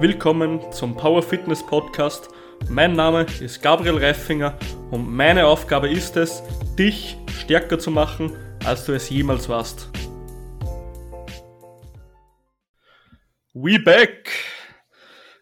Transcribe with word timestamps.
Willkommen 0.00 0.60
zum 0.70 0.96
Power 0.96 1.24
Fitness 1.24 1.66
Podcast. 1.66 2.28
Mein 2.68 2.92
Name 2.92 3.26
ist 3.40 3.60
Gabriel 3.60 3.98
Reifinger 3.98 4.56
und 4.92 5.10
meine 5.10 5.44
Aufgabe 5.44 5.90
ist 5.90 6.16
es, 6.16 6.40
dich 6.78 7.16
stärker 7.40 7.80
zu 7.80 7.90
machen, 7.90 8.30
als 8.64 8.84
du 8.84 8.92
es 8.92 9.10
jemals 9.10 9.48
warst. 9.48 9.90
We 13.54 13.80
back! 13.80 14.30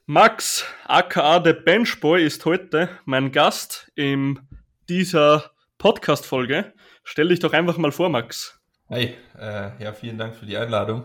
Max, 0.07 0.65
aka 0.87 1.39
der 1.41 1.53
Benchboy, 1.53 2.25
ist 2.25 2.47
heute 2.47 2.89
mein 3.05 3.33
Gast 3.33 3.93
in 3.95 4.41
dieser 4.89 5.51
Podcast-Folge. 5.77 6.73
Stell 7.05 7.29
dich 7.29 7.41
doch 7.41 7.53
einfach 7.53 7.77
mal 7.77 7.93
vor, 7.93 8.09
Max. 8.09 8.59
Hey, 8.89 9.19
äh, 9.39 9.83
ja, 9.85 9.93
vielen 9.93 10.17
Dank 10.17 10.35
für 10.35 10.47
die 10.47 10.57
Einladung. 10.57 11.05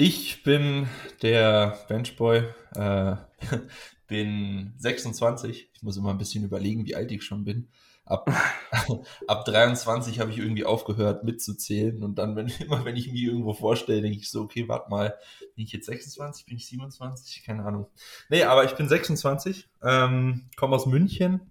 Ich 0.00 0.44
bin 0.44 0.86
der 1.22 1.76
Benchboy, 1.88 2.44
äh, 2.76 3.16
bin 4.06 4.72
26. 4.76 5.70
Ich 5.74 5.82
muss 5.82 5.96
immer 5.96 6.10
ein 6.10 6.18
bisschen 6.18 6.44
überlegen, 6.44 6.86
wie 6.86 6.94
alt 6.94 7.10
ich 7.10 7.24
schon 7.24 7.42
bin. 7.42 7.66
Ab, 8.04 8.30
ab 9.26 9.44
23 9.44 10.20
habe 10.20 10.30
ich 10.30 10.38
irgendwie 10.38 10.64
aufgehört 10.64 11.24
mitzuzählen 11.24 12.04
und 12.04 12.14
dann, 12.14 12.36
wenn, 12.36 12.46
immer 12.60 12.84
wenn 12.84 12.94
ich 12.94 13.10
mich 13.10 13.22
irgendwo 13.22 13.54
vorstelle, 13.54 14.00
denke 14.00 14.18
ich 14.18 14.30
so, 14.30 14.42
okay, 14.42 14.68
warte 14.68 14.88
mal, 14.88 15.16
bin 15.56 15.64
ich 15.64 15.72
jetzt 15.72 15.86
26, 15.86 16.46
bin 16.46 16.58
ich 16.58 16.68
27? 16.68 17.42
Keine 17.42 17.64
Ahnung. 17.64 17.88
Nee, 18.28 18.44
aber 18.44 18.62
ich 18.62 18.76
bin 18.76 18.88
26, 18.88 19.68
ähm, 19.82 20.48
komme 20.54 20.76
aus 20.76 20.86
München, 20.86 21.50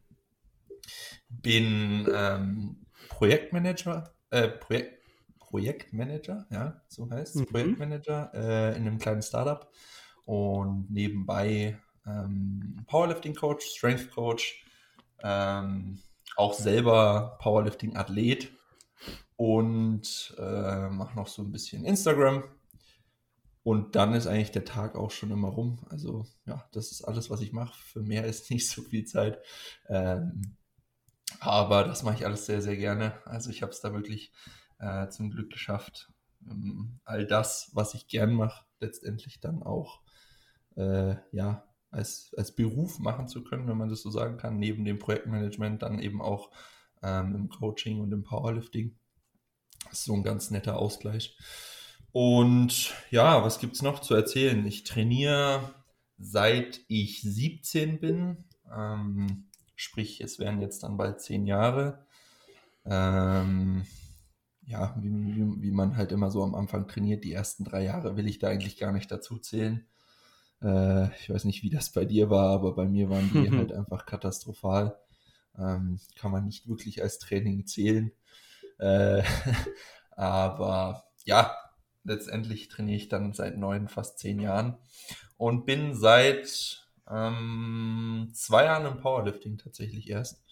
bin 1.28 2.08
ähm, 2.16 2.86
Projektmanager, 3.10 4.14
äh, 4.30 4.48
Projekt, 4.48 4.97
Projektmanager, 5.50 6.46
ja, 6.50 6.82
so 6.88 7.10
heißt 7.10 7.36
es, 7.36 7.42
mhm. 7.42 7.46
Projektmanager 7.48 8.32
äh, 8.34 8.78
in 8.78 8.88
einem 8.88 9.00
kleinen 9.00 9.22
Startup 9.22 9.72
und 10.26 10.92
nebenbei 10.92 11.80
ähm, 12.06 12.84
Powerlifting 12.88 13.36
Coach, 13.36 13.66
Strength 13.66 14.12
Coach, 14.12 14.66
ähm, 15.24 16.00
auch 16.36 16.54
selber 16.54 17.38
Powerlifting 17.42 17.96
Athlet 17.96 18.52
und 19.36 20.36
äh, 20.38 20.90
mache 20.90 21.16
noch 21.16 21.28
so 21.28 21.42
ein 21.42 21.52
bisschen 21.52 21.86
Instagram. 21.86 22.44
Und 23.64 23.98
dann 23.98 24.14
ist 24.14 24.28
eigentlich 24.28 24.52
der 24.52 24.64
Tag 24.64 24.96
auch 24.96 25.12
schon 25.12 25.30
immer 25.30 25.50
rum. 25.50 25.80
Also 25.90 26.26
ja, 26.46 26.66
das 26.72 26.92
ist 26.92 27.04
alles, 27.04 27.30
was 27.30 27.42
ich 27.42 27.52
mache. 27.52 27.78
Für 27.84 28.02
mehr 28.02 28.26
ist 28.26 28.50
nicht 28.52 28.70
so 28.70 28.82
viel 28.82 29.06
Zeit. 29.06 29.40
Ähm, 29.90 30.56
aber 31.40 31.84
das 31.84 32.04
mache 32.04 32.16
ich 32.16 32.26
alles 32.26 32.46
sehr, 32.46 32.62
sehr 32.62 32.78
gerne. 32.78 33.14
Also 33.26 33.50
ich 33.50 33.62
habe 33.62 33.72
es 33.72 33.82
da 33.82 33.94
wirklich 33.94 34.32
äh, 34.80 35.08
zum 35.10 35.32
Glück 35.32 35.52
geschafft, 35.52 36.12
ähm, 36.50 37.00
all 37.04 37.26
das, 37.26 37.72
was 37.74 37.94
ich 37.94 38.08
gern 38.08 38.34
mache, 38.34 38.66
letztendlich 38.80 39.40
dann 39.40 39.64
auch 39.64 40.02
äh, 40.76 41.16
ja, 41.32 41.68
als, 41.92 42.34
als 42.38 42.54
Beruf 42.54 43.00
machen 43.00 43.28
zu 43.28 43.44
können, 43.44 43.68
wenn 43.68 43.78
man 43.78 43.90
das 43.90 44.02
so 44.02 44.12
sagen 44.12 44.38
kann, 44.38 44.60
neben 44.60 44.86
dem 44.86 45.00
Projektmanagement 45.00 45.82
dann 45.82 46.00
eben 46.00 46.22
auch 46.22 46.52
ähm, 47.02 47.36
im 47.36 47.50
Coaching 47.50 48.02
und 48.02 48.12
im 48.12 48.24
Powerlifting. 48.24 48.98
Das 49.86 50.00
ist 50.00 50.06
so 50.06 50.14
ein 50.14 50.24
ganz 50.24 50.52
netter 50.52 50.78
Ausgleich. 50.78 51.38
Und 52.12 52.94
ja, 53.12 53.44
was 53.44 53.60
gibt 53.60 53.76
es 53.76 53.82
noch 53.82 54.00
zu 54.00 54.16
erzählen? 54.16 54.66
Ich 54.66 54.84
trainiere 54.84 55.74
seit 56.18 56.82
ich 56.88 57.22
17 57.22 58.00
bin. 58.00 58.46
Ähm, 58.76 59.50
sprich, 59.76 60.22
es 60.22 60.40
wären 60.40 60.62
jetzt 60.62 60.84
dann 60.84 60.98
bald 60.98 61.22
zehn 61.22 61.46
Jahre. 61.46 62.06
Ähm, 62.86 63.86
ja, 64.68 64.94
wie, 65.00 65.10
wie, 65.10 65.62
wie, 65.62 65.72
man 65.72 65.96
halt 65.96 66.12
immer 66.12 66.30
so 66.30 66.44
am 66.44 66.54
Anfang 66.54 66.88
trainiert, 66.88 67.24
die 67.24 67.32
ersten 67.32 67.64
drei 67.64 67.86
Jahre 67.86 68.18
will 68.18 68.28
ich 68.28 68.38
da 68.38 68.50
eigentlich 68.50 68.78
gar 68.78 68.92
nicht 68.92 69.10
dazu 69.10 69.40
zählen. 69.40 69.88
Äh, 70.62 71.08
ich 71.22 71.30
weiß 71.30 71.46
nicht, 71.46 71.64
wie 71.64 71.70
das 71.70 71.92
bei 71.94 72.04
dir 72.04 72.30
war, 72.30 72.50
aber 72.50 72.76
bei 72.76 72.86
mir 72.86 73.10
waren 73.10 73.32
die 73.32 73.50
halt 73.58 73.72
einfach 73.72 74.06
katastrophal. 74.06 75.00
Ähm, 75.58 76.00
kann 76.16 76.32
man 76.32 76.46
nicht 76.46 76.68
wirklich 76.68 77.02
als 77.02 77.18
Training 77.18 77.66
zählen. 77.66 78.12
Äh, 78.78 79.24
aber 80.12 81.06
ja, 81.24 81.56
letztendlich 82.04 82.68
trainiere 82.68 82.98
ich 82.98 83.08
dann 83.08 83.32
seit 83.34 83.58
neun, 83.58 83.88
fast 83.88 84.20
zehn 84.20 84.40
Jahren 84.40 84.78
und 85.38 85.66
bin 85.66 85.96
seit 85.96 86.86
ähm, 87.10 88.32
zwei 88.34 88.66
Jahren 88.66 88.86
im 88.86 89.00
Powerlifting 89.00 89.58
tatsächlich 89.58 90.10
erst. 90.10 90.44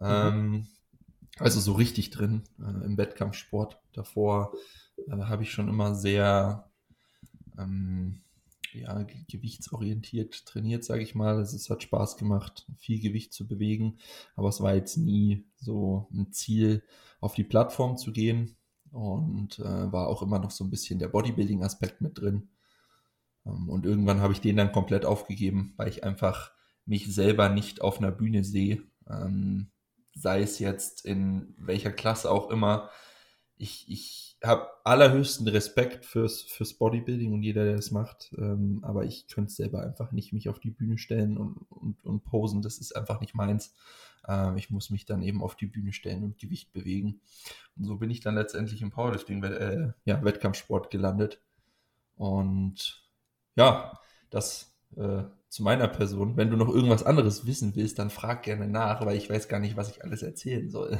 Mhm. 0.00 0.06
Ähm, 0.06 0.68
also 1.42 1.60
so 1.60 1.72
richtig 1.72 2.10
drin 2.10 2.42
äh, 2.58 2.84
im 2.84 2.96
Wettkampfsport. 2.96 3.80
Davor 3.92 4.54
äh, 5.08 5.12
habe 5.12 5.42
ich 5.42 5.52
schon 5.52 5.68
immer 5.68 5.94
sehr 5.94 6.70
ähm, 7.58 8.22
ja, 8.72 9.04
gewichtsorientiert 9.28 10.46
trainiert, 10.46 10.84
sage 10.84 11.02
ich 11.02 11.14
mal. 11.14 11.40
Es 11.40 11.68
hat 11.68 11.82
Spaß 11.82 12.16
gemacht, 12.16 12.66
viel 12.78 13.00
Gewicht 13.00 13.32
zu 13.32 13.46
bewegen, 13.46 13.98
aber 14.36 14.48
es 14.48 14.60
war 14.60 14.74
jetzt 14.74 14.96
nie 14.96 15.44
so 15.56 16.08
ein 16.12 16.32
Ziel, 16.32 16.82
auf 17.20 17.34
die 17.34 17.44
Plattform 17.44 17.96
zu 17.96 18.12
gehen 18.12 18.56
und 18.90 19.58
äh, 19.60 19.92
war 19.92 20.08
auch 20.08 20.22
immer 20.22 20.38
noch 20.38 20.50
so 20.50 20.64
ein 20.64 20.70
bisschen 20.70 20.98
der 20.98 21.08
Bodybuilding-Aspekt 21.08 22.00
mit 22.00 22.18
drin. 22.18 22.48
Ähm, 23.46 23.68
und 23.68 23.86
irgendwann 23.86 24.20
habe 24.20 24.32
ich 24.32 24.40
den 24.40 24.56
dann 24.56 24.72
komplett 24.72 25.04
aufgegeben, 25.04 25.74
weil 25.76 25.88
ich 25.88 26.04
einfach 26.04 26.52
mich 26.84 27.12
selber 27.14 27.48
nicht 27.48 27.80
auf 27.80 27.98
einer 27.98 28.10
Bühne 28.10 28.44
sehe. 28.44 28.82
Ähm, 29.08 29.70
sei 30.14 30.42
es 30.42 30.58
jetzt 30.58 31.04
in 31.04 31.54
welcher 31.58 31.92
Klasse 31.92 32.30
auch 32.30 32.50
immer. 32.50 32.90
Ich, 33.56 33.86
ich 33.88 34.38
habe 34.42 34.68
allerhöchsten 34.84 35.46
Respekt 35.46 36.04
fürs, 36.04 36.42
fürs 36.42 36.74
Bodybuilding 36.74 37.32
und 37.32 37.42
jeder, 37.42 37.64
der 37.64 37.76
das 37.76 37.90
macht. 37.90 38.32
Ähm, 38.36 38.80
aber 38.82 39.04
ich 39.04 39.28
könnte 39.28 39.52
selber 39.52 39.82
einfach 39.82 40.12
nicht 40.12 40.32
mich 40.32 40.48
auf 40.48 40.58
die 40.58 40.70
Bühne 40.70 40.98
stellen 40.98 41.38
und, 41.38 41.58
und, 41.70 42.04
und 42.04 42.24
posen. 42.24 42.62
Das 42.62 42.78
ist 42.78 42.96
einfach 42.96 43.20
nicht 43.20 43.34
meins. 43.34 43.74
Ähm, 44.26 44.56
ich 44.56 44.70
muss 44.70 44.90
mich 44.90 45.04
dann 45.04 45.22
eben 45.22 45.42
auf 45.42 45.56
die 45.56 45.66
Bühne 45.66 45.92
stellen 45.92 46.24
und 46.24 46.38
Gewicht 46.38 46.72
bewegen. 46.72 47.20
Und 47.76 47.84
so 47.84 47.96
bin 47.96 48.10
ich 48.10 48.20
dann 48.20 48.34
letztendlich 48.34 48.82
im 48.82 48.90
Powerlifting, 48.90 49.42
äh, 49.44 49.92
ja, 50.04 50.24
Wettkampfsport 50.24 50.90
gelandet. 50.90 51.40
Und 52.16 53.08
ja, 53.54 53.98
das 54.30 54.71
äh, 54.96 55.24
zu 55.48 55.62
meiner 55.62 55.88
Person. 55.88 56.36
Wenn 56.36 56.50
du 56.50 56.56
noch 56.56 56.68
irgendwas 56.68 57.02
anderes 57.02 57.46
wissen 57.46 57.76
willst, 57.76 57.98
dann 57.98 58.10
frag 58.10 58.42
gerne 58.42 58.68
nach, 58.68 59.04
weil 59.04 59.16
ich 59.16 59.28
weiß 59.28 59.48
gar 59.48 59.60
nicht, 59.60 59.76
was 59.76 59.90
ich 59.90 60.02
alles 60.02 60.22
erzählen 60.22 60.70
soll. 60.70 60.98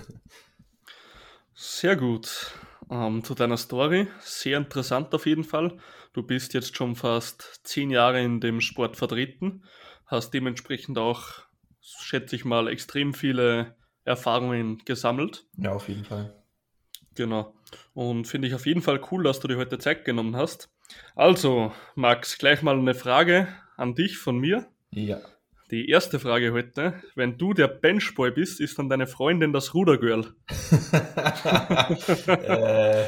Sehr 1.55 1.97
gut. 1.97 2.53
Ähm, 2.91 3.25
zu 3.25 3.35
deiner 3.35 3.57
Story. 3.57 4.09
Sehr 4.21 4.59
interessant 4.59 5.15
auf 5.15 5.27
jeden 5.27 5.45
Fall. 5.45 5.79
Du 6.13 6.23
bist 6.23 6.53
jetzt 6.55 6.77
schon 6.77 6.97
fast 6.97 7.61
zehn 7.65 7.91
Jahre 7.91 8.23
in 8.23 8.41
dem 8.41 8.61
Sport 8.61 8.97
vertreten, 8.97 9.65
hast 10.07 10.35
dementsprechend 10.35 10.99
auch, 10.99 11.43
schätze 11.81 12.37
ich 12.37 12.45
mal, 12.45 12.69
extrem 12.69 13.15
viele 13.15 13.77
Erfahrungen 14.05 14.79
gesammelt. 14.85 15.47
Ja, 15.57 15.73
auf 15.73 15.89
jeden 15.89 16.05
Fall. 16.05 16.43
Genau. 17.15 17.55
Und 17.95 18.27
finde 18.27 18.49
ich 18.49 18.55
auf 18.55 18.67
jeden 18.67 18.83
Fall 18.83 19.01
cool, 19.11 19.23
dass 19.23 19.41
du 19.41 19.49
dir 19.49 19.57
heute 19.57 19.79
Zeit 19.79 20.05
genommen 20.05 20.37
hast. 20.37 20.71
Also, 21.15 21.73
Max, 21.95 22.37
gleich 22.37 22.63
mal 22.63 22.79
eine 22.79 22.95
Frage 22.95 23.49
an 23.82 23.94
dich 23.94 24.16
von 24.16 24.38
mir. 24.38 24.66
Ja. 24.91 25.20
Die 25.70 25.88
erste 25.88 26.19
Frage 26.20 26.53
heute. 26.53 26.94
Wenn 27.15 27.37
du 27.37 27.53
der 27.53 27.66
Benchboy 27.66 28.31
bist, 28.31 28.60
ist 28.60 28.78
dann 28.78 28.88
deine 28.88 29.06
Freundin 29.06 29.53
das 29.53 29.75
Rudergirl? 29.75 30.34
äh, 32.26 33.04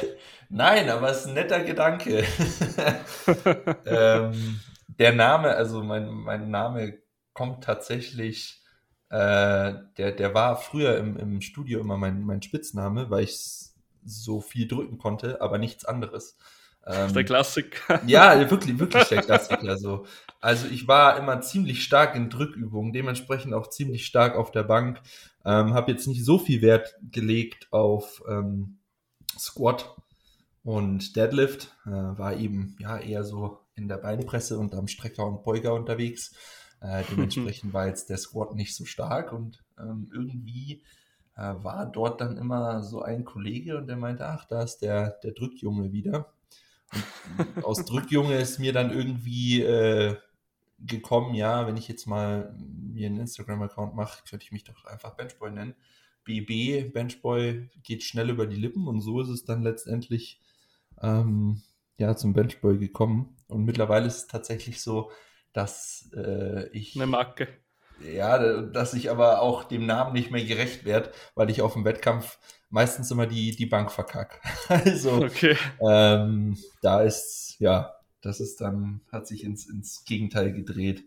nein, 0.49 0.89
aber 0.89 1.09
es 1.09 1.21
ist 1.21 1.27
ein 1.27 1.35
netter 1.35 1.63
Gedanke. 1.63 2.25
ähm, 3.85 4.59
der 4.87 5.13
Name, 5.13 5.55
also 5.55 5.81
mein, 5.81 6.09
mein 6.09 6.49
Name 6.49 6.99
kommt 7.33 7.63
tatsächlich, 7.63 8.61
äh, 9.09 9.73
der, 9.97 10.11
der 10.11 10.33
war 10.33 10.57
früher 10.57 10.97
im, 10.97 11.17
im 11.17 11.41
Studio 11.41 11.79
immer 11.79 11.97
mein, 11.97 12.21
mein 12.23 12.41
Spitzname, 12.41 13.09
weil 13.09 13.23
ich 13.23 13.39
so 14.03 14.41
viel 14.41 14.67
drücken 14.67 14.97
konnte, 14.97 15.41
aber 15.41 15.57
nichts 15.57 15.85
anderes. 15.85 16.37
Ähm, 16.87 17.13
der 17.13 17.23
Klassiker. 17.23 18.01
Ja, 18.05 18.37
wirklich, 18.49 18.77
wirklich 18.77 19.07
der 19.07 19.21
Klassiker. 19.21 19.77
So. 19.77 20.05
Also 20.39 20.67
ich 20.67 20.87
war 20.87 21.17
immer 21.17 21.41
ziemlich 21.41 21.83
stark 21.83 22.15
in 22.15 22.29
Drückübungen, 22.29 22.93
dementsprechend 22.93 23.53
auch 23.53 23.69
ziemlich 23.69 24.05
stark 24.05 24.35
auf 24.35 24.51
der 24.51 24.63
Bank. 24.63 25.01
Ähm, 25.43 25.73
habe 25.73 25.91
jetzt 25.91 26.07
nicht 26.07 26.23
so 26.23 26.37
viel 26.37 26.61
Wert 26.61 26.95
gelegt 27.11 27.67
auf 27.71 28.23
ähm, 28.29 28.77
Squat 29.37 29.95
und 30.63 31.15
Deadlift. 31.15 31.75
Äh, 31.85 31.89
war 31.89 32.35
eben 32.35 32.75
ja 32.79 32.97
eher 32.97 33.23
so 33.23 33.59
in 33.75 33.87
der 33.87 33.97
Beinpresse 33.97 34.59
und 34.59 34.75
am 34.75 34.87
Strecker 34.87 35.25
und 35.25 35.43
Beuger 35.43 35.73
unterwegs. 35.73 36.35
Äh, 36.81 37.03
dementsprechend 37.11 37.73
war 37.73 37.87
jetzt 37.87 38.09
der 38.09 38.17
Squat 38.17 38.53
nicht 38.53 38.75
so 38.75 38.85
stark 38.85 39.33
und 39.33 39.63
ähm, 39.79 40.09
irgendwie 40.13 40.83
äh, 41.35 41.53
war 41.57 41.85
dort 41.85 42.21
dann 42.21 42.37
immer 42.37 42.83
so 42.83 43.01
ein 43.01 43.25
Kollege 43.25 43.77
und 43.77 43.87
der 43.87 43.97
meinte, 43.97 44.27
ach, 44.27 44.45
da 44.45 44.61
ist 44.61 44.79
der, 44.79 45.11
der 45.23 45.31
Drückjunge 45.31 45.91
wieder. 45.91 46.34
Aus 47.63 47.85
Drückjunge 47.85 48.37
ist 48.37 48.59
mir 48.59 48.73
dann 48.73 48.91
irgendwie 48.91 49.61
äh, 49.61 50.15
gekommen, 50.79 51.35
ja, 51.35 51.67
wenn 51.67 51.77
ich 51.77 51.87
jetzt 51.87 52.05
mal 52.05 52.55
mir 52.57 53.07
einen 53.07 53.19
Instagram-Account 53.19 53.95
mache, 53.95 54.23
könnte 54.29 54.45
ich 54.45 54.51
mich 54.51 54.63
doch 54.63 54.85
einfach 54.85 55.15
Benchboy 55.15 55.51
nennen. 55.51 55.75
BB, 56.23 56.91
Benchboy, 56.93 57.69
geht 57.83 58.03
schnell 58.03 58.29
über 58.29 58.47
die 58.47 58.55
Lippen 58.55 58.87
und 58.87 59.01
so 59.01 59.21
ist 59.21 59.29
es 59.29 59.45
dann 59.45 59.63
letztendlich 59.63 60.41
ähm, 61.01 61.61
ja, 61.97 62.15
zum 62.15 62.33
Benchboy 62.33 62.77
gekommen. 62.77 63.35
Und 63.47 63.65
mittlerweile 63.65 64.07
ist 64.07 64.17
es 64.17 64.27
tatsächlich 64.27 64.81
so, 64.81 65.11
dass 65.53 66.09
äh, 66.15 66.67
ich. 66.69 66.95
Eine 66.95 67.07
Marke. 67.07 67.47
Ja, 68.01 68.61
dass 68.61 68.93
ich 68.93 69.09
aber 69.09 69.41
auch 69.41 69.63
dem 69.63 69.85
Namen 69.85 70.13
nicht 70.13 70.29
mehr 70.29 70.43
gerecht 70.43 70.83
werde, 70.83 71.11
weil 71.33 71.49
ich 71.49 71.61
auf 71.61 71.73
dem 71.73 71.85
Wettkampf 71.85 72.39
meistens 72.75 73.09
immer 73.09 73.25
die, 73.25 73.55
die 73.55 73.65
Bank 73.65 73.89
verkacke. 73.89 74.37
Also 74.67 75.23
okay. 75.23 75.57
ähm, 75.79 76.57
da 76.81 77.01
ist, 77.01 77.55
ja, 77.59 77.95
das 78.21 78.41
ist 78.41 78.59
dann, 78.59 78.99
hat 79.13 79.27
sich 79.27 79.45
ins, 79.45 79.65
ins 79.65 80.03
Gegenteil 80.03 80.51
gedreht. 80.51 81.05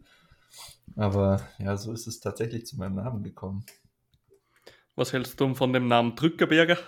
Aber 0.97 1.47
ja, 1.59 1.76
so 1.76 1.93
ist 1.93 2.06
es 2.06 2.20
tatsächlich 2.20 2.65
zu 2.65 2.79
meinem 2.79 2.94
Namen 2.94 3.23
gekommen. 3.23 3.67
Was 4.97 5.12
hältst 5.12 5.38
du 5.38 5.55
von 5.55 5.75
dem 5.75 5.88
Namen 5.88 6.17
Drückerberger? 6.17 6.79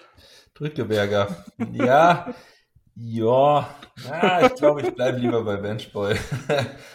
Drückerberger. 0.54 1.44
Ja, 1.72 2.34
ja, 2.96 3.74
ja 4.08 4.46
ich 4.46 4.54
glaube, 4.54 4.80
ich 4.80 4.94
bleibe 4.94 5.18
lieber 5.18 5.44
bei 5.44 5.58
Benchboy. 5.58 6.16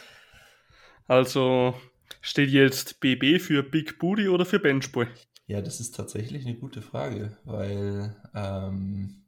also 1.07 1.75
steht 2.19 2.49
jetzt 2.49 2.99
BB 2.99 3.39
für 3.39 3.61
Big 3.61 3.99
Booty 3.99 4.27
oder 4.27 4.45
für 4.45 4.59
Benchboy? 4.59 5.07
Ja, 5.47 5.61
das 5.61 5.79
ist 5.79 5.95
tatsächlich 5.95 6.45
eine 6.45 6.57
gute 6.57 6.81
Frage, 6.81 7.37
weil 7.43 8.15
ähm, 8.33 9.25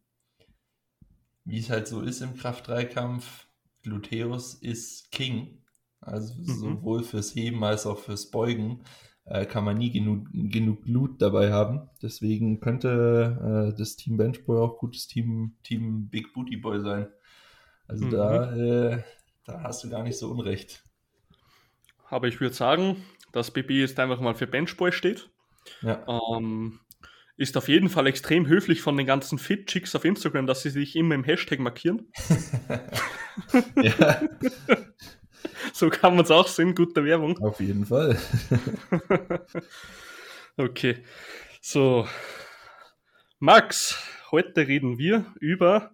wie 1.46 1.60
es 1.60 1.70
halt 1.70 1.88
so 1.88 2.02
ist 2.02 2.22
im 2.22 2.36
Kraft-3-Kampf, 2.36 3.48
Gluteus 3.84 4.56
ist 4.56 5.12
King. 5.12 5.64
Also 6.02 6.34
mhm. 6.34 6.46
sowohl 6.46 7.04
fürs 7.04 7.36
Heben 7.36 7.64
als 7.64 7.86
auch 7.86 8.00
fürs 8.00 8.30
Beugen 8.30 8.84
äh, 9.26 9.46
kann 9.46 9.64
man 9.64 9.78
nie 9.78 9.92
genug, 9.92 10.28
genug 10.32 10.84
Glut 10.84 11.22
dabei 11.22 11.52
haben. 11.52 11.90
Deswegen 12.02 12.60
könnte 12.60 13.74
äh, 13.74 13.78
das 13.78 13.96
Team 13.96 14.18
Benchboy 14.18 14.60
auch 14.60 14.78
gutes 14.78 15.08
Team, 15.08 15.56
Team 15.64 16.10
Big 16.10 16.34
Booty 16.34 16.58
Boy 16.58 16.82
sein. 16.82 17.08
Also 17.88 18.06
mhm. 18.06 18.12
da, 18.12 18.56
äh, 18.56 19.04
da 19.46 19.64
hast 19.64 19.84
du 19.84 19.90
gar 19.90 20.04
nicht 20.04 20.18
so 20.18 20.30
unrecht. 20.30 20.84
Aber 22.10 22.28
ich 22.28 22.40
würde 22.40 22.56
sagen, 22.56 23.04
dass 23.32 23.52
BB 23.52 23.72
jetzt 23.72 24.00
einfach 24.00 24.20
mal 24.20 24.34
für 24.34 24.48
Benchboy 24.48 24.92
steht. 24.92 25.30
Ja. 25.82 26.06
Ähm, 26.08 26.80
ist 27.38 27.56
auf 27.56 27.68
jeden 27.68 27.90
Fall 27.90 28.08
extrem 28.08 28.48
höflich 28.48 28.82
von 28.82 28.98
den 28.98 29.06
ganzen 29.06 29.38
Fit-Chicks 29.38 29.96
auf 29.96 30.06
Instagram, 30.06 30.48
dass 30.48 30.64
sie 30.64 30.72
sich 30.72 30.96
immer 30.96 31.14
im 31.14 31.24
Hashtag 31.24 31.60
markieren. 31.60 32.12
ja. 33.82 34.22
so 35.74 35.90
kann 35.90 36.16
man 36.16 36.26
es 36.26 36.32
auch 36.32 36.48
sehen, 36.48 36.74
gute 36.74 37.06
Werbung. 37.06 37.38
Auf 37.40 37.60
jeden 37.60 37.86
Fall. 37.86 38.18
okay. 40.58 41.04
So. 41.62 42.08
Max, 43.40 44.00
heute 44.32 44.68
reden 44.68 44.98
wir 44.98 45.26
über 45.40 45.92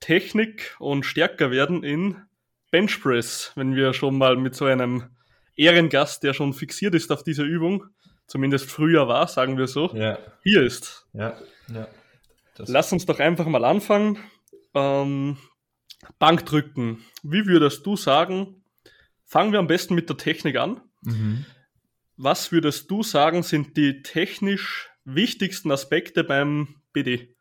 Technik 0.00 0.76
und 0.78 1.06
stärker 1.06 1.50
werden 1.50 1.82
in 1.82 2.20
Benchpress, 2.70 3.52
wenn 3.54 3.74
wir 3.74 3.94
schon 3.94 4.18
mal 4.18 4.36
mit 4.36 4.54
so 4.54 4.66
einem 4.66 5.04
Ehrengast, 5.56 6.22
der 6.22 6.34
schon 6.34 6.52
fixiert 6.52 6.94
ist 6.94 7.10
auf 7.10 7.22
dieser 7.22 7.44
Übung, 7.44 7.86
zumindest 8.26 8.70
früher 8.70 9.08
war, 9.08 9.28
sagen 9.28 9.58
wir 9.58 9.66
so, 9.66 9.94
ja. 9.94 10.18
hier 10.42 10.62
ist. 10.62 11.06
Ja, 11.12 11.36
ja. 11.68 11.88
Lass 12.58 12.92
uns 12.92 13.06
doch 13.06 13.18
einfach 13.18 13.46
mal 13.46 13.64
anfangen. 13.64 14.18
Ähm, 14.74 15.36
Bankdrücken. 16.18 17.04
Wie 17.22 17.46
würdest 17.46 17.84
du 17.86 17.96
sagen, 17.96 18.62
fangen 19.24 19.52
wir 19.52 19.58
am 19.58 19.66
besten 19.66 19.94
mit 19.94 20.08
der 20.08 20.16
Technik 20.16 20.56
an. 20.56 20.80
Mhm. 21.02 21.44
Was 22.16 22.52
würdest 22.52 22.90
du 22.90 23.02
sagen, 23.02 23.42
sind 23.42 23.76
die 23.76 24.02
technisch 24.02 24.88
wichtigsten 25.04 25.70
Aspekte 25.70 26.24
beim 26.24 26.76
BD? 26.92 27.36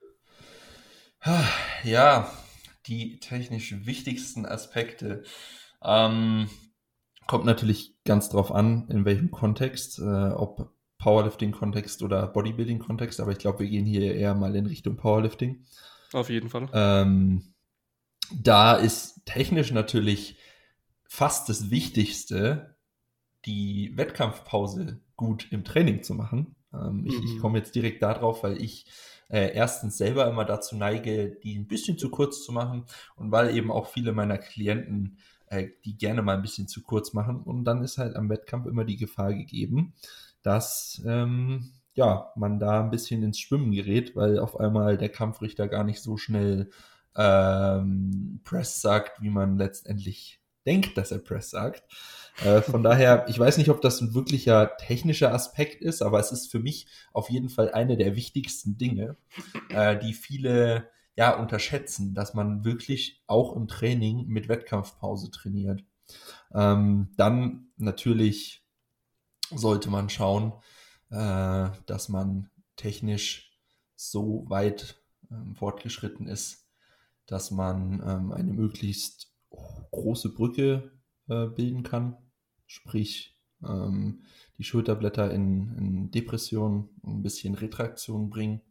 Ja, 1.83 2.31
die 2.87 3.19
technisch 3.19 3.85
wichtigsten 3.85 4.45
Aspekte. 4.45 5.23
Ähm, 5.81 6.49
kommt 7.25 7.45
natürlich 7.45 7.95
ganz 8.03 8.29
drauf 8.29 8.51
an, 8.51 8.87
in 8.89 9.05
welchem 9.05 9.31
Kontext, 9.31 9.99
äh, 9.99 10.03
ob 10.03 10.74
Powerlifting-Kontext 11.05 12.01
oder 12.01 12.25
Bodybuilding-Kontext, 12.25 13.19
aber 13.19 13.31
ich 13.31 13.37
glaube, 13.37 13.59
wir 13.59 13.67
gehen 13.67 13.85
hier 13.85 14.15
eher 14.15 14.33
mal 14.33 14.55
in 14.55 14.65
Richtung 14.65 14.97
Powerlifting. 14.97 15.63
Auf 16.13 16.31
jeden 16.31 16.49
Fall. 16.49 16.67
Ähm, 16.73 17.53
da 18.33 18.73
ist 18.73 19.23
technisch 19.25 19.71
natürlich 19.71 20.35
fast 21.03 21.47
das 21.47 21.69
Wichtigste, 21.69 22.75
die 23.45 23.95
Wettkampfpause 23.95 24.99
gut 25.15 25.47
im 25.51 25.63
Training 25.63 26.01
zu 26.01 26.15
machen. 26.15 26.55
Ähm, 26.73 27.05
ich, 27.05 27.15
mhm. 27.15 27.23
ich 27.25 27.39
komme 27.39 27.59
jetzt 27.59 27.75
direkt 27.75 28.01
darauf, 28.01 28.41
weil 28.41 28.59
ich 28.59 28.87
äh, 29.29 29.53
erstens 29.53 29.99
selber 29.99 30.27
immer 30.27 30.43
dazu 30.43 30.75
neige, 30.75 31.37
die 31.43 31.55
ein 31.55 31.67
bisschen 31.67 31.99
zu 31.99 32.09
kurz 32.09 32.43
zu 32.43 32.51
machen 32.51 32.85
und 33.15 33.31
weil 33.31 33.55
eben 33.55 33.71
auch 33.71 33.89
viele 33.89 34.11
meiner 34.11 34.39
Klienten 34.39 35.19
äh, 35.47 35.67
die 35.85 35.97
gerne 35.97 36.23
mal 36.23 36.35
ein 36.35 36.41
bisschen 36.41 36.67
zu 36.67 36.81
kurz 36.81 37.13
machen 37.13 37.41
und 37.43 37.63
dann 37.65 37.83
ist 37.83 37.99
halt 37.99 38.15
am 38.15 38.29
Wettkampf 38.29 38.65
immer 38.65 38.85
die 38.85 38.97
Gefahr 38.97 39.33
gegeben, 39.33 39.93
dass 40.45 41.01
ähm, 41.05 41.71
ja, 41.95 42.31
man 42.35 42.59
da 42.59 42.83
ein 42.83 42.91
bisschen 42.91 43.23
ins 43.23 43.39
Schwimmen 43.39 43.71
gerät, 43.71 44.15
weil 44.15 44.37
auf 44.39 44.59
einmal 44.59 44.97
der 44.97 45.09
Kampfrichter 45.09 45.67
gar 45.67 45.83
nicht 45.83 46.01
so 46.01 46.17
schnell 46.17 46.69
ähm, 47.15 48.41
Press 48.43 48.81
sagt, 48.81 49.21
wie 49.21 49.29
man 49.29 49.57
letztendlich 49.57 50.41
denkt, 50.65 50.97
dass 50.97 51.11
er 51.11 51.19
Press 51.19 51.49
sagt. 51.49 51.83
Äh, 52.43 52.61
von 52.61 52.83
daher, 52.83 53.25
ich 53.29 53.39
weiß 53.39 53.57
nicht, 53.57 53.69
ob 53.69 53.81
das 53.81 54.01
ein 54.01 54.13
wirklicher 54.13 54.75
technischer 54.77 55.33
Aspekt 55.33 55.81
ist, 55.81 56.01
aber 56.01 56.19
es 56.19 56.31
ist 56.31 56.51
für 56.51 56.59
mich 56.59 56.87
auf 57.13 57.29
jeden 57.29 57.49
Fall 57.49 57.71
eine 57.71 57.95
der 57.95 58.15
wichtigsten 58.15 58.77
Dinge, 58.77 59.15
äh, 59.69 59.97
die 59.97 60.13
viele 60.13 60.89
ja 61.15 61.33
unterschätzen, 61.39 62.13
dass 62.13 62.33
man 62.33 62.65
wirklich 62.65 63.23
auch 63.25 63.55
im 63.55 63.69
Training 63.69 64.27
mit 64.27 64.49
Wettkampfpause 64.49 65.31
trainiert. 65.31 65.81
Ähm, 66.53 67.09
dann 67.15 67.69
natürlich 67.77 68.64
sollte 69.53 69.89
man 69.89 70.09
schauen, 70.09 70.53
äh, 71.09 71.69
dass 71.85 72.09
man 72.09 72.49
technisch 72.75 73.51
so 73.95 74.45
weit 74.47 75.01
ähm, 75.31 75.55
fortgeschritten 75.55 76.27
ist, 76.27 76.67
dass 77.25 77.51
man 77.51 78.03
ähm, 78.05 78.31
eine 78.31 78.51
möglichst 78.51 79.31
große 79.91 80.33
Brücke 80.33 80.91
äh, 81.29 81.45
bilden 81.47 81.83
kann, 81.83 82.17
sprich 82.65 83.37
ähm, 83.63 84.23
die 84.57 84.63
Schulterblätter 84.63 85.31
in, 85.31 85.75
in, 85.77 86.11
Depression 86.11 86.89
ein 87.03 87.23
bisschen 87.23 87.55
Retraktion 87.55 88.29
bringen. 88.29 88.61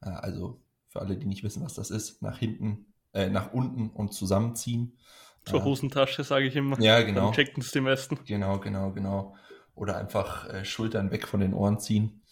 Äh, 0.00 0.10
also 0.10 0.62
für 0.88 1.00
alle, 1.00 1.16
die 1.16 1.26
nicht 1.26 1.42
wissen, 1.42 1.64
was 1.64 1.74
das 1.74 1.90
ist, 1.90 2.22
nach 2.22 2.38
hinten, 2.38 2.86
äh, 3.12 3.28
nach 3.28 3.52
unten 3.52 3.90
und 3.90 4.12
zusammenziehen. 4.12 4.98
Zur 5.44 5.60
äh, 5.60 5.64
Hosentasche, 5.64 6.22
sage 6.22 6.46
ich 6.46 6.54
immer. 6.54 6.80
Ja, 6.80 7.02
genau. 7.02 7.32
Checken 7.32 7.62
es 7.62 7.72
die 7.72 7.80
meisten. 7.80 8.18
Genau, 8.24 8.60
genau, 8.60 8.92
genau 8.92 9.34
oder 9.74 9.96
einfach 9.96 10.48
äh, 10.48 10.64
Schultern 10.64 11.10
weg 11.10 11.26
von 11.26 11.40
den 11.40 11.54
Ohren 11.54 11.78
ziehen, 11.78 12.22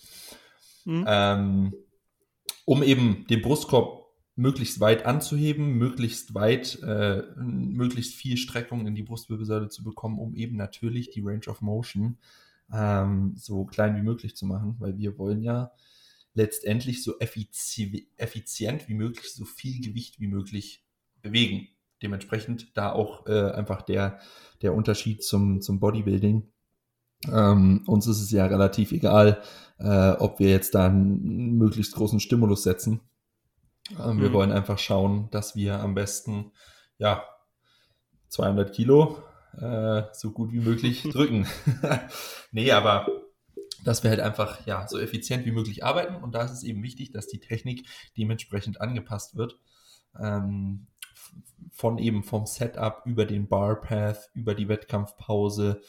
mhm. 0.84 1.04
ähm, 1.06 1.74
um 2.64 2.82
eben 2.82 3.26
den 3.28 3.42
Brustkorb 3.42 4.00
möglichst 4.36 4.80
weit 4.80 5.04
anzuheben, 5.04 5.74
möglichst 5.74 6.34
weit, 6.34 6.80
äh, 6.82 7.22
möglichst 7.36 8.14
viel 8.14 8.36
Streckung 8.36 8.86
in 8.86 8.94
die 8.94 9.02
Brustwirbelsäule 9.02 9.68
zu 9.68 9.84
bekommen, 9.84 10.18
um 10.18 10.34
eben 10.34 10.56
natürlich 10.56 11.10
die 11.10 11.20
Range 11.20 11.46
of 11.46 11.60
Motion 11.60 12.18
ähm, 12.72 13.34
so 13.36 13.64
klein 13.64 13.96
wie 13.96 14.02
möglich 14.02 14.36
zu 14.36 14.46
machen, 14.46 14.76
weil 14.78 14.96
wir 14.96 15.18
wollen 15.18 15.42
ja 15.42 15.72
letztendlich 16.34 17.02
so 17.02 17.18
effizi 17.18 18.08
effizient 18.16 18.88
wie 18.88 18.94
möglich, 18.94 19.32
so 19.34 19.44
viel 19.44 19.80
Gewicht 19.80 20.20
wie 20.20 20.28
möglich 20.28 20.84
bewegen. 21.22 21.68
Dementsprechend 22.02 22.76
da 22.76 22.92
auch 22.92 23.26
äh, 23.26 23.50
einfach 23.50 23.82
der, 23.82 24.20
der 24.62 24.74
Unterschied 24.74 25.22
zum, 25.22 25.60
zum 25.60 25.80
Bodybuilding 25.80 26.48
ähm, 27.28 27.82
uns 27.86 28.06
ist 28.06 28.20
es 28.20 28.30
ja 28.30 28.46
relativ 28.46 28.92
egal, 28.92 29.42
äh, 29.78 30.10
ob 30.12 30.38
wir 30.38 30.50
jetzt 30.50 30.74
da 30.74 30.86
einen 30.86 31.58
möglichst 31.58 31.94
großen 31.94 32.20
Stimulus 32.20 32.62
setzen. 32.62 33.00
Ähm, 33.98 34.16
mhm. 34.16 34.20
Wir 34.22 34.32
wollen 34.32 34.52
einfach 34.52 34.78
schauen, 34.78 35.28
dass 35.30 35.56
wir 35.56 35.80
am 35.80 35.94
besten, 35.94 36.52
ja, 36.98 37.24
200 38.28 38.72
Kilo 38.72 39.22
äh, 39.58 40.02
so 40.12 40.30
gut 40.30 40.52
wie 40.52 40.60
möglich 40.60 41.02
drücken. 41.12 41.46
nee, 42.52 42.70
aber 42.70 43.06
dass 43.84 44.02
wir 44.02 44.10
halt 44.10 44.20
einfach, 44.20 44.66
ja, 44.66 44.86
so 44.88 44.98
effizient 44.98 45.46
wie 45.46 45.52
möglich 45.52 45.84
arbeiten. 45.84 46.16
Und 46.16 46.34
da 46.34 46.42
ist 46.42 46.52
es 46.52 46.62
eben 46.62 46.82
wichtig, 46.82 47.12
dass 47.12 47.28
die 47.28 47.40
Technik 47.40 47.86
dementsprechend 48.16 48.80
angepasst 48.80 49.36
wird. 49.36 49.58
Ähm, 50.18 50.86
von 51.72 51.98
eben 51.98 52.22
vom 52.22 52.46
Setup 52.46 53.02
über 53.06 53.24
den 53.24 53.48
Bar 53.48 53.80
Path, 53.80 54.30
über 54.34 54.54
die 54.54 54.68
Wettkampfpause, 54.68 55.80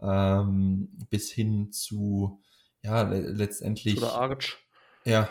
ähm, 0.00 0.88
bis 1.10 1.30
hin 1.30 1.72
zu, 1.72 2.40
ja, 2.82 3.02
le 3.02 3.30
letztendlich. 3.32 3.98
Oder 3.98 4.14
Arch. 4.14 4.58
Ja, 5.04 5.28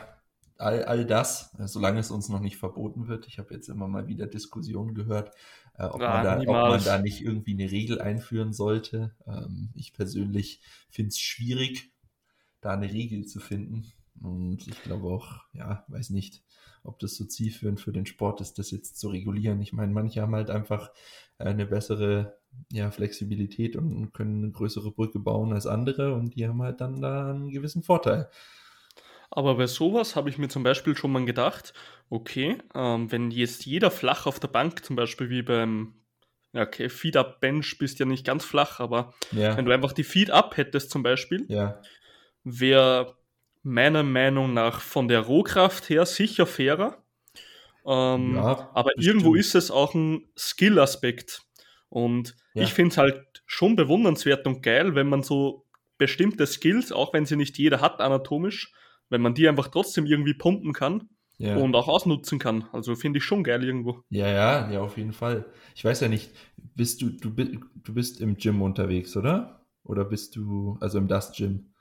all, 0.58 0.84
all 0.84 1.06
das, 1.06 1.54
äh, 1.60 1.68
solange 1.68 2.00
es 2.00 2.12
uns 2.12 2.30
noch 2.30 2.40
nicht 2.40 2.58
verboten 2.58 3.08
wird. 3.08 3.28
Ich 3.28 3.40
habe 3.40 3.54
jetzt 3.54 3.70
immer 3.70 3.88
mal 3.88 4.08
wieder 4.08 4.28
Diskussionen 4.28 4.94
gehört, 4.94 5.32
äh, 5.78 5.86
ob, 5.86 6.02
ja, 6.02 6.10
man 6.10 6.24
da, 6.24 6.40
ob, 6.40 6.48
man 6.48 6.84
da, 6.84 7.00
nicht 7.00 7.22
irgendwie 7.22 7.54
eine 7.54 7.72
Regel 7.72 8.02
einführen 8.02 8.54
sollte. 8.54 9.16
Ähm, 9.26 9.70
ich 9.76 9.94
persönlich 9.94 10.62
finde 10.90 11.10
es 11.10 11.20
schwierig, 11.20 11.92
da 12.62 12.72
eine 12.72 12.92
Regel 12.92 13.26
zu 13.26 13.40
finden. 13.40 13.92
Und 14.22 14.68
ich 14.68 14.82
glaube 14.82 15.08
auch, 15.08 15.44
ja, 15.54 15.86
weiß 15.88 16.10
nicht, 16.10 16.44
ob 16.88 17.00
das 17.00 17.16
so 17.16 17.26
zielführend 17.26 17.80
für 17.80 17.92
den 17.92 18.06
Sport 18.06 18.42
ist, 18.42 18.60
das 18.60 18.72
jetzt 18.72 19.00
zu 19.00 19.10
regulieren. 19.10 19.62
Ich 19.62 19.74
meine, 19.74 19.92
manche 19.92 20.22
haben 20.22 20.36
halt 20.36 20.50
einfach 20.50 20.92
eine 21.38 21.66
bessere 21.66 22.38
ja, 22.72 22.90
Flexibilität 22.92 23.76
und 23.76 24.14
können 24.14 24.44
eine 24.44 24.52
größere 24.52 24.92
Brücke 24.92 25.20
bauen 25.20 25.54
als 25.54 25.68
andere 25.68 26.14
und 26.14 26.36
die 26.36 26.48
haben 26.48 26.62
halt 26.62 26.82
dann 26.82 27.02
da 27.02 27.32
einen 27.32 27.50
gewissen 27.50 27.84
Vorteil. 27.84 28.30
Aber 29.30 29.56
bei 29.56 29.68
sowas 29.68 30.16
habe 30.16 30.30
ich 30.30 30.38
mir 30.38 30.48
zum 30.48 30.64
Beispiel 30.64 30.96
schon 30.96 31.12
mal 31.12 31.26
gedacht, 31.26 31.74
okay, 32.10 32.58
ähm, 32.74 33.12
wenn 33.12 33.30
jetzt 33.30 33.66
jeder 33.66 33.92
flach 33.92 34.26
auf 34.26 34.40
der 34.40 34.48
Bank, 34.48 34.86
zum 34.86 34.96
Beispiel 34.96 35.30
wie 35.30 35.42
beim 35.42 35.94
ja, 36.54 36.64
okay, 36.64 36.90
Feed-Up-Bench 36.90 37.78
bist 37.78 38.00
ja 38.00 38.06
nicht 38.06 38.26
ganz 38.26 38.46
flach, 38.46 38.80
aber 38.80 39.14
ja. 39.32 39.58
wenn 39.58 39.66
du 39.66 39.74
einfach 39.74 39.92
die 39.92 40.06
Feed-Up 40.06 40.56
hättest 40.56 40.90
zum 40.90 41.04
Beispiel, 41.04 41.46
ja. 41.50 41.82
wäre 42.44 43.18
meiner 43.64 44.04
Meinung 44.04 44.54
nach 44.54 44.82
von 44.82 45.08
der 45.08 45.22
Rohkraft 45.22 45.90
her 45.90 46.06
sicher 46.06 46.46
fairer. 46.46 47.04
Ähm, 47.86 48.36
ja, 48.36 48.70
aber 48.74 48.92
irgendwo 48.98 49.34
stimmt. 49.34 49.40
ist 49.40 49.56
es 49.56 49.72
auch 49.72 49.94
ein 49.94 50.28
Skill-Aspekt. 50.38 51.44
Und 51.90 52.36
ja. 52.54 52.64
ich 52.64 52.74
finde 52.74 52.92
es 52.92 52.98
halt 52.98 53.24
schon 53.46 53.76
bewundernswert 53.76 54.46
und 54.46 54.62
geil, 54.62 54.96
wenn 54.96 55.08
man 55.08 55.24
so 55.24 55.66
bestimmte 55.98 56.46
Skills, 56.46 56.92
auch 56.92 57.14
wenn 57.14 57.26
sie 57.26 57.38
nicht 57.38 57.58
jeder 57.58 57.82
hat 57.82 58.02
anatomisch, 58.02 58.74
wenn 59.10 59.22
man 59.22 59.34
die 59.34 59.48
einfach 59.48 59.70
trotzdem 59.70 60.06
irgendwie 60.06 60.34
pumpen 60.34 60.74
kann 60.74 61.10
ja. 61.38 61.56
und 61.56 61.76
auch 61.76 61.88
ausnutzen 61.88 62.40
kann. 62.40 62.66
Also 62.72 62.96
finde 62.96 63.18
ich 63.18 63.24
schon 63.24 63.44
geil 63.44 63.64
irgendwo. 63.64 64.04
Ja, 64.10 64.28
ja, 64.28 64.72
ja, 64.72 64.82
auf 64.82 64.98
jeden 64.98 65.14
Fall. 65.14 65.46
Ich 65.76 65.86
weiß 65.86 66.02
ja 66.02 66.10
nicht, 66.10 66.32
bist 66.76 67.02
du, 67.02 67.10
du, 67.10 67.30
du 67.30 67.94
bist 67.94 68.22
im 68.22 68.38
Gym 68.38 68.62
unterwegs, 68.62 69.16
oder? 69.16 69.66
Oder 69.84 70.04
bist 70.04 70.36
du, 70.36 70.78
also 70.82 70.98
im 70.98 71.08
Dust 71.08 71.36
Gym? 71.36 71.72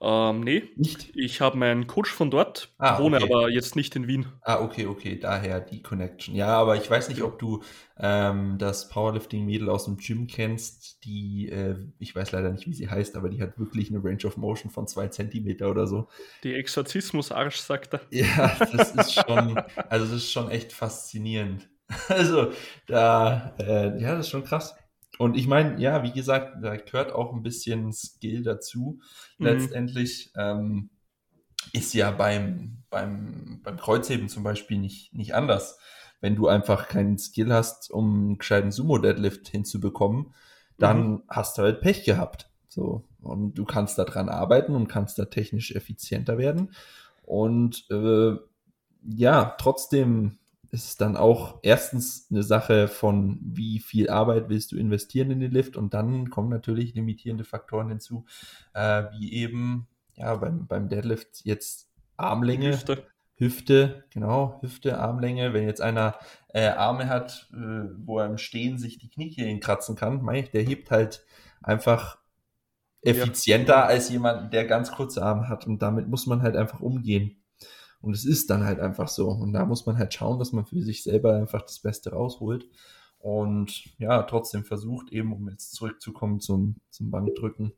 Ähm, 0.00 0.40
nee, 0.40 0.70
nicht. 0.76 1.10
Ich 1.14 1.40
habe 1.40 1.56
meinen 1.56 1.86
Coach 1.86 2.10
von 2.10 2.30
dort, 2.30 2.72
ah, 2.78 2.98
wohne 2.98 3.16
okay. 3.16 3.24
aber 3.24 3.48
jetzt 3.50 3.74
nicht 3.74 3.96
in 3.96 4.06
Wien. 4.06 4.26
Ah, 4.42 4.60
okay, 4.60 4.86
okay, 4.86 5.18
daher 5.18 5.60
die 5.60 5.82
Connection. 5.82 6.34
Ja, 6.34 6.58
aber 6.58 6.76
ich 6.76 6.88
weiß 6.90 7.08
nicht, 7.08 7.22
ob 7.22 7.38
du 7.38 7.62
ähm, 7.98 8.58
das 8.58 8.88
Powerlifting-Mädel 8.88 9.68
aus 9.68 9.86
dem 9.86 9.96
Gym 9.96 10.26
kennst, 10.26 11.04
die, 11.04 11.48
äh, 11.48 11.76
ich 11.98 12.14
weiß 12.14 12.32
leider 12.32 12.50
nicht, 12.50 12.66
wie 12.66 12.74
sie 12.74 12.88
heißt, 12.88 13.16
aber 13.16 13.28
die 13.28 13.40
hat 13.42 13.58
wirklich 13.58 13.90
eine 13.90 14.02
Range 14.04 14.24
of 14.24 14.36
Motion 14.36 14.70
von 14.70 14.86
zwei 14.86 15.08
Zentimeter 15.08 15.70
oder 15.70 15.86
so. 15.86 16.08
Die 16.44 16.54
Exorzismus-Arsch, 16.54 17.56
sagt 17.56 17.94
er. 17.94 18.00
Ja, 18.10 18.56
das 18.58 18.94
ist 18.94 19.14
schon, 19.14 19.58
also 19.88 20.06
das 20.06 20.14
ist 20.14 20.32
schon 20.32 20.50
echt 20.50 20.72
faszinierend. 20.72 21.68
Also, 22.08 22.52
da, 22.86 23.54
äh, 23.58 24.00
ja, 24.00 24.16
das 24.16 24.26
ist 24.26 24.30
schon 24.30 24.44
krass. 24.44 24.74
Und 25.22 25.36
ich 25.36 25.46
meine, 25.46 25.80
ja, 25.80 26.02
wie 26.02 26.10
gesagt, 26.10 26.56
da 26.64 26.74
gehört 26.74 27.12
auch 27.12 27.32
ein 27.32 27.44
bisschen 27.44 27.92
Skill 27.92 28.42
dazu. 28.42 28.98
Mhm. 29.38 29.46
Letztendlich 29.46 30.32
ähm, 30.36 30.90
ist 31.72 31.94
ja 31.94 32.10
beim, 32.10 32.82
beim, 32.90 33.60
beim 33.62 33.76
Kreuzheben 33.76 34.28
zum 34.28 34.42
Beispiel 34.42 34.78
nicht, 34.78 35.14
nicht 35.14 35.36
anders. 35.36 35.78
Wenn 36.20 36.34
du 36.34 36.48
einfach 36.48 36.88
keinen 36.88 37.18
Skill 37.18 37.52
hast, 37.52 37.88
um 37.92 38.12
einen 38.12 38.38
gescheiten 38.38 38.72
Sumo-Deadlift 38.72 39.48
hinzubekommen, 39.48 40.34
dann 40.76 41.10
mhm. 41.10 41.22
hast 41.28 41.56
du 41.56 41.62
halt 41.62 41.82
Pech 41.82 42.02
gehabt. 42.02 42.50
So. 42.66 43.04
Und 43.20 43.54
du 43.54 43.64
kannst 43.64 43.98
daran 43.98 44.28
arbeiten 44.28 44.74
und 44.74 44.88
kannst 44.88 45.20
da 45.20 45.26
technisch 45.26 45.70
effizienter 45.70 46.36
werden. 46.36 46.72
Und 47.22 47.86
äh, 47.92 48.34
ja, 49.04 49.54
trotzdem 49.56 50.40
ist 50.72 50.86
es 50.86 50.96
dann 50.96 51.16
auch 51.16 51.58
erstens 51.62 52.26
eine 52.30 52.42
Sache 52.42 52.88
von, 52.88 53.38
wie 53.42 53.78
viel 53.78 54.08
Arbeit 54.08 54.48
willst 54.48 54.72
du 54.72 54.76
investieren 54.76 55.30
in 55.30 55.40
den 55.40 55.52
Lift 55.52 55.76
und 55.76 55.92
dann 55.92 56.30
kommen 56.30 56.48
natürlich 56.48 56.94
limitierende 56.94 57.44
Faktoren 57.44 57.90
hinzu, 57.90 58.24
äh, 58.72 59.04
wie 59.12 59.34
eben 59.34 59.86
ja 60.14 60.34
beim, 60.34 60.66
beim 60.66 60.88
Deadlift 60.88 61.44
jetzt 61.44 61.90
Armlänge. 62.16 62.72
Hüfte. 62.72 63.06
Hüfte, 63.36 64.04
genau, 64.10 64.60
Hüfte, 64.62 64.98
Armlänge. 64.98 65.52
Wenn 65.52 65.66
jetzt 65.66 65.82
einer 65.82 66.16
äh, 66.48 66.68
Arme 66.68 67.08
hat, 67.08 67.50
äh, 67.52 67.88
wo 67.98 68.18
er 68.18 68.26
im 68.26 68.38
Stehen 68.38 68.78
sich 68.78 68.98
die 68.98 69.10
Kniekehlen 69.10 69.60
kratzen 69.60 69.94
kann, 69.94 70.22
mein, 70.22 70.48
der 70.52 70.62
hebt 70.62 70.90
halt 70.90 71.24
einfach 71.60 72.18
effizienter 73.02 73.74
ja. 73.74 73.84
als 73.84 74.08
jemand, 74.08 74.54
der 74.54 74.64
ganz 74.64 74.92
kurze 74.92 75.22
Arme 75.22 75.48
hat. 75.48 75.66
Und 75.66 75.82
damit 75.82 76.08
muss 76.08 76.26
man 76.26 76.40
halt 76.40 76.56
einfach 76.56 76.80
umgehen. 76.80 77.41
Und 78.02 78.14
es 78.14 78.24
ist 78.24 78.50
dann 78.50 78.64
halt 78.64 78.80
einfach 78.80 79.08
so. 79.08 79.28
Und 79.30 79.52
da 79.52 79.64
muss 79.64 79.86
man 79.86 79.96
halt 79.96 80.12
schauen, 80.12 80.38
dass 80.38 80.52
man 80.52 80.66
für 80.66 80.82
sich 80.82 81.02
selber 81.02 81.34
einfach 81.34 81.62
das 81.62 81.78
Beste 81.78 82.12
rausholt. 82.12 82.68
Und 83.18 83.84
ja, 83.98 84.22
trotzdem 84.24 84.64
versucht 84.64 85.12
eben, 85.12 85.32
um 85.32 85.48
jetzt 85.48 85.74
zurückzukommen 85.74 86.40
zum, 86.40 86.76
zum 86.90 87.10
Bankdrücken, 87.12 87.72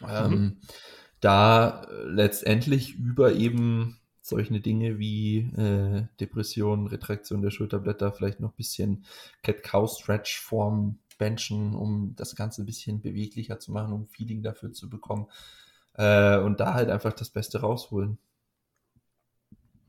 mhm. 0.00 0.08
ähm, 0.08 0.56
da 1.20 1.84
äh, 1.84 2.02
letztendlich 2.08 2.96
über 2.96 3.32
eben 3.32 4.00
solche 4.20 4.60
Dinge 4.60 4.98
wie 4.98 5.38
äh, 5.56 6.06
Depression, 6.20 6.88
Retraktion 6.88 7.42
der 7.42 7.52
Schulterblätter, 7.52 8.12
vielleicht 8.12 8.40
noch 8.40 8.50
ein 8.50 8.56
bisschen 8.56 9.04
Cat-Cow-Stretch-Form 9.44 10.98
benchen, 11.16 11.74
um 11.74 12.14
das 12.16 12.34
Ganze 12.34 12.62
ein 12.62 12.66
bisschen 12.66 13.00
beweglicher 13.00 13.60
zu 13.60 13.70
machen, 13.70 13.92
um 13.92 14.08
Feeling 14.08 14.42
dafür 14.42 14.72
zu 14.72 14.90
bekommen. 14.90 15.26
Äh, 15.94 16.38
und 16.38 16.58
da 16.58 16.74
halt 16.74 16.90
einfach 16.90 17.12
das 17.12 17.30
Beste 17.30 17.60
rausholen. 17.60 18.18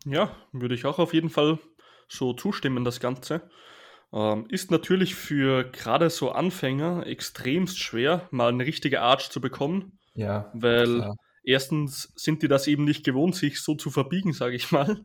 Ja, 0.10 0.36
würde 0.52 0.76
ich 0.76 0.86
auch 0.86 1.00
auf 1.00 1.14
jeden 1.14 1.30
Fall 1.30 1.60
so 2.08 2.34
zustimmen, 2.34 2.86
das 2.86 3.00
Ganze. 3.00 3.50
Ähm, 4.14 4.46
ist 4.50 4.72
natürlich 4.72 5.16
für 5.16 5.66
gerade 5.66 6.10
so 6.10 6.32
Anfänger 6.32 7.06
extremst 7.06 7.80
schwer, 7.80 8.28
mal 8.32 8.50
eine 8.50 8.66
richtige 8.66 9.02
Arch 9.02 9.30
zu 9.30 9.42
bekommen. 9.42 10.00
Ja. 10.14 10.50
Weil 10.54 10.96
klar. 10.96 11.16
erstens 11.44 12.14
sind 12.16 12.42
die 12.42 12.48
das 12.48 12.68
eben 12.68 12.86
nicht 12.86 13.04
gewohnt, 13.04 13.36
sich 13.36 13.62
so 13.62 13.76
zu 13.76 13.90
verbiegen, 13.90 14.32
sage 14.32 14.56
ich 14.56 14.72
mal. 14.72 15.02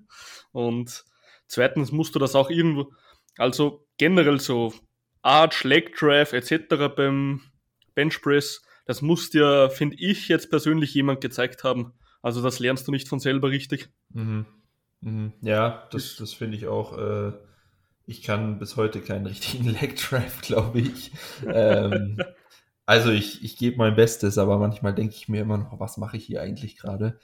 Und 0.53 1.05
zweitens 1.49 1.91
musst 1.91 2.15
du 2.15 2.21
das 2.21 2.37
auch 2.37 2.49
irgendwo, 2.49 2.93
also 3.37 3.87
generell 3.99 4.39
so 4.39 4.73
Arch, 5.23 5.65
Leg 5.65 5.97
Drive 5.97 6.33
etc. 6.33 6.95
beim 6.95 7.41
Benchpress, 7.95 8.63
das 8.87 9.03
muss 9.03 9.31
dir, 9.31 9.71
finde 9.71 9.97
ich, 9.99 10.29
jetzt 10.29 10.51
persönlich 10.51 10.95
jemand 10.95 11.21
gezeigt 11.21 11.65
haben. 11.65 11.93
Also 12.21 12.41
das 12.41 12.61
lernst 12.61 12.87
du 12.87 12.93
nicht 12.93 13.09
von 13.09 13.21
selber 13.21 13.51
richtig. 13.51 13.91
Mhm. 14.11 14.47
Mhm. 15.03 15.33
Ja, 15.43 15.89
das, 15.91 16.17
das 16.17 16.33
finde 16.33 16.57
ich 16.57 16.67
auch. 16.67 16.97
Äh, 16.97 17.33
ich 18.07 18.23
kann 18.23 18.59
bis 18.59 18.77
heute 18.77 19.01
keinen 19.01 19.27
richtigen 19.27 19.69
Leg 19.69 19.97
Drive, 19.97 20.41
glaube 20.41 20.81
ich. 20.81 21.13
ähm, 21.47 22.19
also 22.87 23.11
ich, 23.11 23.45
ich 23.45 23.57
gebe 23.57 23.77
mein 23.77 23.95
Bestes, 23.95 24.39
aber 24.39 24.59
manchmal 24.59 24.95
denke 24.95 25.15
ich 25.15 25.29
mir 25.29 25.43
immer 25.43 25.59
noch, 25.59 25.79
was 25.79 25.97
mache 25.99 26.17
ich 26.17 26.25
hier 26.25 26.43
eigentlich 26.43 26.77
gerade? 26.77 27.19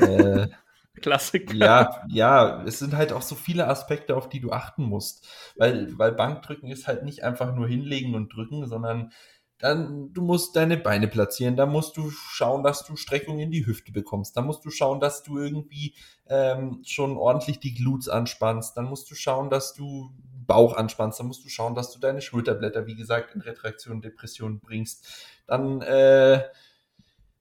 Äh, 0.00 0.48
Klassiker. 1.00 1.54
Ja, 1.54 2.02
ja, 2.08 2.64
es 2.64 2.80
sind 2.80 2.94
halt 2.94 3.12
auch 3.12 3.22
so 3.22 3.34
viele 3.34 3.68
Aspekte, 3.68 4.16
auf 4.16 4.28
die 4.28 4.40
du 4.40 4.50
achten 4.50 4.82
musst. 4.84 5.26
Weil, 5.56 5.96
weil 5.98 6.12
Bankdrücken 6.12 6.70
ist 6.70 6.88
halt 6.88 7.04
nicht 7.04 7.22
einfach 7.22 7.54
nur 7.54 7.68
hinlegen 7.68 8.14
und 8.14 8.34
drücken, 8.34 8.66
sondern 8.66 9.12
dann 9.60 10.12
du 10.12 10.22
musst 10.22 10.56
deine 10.56 10.76
Beine 10.76 11.06
platzieren, 11.08 11.56
da 11.56 11.66
musst 11.66 11.96
du 11.96 12.10
schauen, 12.10 12.62
dass 12.62 12.84
du 12.84 12.96
Streckung 12.96 13.38
in 13.38 13.50
die 13.50 13.66
Hüfte 13.66 13.92
bekommst, 13.92 14.36
da 14.36 14.42
musst 14.42 14.64
du 14.64 14.70
schauen, 14.70 15.00
dass 15.00 15.22
du 15.22 15.38
irgendwie 15.38 15.94
ähm, 16.26 16.82
schon 16.84 17.16
ordentlich 17.16 17.60
die 17.60 17.74
Glutes 17.74 18.08
anspannst, 18.08 18.76
dann 18.76 18.86
musst 18.86 19.10
du 19.10 19.14
schauen, 19.14 19.50
dass 19.50 19.74
du 19.74 20.10
Bauch 20.46 20.76
anspannst, 20.76 21.20
dann 21.20 21.28
musst 21.28 21.44
du 21.44 21.48
schauen, 21.48 21.74
dass 21.74 21.92
du 21.92 22.00
deine 22.00 22.20
Schulterblätter, 22.20 22.86
wie 22.86 22.96
gesagt, 22.96 23.34
in 23.34 23.40
Retraktion, 23.40 24.00
Depression 24.00 24.58
bringst, 24.58 25.06
dann 25.46 25.82
äh, 25.82 26.42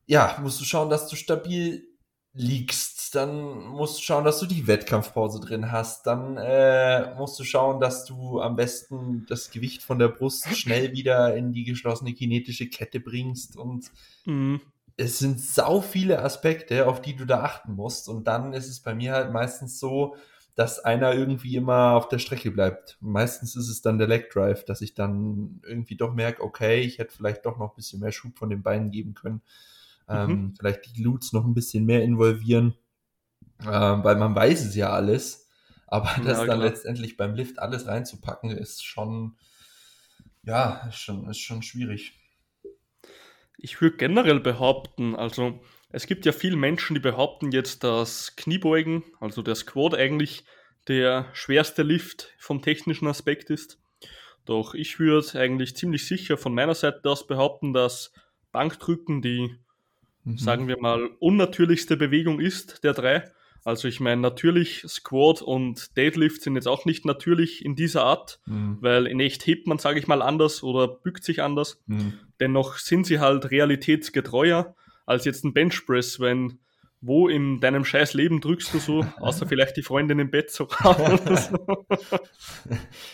ja, 0.06 0.38
musst 0.42 0.60
du 0.60 0.66
schauen, 0.66 0.90
dass 0.90 1.08
du 1.08 1.16
stabil 1.16 1.88
liegst, 2.34 2.99
dann 3.16 3.68
musst 3.68 4.00
du 4.00 4.04
schauen, 4.04 4.24
dass 4.24 4.40
du 4.40 4.46
die 4.46 4.68
Wettkampfpause 4.68 5.40
drin 5.40 5.72
hast. 5.72 6.06
Dann 6.08 6.38
äh, 6.38 7.14
musst 7.16 7.40
du 7.40 7.44
schauen, 7.44 7.80
dass 7.80 8.06
du 8.06 8.42
am 8.42 8.56
besten 8.56 9.26
das 9.28 9.52
Gewicht 9.52 9.84
von 9.84 10.00
der 10.00 10.10
Brust 10.10 10.48
schnell 10.56 10.92
wieder 10.94 11.36
in 11.36 11.54
die 11.54 11.64
geschlossene 11.64 12.14
kinetische 12.14 12.70
Kette 12.70 13.00
bringst. 13.00 13.58
Und 13.58 13.92
mhm. 14.26 14.62
es 14.98 15.20
sind 15.20 15.40
sau 15.40 15.82
viele 15.82 16.22
Aspekte, 16.22 16.88
auf 16.88 17.02
die 17.02 17.16
du 17.16 17.26
da 17.26 17.44
achten 17.44 17.74
musst. 17.74 18.10
Und 18.10 18.28
dann 18.28 18.54
ist 18.54 18.68
es 18.68 18.80
bei 18.80 18.94
mir 18.94 19.14
halt 19.14 19.32
meistens 19.32 19.80
so, 19.80 20.16
dass 20.56 20.80
einer 20.80 21.14
irgendwie 21.14 21.56
immer 21.56 21.94
auf 21.94 22.10
der 22.10 22.20
Strecke 22.20 22.52
bleibt. 22.52 22.98
Meistens 23.00 23.56
ist 23.56 23.70
es 23.70 23.82
dann 23.82 23.98
der 23.98 24.08
Leg 24.08 24.30
Drive, 24.30 24.66
dass 24.66 24.82
ich 24.82 24.94
dann 24.94 25.62
irgendwie 25.66 25.96
doch 25.96 26.14
merke, 26.14 26.44
okay, 26.44 26.82
ich 26.82 26.98
hätte 26.98 27.16
vielleicht 27.16 27.46
doch 27.46 27.58
noch 27.58 27.70
ein 27.70 27.76
bisschen 27.76 28.02
mehr 28.02 28.12
Schub 28.12 28.38
von 28.38 28.50
den 28.50 28.62
Beinen 28.62 28.92
geben 28.92 29.14
können. 29.14 29.42
Ähm, 30.10 30.30
mhm. 30.30 30.54
Vielleicht 30.60 30.86
die 30.86 31.02
Glutes 31.02 31.34
noch 31.34 31.46
ein 31.46 31.54
bisschen 31.54 31.86
mehr 31.86 32.04
involvieren, 32.04 32.74
ähm, 33.62 34.04
weil 34.04 34.16
man 34.16 34.36
weiß 34.36 34.66
es 34.66 34.76
ja 34.76 34.90
alles. 34.92 35.48
Aber 35.88 36.10
das 36.24 36.40
ja, 36.40 36.46
dann 36.46 36.62
letztendlich 36.62 37.18
beim 37.18 37.34
Lift 37.34 37.60
alles 37.60 37.88
reinzupacken, 37.88 38.52
ist 38.52 38.86
schon, 38.86 39.38
ja, 40.44 40.88
ist 40.88 41.00
schon, 41.00 41.30
ist 41.30 41.40
schon 41.40 41.62
schwierig. 41.64 42.14
Ich 43.58 43.82
würde 43.82 43.98
generell 43.98 44.40
behaupten, 44.40 45.16
also 45.16 45.60
es 45.92 46.06
gibt 46.06 46.26
ja 46.26 46.32
viele 46.32 46.56
Menschen, 46.56 46.94
die 46.94 47.00
behaupten 47.00 47.52
jetzt, 47.52 47.84
dass 47.84 48.36
Kniebeugen, 48.36 49.04
also 49.20 49.42
der 49.42 49.56
Squat 49.56 49.96
eigentlich 49.96 50.46
der 50.88 51.28
schwerste 51.34 51.84
Lift 51.84 52.34
vom 52.38 52.62
technischen 52.62 53.08
Aspekt 53.08 53.50
ist. 53.50 53.80
Doch 54.46 54.74
ich 54.74 55.00
würde 55.00 55.40
eigentlich 55.40 55.76
ziemlich 55.76 56.08
sicher 56.08 56.38
von 56.38 56.54
meiner 56.54 56.76
Seite 56.76 57.10
aus 57.10 57.28
behaupten, 57.28 57.74
dass 57.74 58.14
Bankdrücken 58.52 59.22
die 59.22 59.60
mhm. 60.24 60.38
sagen 60.38 60.68
wir 60.68 60.80
mal, 60.80 61.10
unnatürlichste 61.20 61.98
Bewegung 61.98 62.40
ist 62.40 62.84
der 62.84 62.94
drei. 62.94 63.32
Also 63.66 63.88
ich 63.88 64.00
meine, 64.00 64.22
natürlich 64.22 64.84
Squat 64.88 65.42
und 65.42 65.96
Deadlift 65.98 66.42
sind 66.42 66.56
jetzt 66.56 66.68
auch 66.68 66.86
nicht 66.86 67.06
natürlich 67.06 67.64
in 67.64 67.76
dieser 67.76 68.04
Art, 68.04 68.40
mhm. 68.46 68.78
weil 68.82 69.06
in 69.06 69.20
echt 69.20 69.46
hebt 69.46 69.68
man, 69.68 69.78
sage 69.78 70.00
ich 70.00 70.08
mal, 70.08 70.22
anders 70.22 70.64
oder 70.64 70.88
bückt 70.88 71.24
sich 71.24 71.42
anders. 71.42 71.82
Mhm. 71.88 72.14
Dennoch 72.40 72.78
sind 72.78 73.06
sie 73.06 73.20
halt 73.20 73.52
realitätsgetreuer 73.52 74.76
als 75.06 75.26
jetzt 75.26 75.44
ein 75.44 75.54
Benchpress, 75.54 76.20
wenn 76.20 76.60
wo 77.02 77.30
in 77.30 77.60
deinem 77.60 77.86
scheiß 77.86 78.14
Leben 78.14 78.42
drückst 78.42 78.74
du 78.74 78.80
so, 78.80 79.06
außer 79.20 79.48
vielleicht 79.48 79.78
die 79.78 79.84
Freundin 79.84 80.20
im 80.20 80.32
Bett 80.32 80.52
so 80.52 80.68
so. 80.68 81.88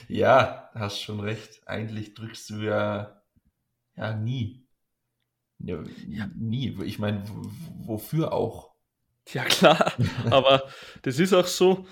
Ja, 0.07 0.69
hast 0.73 1.01
schon 1.01 1.19
recht. 1.19 1.61
Eigentlich 1.67 2.13
drückst 2.13 2.49
du 2.49 2.55
ja, 2.55 3.21
ja 3.95 4.13
nie. 4.15 4.67
Ja, 5.59 5.83
ja. 6.07 6.29
Nie. 6.35 6.77
Ich 6.83 6.99
meine, 6.99 7.23
wofür 7.85 8.33
auch? 8.33 8.74
Ja, 9.31 9.43
klar. 9.43 9.93
Aber 10.29 10.63
das 11.01 11.19
ist 11.19 11.33
auch 11.33 11.47
so, 11.47 11.87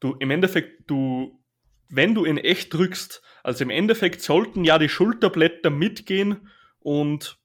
du 0.00 0.14
im 0.20 0.30
Endeffekt, 0.30 0.90
du, 0.90 1.42
wenn 1.88 2.14
du 2.14 2.24
in 2.24 2.38
echt 2.38 2.72
drückst, 2.72 3.22
also 3.42 3.64
im 3.64 3.70
Endeffekt 3.70 4.22
sollten 4.22 4.64
ja 4.64 4.78
die 4.78 4.88
Schulterblätter 4.88 5.70
mitgehen 5.70 6.48
und 6.80 7.38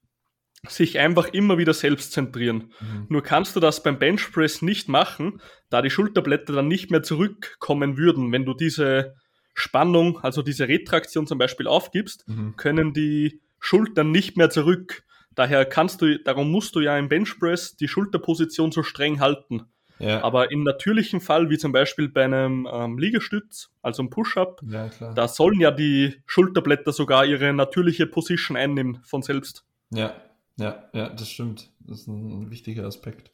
sich 0.67 0.99
einfach 0.99 1.27
immer 1.27 1.57
wieder 1.57 1.73
selbst 1.73 2.13
zentrieren. 2.13 2.73
Mhm. 2.79 3.07
Nur 3.09 3.21
kannst 3.21 3.55
du 3.55 3.59
das 3.59 3.83
beim 3.83 3.99
Benchpress 3.99 4.61
nicht 4.61 4.87
machen, 4.87 5.41
da 5.69 5.81
die 5.81 5.89
Schulterblätter 5.89 6.53
dann 6.53 6.67
nicht 6.69 6.89
mehr 6.89 7.03
zurückkommen 7.03 7.97
würden. 7.97 8.31
Wenn 8.31 8.45
du 8.45 8.53
diese 8.53 9.15
Spannung, 9.53 10.19
also 10.19 10.41
diese 10.41 10.67
Retraktion 10.67 11.27
zum 11.27 11.37
Beispiel 11.37 11.67
aufgibst, 11.67 12.27
mhm. 12.27 12.55
können 12.55 12.93
die 12.93 13.41
Schultern 13.59 14.11
nicht 14.11 14.37
mehr 14.37 14.49
zurück. 14.49 15.03
Daher 15.35 15.65
kannst 15.65 16.01
du, 16.01 16.19
darum 16.19 16.51
musst 16.51 16.75
du 16.75 16.79
ja 16.79 16.97
im 16.97 17.09
Benchpress 17.09 17.75
die 17.75 17.87
Schulterposition 17.87 18.71
so 18.71 18.83
streng 18.83 19.19
halten. 19.19 19.63
Ja. 19.99 20.23
Aber 20.23 20.51
im 20.51 20.63
natürlichen 20.63 21.21
Fall, 21.21 21.49
wie 21.49 21.57
zum 21.57 21.71
Beispiel 21.71 22.09
bei 22.09 22.25
einem 22.25 22.67
ähm, 22.71 22.97
Liegestütz, 22.97 23.71
also 23.81 24.01
einem 24.01 24.09
Push-Up, 24.09 24.61
ja, 24.67 24.89
da 25.13 25.27
sollen 25.27 25.59
ja 25.59 25.71
die 25.71 26.21
Schulterblätter 26.25 26.91
sogar 26.91 27.25
ihre 27.25 27.53
natürliche 27.53 28.07
Position 28.07 28.57
einnehmen 28.57 28.99
von 29.03 29.21
selbst. 29.21 29.65
Ja, 29.91 30.15
ja, 30.57 30.89
ja, 30.93 31.09
das 31.09 31.29
stimmt. 31.29 31.71
Das 31.79 32.01
ist 32.01 32.07
ein 32.07 32.49
wichtiger 32.49 32.85
Aspekt. 32.85 33.31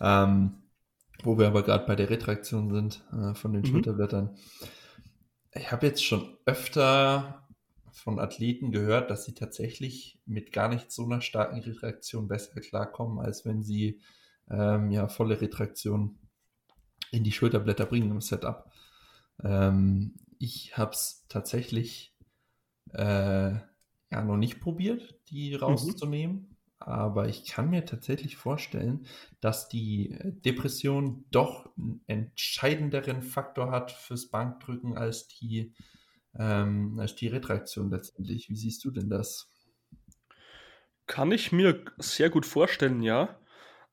Ähm, 0.00 0.54
wo 1.22 1.38
wir 1.38 1.46
aber 1.46 1.62
gerade 1.62 1.86
bei 1.86 1.96
der 1.96 2.10
Retraktion 2.10 2.70
sind 2.70 3.02
äh, 3.12 3.34
von 3.34 3.52
den 3.52 3.62
mhm. 3.62 3.66
Schulterblättern. 3.66 4.36
Ich 5.54 5.70
habe 5.70 5.86
jetzt 5.86 6.04
schon 6.04 6.36
öfter 6.46 7.41
von 7.92 8.18
Athleten 8.18 8.72
gehört, 8.72 9.10
dass 9.10 9.24
sie 9.24 9.34
tatsächlich 9.34 10.20
mit 10.26 10.52
gar 10.52 10.68
nicht 10.68 10.90
so 10.90 11.04
einer 11.04 11.20
starken 11.20 11.60
Retraktion 11.60 12.28
besser 12.28 12.60
klarkommen, 12.60 13.18
als 13.18 13.44
wenn 13.44 13.62
sie 13.62 14.00
ähm, 14.50 14.90
ja 14.90 15.08
volle 15.08 15.40
Retraktion 15.40 16.18
in 17.10 17.24
die 17.24 17.32
Schulterblätter 17.32 17.86
bringen 17.86 18.10
im 18.10 18.20
Setup. 18.20 18.70
Ähm, 19.42 20.14
ich 20.38 20.76
habe 20.76 20.92
es 20.92 21.26
tatsächlich 21.28 22.16
äh, 22.94 23.52
ja 23.52 24.24
noch 24.24 24.36
nicht 24.36 24.60
probiert, 24.60 25.20
die 25.28 25.54
rauszunehmen. 25.54 26.34
Mhm. 26.34 26.52
Aber 26.78 27.28
ich 27.28 27.44
kann 27.46 27.70
mir 27.70 27.84
tatsächlich 27.84 28.36
vorstellen, 28.36 29.06
dass 29.40 29.68
die 29.68 30.18
Depression 30.20 31.24
doch 31.30 31.70
einen 31.76 32.02
entscheidenderen 32.08 33.22
Faktor 33.22 33.70
hat 33.70 33.92
fürs 33.92 34.30
Bankdrücken 34.30 34.96
als 34.96 35.28
die 35.28 35.74
ähm, 36.38 36.98
als 36.98 37.14
die 37.14 37.28
Retraktion 37.28 37.90
letztendlich. 37.90 38.48
Wie 38.48 38.56
siehst 38.56 38.84
du 38.84 38.90
denn 38.90 39.08
das? 39.08 39.48
Kann 41.06 41.32
ich 41.32 41.52
mir 41.52 41.84
sehr 41.98 42.30
gut 42.30 42.46
vorstellen, 42.46 43.02
ja. 43.02 43.38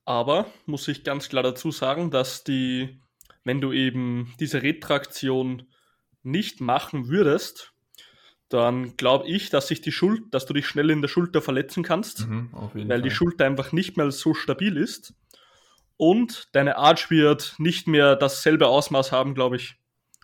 Aber 0.05 0.47
muss 0.65 0.87
ich 0.87 1.03
ganz 1.03 1.29
klar 1.29 1.43
dazu 1.43 1.71
sagen, 1.71 2.11
dass 2.11 2.43
die, 2.43 3.01
wenn 3.43 3.61
du 3.61 3.71
eben 3.73 4.33
diese 4.39 4.63
Retraktion 4.63 5.67
nicht 6.23 6.61
machen 6.61 7.07
würdest, 7.07 7.73
dann 8.49 8.97
glaube 8.97 9.27
ich, 9.27 9.49
dass 9.49 9.67
sich 9.67 9.81
die 9.81 9.91
Schuld, 9.91 10.33
dass 10.33 10.45
du 10.45 10.53
dich 10.53 10.65
schnell 10.65 10.89
in 10.89 11.01
der 11.01 11.07
Schulter 11.07 11.41
verletzen 11.41 11.83
kannst, 11.83 12.27
mhm, 12.27 12.49
weil 12.73 12.87
Fall. 12.87 13.01
die 13.01 13.11
Schulter 13.11 13.45
einfach 13.45 13.71
nicht 13.71 13.95
mehr 13.95 14.09
so 14.11 14.33
stabil 14.33 14.75
ist. 14.75 15.13
Und 15.97 16.47
deine 16.53 16.77
Arch 16.77 17.11
wird 17.11 17.55
nicht 17.59 17.87
mehr 17.87 18.15
dasselbe 18.15 18.67
Ausmaß 18.67 19.11
haben, 19.11 19.35
glaube 19.35 19.57
ich. 19.57 19.75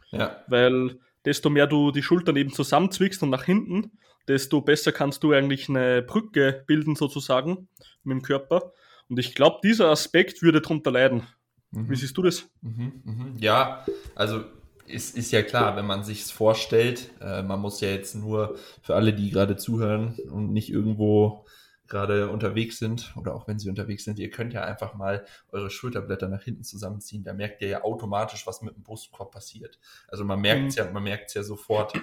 Ja. 0.09 0.43
Weil 0.47 0.99
desto 1.25 1.49
mehr 1.49 1.67
du 1.67 1.91
die 1.91 2.03
Schultern 2.03 2.35
eben 2.35 2.53
zusammenzwickst 2.53 3.23
und 3.23 3.29
nach 3.29 3.43
hinten, 3.43 3.91
desto 4.27 4.61
besser 4.61 4.91
kannst 4.91 5.23
du 5.23 5.33
eigentlich 5.33 5.69
eine 5.69 6.01
Brücke 6.01 6.63
bilden 6.67 6.95
sozusagen 6.95 7.67
mit 8.03 8.13
dem 8.13 8.21
Körper. 8.21 8.73
Und 9.09 9.19
ich 9.19 9.35
glaube, 9.35 9.59
dieser 9.63 9.89
Aspekt 9.89 10.41
würde 10.41 10.61
darunter 10.61 10.91
leiden. 10.91 11.23
Mhm. 11.71 11.89
Wie 11.89 11.95
siehst 11.95 12.17
du 12.17 12.23
das? 12.23 12.47
Mhm, 12.61 13.01
mh. 13.03 13.25
Ja, 13.39 13.85
also 14.15 14.43
ist, 14.87 15.17
ist 15.17 15.31
ja 15.31 15.41
klar, 15.41 15.75
wenn 15.75 15.85
man 15.85 16.03
sich 16.03 16.21
es 16.21 16.31
vorstellt, 16.31 17.11
äh, 17.21 17.41
man 17.41 17.59
muss 17.59 17.81
ja 17.81 17.89
jetzt 17.89 18.15
nur 18.15 18.57
für 18.81 18.95
alle, 18.95 19.13
die 19.13 19.31
gerade 19.31 19.57
zuhören 19.57 20.17
und 20.31 20.53
nicht 20.53 20.69
irgendwo 20.69 21.44
gerade 21.87 22.29
unterwegs 22.29 22.77
sind 22.79 23.13
oder 23.15 23.35
auch 23.35 23.47
wenn 23.47 23.59
sie 23.59 23.69
unterwegs 23.69 24.03
sind, 24.03 24.19
ihr 24.19 24.29
könnt 24.29 24.53
ja 24.53 24.63
einfach 24.63 24.95
mal 24.95 25.25
eure 25.51 25.69
Schulterblätter 25.69 26.27
nach 26.27 26.43
hinten 26.43 26.63
zusammenziehen. 26.63 27.23
Da 27.23 27.33
merkt 27.33 27.61
ihr 27.61 27.67
ja 27.67 27.83
automatisch, 27.83 28.47
was 28.47 28.61
mit 28.61 28.75
dem 28.75 28.83
Brustkorb 28.83 29.31
passiert. 29.31 29.79
Also 30.07 30.25
man 30.25 30.41
merkt 30.41 30.69
es 30.69 30.75
mhm. 30.75 30.83
ja, 30.83 30.91
man 30.91 31.03
merkt 31.03 31.29
es 31.29 31.33
ja 31.35 31.43
sofort. 31.43 31.93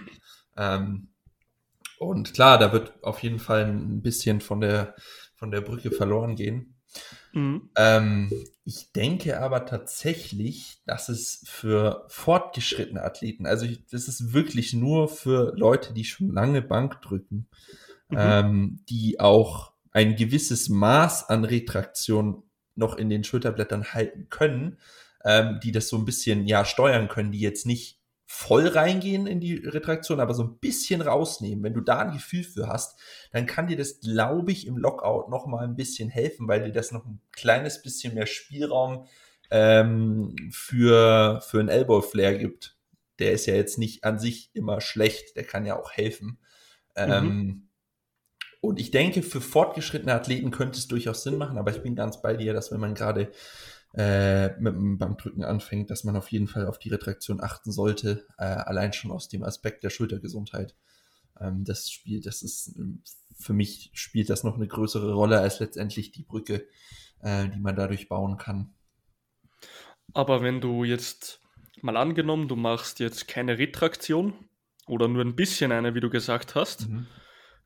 Ähm, 0.57 1.09
und 1.99 2.35
klar, 2.35 2.59
da 2.59 2.73
wird 2.73 2.92
auf 3.03 3.21
jeden 3.21 3.38
Fall 3.38 3.64
ein 3.64 4.03
bisschen 4.03 4.40
von 4.40 4.61
der 4.61 4.95
von 5.35 5.51
der 5.51 5.61
Brücke 5.61 5.90
verloren 5.90 6.37
gehen. 6.37 6.75
Mhm. 7.33 7.71
Ähm, 7.77 8.31
ich 8.64 8.92
denke 8.92 9.40
aber 9.40 9.66
tatsächlich, 9.66 10.81
dass 10.87 11.09
es 11.09 11.42
für 11.47 12.05
fortgeschrittene 12.09 13.03
Athleten, 13.03 13.47
also 13.47 13.66
ich, 13.66 13.85
das 13.87 14.07
ist 14.07 14.33
wirklich 14.33 14.73
nur 14.73 15.09
für 15.09 15.53
Leute, 15.57 15.95
die 15.95 16.05
schon 16.05 16.31
lange 16.31 16.62
Bank 16.62 17.01
drücken, 17.03 17.49
mhm. 18.09 18.16
ähm, 18.18 18.81
die 18.88 19.18
auch 19.18 19.71
ein 19.92 20.16
gewisses 20.16 20.68
Maß 20.68 21.28
an 21.28 21.44
Retraktion 21.44 22.42
noch 22.74 22.96
in 22.96 23.11
den 23.11 23.24
Schulterblättern 23.24 23.92
halten 23.92 24.28
können, 24.31 24.78
ähm, 25.24 25.61
die 25.62 25.72
das 25.72 25.88
so 25.88 25.98
ein 25.98 26.05
bisschen 26.05 26.46
ja 26.46 26.64
steuern 26.64 27.09
können, 27.09 27.33
die 27.33 27.40
jetzt 27.40 27.66
nicht 27.66 28.00
voll 28.26 28.66
reingehen 28.66 29.26
in 29.26 29.40
die 29.40 29.57
Retraktion, 29.57 30.18
aber 30.18 30.33
so 30.33 30.42
ein 30.42 30.57
bisschen 30.59 31.02
rausnehmen. 31.02 31.62
Wenn 31.62 31.74
du 31.74 31.83
da 31.83 31.98
ein 31.98 32.12
Gefühl 32.12 32.44
für 32.44 32.66
hast, 32.66 32.98
dann 33.31 33.44
kann 33.44 33.66
dir 33.66 33.76
das, 33.76 34.00
glaube 34.00 34.52
ich, 34.52 34.66
im 34.66 34.78
Lockout 34.78 35.28
noch 35.31 35.44
mal 35.46 35.64
ein 35.64 35.76
bisschen 35.76 36.09
helfen, 36.09 36.48
weil 36.48 36.64
dir 36.64 36.72
das 36.72 36.92
noch 36.92 37.05
ein 37.05 37.20
kleines 37.33 37.83
bisschen 37.83 38.14
mehr 38.14 38.24
Spielraum 38.24 39.07
ähm, 39.50 40.35
für, 40.50 41.42
für 41.46 41.61
einen 41.61 41.68
Elbow 41.68 42.00
Flare 42.00 42.38
gibt. 42.38 42.78
Der 43.18 43.33
ist 43.33 43.44
ja 43.44 43.55
jetzt 43.55 43.76
nicht 43.76 44.02
an 44.02 44.18
sich 44.18 44.50
immer 44.55 44.81
schlecht, 44.81 45.37
der 45.37 45.44
kann 45.44 45.66
ja 45.66 45.78
auch 45.78 45.92
helfen. 45.92 46.38
Mhm. 46.96 47.12
Ähm, 47.12 47.68
und 48.62 48.79
ich 48.79 48.92
denke, 48.92 49.22
für 49.22 49.40
fortgeschrittene 49.40 50.14
Athleten 50.14 50.53
könnte 50.53 50.79
es 50.79 50.87
durchaus 50.87 51.25
Sinn 51.25 51.37
machen, 51.37 51.59
aber 51.59 51.72
ich 51.72 51.83
bin 51.83 51.96
ganz 51.96 52.22
bei 52.22 52.35
dir, 52.35 52.55
dass 52.55 52.70
wenn 52.70 52.79
man 52.79 52.94
gerade 52.94 53.33
äh, 53.92 54.57
mit 54.61 54.72
dem 54.72 54.98
Bankdrücken 54.98 55.42
anfängt, 55.42 55.90
dass 55.90 56.05
man 56.05 56.14
auf 56.14 56.31
jeden 56.31 56.46
Fall 56.46 56.66
auf 56.66 56.79
die 56.79 56.88
Retraktion 56.88 57.40
achten 57.40 57.72
sollte, 57.72 58.25
äh, 58.38 58.44
allein 58.44 58.92
schon 58.92 59.11
aus 59.11 59.29
dem 59.29 59.42
Aspekt 59.42 59.83
der 59.83 59.90
Schultergesundheit. 59.90 60.77
Ähm, 61.40 61.64
das 61.64 61.90
spielt, 61.90 62.25
das 62.25 62.42
ist 62.42 62.79
für 63.37 63.53
mich 63.53 63.90
spielt 63.94 64.31
das 64.31 64.44
noch 64.44 64.55
eine 64.55 64.68
größere 64.68 65.12
Rolle 65.12 65.40
als 65.40 65.59
letztendlich 65.59 66.12
die 66.12 66.22
Brücke, 66.22 66.64
äh, 67.20 67.48
die 67.48 67.59
man 67.59 67.75
dadurch 67.75 68.09
bauen 68.09 68.37
kann. 68.37 68.72
Aber 70.14 70.40
wenn 70.40 70.61
du 70.61 70.85
jetzt 70.85 71.40
mal 71.81 71.96
angenommen, 71.96 72.46
du 72.46 72.55
machst 72.55 73.01
jetzt 73.01 73.27
keine 73.27 73.59
Retraktion 73.59 74.35
oder 74.87 75.09
nur 75.09 75.25
ein 75.25 75.35
bisschen 75.35 75.72
eine, 75.72 75.96
wie 75.96 76.01
du 76.01 76.11
gesagt 76.11 76.55
hast, 76.55 76.88
mhm. 76.88 77.09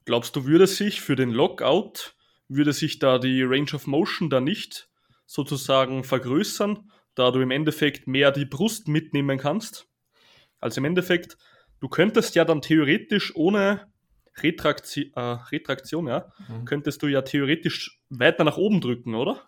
Glaubst 0.06 0.34
du, 0.36 0.46
würde 0.46 0.66
sich 0.66 1.02
für 1.02 1.16
den 1.16 1.30
Lockout, 1.30 2.14
würde 2.48 2.72
sich 2.72 2.98
da 2.98 3.18
die 3.18 3.42
Range 3.42 3.72
of 3.74 3.86
Motion 3.86 4.30
da 4.30 4.40
nicht 4.40 4.88
sozusagen 5.26 6.04
vergrößern, 6.04 6.90
da 7.14 7.30
du 7.30 7.40
im 7.40 7.50
Endeffekt 7.50 8.06
mehr 8.06 8.30
die 8.30 8.46
Brust 8.46 8.88
mitnehmen 8.88 9.38
kannst. 9.38 9.88
Also 10.60 10.80
im 10.80 10.84
Endeffekt, 10.86 11.36
du 11.80 11.88
könntest 11.88 12.34
ja 12.34 12.44
dann 12.44 12.62
theoretisch 12.62 13.34
ohne 13.34 13.92
Retraktion, 14.38 15.10
äh, 15.14 15.20
Retraktion 15.20 16.06
ja, 16.06 16.32
mhm. 16.48 16.64
könntest 16.64 17.02
du 17.02 17.08
ja 17.08 17.22
theoretisch 17.22 18.00
weiter 18.08 18.44
nach 18.44 18.56
oben 18.56 18.80
drücken, 18.80 19.14
oder? 19.14 19.42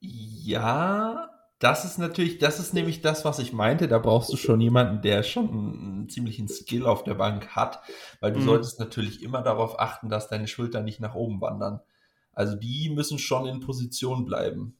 Ja, 0.00 1.30
das 1.58 1.84
ist 1.84 1.98
natürlich, 1.98 2.38
das 2.38 2.58
ist 2.58 2.74
nämlich 2.74 3.00
das, 3.00 3.24
was 3.24 3.38
ich 3.38 3.52
meinte. 3.52 3.88
Da 3.88 3.98
brauchst 3.98 4.32
du 4.32 4.36
schon 4.36 4.60
jemanden, 4.60 5.02
der 5.02 5.22
schon 5.22 5.48
einen 5.48 6.08
ziemlichen 6.08 6.48
Skill 6.48 6.86
auf 6.86 7.04
der 7.04 7.14
Bank 7.14 7.48
hat, 7.56 7.80
weil 8.20 8.32
du 8.32 8.40
mhm. 8.40 8.44
solltest 8.44 8.80
natürlich 8.80 9.22
immer 9.22 9.42
darauf 9.42 9.78
achten, 9.78 10.08
dass 10.08 10.28
deine 10.28 10.48
Schultern 10.48 10.84
nicht 10.84 11.00
nach 11.00 11.14
oben 11.14 11.40
wandern. 11.40 11.80
Also 12.32 12.56
die 12.56 12.90
müssen 12.90 13.18
schon 13.18 13.46
in 13.46 13.60
Position 13.60 14.24
bleiben. 14.24 14.78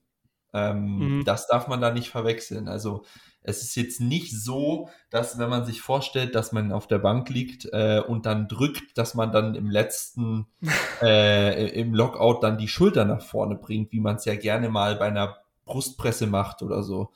Ähm, 0.52 1.18
mhm. 1.18 1.24
Das 1.24 1.46
darf 1.46 1.68
man 1.68 1.80
da 1.80 1.92
nicht 1.92 2.10
verwechseln. 2.10 2.68
Also 2.68 3.04
es 3.42 3.62
ist 3.62 3.76
jetzt 3.76 4.00
nicht 4.00 4.32
so, 4.32 4.88
dass 5.10 5.38
wenn 5.38 5.50
man 5.50 5.64
sich 5.64 5.80
vorstellt, 5.80 6.34
dass 6.34 6.52
man 6.52 6.72
auf 6.72 6.86
der 6.86 6.98
Bank 6.98 7.28
liegt 7.28 7.66
äh, 7.72 8.00
und 8.00 8.26
dann 8.26 8.48
drückt, 8.48 8.96
dass 8.96 9.14
man 9.14 9.32
dann 9.32 9.54
im 9.54 9.70
letzten, 9.70 10.46
äh, 11.02 11.68
im 11.78 11.94
Lockout 11.94 12.42
dann 12.42 12.58
die 12.58 12.68
Schulter 12.68 13.04
nach 13.04 13.22
vorne 13.22 13.56
bringt, 13.56 13.92
wie 13.92 14.00
man 14.00 14.16
es 14.16 14.24
ja 14.24 14.34
gerne 14.34 14.70
mal 14.70 14.96
bei 14.96 15.06
einer 15.06 15.43
Brustpresse 15.64 16.26
macht 16.26 16.62
oder 16.62 16.82
so. 16.82 17.12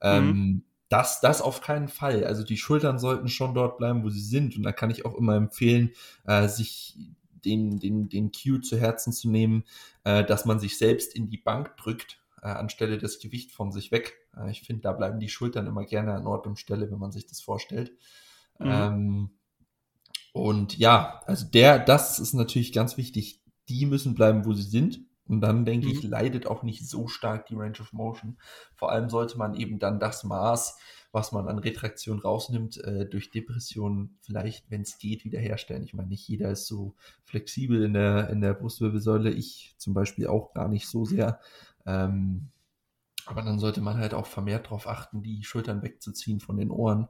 Ähm, 0.00 0.26
mhm. 0.26 0.64
das, 0.88 1.20
das 1.20 1.42
auf 1.42 1.60
keinen 1.60 1.88
Fall. 1.88 2.24
Also 2.24 2.42
die 2.42 2.56
Schultern 2.56 2.98
sollten 2.98 3.28
schon 3.28 3.54
dort 3.54 3.78
bleiben, 3.78 4.02
wo 4.02 4.08
sie 4.08 4.22
sind. 4.22 4.56
Und 4.56 4.62
da 4.62 4.72
kann 4.72 4.90
ich 4.90 5.04
auch 5.04 5.14
immer 5.14 5.36
empfehlen, 5.36 5.90
äh, 6.24 6.48
sich 6.48 6.96
den, 7.44 7.78
den, 7.78 8.08
den 8.08 8.32
Cue 8.32 8.60
zu 8.60 8.78
Herzen 8.78 9.12
zu 9.12 9.30
nehmen, 9.30 9.64
äh, 10.04 10.24
dass 10.24 10.44
man 10.44 10.58
sich 10.58 10.78
selbst 10.78 11.14
in 11.14 11.28
die 11.28 11.38
Bank 11.38 11.76
drückt, 11.76 12.20
äh, 12.42 12.48
anstelle 12.48 12.98
das 12.98 13.18
Gewicht 13.18 13.52
von 13.52 13.72
sich 13.72 13.90
weg. 13.90 14.18
Äh, 14.36 14.50
ich 14.50 14.62
finde, 14.62 14.82
da 14.82 14.92
bleiben 14.92 15.20
die 15.20 15.28
Schultern 15.28 15.66
immer 15.66 15.84
gerne 15.84 16.14
an 16.14 16.26
Ort 16.26 16.46
und 16.46 16.58
Stelle, 16.58 16.90
wenn 16.90 16.98
man 16.98 17.12
sich 17.12 17.26
das 17.26 17.40
vorstellt. 17.40 17.92
Mhm. 18.58 18.70
Ähm, 18.70 19.30
und 20.32 20.78
ja, 20.78 21.22
also 21.26 21.46
der, 21.46 21.78
das 21.78 22.18
ist 22.18 22.34
natürlich 22.34 22.72
ganz 22.72 22.96
wichtig. 22.96 23.40
Die 23.68 23.86
müssen 23.86 24.14
bleiben, 24.14 24.44
wo 24.44 24.52
sie 24.52 24.62
sind. 24.62 25.00
Und 25.30 25.42
dann 25.42 25.64
denke 25.64 25.86
mhm. 25.86 25.92
ich, 25.92 26.02
leidet 26.02 26.48
auch 26.48 26.64
nicht 26.64 26.88
so 26.88 27.06
stark 27.06 27.46
die 27.46 27.54
Range 27.54 27.78
of 27.80 27.92
Motion. 27.92 28.36
Vor 28.74 28.90
allem 28.90 29.08
sollte 29.08 29.38
man 29.38 29.54
eben 29.54 29.78
dann 29.78 30.00
das 30.00 30.24
Maß, 30.24 30.76
was 31.12 31.30
man 31.30 31.46
an 31.46 31.60
Retraktion 31.60 32.18
rausnimmt, 32.18 32.78
äh, 32.78 33.08
durch 33.08 33.30
Depression 33.30 34.16
vielleicht, 34.22 34.68
wenn 34.72 34.80
es 34.80 34.98
geht, 34.98 35.24
wiederherstellen. 35.24 35.84
Ich 35.84 35.94
meine, 35.94 36.08
nicht 36.08 36.26
jeder 36.26 36.50
ist 36.50 36.66
so 36.66 36.96
flexibel 37.22 37.84
in 37.84 37.92
der, 37.92 38.28
in 38.30 38.40
der 38.40 38.54
Brustwirbelsäule. 38.54 39.30
Ich 39.30 39.76
zum 39.78 39.94
Beispiel 39.94 40.26
auch 40.26 40.52
gar 40.52 40.66
nicht 40.66 40.88
so 40.88 41.04
sehr. 41.04 41.38
Ähm, 41.86 42.48
aber 43.24 43.42
dann 43.42 43.60
sollte 43.60 43.80
man 43.82 43.98
halt 43.98 44.14
auch 44.14 44.26
vermehrt 44.26 44.66
darauf 44.66 44.88
achten, 44.88 45.22
die 45.22 45.44
Schultern 45.44 45.82
wegzuziehen 45.82 46.40
von 46.40 46.56
den 46.56 46.72
Ohren, 46.72 47.06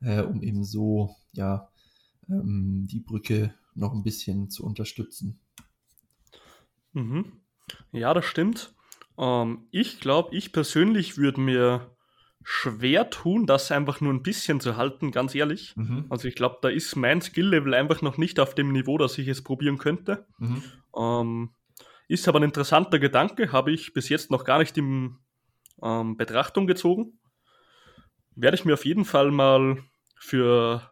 äh, 0.00 0.22
um 0.22 0.42
eben 0.42 0.64
so, 0.64 1.14
ja, 1.34 1.70
ähm, 2.28 2.88
die 2.90 2.98
Brücke 2.98 3.54
noch 3.76 3.92
ein 3.92 4.02
bisschen 4.02 4.50
zu 4.50 4.66
unterstützen. 4.66 5.38
Mhm. 6.94 7.40
Ja, 7.92 8.14
das 8.14 8.24
stimmt. 8.24 8.74
Ähm, 9.18 9.66
ich 9.70 10.00
glaube, 10.00 10.34
ich 10.34 10.52
persönlich 10.52 11.18
würde 11.18 11.40
mir 11.40 11.96
schwer 12.42 13.10
tun, 13.10 13.46
das 13.46 13.70
einfach 13.70 14.00
nur 14.00 14.12
ein 14.12 14.22
bisschen 14.22 14.60
zu 14.60 14.76
halten, 14.76 15.12
ganz 15.12 15.34
ehrlich. 15.34 15.74
Mhm. 15.76 16.06
Also 16.08 16.26
ich 16.26 16.34
glaube, 16.34 16.58
da 16.62 16.68
ist 16.68 16.96
mein 16.96 17.20
Skill-Level 17.20 17.74
einfach 17.74 18.02
noch 18.02 18.16
nicht 18.16 18.40
auf 18.40 18.54
dem 18.54 18.72
Niveau, 18.72 18.96
dass 18.98 19.18
ich 19.18 19.28
es 19.28 19.44
probieren 19.44 19.78
könnte. 19.78 20.26
Mhm. 20.38 20.62
Ähm, 20.96 21.50
ist 22.08 22.26
aber 22.26 22.40
ein 22.40 22.44
interessanter 22.44 22.98
Gedanke, 22.98 23.52
habe 23.52 23.70
ich 23.72 23.92
bis 23.92 24.08
jetzt 24.08 24.30
noch 24.30 24.44
gar 24.44 24.58
nicht 24.58 24.76
in 24.78 25.16
ähm, 25.82 26.16
Betrachtung 26.16 26.66
gezogen. 26.66 27.18
Werde 28.34 28.56
ich 28.56 28.64
mir 28.64 28.74
auf 28.74 28.84
jeden 28.84 29.04
Fall 29.04 29.30
mal 29.30 29.78
für 30.16 30.90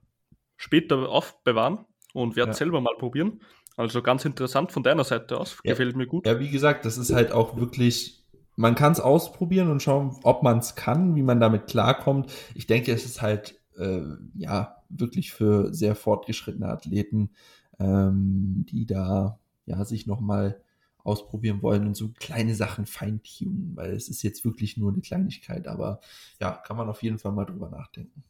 später 0.57 1.09
aufbewahren 1.09 1.87
und 2.13 2.37
werde 2.37 2.51
ja. 2.51 2.55
selber 2.55 2.81
mal 2.81 2.95
probieren. 2.99 3.41
Also 3.79 4.03
ganz 4.03 4.25
interessant 4.25 4.73
von 4.73 4.83
deiner 4.83 5.05
Seite 5.05 5.39
aus. 5.39 5.59
Ja. 5.63 5.71
Gefällt 5.71 5.95
mir 5.95 6.09
gut. 6.09 6.27
Ja, 6.27 6.41
wie 6.41 6.51
gesagt, 6.51 6.85
das 6.85 6.99
ist 6.99 7.13
halt 7.13 7.31
auch 7.31 7.57
wirklich, 7.57 8.25
man 8.57 8.75
kann 8.75 8.91
es 8.91 8.99
ausprobieren 8.99 9.71
und 9.71 9.81
schauen, 9.81 10.19
ob 10.25 10.43
man 10.43 10.59
es 10.59 10.75
kann, 10.75 11.15
wie 11.15 11.23
man 11.23 11.39
damit 11.39 11.69
klarkommt. 11.69 12.33
Ich 12.57 12.67
denke, 12.67 12.93
es 12.93 13.05
ist 13.05 13.23
halt, 13.23 13.61
äh, 13.77 14.01
ja, 14.35 14.83
wirklich 14.89 15.31
für 15.31 15.73
sehr 15.73 15.95
fortgeschrittene 15.95 16.69
Athleten, 16.69 17.31
ähm, 17.79 18.67
die 18.69 18.85
da, 18.85 19.39
ja, 19.65 19.85
sich 19.85 20.09
nochmal 20.09 20.61
ausprobieren 21.05 21.63
wollen 21.63 21.87
und 21.87 21.97
so 21.97 22.11
kleine 22.19 22.57
Sachen 22.57 22.85
feintunen, 22.85 23.77
weil 23.77 23.93
es 23.93 24.09
ist 24.09 24.25
jetzt 24.25 24.45
wirklich 24.45 24.77
nur 24.77 24.91
eine 24.91 25.03
Kleinigkeit, 25.03 25.69
aber 25.69 26.01
ja, 26.41 26.51
kann 26.51 26.77
man 26.77 26.89
auf 26.89 27.05
jeden 27.05 27.19
Fall 27.19 27.31
mal 27.31 27.45
drüber 27.45 27.71
nachdenken. 27.71 28.25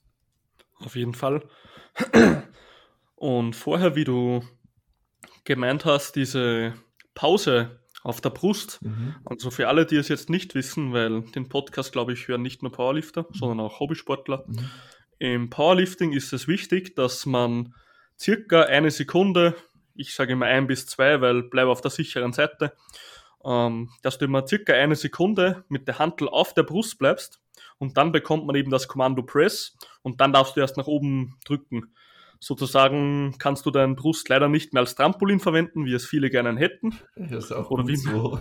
Auf 0.80 0.94
jeden 0.94 1.14
Fall. 1.14 1.42
Und 3.16 3.56
vorher, 3.56 3.96
wie 3.96 4.04
du 4.04 4.42
gemeint 5.44 5.84
hast, 5.84 6.16
diese 6.16 6.74
Pause 7.14 7.80
auf 8.02 8.20
der 8.20 8.30
Brust. 8.30 8.80
Mhm. 8.82 9.16
Also 9.24 9.50
für 9.50 9.68
alle, 9.68 9.86
die 9.86 9.96
es 9.96 10.08
jetzt 10.08 10.30
nicht 10.30 10.54
wissen, 10.54 10.92
weil 10.92 11.22
den 11.22 11.48
Podcast, 11.48 11.92
glaube 11.92 12.12
ich, 12.12 12.28
hören 12.28 12.42
nicht 12.42 12.62
nur 12.62 12.72
Powerlifter, 12.72 13.22
mhm. 13.22 13.34
sondern 13.34 13.60
auch 13.60 13.80
Hobbysportler. 13.80 14.44
Mhm. 14.46 14.70
Im 15.18 15.50
Powerlifting 15.50 16.12
ist 16.12 16.32
es 16.32 16.46
wichtig, 16.46 16.94
dass 16.94 17.26
man 17.26 17.74
circa 18.18 18.62
eine 18.62 18.90
Sekunde, 18.90 19.56
ich 19.94 20.14
sage 20.14 20.34
immer 20.34 20.46
ein 20.46 20.66
bis 20.66 20.86
zwei, 20.86 21.20
weil 21.20 21.42
bleibe 21.42 21.70
auf 21.70 21.80
der 21.80 21.90
sicheren 21.90 22.32
Seite, 22.32 22.72
ähm, 23.44 23.90
dass 24.02 24.18
du 24.18 24.26
immer 24.26 24.46
circa 24.46 24.74
eine 24.74 24.96
Sekunde 24.96 25.64
mit 25.68 25.88
der 25.88 25.98
Hantel 25.98 26.28
auf 26.28 26.54
der 26.54 26.62
Brust 26.62 26.98
bleibst 26.98 27.40
und 27.78 27.96
dann 27.96 28.12
bekommt 28.12 28.46
man 28.46 28.56
eben 28.56 28.70
das 28.70 28.88
Kommando 28.88 29.22
Press 29.22 29.76
und 30.02 30.20
dann 30.20 30.32
darfst 30.32 30.56
du 30.56 30.60
erst 30.60 30.76
nach 30.76 30.86
oben 30.86 31.36
drücken 31.44 31.94
sozusagen 32.40 33.34
kannst 33.38 33.66
du 33.66 33.70
deinen 33.70 33.96
Brust 33.96 34.28
leider 34.28 34.48
nicht 34.48 34.72
mehr 34.72 34.80
als 34.80 34.94
Trampolin 34.94 35.40
verwenden, 35.40 35.84
wie 35.84 35.94
es 35.94 36.06
viele 36.06 36.30
gerne 36.30 36.56
hätten. 36.58 36.94
Das 37.16 37.46
ist 37.46 37.52
auch 37.52 37.70
oder 37.70 37.86
wie 37.86 37.96
so, 37.96 38.40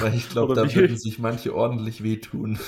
weil 0.00 0.14
ich 0.14 0.28
glaube, 0.28 0.54
da 0.54 0.72
würden 0.74 0.98
sich 0.98 1.18
manche 1.18 1.54
ordentlich 1.54 2.02
wehtun. 2.02 2.58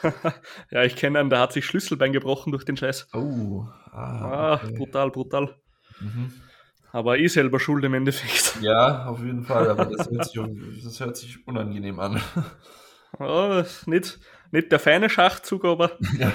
ja, 0.70 0.82
ich 0.84 0.96
kenne 0.96 1.18
einen, 1.18 1.30
der 1.30 1.40
hat 1.40 1.52
sich 1.52 1.66
Schlüsselbein 1.66 2.12
gebrochen 2.12 2.52
durch 2.52 2.64
den 2.64 2.76
Scheiß. 2.76 3.08
Oh, 3.12 3.66
ah, 3.92 4.54
okay. 4.56 4.66
ah 4.72 4.76
brutal, 4.76 5.10
brutal. 5.10 5.54
Mhm. 6.00 6.32
Aber 6.92 7.18
eh 7.18 7.26
selber 7.26 7.58
schuld 7.58 7.84
im 7.84 7.94
Endeffekt. 7.94 8.62
Ja, 8.62 9.06
auf 9.06 9.18
jeden 9.18 9.42
Fall, 9.42 9.68
aber 9.68 9.86
das 9.86 10.08
hört 10.10 10.24
sich, 10.30 10.84
das 10.84 11.00
hört 11.00 11.16
sich 11.16 11.46
unangenehm 11.46 11.98
an. 11.98 12.20
Oh, 13.18 13.62
nicht, 13.86 14.18
nicht 14.52 14.72
der 14.72 14.78
feine 14.78 15.10
Schachzug, 15.10 15.64
aber. 15.64 15.98
Ja. 16.18 16.32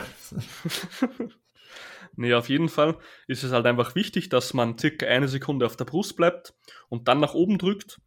Nee, 2.16 2.34
auf 2.34 2.50
jeden 2.50 2.70
Fall 2.70 2.98
ist 3.28 3.44
es 3.44 3.52
halt 3.52 3.66
einfach 3.66 3.96
wichtig, 3.96 4.30
dass 4.30 4.54
man 4.54 4.78
circa 4.78 5.06
eine 5.06 5.28
Sekunde 5.28 5.66
auf 5.66 5.76
der 5.76 5.86
Brust 5.86 6.16
bleibt 6.16 6.54
und 6.90 7.08
dann 7.08 7.20
nach 7.20 7.34
oben 7.34 7.58
drückt. 7.58 8.00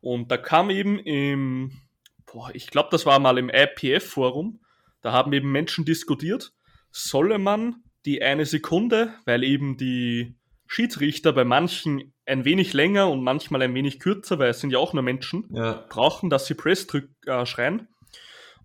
Und 0.00 0.30
da 0.30 0.36
kam 0.36 0.70
eben 0.70 0.98
im, 0.98 1.72
boah, 2.26 2.50
ich 2.54 2.68
glaube, 2.68 2.88
das 2.90 3.06
war 3.06 3.18
mal 3.18 3.38
im 3.38 3.50
IPF-Forum, 3.50 4.60
da 5.00 5.12
haben 5.12 5.32
eben 5.32 5.52
Menschen 5.52 5.84
diskutiert, 5.84 6.52
solle 6.90 7.38
man 7.38 7.82
die 8.04 8.22
eine 8.22 8.46
Sekunde, 8.46 9.14
weil 9.24 9.44
eben 9.44 9.76
die 9.76 10.36
Schiedsrichter 10.66 11.32
bei 11.32 11.44
manchen 11.44 12.12
ein 12.26 12.44
wenig 12.44 12.72
länger 12.72 13.10
und 13.10 13.22
manchmal 13.22 13.62
ein 13.62 13.74
wenig 13.74 14.00
kürzer, 14.00 14.38
weil 14.38 14.50
es 14.50 14.60
sind 14.60 14.70
ja 14.70 14.78
auch 14.78 14.92
nur 14.92 15.02
Menschen, 15.02 15.48
ja. 15.52 15.84
brauchen, 15.88 16.30
dass 16.30 16.46
sie 16.46 16.54
Press 16.54 16.86
drück, 16.86 17.10
äh, 17.26 17.46
schreien 17.46 17.88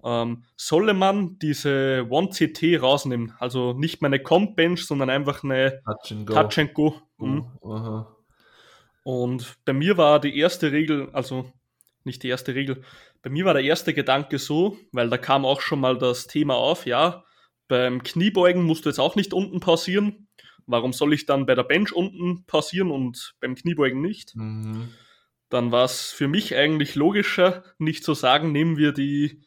ähm, 0.04 0.44
solle 0.56 0.94
man 0.94 1.38
diese 1.40 2.06
One-CT 2.10 2.82
rausnehmen. 2.82 3.34
Also 3.40 3.74
nicht 3.74 4.02
mehr 4.02 4.10
eine 4.10 4.22
Comp-Bench, 4.22 4.86
sondern 4.86 5.10
einfach 5.10 5.44
eine 5.44 5.82
Touch 5.86 6.12
and 6.12 6.74
Go. 6.74 7.02
Go. 7.18 7.26
Mhm. 7.26 7.48
Uh, 7.62 8.04
Und 9.04 9.56
bei 9.66 9.74
mir 9.74 9.98
war 9.98 10.20
die 10.20 10.38
erste 10.38 10.72
Regel, 10.72 11.10
also 11.14 11.52
nicht 12.04 12.24
die 12.24 12.30
erste 12.30 12.54
Regel, 12.56 12.84
bei 13.22 13.30
mir 13.30 13.46
war 13.46 13.54
der 13.54 13.64
erste 13.64 13.94
Gedanke 13.94 14.38
so, 14.38 14.78
weil 14.92 15.10
da 15.10 15.18
kam 15.18 15.46
auch 15.46 15.62
schon 15.62 15.80
mal 15.80 15.98
das 15.98 16.28
Thema 16.28 16.56
auf, 16.56 16.86
ja, 16.86 17.24
beim 17.70 18.04
Kniebeugen 18.04 18.64
musst 18.64 18.86
du 18.86 18.90
jetzt 18.90 19.00
auch 19.00 19.16
nicht 19.16 19.34
unten 19.34 19.62
pausieren. 19.62 20.28
Warum 20.66 20.94
soll 20.94 21.14
ich 21.14 21.26
dann 21.26 21.46
bei 21.46 21.56
der 21.56 21.64
Bench 21.64 21.94
unten 21.94 22.46
pausieren 22.46 22.92
und 22.92 23.36
beim 23.40 23.56
Kniebeugen 23.56 24.02
nicht? 24.02 24.36
Mhm. 24.36 24.90
Dann 25.50 25.72
war 25.72 25.86
es 25.86 26.12
für 26.12 26.28
mich 26.28 26.56
eigentlich 26.56 26.96
logischer, 26.96 27.64
nicht 27.78 28.04
zu 28.04 28.14
sagen, 28.14 28.52
nehmen 28.52 28.78
wir 28.78 28.92
die 28.92 29.44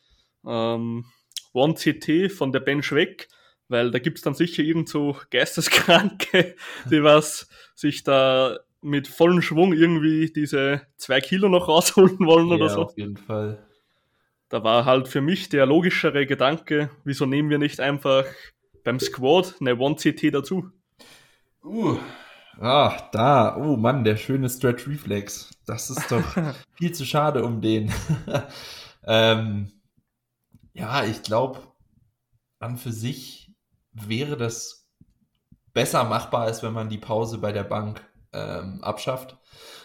ähm, 0.46 1.04
One-CT 1.52 2.32
von 2.32 2.52
der 2.52 2.60
Bench 2.60 2.92
weg, 2.92 3.28
weil 3.68 3.90
da 3.90 3.98
gibt 3.98 4.18
es 4.18 4.24
dann 4.24 4.34
sicher 4.34 4.62
irgend 4.62 4.88
so 4.88 5.16
Geisteskranke, 5.30 6.54
die 6.90 7.02
was 7.02 7.48
sich 7.74 8.04
da 8.04 8.58
mit 8.82 9.08
vollem 9.08 9.42
Schwung 9.42 9.72
irgendwie 9.72 10.30
diese 10.32 10.82
zwei 10.96 11.20
Kilo 11.20 11.48
noch 11.48 11.68
rausholen 11.68 12.18
wollen 12.20 12.52
oder 12.52 12.66
ja, 12.66 12.72
so. 12.72 12.82
Auf 12.82 12.96
jeden 12.96 13.16
Fall. 13.16 13.66
Da 14.48 14.62
war 14.62 14.84
halt 14.84 15.08
für 15.08 15.20
mich 15.20 15.48
der 15.48 15.66
logischere 15.66 16.24
Gedanke, 16.24 16.90
wieso 17.04 17.26
nehmen 17.26 17.50
wir 17.50 17.58
nicht 17.58 17.80
einfach 17.80 18.24
beim 18.84 19.00
Squad 19.00 19.56
eine 19.60 19.76
One-CT 19.76 20.32
dazu? 20.32 20.70
Uh, 21.64 21.98
ah, 22.60 23.08
da, 23.10 23.56
oh 23.56 23.76
Mann, 23.76 24.04
der 24.04 24.16
schöne 24.16 24.48
Stretch 24.48 24.86
Reflex. 24.86 25.50
Das 25.66 25.90
ist 25.90 26.12
doch 26.12 26.22
viel 26.78 26.92
zu 26.92 27.04
schade 27.04 27.44
um 27.44 27.60
den. 27.60 27.92
ähm, 29.06 29.72
ja, 30.76 31.04
ich 31.04 31.22
glaube, 31.22 31.60
an 32.58 32.76
für 32.76 32.92
sich 32.92 33.54
wäre 33.92 34.36
das 34.36 34.88
besser 35.72 36.04
machbar, 36.04 36.42
als 36.42 36.62
wenn 36.62 36.72
man 36.72 36.88
die 36.88 36.98
Pause 36.98 37.38
bei 37.38 37.52
der 37.52 37.64
Bank 37.64 38.02
ähm, 38.32 38.82
abschafft. 38.82 39.38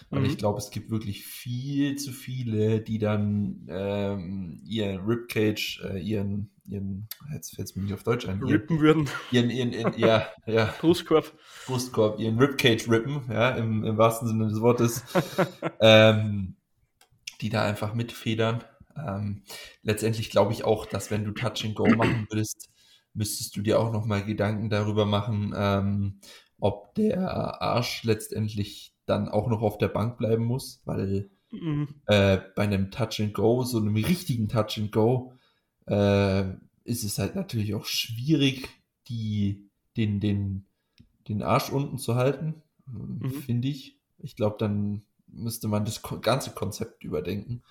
Weil 0.10 0.22
mhm. 0.22 0.26
ich 0.26 0.38
glaube, 0.38 0.58
es 0.58 0.72
gibt 0.72 0.92
wirklich 0.92 1.26
viel 1.26 1.96
zu 1.96 2.12
viele, 2.12 2.82
die 2.82 3.00
dann 3.00 3.66
ähm, 3.70 4.62
ihren 4.66 5.06
Ribcage, 5.06 5.82
äh, 5.86 6.00
ihren, 6.00 6.52
ihren, 6.66 7.08
jetzt 7.34 7.56
fällt 7.56 7.70
es 7.70 7.76
mir 7.78 7.84
nicht 7.84 7.94
auf 7.94 8.04
Deutsch 8.04 8.28
ein, 8.28 8.44
rippen 8.44 8.82
würden. 8.82 9.10
Ihren, 9.32 9.50
ihren, 9.50 9.72
ihren, 9.72 9.94
ja, 9.98 10.28
ja. 10.46 10.74
Brustkorb. 10.82 11.32
Brustkorb, 11.66 12.20
ihren 12.20 12.38
Ribcage 12.38 12.90
rippen, 12.90 13.22
ja, 13.30 13.52
im, 13.52 13.86
im 13.86 13.98
wahrsten 13.98 14.28
Sinne 14.28 14.50
des 14.50 14.60
Wortes. 14.60 15.06
ähm, 15.80 16.58
die 17.40 17.50
da 17.50 17.64
einfach 17.64 17.94
mitfedern. 17.94 18.64
Ähm, 18.98 19.44
letztendlich 19.84 20.30
glaube 20.30 20.54
ich 20.54 20.64
auch, 20.64 20.86
dass 20.86 21.12
wenn 21.12 21.26
du 21.26 21.32
Touch 21.32 21.66
and 21.66 21.76
Go 21.76 21.88
machen 21.88 22.28
würdest, 22.30 22.70
müsstest 23.14 23.56
du 23.56 23.62
dir 23.62 23.80
auch 23.80 23.92
nochmal 23.92 24.24
Gedanken 24.24 24.70
darüber 24.70 25.06
machen, 25.06 25.54
ähm, 25.56 26.20
ob 26.60 26.96
der 26.96 27.62
Arsch 27.62 28.04
letztendlich 28.04 28.94
dann 29.06 29.28
auch 29.28 29.48
noch 29.48 29.62
auf 29.62 29.78
der 29.78 29.90
Bank 29.90 30.18
bleiben 30.18 30.46
muss, 30.46 30.82
weil 30.86 31.30
mhm. 31.52 31.90
äh, 32.06 32.40
bei 32.56 32.64
einem 32.64 32.92
Touch 32.92 33.20
and 33.20 33.34
Go, 33.34 33.64
so 33.64 33.78
einem 33.78 33.96
richtigen 33.96 34.48
Touch 34.48 34.78
and 34.78 34.92
Go, 34.92 35.34
äh, 35.88 36.44
ist 36.84 37.04
es 37.04 37.18
halt 37.18 37.36
natürlich 37.36 37.74
auch 37.74 37.86
schwierig, 37.86 38.70
die, 39.08 39.70
den, 39.98 40.20
den, 40.20 40.66
den 41.28 41.42
Arsch 41.42 41.70
unten 41.70 41.98
zu 41.98 42.16
halten, 42.16 42.62
mhm. 42.86 43.32
finde 43.32 43.68
ich. 43.68 43.98
Ich 44.20 44.36
glaube, 44.36 44.58
dann 44.60 45.04
müsste 45.28 45.68
man 45.68 45.86
das 45.86 46.02
ganze 46.22 46.52
Konzept 46.52 47.04
überdenken. 47.04 47.64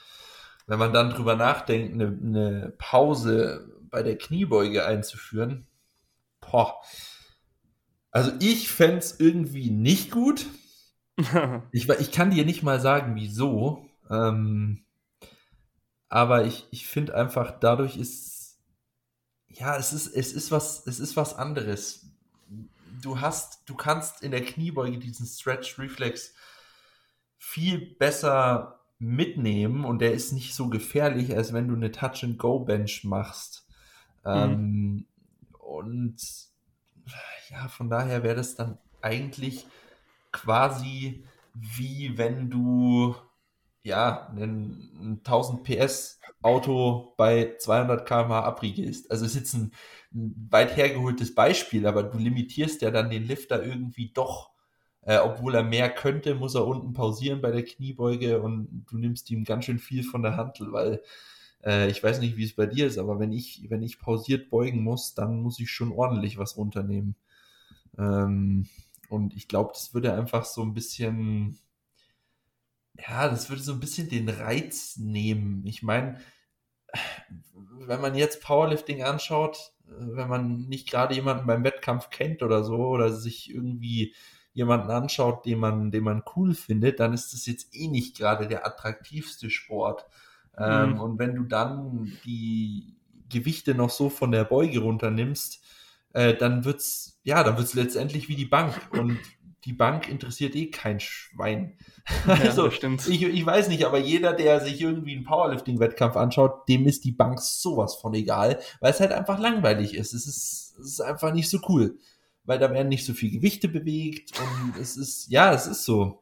Wenn 0.70 0.78
man 0.78 0.92
dann 0.92 1.10
drüber 1.10 1.34
nachdenkt, 1.34 1.94
eine, 1.94 2.06
eine 2.06 2.72
Pause 2.78 3.76
bei 3.90 4.04
der 4.04 4.16
Kniebeuge 4.16 4.86
einzuführen, 4.86 5.66
boah. 6.40 6.80
Also 8.12 8.30
ich 8.38 8.70
fände 8.70 8.98
es 8.98 9.18
irgendwie 9.18 9.68
nicht 9.72 10.12
gut. 10.12 10.46
ich, 11.72 11.88
ich 11.88 12.12
kann 12.12 12.30
dir 12.30 12.44
nicht 12.44 12.62
mal 12.62 12.78
sagen, 12.78 13.16
wieso. 13.16 13.84
Ähm, 14.08 14.84
aber 16.08 16.44
ich, 16.44 16.68
ich 16.70 16.86
finde 16.86 17.16
einfach, 17.16 17.58
dadurch 17.58 17.96
ist, 17.96 18.60
ja, 19.48 19.76
es 19.76 19.92
ist, 19.92 20.06
es 20.06 20.32
ist 20.32 20.52
was, 20.52 20.86
es 20.86 21.00
ist 21.00 21.16
was 21.16 21.34
anderes. 21.34 22.06
Du 23.02 23.20
hast, 23.20 23.68
du 23.68 23.74
kannst 23.74 24.22
in 24.22 24.30
der 24.30 24.44
Kniebeuge 24.44 24.98
diesen 24.98 25.26
Stretch-Reflex 25.26 26.32
viel 27.38 27.96
besser 27.96 28.79
mitnehmen 29.00 29.84
und 29.84 30.00
der 30.00 30.12
ist 30.12 30.32
nicht 30.32 30.54
so 30.54 30.68
gefährlich, 30.68 31.34
als 31.36 31.52
wenn 31.52 31.68
du 31.68 31.74
eine 31.74 31.90
Touch-and-Go-Bench 31.90 33.04
machst. 33.04 33.66
Mhm. 34.24 34.30
Ähm, 34.30 35.06
und 35.58 36.16
ja, 37.48 37.68
von 37.68 37.88
daher 37.90 38.22
wäre 38.22 38.36
das 38.36 38.54
dann 38.54 38.78
eigentlich 39.00 39.66
quasi 40.30 41.24
wie 41.54 42.16
wenn 42.16 42.50
du 42.50 43.14
ja 43.82 44.28
ein, 44.36 45.20
1000 45.24 45.64
PS 45.64 46.20
Auto 46.42 47.14
bei 47.16 47.56
200 47.58 48.06
km/h 48.06 48.44
abriegelst. 48.44 49.10
Also 49.10 49.24
es 49.24 49.32
ist 49.32 49.40
jetzt 49.40 49.54
ein, 49.54 49.72
ein 50.14 50.48
weit 50.50 50.76
hergeholtes 50.76 51.34
Beispiel, 51.34 51.86
aber 51.86 52.02
du 52.02 52.18
limitierst 52.18 52.82
ja 52.82 52.90
dann 52.90 53.10
den 53.10 53.24
Lifter 53.24 53.62
irgendwie 53.62 54.12
doch 54.12 54.50
äh, 55.02 55.18
obwohl 55.18 55.54
er 55.54 55.62
mehr 55.62 55.90
könnte, 55.90 56.34
muss 56.34 56.54
er 56.54 56.66
unten 56.66 56.92
pausieren 56.92 57.40
bei 57.40 57.50
der 57.50 57.64
Kniebeuge 57.64 58.40
und 58.42 58.84
du 58.90 58.98
nimmst 58.98 59.30
ihm 59.30 59.44
ganz 59.44 59.64
schön 59.64 59.78
viel 59.78 60.02
von 60.04 60.22
der 60.22 60.36
Handel, 60.36 60.72
weil 60.72 61.02
äh, 61.64 61.90
ich 61.90 62.02
weiß 62.02 62.20
nicht, 62.20 62.36
wie 62.36 62.44
es 62.44 62.54
bei 62.54 62.66
dir 62.66 62.86
ist, 62.86 62.98
aber 62.98 63.18
wenn 63.18 63.32
ich, 63.32 63.66
wenn 63.68 63.82
ich 63.82 63.98
pausiert 63.98 64.50
beugen 64.50 64.82
muss, 64.82 65.14
dann 65.14 65.42
muss 65.42 65.58
ich 65.60 65.70
schon 65.70 65.92
ordentlich 65.92 66.38
was 66.38 66.56
runternehmen. 66.56 67.16
Ähm, 67.98 68.68
und 69.08 69.34
ich 69.34 69.48
glaube, 69.48 69.72
das 69.74 69.94
würde 69.94 70.14
einfach 70.14 70.44
so 70.44 70.62
ein 70.62 70.74
bisschen, 70.74 71.58
ja, 72.98 73.28
das 73.28 73.50
würde 73.50 73.62
so 73.62 73.72
ein 73.72 73.80
bisschen 73.80 74.08
den 74.08 74.28
Reiz 74.28 74.96
nehmen. 74.98 75.66
Ich 75.66 75.82
meine, 75.82 76.18
wenn 77.86 78.00
man 78.00 78.14
jetzt 78.14 78.42
Powerlifting 78.42 79.02
anschaut, 79.02 79.72
äh, 79.86 79.92
wenn 79.98 80.28
man 80.28 80.68
nicht 80.68 80.88
gerade 80.90 81.14
jemanden 81.14 81.46
beim 81.46 81.64
Wettkampf 81.64 82.10
kennt 82.10 82.42
oder 82.42 82.64
so, 82.64 82.76
oder 82.86 83.12
sich 83.12 83.50
irgendwie 83.50 84.14
jemanden 84.52 84.90
anschaut, 84.90 85.46
den 85.46 85.58
man, 85.58 85.90
den 85.90 86.04
man 86.04 86.22
cool 86.34 86.54
findet, 86.54 87.00
dann 87.00 87.12
ist 87.12 87.32
das 87.32 87.46
jetzt 87.46 87.74
eh 87.74 87.88
nicht 87.88 88.16
gerade 88.16 88.48
der 88.48 88.66
attraktivste 88.66 89.50
Sport. 89.50 90.06
Ähm, 90.58 90.66
mhm. 90.66 90.92
Ähm, 90.94 91.00
und 91.00 91.18
wenn 91.18 91.34
du 91.34 91.44
dann 91.44 92.12
die 92.24 92.96
Gewichte 93.28 93.74
noch 93.74 93.90
so 93.90 94.10
von 94.10 94.32
der 94.32 94.44
Beuge 94.44 94.80
runternimmst, 94.80 95.62
äh, 96.12 96.34
dann 96.34 96.64
wird's, 96.64 97.20
ja, 97.22 97.44
dann 97.44 97.56
wird's 97.56 97.74
letztendlich 97.74 98.28
wie 98.28 98.34
die 98.34 98.46
Bank. 98.46 98.74
Und 98.92 99.18
die 99.64 99.72
Bank 99.72 100.08
interessiert 100.08 100.56
eh 100.56 100.70
kein 100.70 100.98
Schwein. 100.98 101.76
Ja, 102.26 102.34
also, 102.44 102.70
stimmt. 102.70 103.06
Ich, 103.06 103.22
ich 103.22 103.46
weiß 103.46 103.68
nicht, 103.68 103.84
aber 103.84 103.98
jeder, 103.98 104.32
der 104.32 104.60
sich 104.60 104.80
irgendwie 104.80 105.14
einen 105.14 105.24
Powerlifting-Wettkampf 105.24 106.16
anschaut, 106.16 106.68
dem 106.68 106.86
ist 106.86 107.04
die 107.04 107.12
Bank 107.12 107.40
sowas 107.40 107.94
von 107.94 108.14
egal, 108.14 108.58
weil 108.80 108.90
es 108.90 109.00
halt 109.00 109.12
einfach 109.12 109.38
langweilig 109.38 109.94
ist. 109.94 110.12
Es 110.12 110.26
ist, 110.26 110.78
es 110.80 110.86
ist 110.86 111.00
einfach 111.00 111.32
nicht 111.32 111.48
so 111.48 111.60
cool 111.68 111.98
weil 112.44 112.58
da 112.58 112.72
werden 112.72 112.88
nicht 112.88 113.04
so 113.04 113.12
viel 113.12 113.30
Gewichte 113.30 113.68
bewegt 113.68 114.32
und 114.38 114.80
es 114.80 114.96
ist, 114.96 115.30
ja, 115.30 115.52
es 115.52 115.66
ist 115.66 115.84
so. 115.84 116.18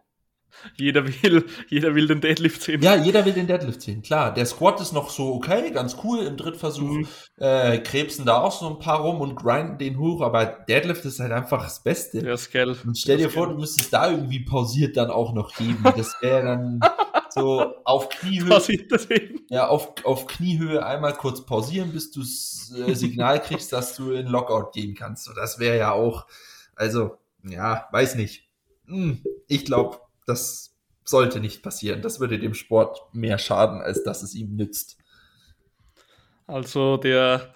Jeder 0.76 1.06
will, 1.06 1.46
jeder 1.68 1.94
will 1.94 2.06
den 2.06 2.20
Deadlift 2.20 2.62
sehen. 2.62 2.82
Ja, 2.82 2.96
jeder 2.96 3.24
will 3.24 3.32
den 3.32 3.46
Deadlift 3.46 3.80
sehen, 3.82 4.02
klar. 4.02 4.32
Der 4.34 4.46
Squat 4.46 4.80
ist 4.80 4.92
noch 4.92 5.10
so 5.10 5.34
okay, 5.34 5.70
ganz 5.70 5.96
cool. 6.02 6.20
Im 6.20 6.36
Drittversuch 6.36 6.90
mhm. 6.90 7.08
äh, 7.36 7.78
krebsen 7.78 8.24
da 8.24 8.38
auch 8.38 8.52
so 8.52 8.68
ein 8.68 8.78
paar 8.78 9.00
rum 9.00 9.20
und 9.20 9.36
grinden 9.36 9.78
den 9.78 9.98
hoch, 9.98 10.20
aber 10.20 10.46
Deadlift 10.46 11.04
ist 11.04 11.20
halt 11.20 11.32
einfach 11.32 11.62
das 11.62 11.82
Beste. 11.82 12.24
Ja, 12.24 12.34
ist 12.34 12.50
geil. 12.52 12.76
Und 12.84 12.98
stell 12.98 13.18
dir 13.18 13.30
vor, 13.30 13.48
du 13.48 13.54
müsstest 13.54 13.92
da 13.92 14.10
irgendwie 14.10 14.44
pausiert 14.44 14.96
dann 14.96 15.10
auch 15.10 15.32
noch 15.32 15.56
heben. 15.58 15.82
Das 15.96 16.14
wäre 16.20 16.44
dann 16.44 16.80
so 17.38 17.74
auf 17.84 18.08
Kniehöhe. 18.08 18.60
Ja, 19.48 19.68
auf, 19.68 19.94
auf 20.04 20.26
Kniehöhe 20.26 20.84
einmal 20.84 21.14
kurz 21.14 21.44
pausieren, 21.44 21.92
bis 21.92 22.10
du 22.10 22.20
das 22.20 22.72
äh, 22.76 22.94
Signal 22.94 23.40
kriegst, 23.40 23.72
dass 23.72 23.96
du 23.96 24.12
in 24.12 24.26
Lockout 24.26 24.72
gehen 24.72 24.94
kannst. 24.94 25.24
So, 25.24 25.32
das 25.32 25.58
wäre 25.58 25.78
ja 25.78 25.92
auch, 25.92 26.26
also, 26.74 27.18
ja, 27.42 27.88
weiß 27.92 28.16
nicht. 28.16 28.48
Hm, 28.86 29.22
ich 29.46 29.64
glaube, 29.64 30.00
das 30.26 30.76
sollte 31.04 31.40
nicht 31.40 31.62
passieren. 31.62 32.02
Das 32.02 32.20
würde 32.20 32.38
dem 32.38 32.54
Sport 32.54 33.00
mehr 33.14 33.38
schaden, 33.38 33.80
als 33.80 34.02
dass 34.02 34.22
es 34.22 34.34
ihm 34.34 34.56
nützt. 34.56 34.98
Also 36.46 36.96
der, 36.96 37.54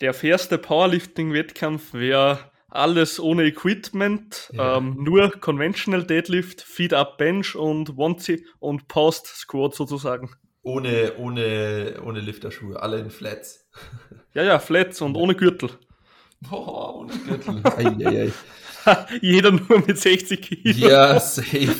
der 0.00 0.14
fairste 0.14 0.58
Powerlifting-Wettkampf 0.58 1.94
wäre 1.94 2.51
alles 2.72 3.20
ohne 3.20 3.44
Equipment, 3.44 4.50
ja. 4.52 4.78
ähm, 4.78 4.96
nur 4.98 5.30
Conventional 5.30 6.04
Deadlift, 6.04 6.62
Feed-Up 6.62 7.18
Bench 7.18 7.54
und 7.54 7.98
One 7.98 8.16
und 8.60 8.88
Post 8.88 9.26
Squat 9.26 9.74
sozusagen. 9.74 10.30
Ohne, 10.62 11.14
ohne, 11.18 12.00
ohne 12.04 12.20
Lifterschuhe, 12.20 12.80
alle 12.80 12.98
in 12.98 13.10
Flats. 13.10 13.68
Ja, 14.34 14.42
ja, 14.44 14.58
Flats 14.58 15.02
und 15.02 15.14
ohne 15.14 15.34
Gürtel. 15.34 15.68
Oh, 16.50 17.00
ohne 17.00 17.12
Gürtel. 17.18 17.60
ei, 17.76 17.84
ei, 17.84 18.32
ei. 18.86 19.06
Jeder 19.20 19.50
nur 19.50 19.86
mit 19.86 19.98
60 19.98 20.40
Kilo. 20.40 20.88
Ja, 20.88 21.20
safe. 21.20 21.74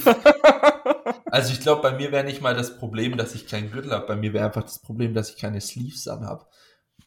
Also 1.25 1.55
ich 1.55 1.61
glaube, 1.61 1.81
bei 1.81 1.97
mir 1.97 2.13
wäre 2.13 2.25
nicht 2.25 2.43
mal 2.43 2.55
das 2.55 2.77
Problem, 2.77 3.17
dass 3.17 3.35
ich 3.35 3.47
keinen 3.47 3.71
Gürtel 3.71 3.93
habe. 3.93 4.07
Bei 4.07 4.17
mir 4.17 4.35
wäre 4.35 4.45
einfach 4.45 4.65
das 4.65 4.83
Problem, 4.83 5.15
dass 5.15 5.31
ich 5.31 5.39
keine 5.39 5.63
Sleeves 5.63 6.07
anhabe. 6.09 6.45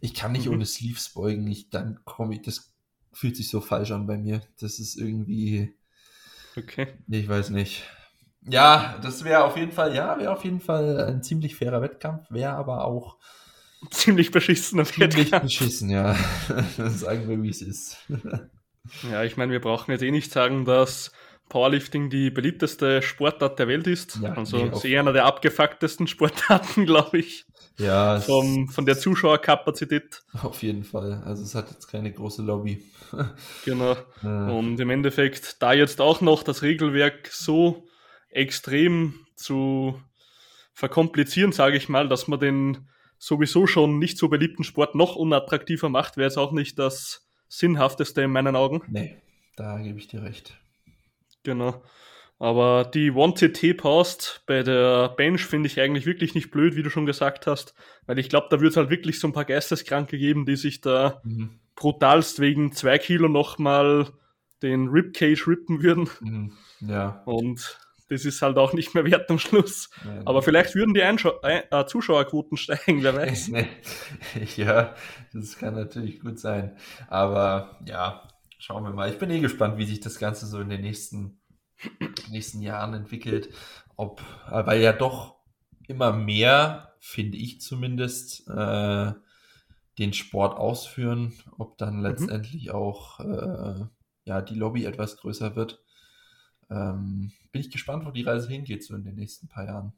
Ich 0.01 0.15
kann 0.15 0.31
nicht 0.31 0.47
mhm. 0.47 0.53
ohne 0.53 0.65
Sleeves 0.65 1.13
beugen. 1.13 1.45
Ich, 1.45 1.69
dann 1.69 1.99
komme 2.05 2.33
ich, 2.33 2.41
das 2.41 2.74
fühlt 3.15 3.35
sich 3.35 3.49
so 3.49 3.61
falsch 3.61 3.91
an 3.91 4.05
bei 4.05 4.17
mir. 4.17 4.41
Das 4.59 4.79
ist 4.79 4.95
irgendwie. 4.95 5.73
Okay. 6.57 6.87
Ich 7.07 7.27
weiß 7.27 7.49
nicht. 7.49 7.83
Ja, 8.47 8.99
das 9.01 9.23
wäre 9.23 9.43
auf 9.43 9.57
jeden 9.57 9.71
Fall, 9.71 9.95
ja, 9.95 10.19
wäre 10.19 10.31
auf 10.31 10.43
jeden 10.43 10.59
Fall 10.59 10.99
ein 10.99 11.23
ziemlich 11.23 11.55
fairer 11.55 11.81
Wettkampf, 11.81 12.29
wäre 12.29 12.53
aber 12.53 12.85
auch 12.85 13.17
ziemlich 13.89 14.29
beschissener 14.29 14.85
Ziemlich 14.85 15.31
beschissen, 15.31 15.89
ja. 15.89 16.13
sagen 16.77 17.27
wir, 17.27 17.41
wie 17.41 17.49
es 17.49 17.61
ist. 17.63 17.97
ja, 19.09 19.23
ich 19.23 19.35
meine, 19.35 19.51
wir 19.51 19.61
brauchen 19.61 19.91
jetzt 19.91 20.03
eh 20.03 20.11
nicht 20.11 20.31
sagen, 20.31 20.63
dass 20.63 21.11
Powerlifting 21.49 22.09
die 22.09 22.31
beliebteste 22.31 23.01
Sportart 23.01 23.59
der 23.59 23.67
Welt 23.67 23.87
ist. 23.87 24.19
Ja, 24.21 24.33
also 24.33 24.57
ist 24.57 24.85
eh 24.85 24.97
einer 24.97 25.13
der 25.13 25.25
abgefucktesten 25.25 26.07
Sportarten, 26.07 26.85
glaube 26.85 27.19
ich. 27.19 27.45
Ja. 27.77 28.19
Vom, 28.19 28.69
von 28.69 28.85
der 28.85 28.97
Zuschauerkapazität. 28.97 30.23
Auf 30.41 30.63
jeden 30.63 30.83
Fall. 30.83 31.21
Also 31.25 31.43
es 31.43 31.55
hat 31.55 31.69
jetzt 31.71 31.87
keine 31.87 32.11
große 32.11 32.41
Lobby. 32.41 32.83
genau. 33.65 33.95
Ja. 34.23 34.47
Und 34.49 34.79
im 34.79 34.89
Endeffekt, 34.89 35.61
da 35.61 35.73
jetzt 35.73 36.01
auch 36.01 36.21
noch 36.21 36.43
das 36.43 36.61
Regelwerk 36.61 37.27
so 37.31 37.85
extrem 38.29 39.25
zu 39.35 40.01
verkomplizieren, 40.73 41.51
sage 41.51 41.77
ich 41.77 41.89
mal, 41.89 42.07
dass 42.07 42.27
man 42.27 42.39
den 42.39 42.89
sowieso 43.17 43.67
schon 43.67 43.99
nicht 43.99 44.17
so 44.17 44.29
beliebten 44.29 44.63
Sport 44.63 44.95
noch 44.95 45.15
unattraktiver 45.15 45.89
macht, 45.89 46.17
wäre 46.17 46.27
jetzt 46.27 46.37
auch 46.37 46.51
nicht 46.51 46.79
das 46.79 47.27
Sinnhafteste 47.47 48.21
in 48.21 48.31
meinen 48.31 48.55
Augen. 48.55 48.81
Nee, 48.87 49.17
da 49.55 49.79
gebe 49.79 49.99
ich 49.99 50.07
dir 50.07 50.23
recht. 50.23 50.57
Genau. 51.45 51.81
Aber 52.37 52.83
die 52.83 53.11
One-CT-Post 53.11 54.43
bei 54.45 54.61
der 54.61 55.09
Bench 55.09 55.45
finde 55.45 55.67
ich 55.67 55.79
eigentlich 55.79 56.05
wirklich 56.05 56.35
nicht 56.35 56.51
blöd, 56.51 56.75
wie 56.75 56.83
du 56.83 56.89
schon 56.89 57.05
gesagt 57.05 57.47
hast, 57.47 57.73
weil 58.07 58.19
ich 58.19 58.27
glaube, 58.27 58.47
da 58.49 58.59
wird 58.59 58.71
es 58.71 58.77
halt 58.77 58.89
wirklich 58.89 59.19
so 59.21 59.27
ein 59.27 59.33
paar 59.33 59.45
Geisteskranke 59.45 60.17
geben, 60.17 60.45
die 60.45 60.57
sich 60.57 60.81
da 60.81 61.21
mhm. 61.23 61.61
brutalst 61.75 62.41
wegen 62.41 62.73
zwei 62.73 62.97
Kilo 62.97 63.29
nochmal 63.29 64.09
den 64.61 64.89
Ribcage 64.89 65.47
rippen 65.47 65.81
würden. 65.81 66.09
Mhm. 66.19 66.51
Ja. 66.81 67.23
Und 67.25 67.79
das 68.09 68.25
ist 68.25 68.41
halt 68.41 68.57
auch 68.57 68.73
nicht 68.73 68.93
mehr 68.93 69.05
wert 69.05 69.29
am 69.31 69.39
Schluss. 69.39 69.89
Ja, 70.03 70.21
Aber 70.25 70.41
vielleicht 70.41 70.75
würden 70.75 70.93
die 70.93 71.03
Einschau 71.03 71.39
äh, 71.41 71.85
Zuschauerquoten 71.85 72.57
steigen, 72.57 73.01
wer 73.01 73.15
weiß. 73.15 73.51
ja, 74.57 74.93
das 75.33 75.57
kann 75.57 75.75
natürlich 75.75 76.19
gut 76.19 76.37
sein. 76.37 76.75
Aber 77.07 77.79
ja, 77.87 78.27
schauen 78.65 78.83
wir 78.83 78.93
mal. 78.93 79.11
Ich 79.11 79.19
bin 79.19 79.29
eh 79.29 79.41
gespannt, 79.41 79.77
wie 79.77 79.85
sich 79.85 79.99
das 79.99 80.17
Ganze 80.17 80.47
so 80.47 80.59
in 80.59 80.69
den 80.69 80.81
nächsten 80.81 81.39
nächsten 82.31 82.61
Jahren 82.61 82.95
entwickelt, 82.95 83.49
ob, 83.95 84.21
äh, 84.49 84.65
weil 84.65 84.81
ja 84.81 84.91
doch 84.91 85.35
immer 85.87 86.11
mehr, 86.13 86.95
finde 86.99 87.37
ich 87.37 87.61
zumindest, 87.61 88.47
äh, 88.49 89.13
den 89.99 90.13
Sport 90.13 90.57
ausführen, 90.57 91.33
ob 91.59 91.77
dann 91.77 91.97
mhm. 91.97 92.03
letztendlich 92.03 92.71
auch 92.71 93.19
äh, 93.19 93.85
ja, 94.23 94.41
die 94.41 94.55
Lobby 94.55 94.85
etwas 94.85 95.17
größer 95.17 95.55
wird. 95.55 95.83
Ähm, 96.71 97.33
bin 97.51 97.61
ich 97.61 97.69
gespannt, 97.69 98.05
wo 98.05 98.11
die 98.11 98.23
Reise 98.23 98.47
hingeht, 98.47 98.83
so 98.83 98.95
in 98.95 99.03
den 99.03 99.15
nächsten 99.15 99.47
paar 99.47 99.65
Jahren. 99.65 99.93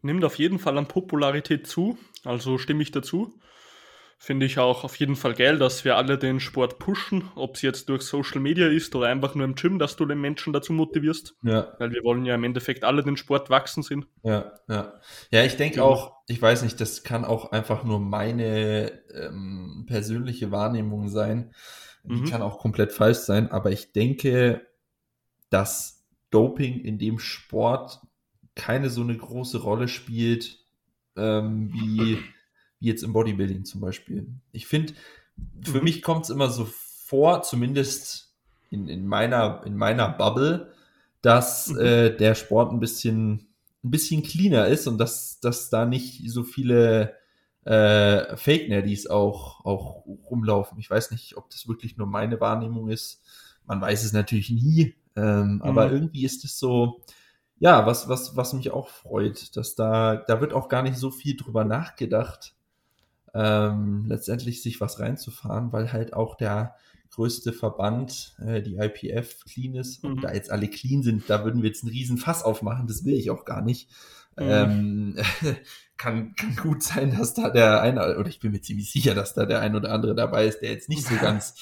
Nimmt 0.00 0.24
auf 0.24 0.38
jeden 0.38 0.58
Fall 0.58 0.78
an 0.78 0.88
Popularität 0.88 1.66
zu, 1.66 1.98
also 2.24 2.56
stimme 2.56 2.82
ich 2.82 2.92
dazu. 2.92 3.38
Finde 4.18 4.46
ich 4.46 4.58
auch 4.58 4.82
auf 4.82 4.96
jeden 4.96 5.14
Fall 5.14 5.34
geil, 5.34 5.58
dass 5.58 5.84
wir 5.84 5.96
alle 5.96 6.16
den 6.16 6.40
Sport 6.40 6.78
pushen, 6.78 7.30
ob 7.34 7.56
es 7.56 7.62
jetzt 7.62 7.88
durch 7.90 8.02
Social 8.02 8.40
Media 8.40 8.66
ist 8.66 8.94
oder 8.96 9.08
einfach 9.08 9.34
nur 9.34 9.44
im 9.44 9.54
Gym, 9.54 9.78
dass 9.78 9.96
du 9.96 10.06
den 10.06 10.20
Menschen 10.20 10.54
dazu 10.54 10.72
motivierst. 10.72 11.34
Ja. 11.42 11.74
Weil 11.78 11.90
wir 11.92 12.02
wollen 12.02 12.24
ja 12.24 12.34
im 12.34 12.44
Endeffekt 12.44 12.82
alle 12.82 13.02
den 13.02 13.18
Sport 13.18 13.50
wachsen 13.50 13.82
sind. 13.82 14.06
Ja, 14.22 14.54
ja. 14.68 14.94
Ja, 15.30 15.44
ich 15.44 15.56
denke 15.56 15.82
auch, 15.84 16.14
ich 16.28 16.40
weiß 16.40 16.62
nicht, 16.62 16.80
das 16.80 17.02
kann 17.02 17.26
auch 17.26 17.52
einfach 17.52 17.84
nur 17.84 18.00
meine 18.00 18.90
ähm, 19.14 19.84
persönliche 19.86 20.50
Wahrnehmung 20.50 21.08
sein. 21.08 21.52
Die 22.04 22.14
Mhm. 22.22 22.24
kann 22.24 22.40
auch 22.42 22.58
komplett 22.58 22.92
falsch 22.92 23.18
sein, 23.18 23.50
aber 23.50 23.70
ich 23.70 23.92
denke, 23.92 24.66
dass 25.50 26.06
Doping 26.30 26.80
in 26.80 26.98
dem 26.98 27.18
Sport 27.18 28.00
keine 28.54 28.90
so 28.90 29.02
eine 29.02 29.16
große 29.16 29.58
Rolle 29.60 29.88
spielt, 29.88 30.64
ähm, 31.16 31.70
wie, 31.72 32.18
wie 32.80 32.86
jetzt 32.88 33.02
im 33.02 33.12
Bodybuilding 33.12 33.64
zum 33.64 33.80
Beispiel. 33.80 34.28
Ich 34.52 34.66
finde, 34.66 34.94
für 35.62 35.80
Mhm. 35.80 35.82
mich 35.82 36.02
kommt 36.02 36.24
es 36.24 36.30
immer 36.30 36.50
so 36.50 36.66
vor, 36.66 37.42
zumindest 37.42 38.34
in, 38.70 38.88
in, 38.88 39.06
meiner, 39.06 39.62
in 39.64 39.76
meiner 39.76 40.08
Bubble, 40.08 40.72
dass 41.22 41.70
Mhm. 41.70 41.76
äh, 41.76 42.16
der 42.16 42.34
Sport 42.34 42.72
ein 42.72 42.80
bisschen, 42.80 43.48
ein 43.84 43.90
bisschen 43.90 44.22
cleaner 44.22 44.66
ist 44.68 44.86
und 44.86 44.98
dass, 44.98 45.40
dass 45.40 45.70
da 45.70 45.86
nicht 45.86 46.30
so 46.30 46.44
viele 46.44 47.14
äh, 47.64 48.36
Fake-Nerdies 48.36 49.08
auch, 49.08 49.64
auch 49.64 50.04
rumlaufen. 50.30 50.78
Ich 50.78 50.90
weiß 50.90 51.10
nicht, 51.10 51.36
ob 51.36 51.50
das 51.50 51.68
wirklich 51.68 51.96
nur 51.96 52.06
meine 52.06 52.40
Wahrnehmung 52.40 52.88
ist. 52.90 53.22
Man 53.64 53.80
weiß 53.80 54.04
es 54.04 54.12
natürlich 54.12 54.50
nie, 54.50 54.94
ähm, 55.16 55.60
aber 55.64 55.90
Mhm. 55.90 55.90
irgendwie 55.90 56.24
ist 56.24 56.44
es 56.44 56.58
so, 56.58 57.00
ja, 57.58 57.86
was, 57.86 58.08
was, 58.08 58.36
was 58.36 58.52
mich 58.52 58.70
auch 58.70 58.88
freut, 58.88 59.56
dass 59.56 59.74
da, 59.74 60.16
da 60.16 60.40
wird 60.40 60.52
auch 60.52 60.68
gar 60.68 60.82
nicht 60.82 60.98
so 60.98 61.10
viel 61.10 61.36
drüber 61.36 61.64
nachgedacht, 61.64 62.55
ähm, 63.36 64.06
letztendlich 64.08 64.62
sich 64.62 64.80
was 64.80 64.98
reinzufahren, 64.98 65.72
weil 65.72 65.92
halt 65.92 66.14
auch 66.14 66.36
der 66.36 66.74
größte 67.10 67.52
Verband, 67.52 68.34
äh, 68.44 68.62
die 68.62 68.76
IPF, 68.76 69.44
clean 69.44 69.74
ist. 69.74 70.02
Und 70.04 70.16
Mhm. 70.16 70.20
da 70.22 70.32
jetzt 70.32 70.50
alle 70.50 70.68
clean 70.68 71.02
sind, 71.02 71.28
da 71.28 71.44
würden 71.44 71.62
wir 71.62 71.68
jetzt 71.68 71.82
einen 71.84 71.92
riesen 71.92 72.18
Fass 72.18 72.42
aufmachen, 72.42 72.86
das 72.86 73.04
will 73.04 73.14
ich 73.14 73.30
auch 73.30 73.44
gar 73.44 73.62
nicht. 73.62 73.90
Mhm. 74.36 74.44
Ähm, 74.48 75.16
kann, 75.96 76.34
kann 76.34 76.56
gut 76.56 76.82
sein, 76.82 77.16
dass 77.16 77.34
da 77.34 77.50
der 77.50 77.80
eine, 77.82 78.18
oder 78.18 78.28
ich 78.28 78.40
bin 78.40 78.52
mir 78.52 78.60
ziemlich 78.60 78.90
sicher, 78.90 79.14
dass 79.14 79.34
da 79.34 79.46
der 79.46 79.60
ein 79.60 79.76
oder 79.76 79.92
andere 79.92 80.14
dabei 80.14 80.46
ist, 80.46 80.60
der 80.60 80.70
jetzt 80.70 80.88
nicht 80.88 81.06
so 81.06 81.16
ganz, 81.16 81.54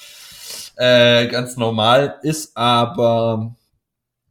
äh, 0.75 1.27
ganz 1.27 1.55
normal 1.57 2.19
ist, 2.23 2.55
aber 2.57 3.55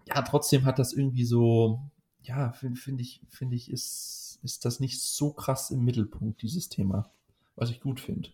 ja, 0.06 0.20
trotzdem 0.22 0.64
hat 0.66 0.78
das 0.78 0.92
irgendwie 0.92 1.24
so, 1.24 1.80
ja, 2.22 2.52
finde 2.52 2.78
find 2.80 3.00
ich, 3.00 3.22
finde 3.30 3.56
ich, 3.56 3.70
ist, 3.70 4.38
ist 4.42 4.64
das 4.66 4.78
nicht 4.80 5.00
so 5.00 5.32
krass 5.32 5.70
im 5.70 5.82
Mittelpunkt, 5.84 6.42
dieses 6.42 6.68
Thema, 6.68 7.10
was 7.56 7.70
ich 7.70 7.80
gut 7.80 8.00
finde. 8.00 8.30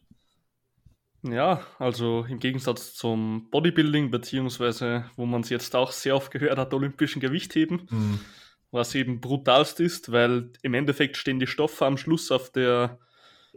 Ja, 1.22 1.61
also 1.78 2.24
im 2.28 2.38
Gegensatz 2.38 2.94
zum 2.94 3.50
Bodybuilding, 3.50 4.11
beziehungsweise 4.11 5.04
wo 5.16 5.26
man 5.26 5.42
es 5.42 5.50
jetzt 5.50 5.76
auch 5.76 5.92
sehr 5.92 6.16
oft 6.16 6.30
gehört 6.30 6.56
hat, 6.56 6.72
olympischen 6.72 7.20
Gewichtheben, 7.20 7.87
Mhm. 7.90 8.20
was 8.70 8.94
eben 8.94 9.20
brutalst 9.20 9.80
ist, 9.80 10.12
weil 10.12 10.50
im 10.62 10.72
Endeffekt 10.72 11.18
stehen 11.18 11.38
die 11.38 11.46
Stoffe 11.46 11.85
am 11.85 11.98
Schluss 11.98 12.30
auf, 12.30 12.50
der, 12.50 12.98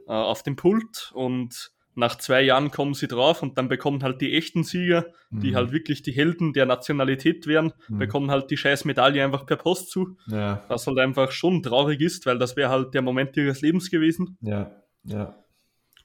äh, 0.08 0.12
auf 0.12 0.43
dem 0.43 0.58
Pult 0.58 1.12
und 1.15 1.71
nach 1.95 2.17
zwei 2.17 2.41
Jahren 2.41 2.69
kommen 2.71 2.95
sie 2.95 3.08
drauf 3.08 3.41
und 3.43 3.58
dann 3.58 3.69
bekommen 3.69 4.04
halt 4.04 4.19
die 4.19 4.36
echten 4.36 4.63
Sieger, 4.65 5.06
die 5.32 5.52
Mhm. 5.52 5.56
halt 5.56 5.71
wirklich 5.71 6.02
die 6.02 6.12
Helden 6.12 6.52
der 6.52 6.65
Nationalität 6.65 7.47
wären, 7.47 7.71
Mhm. 7.88 7.99
bekommen 7.99 8.30
halt 8.32 8.52
die 8.52 8.58
scheiß 8.58 8.84
Medaille 8.84 9.23
einfach 9.23 9.45
per 9.45 9.56
Post 9.58 9.89
zu, 9.89 10.17
Ja, 10.28 10.65
was 10.67 10.86
halt 10.86 10.97
einfach 10.97 11.32
schon 11.32 11.63
traurig 11.63 12.02
ist, 12.02 12.26
weil 12.26 12.39
das 12.39 12.58
wäre 12.58 12.69
halt 12.71 12.93
der 12.93 13.04
Moment 13.04 13.38
ihres 13.38 13.62
Lebens 13.62 13.89
gewesen. 13.89 14.38
ja, 14.41 14.84
ja. 15.06 15.39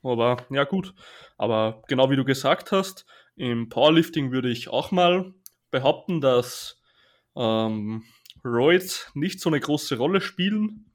Aber 0.02 0.38
ja, 0.50 0.64
gut. 0.64 0.94
Aber 1.36 1.82
genau 1.88 2.10
wie 2.10 2.16
du 2.16 2.24
gesagt 2.24 2.72
hast, 2.72 3.06
im 3.36 3.68
Powerlifting 3.68 4.32
würde 4.32 4.50
ich 4.50 4.68
auch 4.68 4.90
mal 4.90 5.32
behaupten, 5.70 6.20
dass 6.20 6.80
ähm, 7.36 8.04
Roids 8.44 9.10
nicht 9.14 9.40
so 9.40 9.50
eine 9.50 9.60
große 9.60 9.96
Rolle 9.96 10.20
spielen, 10.20 10.92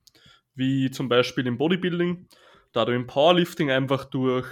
wie 0.55 0.91
zum 0.91 1.09
Beispiel 1.09 1.47
im 1.47 1.57
Bodybuilding, 1.57 2.27
da 2.71 2.85
du 2.85 2.93
im 2.93 3.07
Powerlifting 3.07 3.71
einfach 3.71 4.05
durch 4.05 4.47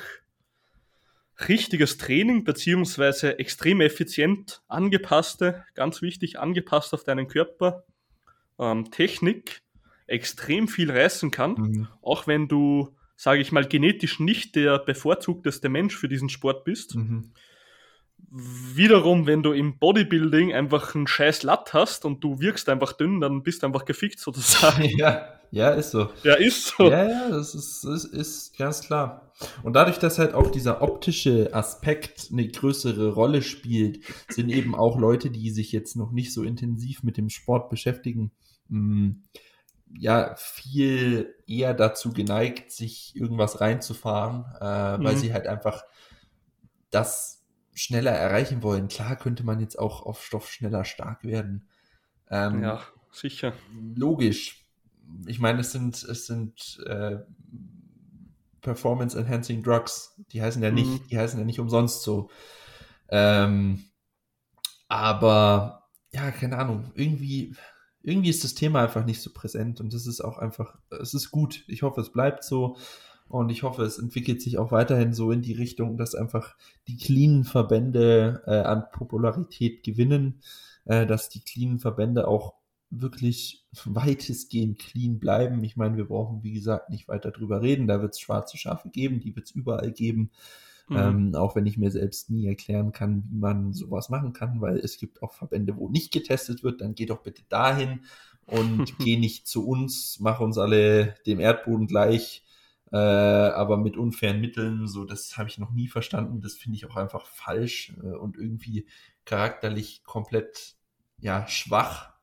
richtiges 1.48 1.98
Training 1.98 2.44
beziehungsweise 2.44 3.40
extrem 3.40 3.82
effizient 3.82 4.62
angepasste, 4.68 5.66
ganz 5.74 6.02
wichtig, 6.02 6.40
angepasst 6.40 6.94
auf 6.94 7.04
deinen 7.04 7.28
Körper, 7.28 7.84
ähm, 8.60 8.92
Technik 8.92 9.64
extrem 10.08 10.68
viel 10.68 10.92
reißen 10.92 11.32
kann 11.32 11.56
Mhm. 11.56 11.88
auch 12.02 12.28
wenn 12.28 12.48
du, 12.48 12.96
sage 13.22 13.42
ich 13.42 13.52
mal, 13.52 13.68
genetisch 13.68 14.20
nicht 14.20 14.56
der 14.56 14.80
bevorzugteste 14.80 15.70
Mensch 15.70 15.96
für 15.96 16.10
diesen 16.10 16.28
Sport 16.28 16.64
bist. 16.64 16.96
Mhm. 16.96 17.34
Wiederum, 18.74 19.28
wenn 19.28 19.44
du 19.44 19.52
im 19.52 19.78
Bodybuilding 19.78 20.54
einfach 20.54 20.96
einen 20.96 21.06
scheiß 21.06 21.44
Latt 21.44 21.72
hast 21.76 22.04
und 22.04 22.24
du 22.24 22.40
wirkst 22.40 22.68
einfach 22.68 22.94
dünn, 22.94 23.22
dann 23.22 23.44
bist 23.44 23.62
du 23.62 23.68
einfach 23.68 23.86
gefickt 23.86 24.20
sozusagen. 24.20 24.86
Ja, 24.98 25.40
ja, 25.52 25.70
ist 25.70 25.92
so. 25.92 26.10
ja, 26.24 26.34
ist 26.34 26.66
so. 26.70 26.90
Ja, 26.90 27.08
ja, 27.08 27.30
das 27.30 27.54
ist, 27.54 27.84
ist, 27.84 28.06
ist 28.06 28.58
ganz 28.58 28.82
klar. 28.82 29.32
Und 29.62 29.74
dadurch, 29.74 30.00
dass 30.00 30.18
halt 30.18 30.34
auch 30.34 30.50
dieser 30.50 30.82
optische 30.82 31.54
Aspekt 31.54 32.30
eine 32.32 32.48
größere 32.48 33.14
Rolle 33.14 33.44
spielt, 33.44 34.00
sind 34.30 34.50
eben 34.50 34.74
auch 34.74 34.98
Leute, 34.98 35.30
die 35.30 35.52
sich 35.52 35.72
jetzt 35.72 35.96
noch 35.96 36.12
nicht 36.12 36.34
so 36.34 36.42
intensiv 36.42 37.04
mit 37.04 37.18
dem 37.18 37.30
Sport 37.30 37.70
beschäftigen, 37.70 38.32
mh, 38.70 39.14
ja, 39.98 40.36
viel 40.36 41.36
eher 41.48 41.74
dazu 41.74 42.14
geneigt, 42.14 42.72
sich 42.72 43.16
irgendwas 43.16 43.62
reinzufahren, 43.62 44.46
äh, 44.60 45.04
weil 45.04 45.16
Mhm. 45.16 45.18
sie 45.18 45.34
halt 45.34 45.48
einfach 45.48 45.84
das 46.90 47.44
schneller 47.74 48.12
erreichen 48.12 48.64
wollen. 48.64 48.88
Klar 48.88 49.16
könnte 49.16 49.44
man 49.44 49.60
jetzt 49.60 49.80
auch 49.80 50.06
auf 50.06 50.24
Stoff 50.24 50.50
schneller 50.52 50.84
stark 50.86 51.24
werden. 51.24 51.68
Ähm, 52.30 52.62
Ja, 52.62 52.82
sicher. 53.12 53.54
logisch. 53.96 54.66
Ich 55.28 55.40
meine, 55.40 55.62
es 55.62 55.72
sind, 55.72 56.04
es 56.04 56.26
sind 56.26 56.82
äh, 56.86 57.20
Performance 58.62 59.18
Enhancing 59.18 59.64
Drugs. 59.64 60.16
Die 60.32 60.42
heißen 60.42 60.62
ja 60.62 60.72
nicht, 60.72 60.92
Mhm. 60.92 61.10
die 61.10 61.18
heißen 61.18 61.40
ja 61.40 61.46
nicht 61.46 61.60
umsonst 61.60 62.04
so. 62.04 62.30
Ähm, 63.10 63.86
aber 64.88 65.88
ja, 66.12 66.32
keine 66.32 66.58
Ahnung. 66.58 66.92
Irgendwie, 66.96 67.56
irgendwie 68.04 68.30
ist 68.30 68.44
das 68.44 68.56
Thema 68.56 68.84
einfach 68.84 69.06
nicht 69.06 69.22
so 69.22 69.32
präsent 69.34 69.80
und 69.80 69.94
das 69.94 70.08
ist 70.08 70.22
auch 70.22 70.38
einfach, 70.38 70.78
es 71.02 71.14
ist 71.14 71.32
gut. 71.32 71.64
Ich 71.68 71.84
hoffe, 71.84 72.02
es 72.02 72.12
bleibt 72.12 72.44
so. 72.44 72.78
Und 73.28 73.50
ich 73.50 73.64
hoffe, 73.64 73.84
es 73.84 73.98
entwickelt 73.98 74.42
sich 74.42 74.58
auch 74.58 74.74
weiterhin 74.74 75.14
so 75.14 75.32
in 75.32 75.42
die 75.42 75.54
Richtung, 75.54 75.98
dass 75.98 76.16
einfach 76.16 76.56
die 76.88 76.98
cleanen 76.98 77.46
Verbände 77.46 78.44
äh, 78.46 78.60
an 78.60 78.84
Popularität 78.92 79.84
gewinnen, 79.84 80.42
äh, 80.84 81.06
dass 81.08 81.30
die 81.30 81.40
cleanen 81.40 81.80
Verbände 81.80 82.28
auch 82.28 82.56
wirklich 82.90 83.64
weitestgehend 83.86 84.80
clean 84.80 85.18
bleiben. 85.20 85.64
Ich 85.64 85.78
meine, 85.78 85.96
wir 85.96 86.06
brauchen, 86.06 86.44
wie 86.44 86.52
gesagt, 86.52 86.90
nicht 86.90 87.08
weiter 87.08 87.32
drüber 87.32 87.62
reden. 87.62 87.88
Da 87.88 88.02
wird 88.02 88.14
es 88.14 88.20
schwarze 88.20 88.58
Schafe 88.58 88.90
geben, 88.90 89.22
die 89.22 89.34
wird 89.34 89.46
es 89.46 89.52
überall 89.52 89.92
geben. 89.92 90.32
Mhm. 90.90 91.22
Ähm, 91.22 91.36
auch 91.36 91.56
wenn 91.56 91.66
ich 91.66 91.78
mir 91.78 91.90
selbst 91.92 92.30
nie 92.30 92.48
erklären 92.48 92.92
kann, 92.92 93.24
wie 93.30 93.38
man 93.38 93.74
sowas 93.74 94.10
machen 94.10 94.34
kann, 94.34 94.60
weil 94.62 94.78
es 94.78 94.98
gibt 94.98 95.24
auch 95.24 95.34
Verbände, 95.34 95.78
wo 95.78 95.88
nicht 95.90 96.12
getestet 96.12 96.64
wird, 96.64 96.82
dann 96.82 96.96
geh 96.96 97.06
doch 97.06 97.22
bitte 97.24 97.44
dahin 97.50 98.02
und 98.46 99.00
geh 99.00 99.18
nicht 99.18 99.48
zu 99.48 99.66
uns, 99.68 100.20
mach 100.20 100.40
uns 100.42 100.58
alle 100.58 101.16
dem 101.26 101.40
Erdboden 101.40 101.88
gleich, 101.88 102.44
äh, 102.92 102.98
aber 102.98 103.78
mit 103.78 103.96
unfairen 103.98 104.42
Mitteln, 104.42 104.88
so 104.88 105.06
das 105.06 105.38
habe 105.38 105.48
ich 105.50 105.58
noch 105.58 105.72
nie 105.72 105.88
verstanden, 105.88 106.42
das 106.42 106.56
finde 106.56 106.76
ich 106.78 106.86
auch 106.86 106.98
einfach 106.98 107.26
falsch 107.26 107.94
äh, 108.04 108.08
und 108.08 108.38
irgendwie 108.38 108.86
charakterlich 109.26 110.04
komplett 110.04 110.76
ja 111.20 111.48
schwach, 111.48 112.14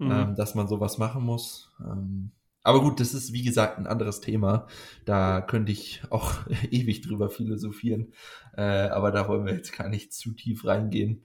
Mhm. 0.00 0.28
ähm, 0.28 0.34
dass 0.36 0.54
man 0.54 0.68
sowas 0.68 0.98
machen 0.98 1.24
muss. 1.24 1.72
Ähm, 1.80 2.32
aber 2.64 2.80
gut, 2.80 2.98
das 2.98 3.14
ist 3.14 3.32
wie 3.32 3.42
gesagt 3.44 3.78
ein 3.78 3.86
anderes 3.86 4.20
Thema. 4.20 4.66
Da 5.04 5.40
könnte 5.40 5.70
ich 5.70 6.02
auch 6.10 6.32
ewig 6.70 7.02
drüber 7.02 7.30
philosophieren. 7.30 8.12
Äh, 8.56 8.62
aber 8.62 9.12
da 9.12 9.28
wollen 9.28 9.46
wir 9.46 9.54
jetzt 9.54 9.76
gar 9.76 9.88
nicht 9.88 10.12
zu 10.12 10.32
tief 10.32 10.64
reingehen. 10.64 11.24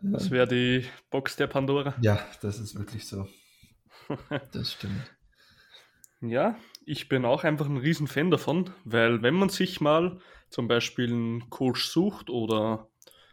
Das 0.00 0.30
wäre 0.30 0.46
die 0.48 0.84
Box 1.10 1.36
der 1.36 1.48
Pandora. 1.48 1.94
ja, 2.00 2.18
das 2.40 2.58
ist 2.60 2.78
wirklich 2.78 3.06
so. 3.06 3.28
Das 4.52 4.72
stimmt. 4.72 5.02
Ja, 6.20 6.56
ich 6.86 7.08
bin 7.08 7.24
auch 7.24 7.44
einfach 7.44 7.66
ein 7.66 7.76
Riesenfan 7.76 8.30
davon, 8.30 8.70
weil 8.84 9.22
wenn 9.22 9.34
man 9.34 9.50
sich 9.50 9.80
mal 9.80 10.18
zum 10.50 10.66
Beispiel 10.66 11.12
einen 11.12 11.50
Coach 11.50 11.84
sucht 11.86 12.30
oder 12.30 12.88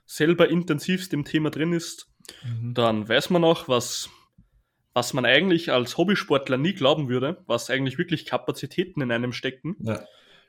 selber 0.06 0.50
intensivst 0.50 1.14
im 1.14 1.24
Thema 1.24 1.50
drin 1.50 1.72
ist, 1.74 2.12
Mhm. 2.44 2.74
dann 2.74 3.08
weiß 3.08 3.30
man 3.30 3.44
auch, 3.44 3.68
was, 3.68 4.10
was 4.96 5.14
man 5.14 5.26
eigentlich 5.26 5.74
als 5.74 5.98
Hobbysportler 5.98 6.58
nie 6.58 6.74
glauben 6.74 7.10
würde, 7.10 7.44
was 7.48 7.70
eigentlich 7.70 7.98
wirklich 7.98 8.26
Kapazitäten 8.26 9.02
in 9.02 9.12
einem 9.12 9.34
stecken. 9.34 9.76
Ja. 9.82 10.06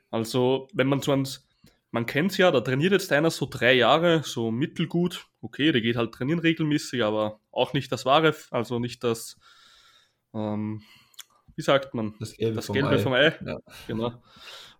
Also, 0.09 0.69
wenn 0.73 0.87
man 0.87 1.01
so 1.01 1.11
ans, 1.11 1.49
man 1.91 2.05
kennt 2.05 2.31
es 2.31 2.37
ja, 2.37 2.49
da 2.49 2.61
trainiert 2.61 2.93
jetzt 2.93 3.11
einer 3.11 3.29
so 3.29 3.45
drei 3.45 3.73
Jahre, 3.73 4.23
so 4.23 4.49
mittelgut. 4.49 5.27
Okay, 5.41 5.73
der 5.73 5.81
geht 5.81 5.97
halt 5.97 6.13
trainieren 6.13 6.39
regelmäßig, 6.39 7.03
aber 7.03 7.41
auch 7.51 7.73
nicht 7.73 7.91
das 7.91 8.05
Wahre, 8.05 8.33
also 8.49 8.79
nicht 8.79 9.03
das, 9.03 9.37
ähm, 10.33 10.81
wie 11.57 11.61
sagt 11.61 11.93
man, 11.93 12.15
Das 12.17 12.37
Gelbe 12.37 12.55
das 12.55 12.67
vom 12.67 12.73
Gelbe 12.73 12.95
Ei. 12.95 12.99
vom 12.99 13.13
Ei. 13.13 13.37
Ja. 13.45 13.57
Genau. 13.85 14.23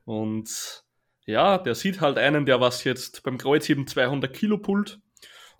Und 0.05 0.85
ja, 1.25 1.57
der 1.57 1.75
sieht 1.75 1.99
halt 1.99 2.17
einen, 2.17 2.45
der 2.45 2.61
was 2.61 2.85
jetzt 2.85 3.21
beim 3.23 3.37
Kreuzheben 3.37 3.85
200 3.85 4.33
Kilo 4.33 4.59
pullt. 4.59 5.01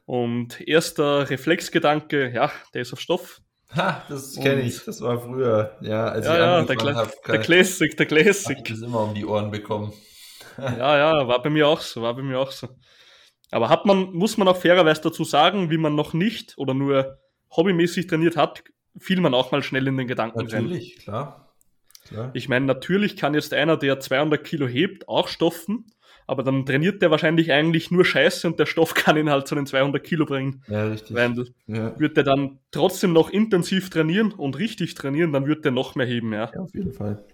Und 0.06 0.66
erster 0.66 1.30
Reflexgedanke, 1.30 2.32
ja, 2.34 2.50
der 2.74 2.84
ist 2.84 2.94
auf 2.94 3.02
Stoff. 3.02 3.42
Ha, 3.76 4.04
das 4.08 4.36
kenne 4.36 4.62
ich. 4.62 4.86
Das 4.86 5.02
war 5.02 5.20
früher. 5.20 5.78
Ja, 5.82 6.08
als 6.08 6.26
ja, 6.26 6.38
ja 6.38 6.62
der, 6.64 6.76
Kla 6.76 6.96
hab, 6.96 7.24
der 7.24 7.40
Classic, 7.40 7.96
der 7.98 8.06
Classic. 8.06 8.58
Ich 8.58 8.64
das 8.64 8.82
immer 8.82 9.02
um 9.02 9.14
die 9.14 9.26
Ohren 9.26 9.52
bekommen. 9.52 9.94
ja, 10.58 10.98
ja, 10.98 11.28
war 11.28 11.42
bei 11.42 11.50
mir 11.50 11.68
auch 11.68 11.82
so, 11.82 12.02
war 12.02 12.16
bei 12.16 12.22
mir 12.22 12.40
auch 12.40 12.52
so. 12.52 12.70
Aber 13.52 13.70
hat 13.70 13.86
man, 13.86 14.14
muss 14.14 14.38
man 14.38 14.48
auch 14.48 14.58
fairerweise 14.58 15.02
dazu 15.02 15.24
sagen, 15.24 15.70
wie 15.70 15.78
man 15.78 15.96
noch 15.96 16.14
nicht 16.14 16.58
oder 16.58 16.74
nur 16.74 17.20
hobbymäßig 17.56 18.08
trainiert 18.08 18.36
hat, 18.38 18.64
fiel 18.98 19.22
man 19.22 19.34
auch 19.34 19.52
mal 19.52 19.64
schnell 19.64 19.88
in 19.88 19.98
den 19.98 20.08
Gedanken 20.08 20.40
Natürlich, 20.40 20.56
rein. 20.56 20.64
Natürlich, 20.66 20.98
klar. 21.00 21.54
klar. 22.08 22.32
Ich 22.34 22.50
meine, 22.50 22.66
natürlich 22.66 23.16
kann 23.16 23.34
jetzt 23.34 23.54
einer, 23.54 23.78
der 23.78 24.00
200 24.00 24.44
Kilo 24.44 24.68
hebt, 24.68 25.08
auch 25.08 25.28
stoffen, 25.28 25.86
aber 26.28 26.44
dann 26.44 26.66
trainiert 26.66 27.02
der 27.02 27.10
wahrscheinlich 27.10 27.52
eigentlich 27.54 27.90
nur 27.90 28.04
Scheiße 28.06 28.48
und 28.48 28.60
der 28.60 28.66
Stoff 28.66 28.94
kann 28.94 29.18
ihn 29.18 29.30
halt 29.30 29.48
zu 29.48 29.56
den 29.56 29.66
200 29.66 30.04
Kilo 30.04 30.26
bringen. 30.26 30.62
Ja, 30.68 30.88
richtig. 30.88 31.16
Weil 31.16 31.46
ja. 31.68 31.98
wird 32.00 32.18
der 32.18 32.26
dann 32.26 32.60
trotzdem 32.72 33.14
noch 33.14 33.30
intensiv 33.30 33.90
trainieren 33.90 34.34
und 34.34 34.60
richtig 34.60 34.94
trainieren, 34.94 35.32
dann 35.32 35.48
wird 35.48 35.66
der 35.66 35.72
noch 35.72 35.96
mehr 35.96 36.06
heben, 36.06 36.34
ja. 36.34 36.52
Ja, 36.54 36.60
auf 36.60 36.76
jeden 36.76 36.94
Fall. 36.94 37.26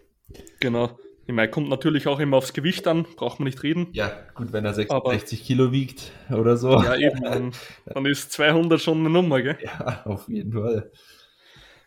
Genau. 0.60 0.98
Ich 1.26 1.34
meine, 1.34 1.50
kommt 1.50 1.70
natürlich 1.70 2.08
auch 2.08 2.20
immer 2.20 2.38
aufs 2.38 2.52
Gewicht 2.54 2.86
an, 2.86 3.06
braucht 3.16 3.40
man 3.40 3.46
nicht 3.46 3.64
reden. 3.64 3.88
Ja, 3.94 4.12
gut, 4.36 4.52
wenn 4.52 4.66
er 4.66 4.74
66 4.74 5.40
Aber, 5.40 5.46
Kilo 5.46 5.72
wiegt 5.72 6.12
oder 6.30 6.58
so. 6.58 6.72
Ja, 6.72 6.98
eben, 6.98 7.24
dann, 7.24 7.52
dann 7.86 8.06
ist 8.06 8.34
200 8.34 8.80
schon 8.82 9.00
eine 9.00 9.10
Nummer, 9.10 9.42
gell? 9.42 9.58
Ja, 9.64 10.02
auf 10.06 10.28
jeden 10.28 10.52
Fall. 10.52 10.92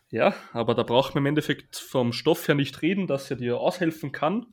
Ja, 0.08 0.34
aber 0.52 0.74
da 0.74 0.84
braucht 0.84 1.14
man 1.14 1.22
im 1.22 1.26
Endeffekt 1.26 1.76
vom 1.76 2.12
Stoff 2.12 2.48
her 2.48 2.54
nicht 2.54 2.80
reden, 2.80 3.06
dass 3.06 3.30
er 3.30 3.36
dir 3.36 3.58
aushelfen 3.58 4.10
kann. 4.10 4.46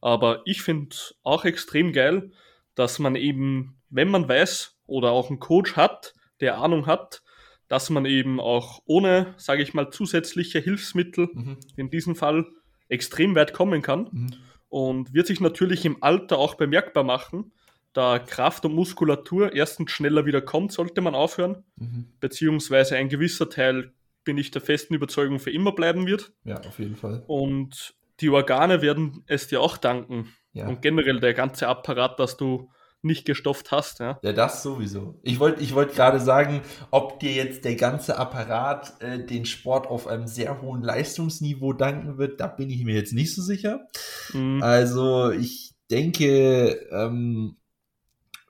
Aber 0.00 0.42
ich 0.44 0.62
finde 0.62 0.96
auch 1.22 1.44
extrem 1.44 1.92
geil, 1.92 2.30
dass 2.74 2.98
man 2.98 3.16
eben, 3.16 3.80
wenn 3.90 4.08
man 4.08 4.28
weiß 4.28 4.76
oder 4.86 5.10
auch 5.10 5.28
einen 5.28 5.40
Coach 5.40 5.76
hat, 5.76 6.14
der 6.40 6.58
Ahnung 6.58 6.86
hat, 6.86 7.22
dass 7.66 7.90
man 7.90 8.06
eben 8.06 8.40
auch 8.40 8.80
ohne, 8.86 9.34
sage 9.36 9.62
ich 9.62 9.74
mal, 9.74 9.90
zusätzliche 9.90 10.58
Hilfsmittel, 10.58 11.28
mhm. 11.32 11.58
in 11.76 11.90
diesem 11.90 12.16
Fall, 12.16 12.46
extrem 12.88 13.34
weit 13.34 13.52
kommen 13.52 13.82
kann. 13.82 14.08
Mhm. 14.10 14.34
Und 14.70 15.14
wird 15.14 15.26
sich 15.26 15.40
natürlich 15.40 15.84
im 15.84 16.02
Alter 16.02 16.38
auch 16.38 16.54
bemerkbar 16.54 17.04
machen, 17.04 17.52
da 17.92 18.18
Kraft 18.18 18.64
und 18.64 18.74
Muskulatur 18.74 19.54
erstens 19.54 19.90
schneller 19.90 20.26
wieder 20.26 20.42
kommt, 20.42 20.72
sollte 20.72 21.00
man 21.00 21.14
aufhören, 21.14 21.64
mhm. 21.76 22.12
beziehungsweise 22.20 22.96
ein 22.96 23.08
gewisser 23.08 23.48
Teil, 23.50 23.92
bin 24.24 24.36
ich 24.36 24.50
der 24.50 24.60
festen 24.60 24.94
Überzeugung, 24.94 25.38
für 25.38 25.50
immer 25.50 25.72
bleiben 25.72 26.06
wird. 26.06 26.32
Ja, 26.44 26.60
auf 26.60 26.78
jeden 26.78 26.96
Fall. 26.96 27.24
Und 27.26 27.94
die 28.20 28.30
Organe 28.30 28.82
werden 28.82 29.22
es 29.26 29.48
dir 29.48 29.60
auch 29.60 29.76
danken. 29.76 30.32
Ja. 30.52 30.66
Und 30.66 30.82
generell 30.82 31.20
der 31.20 31.34
ganze 31.34 31.68
Apparat, 31.68 32.18
dass 32.18 32.36
du 32.36 32.70
nicht 33.02 33.24
gestofft 33.24 33.70
hast. 33.70 34.00
Ja, 34.00 34.18
ja 34.22 34.32
das 34.32 34.62
sowieso. 34.62 35.20
Ich 35.22 35.38
wollte 35.38 35.62
ich 35.62 35.74
wollt 35.74 35.94
gerade 35.94 36.18
sagen, 36.18 36.62
ob 36.90 37.20
dir 37.20 37.32
jetzt 37.32 37.64
der 37.64 37.76
ganze 37.76 38.18
Apparat 38.18 39.00
äh, 39.00 39.24
den 39.24 39.44
Sport 39.44 39.86
auf 39.86 40.08
einem 40.08 40.26
sehr 40.26 40.60
hohen 40.60 40.82
Leistungsniveau 40.82 41.72
danken 41.72 42.18
wird, 42.18 42.40
da 42.40 42.48
bin 42.48 42.70
ich 42.70 42.84
mir 42.84 42.96
jetzt 42.96 43.12
nicht 43.12 43.34
so 43.34 43.42
sicher. 43.42 43.86
Mhm. 44.32 44.62
Also 44.62 45.30
ich 45.30 45.74
denke, 45.90 46.70
ähm, 46.90 47.56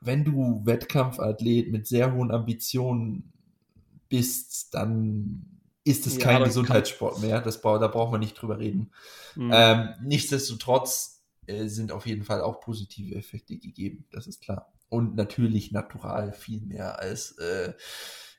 wenn 0.01 0.25
du 0.25 0.63
Wettkampfathlet 0.65 1.71
mit 1.71 1.87
sehr 1.87 2.15
hohen 2.15 2.31
Ambitionen 2.31 3.33
bist, 4.09 4.73
dann 4.73 5.58
ist 5.89 6.07
es 6.07 6.17
ja, 6.17 6.25
kein 6.25 6.45
Gesundheitssport 6.45 7.21
mehr. 7.21 7.41
Das, 7.41 7.61
da 7.61 7.89
braucht 7.89 8.13
man 8.13 8.21
nicht 8.21 8.35
drüber 8.35 8.59
reden. 8.59 8.93
Mhm. 9.35 9.51
Ähm, 9.53 9.89
nichtsdestotrotz 10.03 11.23
äh, 11.47 11.67
sind 11.67 11.93
auf 11.93 12.07
jeden 12.07 12.25
Fall 12.25 12.43
auch 12.43 12.61
positive 12.61 13.15
Effekte 13.15 13.57
gegeben, 13.57 14.05
das 14.13 14.27
ist 14.27 14.43
klar. 14.43 14.73
Und 14.91 15.17
natürlich 15.17 15.73
natural 15.73 16.33
viel 16.33 16.61
mehr 16.63 16.99
als 16.99 17.33
äh, 17.39 17.73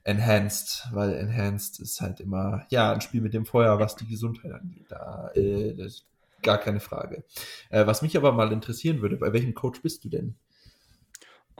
Enhanced, 0.03 0.87
weil 0.91 1.13
Enhanced 1.13 1.79
ist 1.79 2.01
halt 2.01 2.19
immer, 2.19 2.65
ja, 2.69 2.93
ein 2.93 3.01
Spiel 3.01 3.21
mit 3.21 3.33
dem 3.33 3.45
Feuer, 3.45 3.79
was 3.79 3.95
die 3.95 4.07
Gesundheit 4.07 4.51
angeht. 4.51 4.85
Da 4.89 5.31
äh, 5.35 5.75
das 5.75 5.87
ist 5.87 6.05
gar 6.41 6.57
keine 6.57 6.79
Frage. 6.79 7.23
Äh, 7.69 7.85
was 7.85 8.01
mich 8.01 8.15
aber 8.17 8.31
mal 8.31 8.51
interessieren 8.51 9.01
würde, 9.01 9.17
bei 9.17 9.33
welchem 9.33 9.53
Coach 9.53 9.81
bist 9.81 10.03
du 10.03 10.09
denn? 10.09 10.35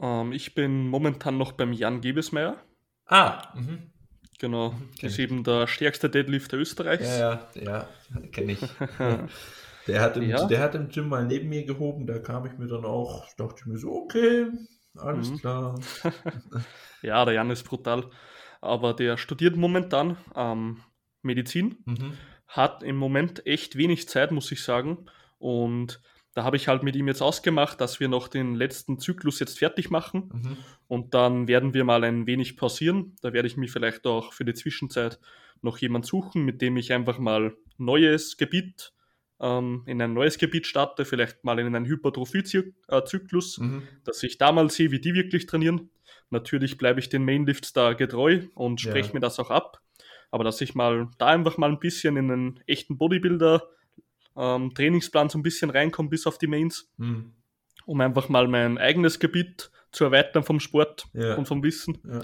Ähm, 0.00 0.32
ich 0.32 0.54
bin 0.54 0.88
momentan 0.88 1.36
noch 1.36 1.52
beim 1.52 1.72
Jan 1.72 2.00
Gebesmeier. 2.00 2.56
Ah, 3.06 3.52
mhm. 3.54 3.90
Genau, 4.40 4.70
mhm, 4.72 4.88
ist 5.02 5.18
eben 5.18 5.44
der 5.44 5.66
stärkste 5.66 6.10
Deadlifter 6.10 6.56
Österreichs. 6.56 7.06
Ja, 7.06 7.46
ja, 7.54 7.62
ja 7.62 7.88
kenne 8.32 8.52
ich. 8.52 8.60
der, 9.86 10.00
hat 10.00 10.16
im, 10.16 10.22
ja. 10.28 10.46
der 10.46 10.60
hat 10.60 10.74
im 10.74 10.88
Gym 10.88 11.08
mal 11.08 11.26
neben 11.26 11.48
mir 11.48 11.64
gehoben, 11.64 12.06
da 12.06 12.18
kam 12.18 12.46
ich 12.46 12.58
mir 12.58 12.66
dann 12.66 12.84
auch, 12.84 13.26
dachte 13.36 13.56
ich 13.60 13.66
mir 13.66 13.78
so, 13.78 13.92
okay, 13.92 14.46
alles 14.96 15.30
mhm. 15.30 15.38
klar. 15.38 15.78
ja, 17.02 17.24
der 17.24 17.34
Jan 17.34 17.50
ist 17.50 17.64
brutal. 17.64 18.10
Aber 18.62 18.94
der 18.94 19.16
studiert 19.16 19.56
momentan 19.56 20.16
ähm, 20.34 20.82
Medizin, 21.22 21.76
mhm. 21.84 22.14
hat 22.46 22.82
im 22.82 22.96
Moment 22.96 23.46
echt 23.46 23.76
wenig 23.76 24.08
Zeit, 24.08 24.32
muss 24.32 24.50
ich 24.52 24.62
sagen. 24.64 25.06
Und 25.38 26.00
da 26.34 26.44
habe 26.44 26.56
ich 26.56 26.68
halt 26.68 26.82
mit 26.82 26.94
ihm 26.96 27.08
jetzt 27.08 27.22
ausgemacht, 27.22 27.80
dass 27.80 27.98
wir 27.98 28.08
noch 28.08 28.28
den 28.28 28.54
letzten 28.54 28.98
Zyklus 28.98 29.40
jetzt 29.40 29.58
fertig 29.58 29.90
machen 29.90 30.30
mhm. 30.32 30.56
und 30.86 31.14
dann 31.14 31.48
werden 31.48 31.74
wir 31.74 31.84
mal 31.84 32.04
ein 32.04 32.26
wenig 32.26 32.56
pausieren. 32.56 33.16
Da 33.20 33.32
werde 33.32 33.48
ich 33.48 33.56
mir 33.56 33.68
vielleicht 33.68 34.06
auch 34.06 34.32
für 34.32 34.44
die 34.44 34.54
Zwischenzeit 34.54 35.18
noch 35.62 35.78
jemand 35.78 36.06
suchen, 36.06 36.44
mit 36.44 36.62
dem 36.62 36.76
ich 36.76 36.92
einfach 36.92 37.18
mal 37.18 37.54
neues 37.78 38.36
Gebiet 38.36 38.92
ähm, 39.40 39.82
in 39.86 40.00
ein 40.00 40.12
neues 40.12 40.38
Gebiet 40.38 40.66
starte, 40.66 41.04
vielleicht 41.04 41.44
mal 41.44 41.58
in 41.58 41.74
einen 41.74 41.86
Hypertrophie-Zyklus, 41.86 43.58
mhm. 43.58 43.82
dass 44.04 44.22
ich 44.22 44.38
da 44.38 44.52
mal 44.52 44.70
sehe, 44.70 44.90
wie 44.90 45.00
die 45.00 45.14
wirklich 45.14 45.46
trainieren. 45.46 45.90
Natürlich 46.28 46.78
bleibe 46.78 47.00
ich 47.00 47.08
den 47.08 47.24
Mainlifts 47.24 47.72
da 47.72 47.94
getreu 47.94 48.42
und 48.54 48.80
spreche 48.80 49.08
ja. 49.08 49.14
mir 49.14 49.20
das 49.20 49.38
auch 49.38 49.50
ab. 49.50 49.80
Aber 50.30 50.44
dass 50.44 50.60
ich 50.60 50.74
mal 50.74 51.08
da 51.18 51.26
einfach 51.26 51.58
mal 51.58 51.70
ein 51.70 51.80
bisschen 51.80 52.16
in 52.16 52.30
einen 52.30 52.60
echten 52.66 52.98
Bodybuilder 52.98 53.68
ähm, 54.40 54.72
Trainingsplan 54.74 55.28
so 55.28 55.38
ein 55.38 55.42
bisschen 55.42 55.70
reinkomme 55.70 56.08
bis 56.08 56.26
auf 56.26 56.38
die 56.38 56.46
Mains, 56.46 56.90
mhm. 56.96 57.34
um 57.84 58.00
einfach 58.00 58.28
mal 58.28 58.48
mein 58.48 58.78
eigenes 58.78 59.20
Gebiet 59.20 59.70
zu 59.92 60.04
erweitern 60.04 60.42
vom 60.42 60.60
Sport 60.60 61.08
ja. 61.12 61.34
und 61.34 61.46
vom 61.46 61.62
Wissen. 61.62 61.98
Ja. 62.08 62.22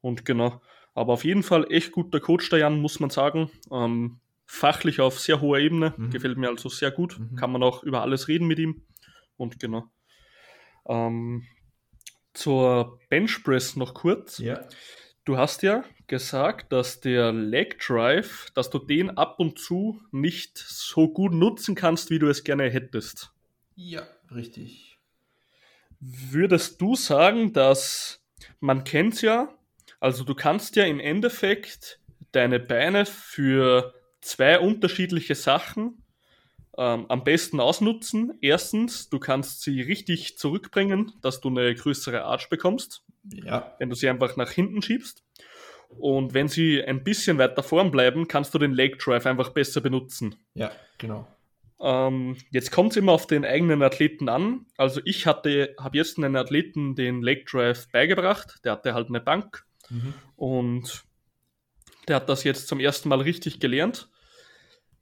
Und 0.00 0.24
genau. 0.24 0.62
Aber 0.94 1.12
auf 1.12 1.24
jeden 1.24 1.42
Fall 1.42 1.66
echt 1.70 1.92
guter 1.92 2.20
Coach, 2.20 2.48
der 2.50 2.60
Jan, 2.60 2.80
muss 2.80 3.00
man 3.00 3.10
sagen. 3.10 3.50
Ähm, 3.70 4.20
fachlich 4.46 5.00
auf 5.00 5.20
sehr 5.20 5.40
hoher 5.40 5.58
Ebene. 5.58 5.94
Mhm. 5.96 6.10
Gefällt 6.10 6.38
mir 6.38 6.48
also 6.48 6.68
sehr 6.68 6.90
gut. 6.90 7.18
Mhm. 7.18 7.36
Kann 7.36 7.52
man 7.52 7.62
auch 7.62 7.82
über 7.82 8.02
alles 8.02 8.28
reden 8.28 8.46
mit 8.46 8.58
ihm. 8.58 8.82
Und 9.36 9.58
genau. 9.58 9.90
Ähm, 10.86 11.44
zur 12.32 12.98
Benchpress 13.08 13.76
noch 13.76 13.94
kurz. 13.94 14.38
Ja. 14.38 14.66
Du 15.24 15.36
hast 15.36 15.62
ja 15.62 15.84
gesagt, 16.12 16.74
dass 16.74 17.00
der 17.00 17.32
Leg 17.32 17.78
Drive, 17.78 18.50
dass 18.54 18.68
du 18.68 18.78
den 18.78 19.16
ab 19.16 19.40
und 19.40 19.58
zu 19.58 19.98
nicht 20.10 20.58
so 20.58 21.08
gut 21.08 21.32
nutzen 21.32 21.74
kannst, 21.74 22.10
wie 22.10 22.18
du 22.18 22.28
es 22.28 22.44
gerne 22.44 22.68
hättest. 22.68 23.32
Ja, 23.76 24.06
richtig. 24.30 24.98
Würdest 26.00 26.82
du 26.82 26.96
sagen, 26.96 27.54
dass 27.54 28.22
man 28.60 28.84
kennt 28.84 29.22
ja, 29.22 29.56
also 30.00 30.22
du 30.22 30.34
kannst 30.34 30.76
ja 30.76 30.84
im 30.84 31.00
Endeffekt 31.00 31.98
deine 32.32 32.60
Beine 32.60 33.06
für 33.06 33.94
zwei 34.20 34.58
unterschiedliche 34.58 35.34
Sachen 35.34 36.04
ähm, 36.76 37.06
am 37.08 37.24
besten 37.24 37.58
ausnutzen. 37.58 38.36
Erstens, 38.42 39.08
du 39.08 39.18
kannst 39.18 39.62
sie 39.62 39.80
richtig 39.80 40.36
zurückbringen, 40.36 41.14
dass 41.22 41.40
du 41.40 41.48
eine 41.48 41.74
größere 41.74 42.24
Arch 42.24 42.50
bekommst. 42.50 43.02
Ja. 43.24 43.74
Wenn 43.78 43.88
du 43.88 43.94
sie 43.94 44.10
einfach 44.10 44.36
nach 44.36 44.50
hinten 44.50 44.82
schiebst. 44.82 45.24
Und 45.98 46.34
wenn 46.34 46.48
sie 46.48 46.82
ein 46.82 47.04
bisschen 47.04 47.38
weiter 47.38 47.62
vorn 47.62 47.90
bleiben, 47.90 48.28
kannst 48.28 48.54
du 48.54 48.58
den 48.58 48.72
Leg 48.72 48.98
Drive 48.98 49.26
einfach 49.26 49.50
besser 49.50 49.80
benutzen. 49.80 50.36
Ja, 50.54 50.72
genau. 50.98 51.26
Ähm, 51.80 52.36
jetzt 52.50 52.70
kommt 52.70 52.92
es 52.92 52.96
immer 52.96 53.12
auf 53.12 53.26
den 53.26 53.44
eigenen 53.44 53.82
Athleten 53.82 54.28
an. 54.28 54.66
Also 54.76 55.00
ich 55.04 55.26
hatte, 55.26 55.74
habe 55.78 55.96
jetzt 55.96 56.16
einen 56.16 56.36
Athleten 56.36 56.94
den 56.94 57.22
Leg 57.22 57.46
Drive 57.46 57.90
beigebracht. 57.90 58.60
Der 58.64 58.72
hatte 58.72 58.94
halt 58.94 59.08
eine 59.08 59.20
Bank 59.20 59.64
mhm. 59.90 60.14
und 60.36 61.04
der 62.08 62.16
hat 62.16 62.28
das 62.28 62.44
jetzt 62.44 62.68
zum 62.68 62.80
ersten 62.80 63.08
Mal 63.08 63.20
richtig 63.20 63.60
gelernt. 63.60 64.08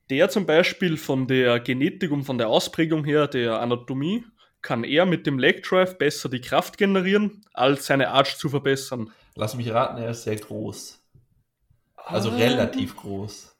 Der 0.09 0.29
zum 0.29 0.47
Beispiel 0.47 0.97
von 0.97 1.29
der 1.29 1.61
Genetik 1.61 2.11
und 2.11 2.25
von 2.25 2.39
der 2.39 2.49
Ausprägung 2.49 3.05
her, 3.05 3.29
der 3.29 3.61
Anatomie, 3.61 4.25
kann 4.63 4.85
er 4.85 5.07
mit 5.07 5.27
dem 5.27 5.39
Leg 5.39 5.63
Drive 5.63 5.99
besser 5.99 6.29
die 6.29 6.41
Kraft 6.41 6.79
generieren, 6.79 7.45
als 7.53 7.87
seine 7.87 8.11
Arch 8.11 8.37
zu 8.37 8.49
verbessern. 8.49 9.13
Lass 9.35 9.55
mich 9.55 9.71
raten, 9.73 10.01
er 10.01 10.11
ist 10.11 10.25
sehr 10.25 10.37
groß. 10.37 11.01
Also 11.97 12.31
ah. 12.31 12.37
relativ 12.37 12.97
groß. 12.97 13.57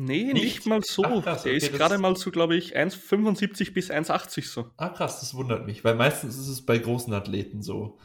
Nee, 0.00 0.32
nicht, 0.32 0.44
nicht 0.44 0.66
mal 0.66 0.80
so. 0.82 1.04
Ach, 1.04 1.24
krass, 1.24 1.42
der 1.42 1.54
okay, 1.54 1.66
ist 1.66 1.72
gerade 1.72 1.98
mal 1.98 2.14
so, 2.14 2.30
glaube 2.30 2.54
ich, 2.54 2.76
1,75 2.76 3.72
bis 3.72 3.90
1,80 3.90 4.46
so. 4.46 4.70
Ah, 4.76 4.90
krass, 4.90 5.18
das 5.18 5.34
wundert 5.34 5.66
mich, 5.66 5.82
weil 5.82 5.96
meistens 5.96 6.38
ist 6.38 6.46
es 6.46 6.64
bei 6.64 6.78
großen 6.78 7.12
Athleten 7.12 7.62
so, 7.62 7.98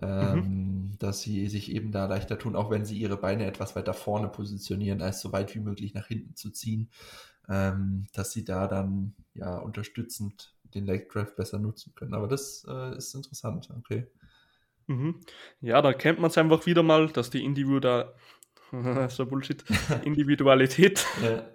ähm, 0.00 0.34
mhm. 0.34 0.98
dass 1.00 1.22
sie 1.22 1.48
sich 1.48 1.72
eben 1.72 1.90
da 1.90 2.06
leichter 2.06 2.38
tun, 2.38 2.54
auch 2.54 2.70
wenn 2.70 2.84
sie 2.84 2.98
ihre 2.98 3.16
Beine 3.16 3.46
etwas 3.46 3.74
weiter 3.74 3.94
vorne 3.94 4.28
positionieren, 4.28 5.02
als 5.02 5.20
so 5.20 5.32
weit 5.32 5.52
wie 5.56 5.58
möglich 5.58 5.92
nach 5.92 6.06
hinten 6.06 6.36
zu 6.36 6.50
ziehen, 6.50 6.88
ähm, 7.48 8.06
dass 8.12 8.30
sie 8.30 8.44
da 8.44 8.68
dann 8.68 9.16
ja 9.34 9.58
unterstützend 9.58 10.54
den 10.74 10.86
Leg 10.86 11.08
Drive 11.08 11.34
besser 11.34 11.58
nutzen 11.58 11.96
können. 11.96 12.14
Aber 12.14 12.28
das 12.28 12.64
äh, 12.68 12.96
ist 12.96 13.12
interessant, 13.14 13.68
okay. 13.76 14.06
Mhm. 14.90 15.20
Ja, 15.60 15.80
da 15.82 15.92
kennt 15.92 16.18
man 16.18 16.30
es 16.30 16.38
einfach 16.38 16.66
wieder 16.66 16.82
mal, 16.82 17.08
dass 17.08 17.30
die 17.30 17.44
Individual 17.44 18.12
so 19.08 19.24
Bullshit, 19.24 19.64
Individualität, 20.04 21.06
ja. 21.22 21.48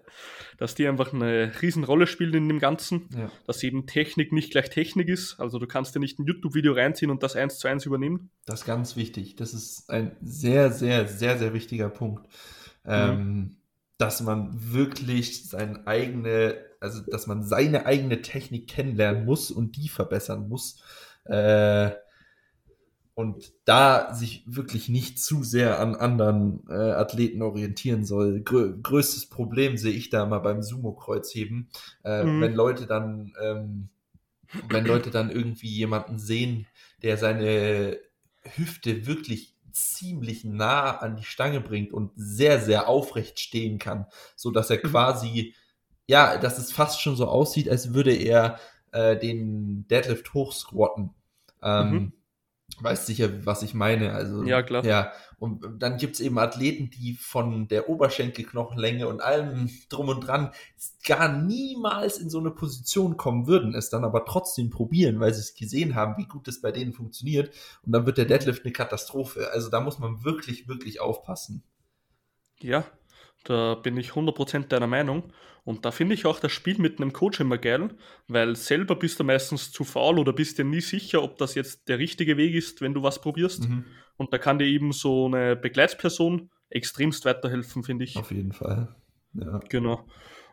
dass 0.57 0.73
die 0.73 0.87
einfach 0.87 1.11
eine 1.13 1.51
Riesenrolle 1.61 2.07
spielt 2.07 2.33
in 2.33 2.47
dem 2.47 2.59
Ganzen, 2.59 3.09
ja. 3.13 3.29
dass 3.45 3.61
eben 3.61 3.87
Technik 3.87 4.31
nicht 4.31 4.51
gleich 4.51 4.69
Technik 4.69 5.09
ist. 5.09 5.37
Also 5.37 5.59
du 5.59 5.67
kannst 5.67 5.95
dir 5.95 5.99
nicht 5.99 6.17
ein 6.17 6.25
YouTube-Video 6.25 6.71
reinziehen 6.71 7.11
und 7.11 7.23
das 7.23 7.35
eins 7.35 7.59
zu 7.59 7.67
eins 7.67 7.85
übernehmen. 7.85 8.29
Das 8.45 8.61
ist 8.61 8.65
ganz 8.65 8.95
wichtig. 8.95 9.35
Das 9.35 9.53
ist 9.53 9.89
ein 9.89 10.15
sehr, 10.21 10.71
sehr, 10.71 11.05
sehr, 11.05 11.37
sehr 11.37 11.53
wichtiger 11.53 11.89
Punkt. 11.89 12.27
Mhm. 12.85 12.91
Ähm, 12.91 13.57
dass 13.97 14.21
man 14.21 14.51
wirklich 14.53 15.49
seine 15.49 15.85
eigene, 15.87 16.57
also 16.79 17.01
dass 17.01 17.27
man 17.27 17.43
seine 17.43 17.85
eigene 17.85 18.21
Technik 18.21 18.69
kennenlernen 18.69 19.25
muss 19.25 19.51
und 19.51 19.75
die 19.75 19.89
verbessern 19.89 20.47
muss. 20.47 20.81
Äh, 21.25 21.91
und 23.15 23.53
da 23.63 24.13
sich 24.13 24.43
wirklich 24.45 24.89
nicht 24.89 25.19
zu 25.19 25.41
sehr 25.43 25.79
an 25.79 25.95
anderen 25.95 26.67
äh, 26.69 26.73
Athleten 26.73 27.41
orientieren 27.41 28.03
soll. 28.03 28.41
Grö 28.41 28.77
größtes 28.77 29.27
Problem 29.27 29.77
sehe 29.77 29.93
ich 29.93 30.09
da 30.09 30.25
mal 30.25 30.39
beim 30.39 30.61
Sumo-Kreuzheben, 30.61 31.69
äh, 32.03 32.25
mhm. 32.25 32.41
wenn 32.41 32.53
Leute 32.53 32.85
dann, 32.85 33.33
ähm, 33.41 33.89
wenn 34.69 34.85
Leute 34.85 35.11
dann 35.11 35.31
irgendwie 35.31 35.69
jemanden 35.69 36.19
sehen, 36.19 36.67
der 37.03 37.17
seine 37.17 37.97
Hüfte 38.43 39.07
wirklich 39.07 39.55
ziemlich 39.71 40.43
nah 40.43 40.97
an 40.97 41.15
die 41.15 41.23
Stange 41.23 41.61
bringt 41.61 41.93
und 41.93 42.11
sehr, 42.17 42.59
sehr 42.59 42.89
aufrecht 42.89 43.39
stehen 43.39 43.79
kann, 43.79 44.07
so 44.35 44.51
dass 44.51 44.69
er 44.69 44.77
mhm. 44.77 44.89
quasi, 44.89 45.55
ja, 46.05 46.37
dass 46.37 46.57
es 46.57 46.73
fast 46.73 47.01
schon 47.01 47.15
so 47.15 47.27
aussieht, 47.27 47.69
als 47.69 47.93
würde 47.93 48.13
er 48.13 48.59
äh, 48.91 49.17
den 49.17 49.87
Deadlift 49.87 50.33
hochsquatten. 50.33 51.11
Ähm, 51.63 51.91
mhm 51.91 52.11
weißt 52.79 53.05
sicher, 53.05 53.45
was 53.45 53.63
ich 53.63 53.73
meine. 53.73 54.13
Also, 54.13 54.43
ja, 54.43 54.61
klar. 54.63 54.85
Ja, 54.85 55.11
und 55.37 55.81
dann 55.81 55.97
gibt 55.97 56.15
es 56.15 56.21
eben 56.21 56.37
Athleten, 56.39 56.89
die 56.89 57.13
von 57.13 57.67
der 57.67 57.89
Oberschenkelknochenlänge 57.89 59.07
und 59.07 59.21
allem 59.21 59.69
drum 59.89 60.09
und 60.09 60.21
dran 60.21 60.51
gar 61.05 61.31
niemals 61.31 62.17
in 62.17 62.29
so 62.29 62.39
eine 62.39 62.51
Position 62.51 63.17
kommen 63.17 63.47
würden, 63.47 63.75
es 63.75 63.89
dann 63.89 64.03
aber 64.03 64.25
trotzdem 64.25 64.69
probieren, 64.69 65.19
weil 65.19 65.33
sie 65.33 65.41
es 65.41 65.55
gesehen 65.55 65.95
haben, 65.95 66.17
wie 66.17 66.27
gut 66.27 66.47
es 66.47 66.61
bei 66.61 66.71
denen 66.71 66.93
funktioniert. 66.93 67.53
Und 67.83 67.91
dann 67.91 68.05
wird 68.05 68.17
der 68.17 68.25
Deadlift 68.25 68.63
eine 68.63 68.73
Katastrophe. 68.73 69.49
Also 69.51 69.69
da 69.69 69.79
muss 69.81 69.99
man 69.99 70.23
wirklich, 70.23 70.67
wirklich 70.67 71.01
aufpassen. 71.01 71.63
Ja, 72.59 72.85
da 73.43 73.75
bin 73.75 73.97
ich 73.97 74.11
100% 74.11 74.67
deiner 74.67 74.87
Meinung. 74.87 75.31
Und 75.65 75.83
da 75.83 75.91
finde 75.91 76.13
ich 76.13 76.25
auch 76.25 76.39
das 76.39 76.51
Spiel 76.51 76.77
mit 76.77 77.01
einem 77.01 77.11
Coach 77.11 77.39
immer 77.39 77.57
geil, 77.57 77.89
weil 78.27 78.55
selber 78.55 78.95
bist 78.95 79.19
du 79.19 79.23
meistens 79.23 79.71
zu 79.71 79.83
faul 79.83 80.19
oder 80.19 80.31
bist 80.31 80.59
dir 80.59 80.63
nie 80.63 80.79
sicher, 80.79 81.23
ob 81.23 81.37
das 81.37 81.55
jetzt 81.55 81.89
der 81.89 81.97
richtige 81.97 82.37
Weg 82.37 82.53
ist, 82.53 82.81
wenn 82.81 82.93
du 82.93 83.01
was 83.01 83.19
probierst. 83.19 83.67
Mhm. 83.67 83.85
Und 84.15 84.31
da 84.31 84.37
kann 84.37 84.59
dir 84.59 84.67
eben 84.67 84.91
so 84.91 85.25
eine 85.25 85.55
Begleitsperson 85.55 86.51
extremst 86.69 87.25
weiterhelfen, 87.25 87.83
finde 87.83 88.05
ich. 88.05 88.15
Auf 88.15 88.31
jeden 88.31 88.51
Fall. 88.51 88.95
Ja. 89.33 89.59
Genau. 89.69 90.05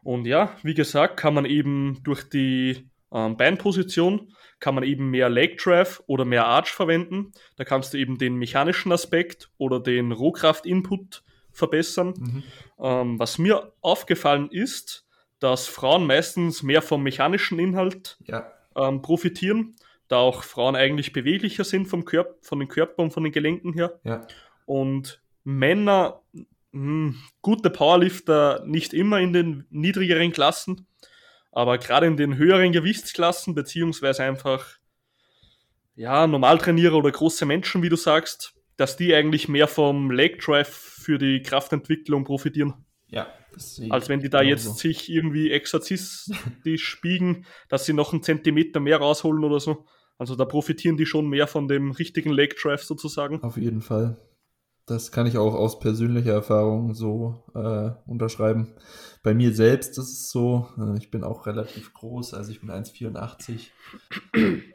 Und 0.03 0.27
ja, 0.27 0.57
wie 0.63 0.75
gesagt, 0.75 1.19
kann 1.19 1.35
man 1.35 1.45
eben 1.45 2.03
durch 2.03 2.29
die 2.29 2.91
ähm, 3.13 3.37
Beinposition 3.37 4.33
kann 4.61 4.75
man 4.75 4.85
eben 4.85 5.11
mehr 5.11 5.29
Leg 5.29 5.59
Drive 5.59 6.03
oder 6.07 6.25
mehr 6.25 6.47
Arch 6.47 6.71
verwenden. 6.71 7.33
Da 7.57 7.65
kannst 7.65 7.93
du 7.93 7.99
eben 7.99 8.17
den 8.17 8.37
mechanischen 8.37 8.93
Aspekt 8.93 9.51
oder 9.59 9.81
den 9.81 10.13
Rohkraft-Input 10.13 11.23
verbessern. 11.53 12.15
Mhm. 12.19 12.43
Ähm, 12.81 13.19
was 13.19 13.39
mir 13.39 13.73
aufgefallen 13.81 14.51
ist, 14.51 15.07
dass 15.39 15.67
Frauen 15.67 16.07
meistens 16.07 16.63
mehr 16.63 16.83
vom 16.83 17.03
mechanischen 17.03 17.59
Inhalt 17.59 18.17
ja. 18.25 18.53
ähm, 18.77 19.03
profitieren, 19.03 19.75
da 20.09 20.19
auch 20.19 20.45
Frauen 20.45 20.77
eigentlich 20.77 21.13
beweglicher 21.13 21.65
sind 21.65 21.87
vom 21.87 22.05
Körper, 22.05 22.35
von 22.43 22.61
den 22.61 22.69
Körper 22.69 23.03
und 23.03 23.13
von 23.13 23.25
den 23.25 23.33
Gelenken 23.33 23.73
her. 23.73 23.99
Ja. 24.05 24.27
Und 24.67 25.21
Männer, 25.45 26.21
mh, 26.33 26.43
hm, 26.73 27.17
gute 27.41 27.71
Powerlifter 27.71 28.63
nicht 28.67 28.95
immer 28.95 29.21
in 29.21 29.33
den 29.33 29.67
niedrigeren 29.71 30.33
Klassen, 30.33 30.87
aber 31.51 31.79
gerade 31.79 32.07
in 32.07 32.17
den 32.17 32.37
höheren 32.37 32.73
Gewichtsklassen, 32.73 33.55
beziehungsweise 33.55 34.23
einfach 34.23 34.79
ja, 35.95 36.27
Normaltrainierer 36.27 36.97
oder 36.97 37.11
große 37.11 37.45
Menschen, 37.45 37.83
wie 37.83 37.89
du 37.89 37.97
sagst, 37.97 38.55
dass 38.77 38.97
die 38.97 39.15
eigentlich 39.15 39.49
mehr 39.49 39.69
vom 39.69 40.11
Leg 40.11 40.41
Drive 40.41 40.92
für 41.03 41.19
die 41.19 41.43
Kraftentwicklung 41.43 42.25
profitieren. 42.25 42.75
Ja. 43.09 43.27
Als 43.91 44.09
wenn 44.09 44.21
die 44.21 44.31
da 44.31 44.41
jetzt 44.41 44.65
so. 44.65 44.73
sich 44.73 45.11
irgendwie 45.11 45.51
exorzistisch 45.51 47.01
biegen, 47.03 47.45
dass 47.69 47.85
sie 47.85 47.93
noch 47.93 48.13
einen 48.13 48.23
Zentimeter 48.23 48.81
mehr 48.81 48.97
rausholen 48.99 49.45
oder 49.45 49.61
so. 49.61 49.85
Also 50.19 50.37
da 50.37 50.45
profitieren 50.45 50.97
die 50.97 51.05
schon 51.05 51.29
mehr 51.29 51.47
von 51.47 51.69
dem 51.69 51.91
richtigen 51.91 52.31
Leg 52.31 52.57
Drive 52.57 52.85
sozusagen. 52.85 53.43
Auf 53.43 53.57
jeden 53.57 53.83
Fall. 53.83 54.17
Das 54.87 55.13
kann 55.13 55.27
ich 55.27 55.39
auch 55.39 55.55
aus 55.55 55.79
persönlicher 55.79 56.33
Erfahrung 56.33 56.95
so 56.95 57.45
äh, 57.55 57.91
unterschreiben. 58.07 58.75
Bei 59.23 59.33
mir 59.33 59.55
selbst 59.55 59.99
ist 59.99 60.13
es 60.13 60.31
so, 60.31 60.69
äh, 60.79 60.97
ich 60.97 61.11
bin 61.11 61.23
auch 61.23 61.47
relativ 61.47 61.93
groß, 61.95 62.35
also 62.35 62.51
ich 62.51 62.61
bin 62.61 62.71
1,84 62.71 63.69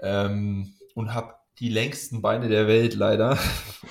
ähm, 0.01 0.73
und 0.95 1.13
habe 1.13 1.33
die 1.59 1.69
längsten 1.69 2.21
Beine 2.21 2.49
der 2.49 2.67
Welt 2.67 2.93
leider. 2.95 3.37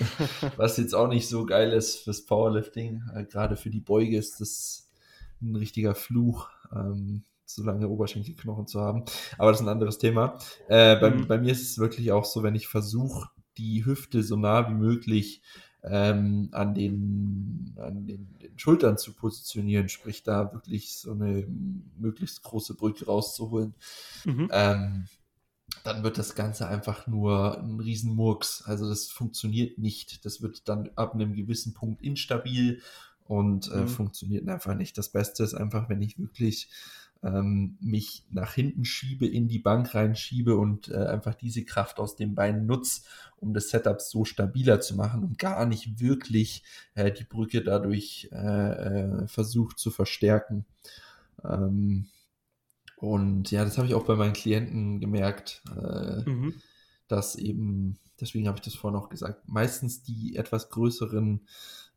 Was 0.56 0.76
jetzt 0.76 0.94
auch 0.94 1.08
nicht 1.08 1.28
so 1.28 1.46
geil 1.46 1.72
ist 1.72 1.96
fürs 1.96 2.24
Powerlifting. 2.24 3.02
Äh, 3.14 3.24
gerade 3.24 3.56
für 3.56 3.70
die 3.70 3.80
Beuge 3.80 4.16
ist 4.16 4.40
das 4.40 4.88
ein 5.42 5.56
richtiger 5.56 5.94
Fluch, 5.94 6.48
ähm, 6.72 7.24
so 7.44 7.62
lange 7.62 7.88
Oberschenkelknochen 7.88 8.66
zu 8.66 8.80
haben. 8.80 9.04
Aber 9.38 9.50
das 9.50 9.60
ist 9.60 9.66
ein 9.66 9.70
anderes 9.70 9.98
Thema. 9.98 10.38
Äh, 10.68 10.96
bei, 10.96 11.10
mhm. 11.10 11.26
bei, 11.26 11.38
mir 11.38 11.52
ist 11.52 11.62
es 11.62 11.78
wirklich 11.78 12.12
auch 12.12 12.24
so, 12.24 12.42
wenn 12.42 12.54
ich 12.54 12.68
versuche, 12.68 13.28
die 13.58 13.84
Hüfte 13.84 14.22
so 14.22 14.36
nah 14.36 14.68
wie 14.68 14.74
möglich 14.74 15.42
ähm, 15.82 16.48
an, 16.52 16.74
den, 16.74 17.74
an 17.78 18.06
den, 18.06 18.38
den, 18.38 18.58
Schultern 18.58 18.98
zu 18.98 19.12
positionieren, 19.12 19.88
sprich 19.88 20.22
da 20.22 20.52
wirklich 20.52 20.96
so 20.96 21.12
eine 21.12 21.46
möglichst 21.98 22.42
große 22.42 22.74
Brücke 22.74 23.06
rauszuholen. 23.06 23.74
Mhm. 24.24 24.48
Ähm, 24.52 25.08
dann 25.84 26.02
wird 26.02 26.18
das 26.18 26.34
Ganze 26.34 26.68
einfach 26.68 27.06
nur 27.06 27.58
ein 27.58 27.80
Riesenmurks. 27.80 28.62
Also 28.66 28.88
das 28.88 29.08
funktioniert 29.08 29.78
nicht. 29.78 30.24
Das 30.24 30.42
wird 30.42 30.68
dann 30.68 30.90
ab 30.96 31.14
einem 31.14 31.34
gewissen 31.34 31.74
Punkt 31.74 32.02
instabil 32.02 32.82
und 33.26 33.70
äh, 33.72 33.82
mhm. 33.82 33.88
funktioniert 33.88 34.48
einfach 34.48 34.74
nicht. 34.74 34.96
Das 34.98 35.10
Beste 35.10 35.42
ist 35.42 35.54
einfach, 35.54 35.88
wenn 35.88 36.02
ich 36.02 36.18
wirklich 36.18 36.68
ähm, 37.22 37.76
mich 37.80 38.24
nach 38.30 38.52
hinten 38.52 38.84
schiebe, 38.84 39.26
in 39.26 39.48
die 39.48 39.58
Bank 39.58 39.94
reinschiebe 39.94 40.56
und 40.56 40.88
äh, 40.88 40.96
einfach 40.96 41.34
diese 41.34 41.64
Kraft 41.64 41.98
aus 41.98 42.16
dem 42.16 42.34
Bein 42.34 42.66
nutze, 42.66 43.02
um 43.38 43.54
das 43.54 43.70
Setup 43.70 44.00
so 44.00 44.24
stabiler 44.24 44.80
zu 44.80 44.94
machen 44.96 45.22
und 45.24 45.38
gar 45.38 45.66
nicht 45.66 46.00
wirklich 46.00 46.62
äh, 46.94 47.10
die 47.10 47.24
Brücke 47.24 47.62
dadurch 47.62 48.28
äh, 48.32 48.36
äh 48.36 49.26
versucht 49.26 49.78
zu 49.78 49.90
verstärken. 49.90 50.66
Ähm, 51.44 52.06
und 52.96 53.50
ja, 53.50 53.64
das 53.64 53.76
habe 53.78 53.86
ich 53.86 53.94
auch 53.94 54.06
bei 54.06 54.16
meinen 54.16 54.32
Klienten 54.32 55.00
gemerkt, 55.00 55.62
äh, 55.76 56.28
mhm. 56.28 56.54
dass 57.08 57.36
eben, 57.36 57.98
deswegen 58.20 58.48
habe 58.48 58.56
ich 58.58 58.64
das 58.64 58.74
vorhin 58.74 58.98
auch 58.98 59.10
gesagt, 59.10 59.48
meistens 59.48 60.02
die 60.02 60.36
etwas 60.36 60.70
größeren 60.70 61.46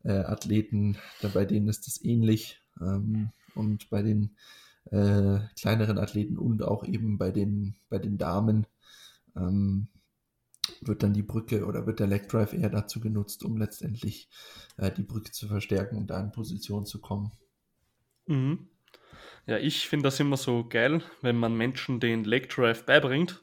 äh, 0.04 0.12
Athleten, 0.12 0.98
da, 1.22 1.28
bei 1.28 1.44
denen 1.44 1.68
ist 1.68 1.86
das 1.86 2.02
ähnlich. 2.04 2.62
Ähm, 2.80 3.30
und 3.54 3.90
bei 3.90 4.02
den 4.02 4.36
äh, 4.90 5.40
kleineren 5.58 5.98
Athleten 5.98 6.38
und 6.38 6.62
auch 6.62 6.84
eben 6.84 7.18
bei 7.18 7.30
den, 7.30 7.74
bei 7.88 7.98
den 7.98 8.18
Damen 8.18 8.66
ähm, 9.36 9.88
wird 10.82 11.02
dann 11.02 11.12
die 11.12 11.22
Brücke 11.22 11.66
oder 11.66 11.86
wird 11.86 12.00
der 12.00 12.06
Leg 12.06 12.28
Drive 12.28 12.52
eher 12.52 12.70
dazu 12.70 13.00
genutzt, 13.00 13.44
um 13.44 13.56
letztendlich 13.56 14.28
äh, 14.76 14.90
die 14.90 15.02
Brücke 15.02 15.32
zu 15.32 15.48
verstärken 15.48 15.96
und 15.96 16.08
da 16.08 16.20
in 16.20 16.32
Position 16.32 16.86
zu 16.86 17.00
kommen. 17.00 17.32
Mhm. 18.26 18.68
Ja, 19.46 19.58
ich 19.58 19.88
finde 19.88 20.04
das 20.04 20.20
immer 20.20 20.36
so 20.36 20.64
geil, 20.68 21.02
wenn 21.22 21.36
man 21.36 21.56
Menschen 21.56 22.00
den 22.00 22.24
Leg 22.24 22.48
Drive 22.48 22.84
beibringt 22.84 23.42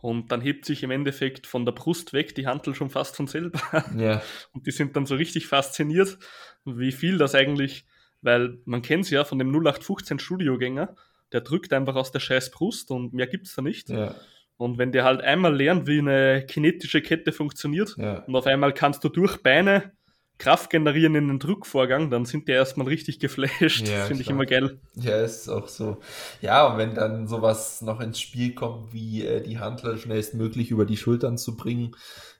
und 0.00 0.30
dann 0.30 0.40
hebt 0.40 0.64
sich 0.64 0.82
im 0.82 0.90
Endeffekt 0.90 1.46
von 1.46 1.64
der 1.64 1.72
Brust 1.72 2.12
weg 2.12 2.34
die 2.34 2.46
Handel 2.46 2.74
schon 2.74 2.90
fast 2.90 3.16
von 3.16 3.26
selber. 3.26 3.60
Ja. 3.96 4.22
Und 4.52 4.66
die 4.66 4.70
sind 4.70 4.96
dann 4.96 5.06
so 5.06 5.16
richtig 5.16 5.46
fasziniert, 5.46 6.18
wie 6.64 6.92
viel 6.92 7.18
das 7.18 7.34
eigentlich, 7.34 7.86
weil 8.22 8.58
man 8.64 8.82
kennt 8.82 9.04
es 9.04 9.10
ja 9.10 9.24
von 9.24 9.38
dem 9.38 9.48
0815 9.48 10.18
Studiogänger, 10.18 10.94
der 11.32 11.40
drückt 11.40 11.72
einfach 11.72 11.96
aus 11.96 12.12
der 12.12 12.20
scheiß 12.20 12.50
Brust 12.50 12.90
und 12.90 13.12
mehr 13.12 13.26
gibt 13.26 13.46
es 13.46 13.54
da 13.54 13.62
nicht. 13.62 13.88
Ja. 13.88 14.14
Und 14.56 14.78
wenn 14.78 14.92
der 14.92 15.04
halt 15.04 15.20
einmal 15.20 15.54
lernt, 15.54 15.86
wie 15.86 16.00
eine 16.00 16.44
kinetische 16.46 17.00
Kette 17.00 17.32
funktioniert 17.32 17.94
ja. 17.96 18.24
und 18.24 18.34
auf 18.34 18.46
einmal 18.46 18.72
kannst 18.72 19.04
du 19.04 19.08
durch 19.08 19.42
Beine 19.42 19.92
Kraft 20.38 20.70
generieren 20.70 21.16
in 21.16 21.28
den 21.28 21.38
Druckvorgang, 21.40 22.10
dann 22.10 22.24
sind 22.24 22.46
die 22.46 22.52
erstmal 22.52 22.86
richtig 22.86 23.18
geflasht. 23.18 23.88
Ja, 23.88 24.04
Finde 24.04 24.22
ich 24.22 24.30
immer 24.30 24.46
geil. 24.46 24.78
Ja, 24.94 25.20
ist 25.20 25.48
auch 25.48 25.68
so. 25.68 25.98
Ja, 26.40 26.66
und 26.68 26.78
wenn 26.78 26.94
dann 26.94 27.26
sowas 27.26 27.82
noch 27.82 28.00
ins 28.00 28.20
Spiel 28.20 28.54
kommt, 28.54 28.92
wie 28.92 29.24
äh, 29.24 29.42
die 29.42 29.58
Handler 29.58 29.96
schnellstmöglich 29.98 30.70
über 30.70 30.84
die 30.84 30.96
Schultern 30.96 31.38
zu 31.38 31.56
bringen 31.56 31.96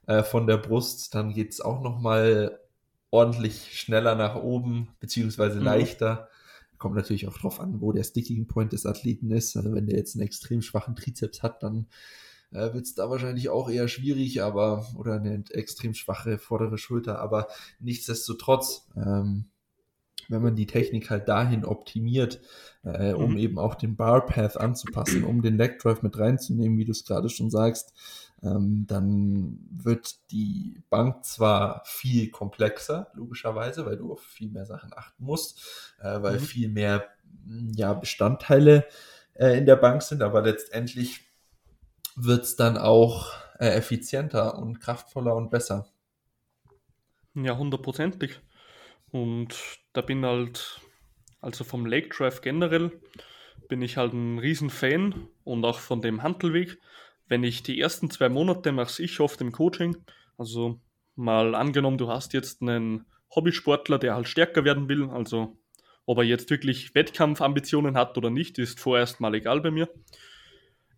äh, 0.06 0.22
von 0.22 0.46
der 0.46 0.58
Brust, 0.58 1.14
dann 1.14 1.34
geht 1.34 1.52
es 1.52 1.60
auch 1.60 1.82
nochmal 1.82 2.60
ordentlich 3.10 3.78
schneller 3.78 4.14
nach 4.14 4.36
oben, 4.36 4.88
beziehungsweise 5.00 5.58
mhm. 5.58 5.64
leichter. 5.64 6.28
Kommt 6.78 6.94
natürlich 6.94 7.26
auch 7.26 7.36
drauf 7.36 7.58
an, 7.58 7.80
wo 7.80 7.90
der 7.90 8.04
Sticking 8.04 8.46
Point 8.46 8.72
des 8.72 8.86
Athleten 8.86 9.32
ist. 9.32 9.56
Also 9.56 9.74
wenn 9.74 9.86
der 9.86 9.96
jetzt 9.96 10.14
einen 10.14 10.24
extrem 10.24 10.62
schwachen 10.62 10.94
Trizeps 10.94 11.42
hat, 11.42 11.64
dann 11.64 11.86
äh, 12.52 12.72
wird 12.72 12.84
es 12.84 12.94
da 12.94 13.10
wahrscheinlich 13.10 13.48
auch 13.48 13.68
eher 13.68 13.88
schwierig, 13.88 14.42
aber 14.42 14.86
oder 14.96 15.14
eine 15.14 15.44
extrem 15.50 15.94
schwache 15.94 16.38
vordere 16.38 16.78
Schulter. 16.78 17.20
Aber 17.20 17.48
nichtsdestotrotz, 17.80 18.86
ähm, 18.96 19.46
wenn 20.28 20.42
man 20.42 20.56
die 20.56 20.66
Technik 20.66 21.10
halt 21.10 21.28
dahin 21.28 21.64
optimiert, 21.64 22.40
äh, 22.84 23.12
um 23.12 23.32
mhm. 23.32 23.38
eben 23.38 23.58
auch 23.58 23.74
den 23.74 23.96
Bar 23.96 24.26
Path 24.26 24.58
anzupassen, 24.58 25.24
um 25.24 25.42
den 25.42 25.56
Leg 25.56 25.78
Drive 25.78 26.02
mit 26.02 26.18
reinzunehmen, 26.18 26.78
wie 26.78 26.84
du 26.84 26.92
es 26.92 27.04
gerade 27.04 27.28
schon 27.28 27.50
sagst, 27.50 27.94
ähm, 28.42 28.84
dann 28.86 29.58
wird 29.70 30.30
die 30.30 30.82
Bank 30.90 31.24
zwar 31.24 31.82
viel 31.84 32.30
komplexer, 32.30 33.10
logischerweise, 33.14 33.84
weil 33.84 33.96
du 33.96 34.12
auf 34.12 34.20
viel 34.20 34.50
mehr 34.50 34.66
Sachen 34.66 34.92
achten 34.94 35.24
musst, 35.24 35.94
äh, 36.00 36.22
weil 36.22 36.38
mhm. 36.38 36.44
viel 36.44 36.68
mehr 36.68 37.08
ja, 37.74 37.94
Bestandteile 37.94 38.86
äh, 39.34 39.58
in 39.58 39.66
der 39.66 39.76
Bank 39.76 40.02
sind, 40.02 40.22
aber 40.22 40.42
letztendlich 40.42 41.27
wird 42.20 42.44
es 42.44 42.56
dann 42.56 42.76
auch 42.76 43.32
äh, 43.58 43.68
effizienter 43.68 44.58
und 44.58 44.80
kraftvoller 44.80 45.34
und 45.34 45.50
besser. 45.50 45.88
Ja, 47.34 47.56
hundertprozentig. 47.56 48.40
Und 49.10 49.56
da 49.92 50.00
bin 50.00 50.24
halt, 50.24 50.80
also 51.40 51.64
vom 51.64 51.86
Lake 51.86 52.08
Drive 52.08 52.40
generell, 52.40 53.00
bin 53.68 53.82
ich 53.82 53.96
halt 53.96 54.12
ein 54.12 54.38
Riesenfan 54.38 55.28
und 55.44 55.64
auch 55.64 55.78
von 55.78 56.02
dem 56.02 56.22
Handelweg. 56.22 56.78
Wenn 57.26 57.44
ich 57.44 57.62
die 57.62 57.80
ersten 57.80 58.10
zwei 58.10 58.28
Monate 58.28 58.72
mache 58.72 59.02
ich 59.02 59.20
oft 59.20 59.40
im 59.40 59.52
Coaching, 59.52 59.96
also 60.36 60.80
mal 61.14 61.54
angenommen, 61.54 61.98
du 61.98 62.08
hast 62.08 62.32
jetzt 62.32 62.62
einen 62.62 63.06
Hobbysportler, 63.34 63.98
der 63.98 64.14
halt 64.14 64.28
stärker 64.28 64.64
werden 64.64 64.88
will, 64.88 65.10
also 65.10 65.58
ob 66.06 66.18
er 66.18 66.24
jetzt 66.24 66.48
wirklich 66.48 66.94
Wettkampfambitionen 66.94 67.96
hat 67.96 68.16
oder 68.16 68.30
nicht, 68.30 68.58
ist 68.58 68.80
vorerst 68.80 69.20
mal 69.20 69.34
egal 69.34 69.60
bei 69.60 69.70
mir. 69.70 69.90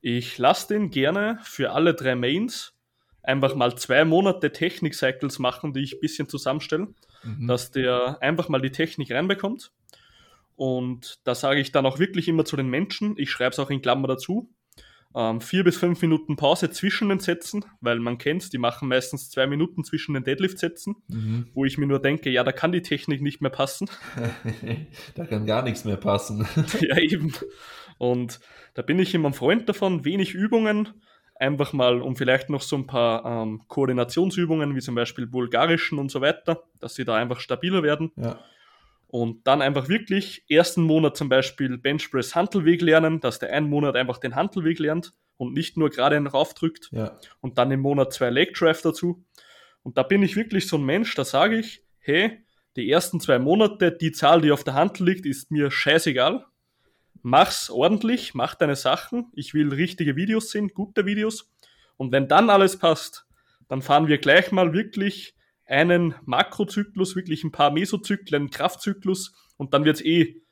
Ich 0.00 0.38
lasse 0.38 0.68
den 0.68 0.90
gerne 0.90 1.38
für 1.42 1.72
alle 1.72 1.94
drei 1.94 2.14
Mains 2.14 2.74
einfach 3.22 3.54
mal 3.54 3.76
zwei 3.76 4.04
Monate 4.04 4.52
Technik-Cycles 4.52 5.38
machen, 5.38 5.72
die 5.72 5.80
ich 5.80 5.94
ein 5.94 6.00
bisschen 6.00 6.28
zusammenstelle, 6.28 6.88
mhm. 7.22 7.46
dass 7.46 7.70
der 7.70 8.18
einfach 8.22 8.48
mal 8.48 8.60
die 8.60 8.72
Technik 8.72 9.12
reinbekommt. 9.12 9.72
Und 10.56 11.20
da 11.24 11.34
sage 11.34 11.60
ich 11.60 11.72
dann 11.72 11.86
auch 11.86 11.98
wirklich 11.98 12.28
immer 12.28 12.44
zu 12.44 12.56
den 12.56 12.68
Menschen, 12.68 13.14
ich 13.16 13.30
schreibe 13.30 13.50
es 13.50 13.58
auch 13.58 13.70
in 13.70 13.82
Klammer 13.82 14.08
dazu, 14.08 14.50
ähm, 15.14 15.40
vier 15.40 15.64
bis 15.64 15.76
fünf 15.76 16.00
Minuten 16.02 16.36
Pause 16.36 16.70
zwischen 16.70 17.08
den 17.08 17.18
Sätzen, 17.18 17.64
weil 17.80 17.98
man 17.98 18.18
kennt, 18.18 18.52
die 18.52 18.58
machen 18.58 18.88
meistens 18.88 19.30
zwei 19.30 19.46
Minuten 19.46 19.82
zwischen 19.84 20.14
den 20.14 20.22
Deadlift-Sätzen, 20.22 20.96
mhm. 21.08 21.48
wo 21.52 21.64
ich 21.64 21.78
mir 21.78 21.86
nur 21.86 22.00
denke, 22.00 22.30
ja, 22.30 22.44
da 22.44 22.52
kann 22.52 22.72
die 22.72 22.82
Technik 22.82 23.20
nicht 23.20 23.40
mehr 23.40 23.50
passen. 23.50 23.88
da 25.14 25.26
kann 25.26 25.46
gar 25.46 25.62
nichts 25.62 25.84
mehr 25.84 25.96
passen. 25.96 26.46
ja, 26.80 26.96
eben. 26.98 27.32
Und 28.00 28.40
da 28.72 28.80
bin 28.80 28.98
ich 28.98 29.14
immer 29.14 29.28
ein 29.28 29.34
Freund 29.34 29.68
davon, 29.68 30.06
wenig 30.06 30.32
Übungen, 30.32 30.88
einfach 31.34 31.74
mal 31.74 32.00
um 32.00 32.16
vielleicht 32.16 32.48
noch 32.48 32.62
so 32.62 32.76
ein 32.76 32.86
paar 32.86 33.26
ähm, 33.26 33.60
Koordinationsübungen, 33.68 34.74
wie 34.74 34.80
zum 34.80 34.94
Beispiel 34.94 35.26
bulgarischen 35.26 35.98
und 35.98 36.10
so 36.10 36.22
weiter, 36.22 36.62
dass 36.78 36.94
sie 36.94 37.04
da 37.04 37.16
einfach 37.16 37.40
stabiler 37.40 37.82
werden. 37.82 38.10
Ja. 38.16 38.38
Und 39.06 39.46
dann 39.46 39.60
einfach 39.60 39.90
wirklich 39.90 40.44
ersten 40.48 40.82
Monat 40.82 41.14
zum 41.14 41.28
Beispiel 41.28 41.76
Benchpress 41.76 42.34
Handelweg 42.34 42.80
lernen, 42.80 43.20
dass 43.20 43.38
der 43.38 43.52
einen 43.52 43.68
Monat 43.68 43.96
einfach 43.96 44.16
den 44.16 44.34
Handelweg 44.34 44.78
lernt 44.78 45.12
und 45.36 45.52
nicht 45.52 45.76
nur 45.76 45.90
gerade 45.90 46.16
einen 46.16 46.26
raufdrückt. 46.26 46.88
Ja. 46.92 47.18
Und 47.42 47.58
dann 47.58 47.70
im 47.70 47.80
Monat 47.80 48.14
zwei 48.14 48.30
Leg 48.30 48.54
Drive 48.54 48.80
dazu. 48.80 49.26
Und 49.82 49.98
da 49.98 50.04
bin 50.04 50.22
ich 50.22 50.36
wirklich 50.36 50.66
so 50.66 50.78
ein 50.78 50.84
Mensch, 50.84 51.14
da 51.16 51.26
sage 51.26 51.58
ich, 51.58 51.84
hey, 51.98 52.46
die 52.76 52.90
ersten 52.90 53.20
zwei 53.20 53.38
Monate, 53.38 53.92
die 53.92 54.12
Zahl, 54.12 54.40
die 54.40 54.52
auf 54.52 54.64
der 54.64 54.72
Handel 54.72 55.04
liegt, 55.06 55.26
ist 55.26 55.50
mir 55.50 55.70
scheißegal 55.70 56.46
mach's 57.22 57.70
ordentlich, 57.70 58.34
mach 58.34 58.54
deine 58.54 58.76
Sachen. 58.76 59.30
Ich 59.34 59.54
will 59.54 59.72
richtige 59.72 60.16
Videos 60.16 60.50
sehen, 60.50 60.68
gute 60.68 61.06
Videos. 61.06 61.50
Und 61.96 62.12
wenn 62.12 62.28
dann 62.28 62.50
alles 62.50 62.78
passt, 62.78 63.26
dann 63.68 63.82
fahren 63.82 64.08
wir 64.08 64.18
gleich 64.18 64.52
mal 64.52 64.72
wirklich 64.72 65.34
einen 65.66 66.14
Makrozyklus, 66.24 67.14
wirklich 67.14 67.44
ein 67.44 67.52
paar 67.52 67.70
Mesozyklen, 67.70 68.50
Kraftzyklus 68.50 69.32
und 69.56 69.72
dann 69.72 69.84
wird's 69.84 70.00
eh 70.00 70.42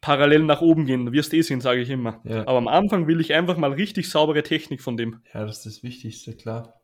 parallel 0.00 0.44
nach 0.44 0.60
oben 0.60 0.84
gehen. 0.84 1.06
Du 1.06 1.12
wirst 1.12 1.32
eh 1.32 1.42
sehen, 1.42 1.60
sage 1.60 1.80
ich 1.80 1.90
immer. 1.90 2.20
Ja. 2.24 2.42
Aber 2.42 2.58
am 2.58 2.68
Anfang 2.68 3.06
will 3.06 3.20
ich 3.20 3.34
einfach 3.34 3.56
mal 3.56 3.72
richtig 3.72 4.10
saubere 4.10 4.42
Technik 4.42 4.82
von 4.82 4.96
dem. 4.96 5.22
Ja, 5.32 5.44
das 5.44 5.58
ist 5.58 5.66
das 5.66 5.82
Wichtigste, 5.82 6.36
klar. 6.36 6.80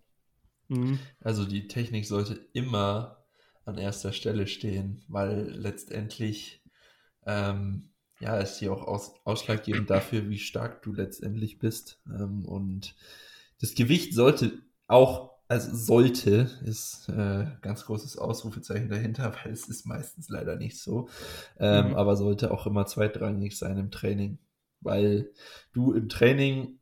Mhm. 0.69 0.99
Also 1.21 1.45
die 1.45 1.69
Technik 1.69 2.07
sollte 2.07 2.49
immer 2.53 3.25
an 3.65 3.79
erster 3.79 4.13
Stelle 4.13 4.47
stehen, 4.47 5.05
weil 5.09 5.51
letztendlich 5.51 6.63
ähm, 7.27 7.91
ja, 8.25 8.39
ist 8.39 8.59
hier 8.59 8.73
auch 8.73 8.83
aus, 8.83 9.15
ausschlaggebend 9.25 9.91
dafür, 9.91 10.31
wie 10.31 10.39
stark 10.39 10.83
du 10.83 10.95
letztendlich 10.95 11.59
bist. 11.59 12.01
Ähm, 12.07 12.47
und 12.47 12.95
das 13.61 13.75
Gewicht 13.75 14.15
sollte 14.15 14.63
auch, 14.87 15.33
also 15.47 15.77
sollte, 15.77 16.51
ist 16.65 17.11
äh, 17.11 17.47
ganz 17.61 17.85
großes 17.85 18.17
Ausrufezeichen 18.17 18.89
dahinter, 18.89 19.35
weil 19.45 19.53
es 19.53 19.69
ist 19.69 19.85
meistens 19.85 20.31
leider 20.31 20.57
nicht 20.57 20.81
so, 20.81 21.11
ähm, 21.59 21.89
mhm. 21.89 21.95
aber 21.97 22.17
sollte 22.17 22.51
auch 22.51 22.67
immer 22.67 22.87
zweitrangig 22.87 23.59
sein 23.59 23.77
im 23.77 23.91
Training, 23.91 24.39
weil 24.81 25.31
du 25.75 25.93
im 25.93 26.09
Training, 26.09 26.79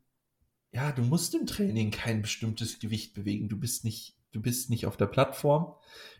ja, 0.70 0.93
du 0.93 1.03
musst 1.03 1.34
im 1.34 1.47
Training 1.47 1.90
kein 1.90 2.22
bestimmtes 2.22 2.78
Gewicht 2.78 3.14
bewegen. 3.14 3.49
Du 3.49 3.59
bist 3.59 3.84
nicht, 3.84 4.16
du 4.30 4.40
bist 4.40 4.70
nicht 4.70 4.86
auf 4.86 4.97
der 4.97 5.07
Plattform, 5.07 5.74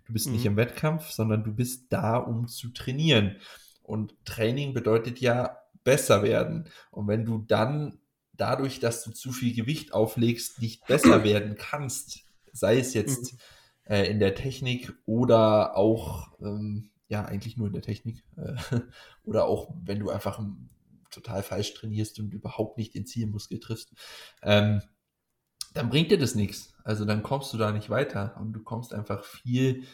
du 0.04 0.12
bist 0.12 0.26
mhm. 0.26 0.32
nicht 0.32 0.46
im 0.46 0.56
Wettkampf, 0.56 1.10
sondern 1.10 1.44
du 1.44 1.54
bist 1.54 1.92
da, 1.92 2.16
um 2.16 2.48
zu 2.48 2.70
trainieren. 2.70 3.36
Und 3.83 4.14
Training 4.24 4.74
bedeutet 4.74 5.20
ja 5.20 5.59
besser 5.85 6.22
werden. 6.22 6.68
Und 6.91 7.09
wenn 7.09 7.24
du 7.24 7.39
dann 7.39 7.99
dadurch, 8.33 8.80
dass 8.80 9.05
du 9.05 9.11
zu 9.11 9.33
viel 9.33 9.55
Gewicht 9.55 9.93
auflegst, 9.93 10.61
nicht 10.61 10.87
besser 10.87 11.24
werden 11.24 11.57
kannst, 11.57 12.20
sei 12.53 12.78
es 12.78 12.95
jetzt 12.95 13.33
mhm. 13.33 13.39
äh, 13.85 14.07
in 14.07 14.18
der 14.18 14.35
Technik 14.35 14.93
oder 15.07 15.76
auch, 15.76 16.33
ähm, 16.41 16.91
ja, 17.09 17.24
eigentlich 17.24 17.57
nur 17.57 17.66
in 17.66 17.72
der 17.72 17.83
Technik, 17.83 18.24
äh, 18.37 18.55
oder 19.24 19.47
auch 19.47 19.74
wenn 19.85 19.99
du 19.99 20.11
einfach 20.11 20.41
total 21.11 21.43
falsch 21.43 21.74
trainierst 21.74 22.18
und 22.18 22.33
überhaupt 22.33 22.78
nicht 22.78 22.95
den 22.95 23.07
Zielmuskel 23.07 23.61
triffst, 23.61 23.93
ähm, 24.43 24.80
dann 25.74 25.91
bringt 25.91 26.11
dir 26.11 26.18
das 26.18 26.35
nichts. 26.35 26.74
Also 26.85 27.05
dann 27.05 27.22
kommst 27.22 27.53
du 27.53 27.59
da 27.59 27.72
nicht 27.72 27.91
weiter 27.91 28.37
und 28.41 28.53
du 28.53 28.62
kommst 28.62 28.93
einfach 28.93 29.24
viel 29.24 29.85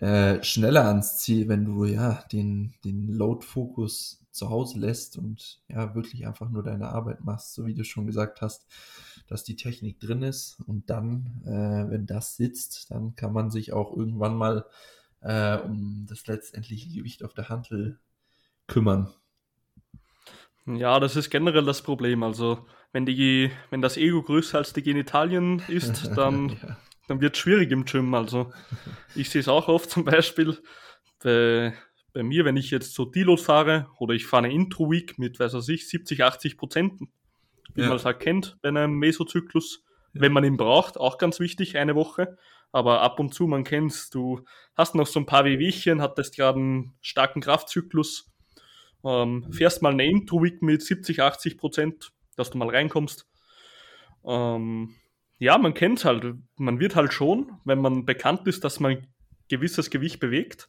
äh, 0.00 0.42
schneller 0.42 0.86
ans 0.86 1.18
Ziel, 1.18 1.48
wenn 1.48 1.66
du 1.66 1.84
ja 1.84 2.24
den, 2.32 2.72
den 2.84 3.08
Load-Fokus 3.08 4.24
zu 4.30 4.48
Hause 4.48 4.78
lässt 4.78 5.18
und 5.18 5.60
ja 5.68 5.94
wirklich 5.94 6.26
einfach 6.26 6.48
nur 6.48 6.62
deine 6.62 6.88
Arbeit 6.88 7.22
machst, 7.22 7.52
so 7.52 7.66
wie 7.66 7.74
du 7.74 7.84
schon 7.84 8.06
gesagt 8.06 8.40
hast, 8.40 8.66
dass 9.26 9.44
die 9.44 9.56
Technik 9.56 10.00
drin 10.00 10.22
ist 10.22 10.58
und 10.66 10.88
dann, 10.88 11.42
äh, 11.44 11.90
wenn 11.90 12.06
das 12.06 12.36
sitzt, 12.36 12.90
dann 12.90 13.14
kann 13.14 13.34
man 13.34 13.50
sich 13.50 13.74
auch 13.74 13.94
irgendwann 13.94 14.36
mal 14.36 14.64
äh, 15.20 15.58
um 15.58 16.06
das 16.08 16.26
letztendliche 16.26 16.88
Gewicht 16.88 17.22
auf 17.22 17.34
der 17.34 17.50
Hantel 17.50 17.98
kümmern. 18.68 19.12
Ja, 20.64 20.98
das 20.98 21.16
ist 21.16 21.28
generell 21.28 21.64
das 21.66 21.82
Problem. 21.82 22.22
Also 22.22 22.66
wenn 22.92 23.04
die, 23.04 23.50
wenn 23.68 23.82
das 23.82 23.98
Ego 23.98 24.22
größer 24.22 24.56
als 24.56 24.72
die 24.72 24.82
Genitalien 24.82 25.60
ist, 25.68 26.06
dann 26.16 26.50
ja 26.50 26.78
dann 27.10 27.20
wird 27.20 27.34
es 27.34 27.40
schwierig 27.40 27.72
im 27.72 27.84
Gym. 27.84 28.14
Also 28.14 28.52
ich 29.16 29.30
sehe 29.30 29.40
es 29.40 29.48
auch 29.48 29.66
oft 29.66 29.90
zum 29.90 30.04
Beispiel 30.04 30.56
bei, 31.22 31.74
bei 32.12 32.22
mir, 32.22 32.44
wenn 32.44 32.56
ich 32.56 32.70
jetzt 32.70 32.94
so 32.94 33.04
Deload 33.04 33.42
fahre 33.42 33.88
oder 33.98 34.14
ich 34.14 34.26
fahre 34.26 34.44
eine 34.44 34.54
Intro-Week 34.54 35.18
mit, 35.18 35.40
weiß 35.40 35.68
ich, 35.68 35.88
70, 35.88 36.22
80 36.22 36.56
Prozent, 36.56 37.00
wie 37.74 37.82
ja. 37.82 37.88
man 37.88 37.96
es 37.96 38.04
halt 38.04 38.20
kennt 38.20 38.58
bei 38.62 38.68
einem 38.68 38.92
Mesozyklus, 38.92 39.82
ja. 40.14 40.20
wenn 40.22 40.32
man 40.32 40.44
ihn 40.44 40.56
braucht, 40.56 40.98
auch 40.98 41.18
ganz 41.18 41.40
wichtig, 41.40 41.76
eine 41.76 41.96
Woche. 41.96 42.38
Aber 42.70 43.00
ab 43.00 43.18
und 43.18 43.34
zu, 43.34 43.48
man 43.48 43.64
kennt 43.64 43.90
es, 43.90 44.10
du 44.10 44.44
hast 44.76 44.94
noch 44.94 45.08
so 45.08 45.18
ein 45.18 45.26
paar 45.26 45.44
Wehwehchen, 45.44 46.00
hattest 46.00 46.36
gerade 46.36 46.60
einen 46.60 46.94
starken 47.00 47.40
Kraftzyklus, 47.40 48.30
ähm, 49.04 49.52
fährst 49.52 49.82
mal 49.82 49.92
eine 49.92 50.06
Intro-Week 50.06 50.62
mit 50.62 50.80
70, 50.80 51.20
80 51.20 51.58
Prozent, 51.58 52.12
dass 52.36 52.50
du 52.50 52.58
mal 52.58 52.68
reinkommst. 52.68 53.26
Ähm, 54.24 54.94
ja, 55.40 55.56
man 55.58 55.74
kennt 55.74 56.04
halt. 56.04 56.34
Man 56.56 56.78
wird 56.78 56.94
halt 56.94 57.12
schon, 57.12 57.50
wenn 57.64 57.80
man 57.80 58.04
bekannt 58.04 58.46
ist, 58.46 58.62
dass 58.62 58.78
man 58.78 59.06
gewisses 59.48 59.90
Gewicht 59.90 60.20
bewegt, 60.20 60.68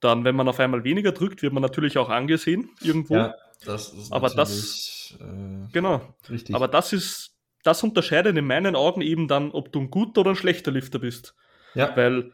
dann, 0.00 0.24
wenn 0.24 0.36
man 0.36 0.48
auf 0.48 0.60
einmal 0.60 0.84
weniger 0.84 1.12
drückt, 1.12 1.42
wird 1.42 1.52
man 1.52 1.62
natürlich 1.62 1.98
auch 1.98 2.08
angesehen 2.08 2.70
irgendwo. 2.80 3.16
Ja, 3.16 3.34
das 3.66 3.92
ist 3.92 4.12
Aber 4.12 4.30
das, 4.30 5.18
äh, 5.20 5.72
genau. 5.72 6.14
Richtig. 6.30 6.54
Aber 6.54 6.68
das 6.68 6.92
ist, 6.92 7.36
das 7.64 7.82
unterscheidet 7.82 8.36
in 8.36 8.46
meinen 8.46 8.76
Augen 8.76 9.00
eben 9.00 9.26
dann, 9.26 9.50
ob 9.50 9.72
du 9.72 9.80
ein 9.80 9.90
guter 9.90 10.20
oder 10.20 10.30
ein 10.30 10.36
schlechter 10.36 10.70
Lifter 10.70 11.00
bist. 11.00 11.34
Ja. 11.74 11.96
Weil, 11.96 12.30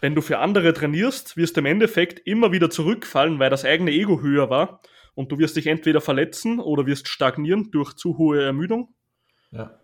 wenn 0.00 0.16
du 0.16 0.22
für 0.22 0.38
andere 0.38 0.74
trainierst, 0.74 1.36
wirst 1.36 1.56
du 1.56 1.60
im 1.60 1.66
Endeffekt 1.66 2.26
immer 2.26 2.50
wieder 2.50 2.70
zurückfallen, 2.70 3.38
weil 3.38 3.50
das 3.50 3.64
eigene 3.64 3.92
Ego 3.92 4.20
höher 4.20 4.50
war 4.50 4.80
und 5.14 5.30
du 5.30 5.38
wirst 5.38 5.56
dich 5.56 5.68
entweder 5.68 6.00
verletzen 6.00 6.58
oder 6.58 6.86
wirst 6.86 7.06
stagnieren 7.06 7.70
durch 7.70 7.94
zu 7.94 8.18
hohe 8.18 8.42
Ermüdung. 8.42 8.94
Ja. 9.52 9.79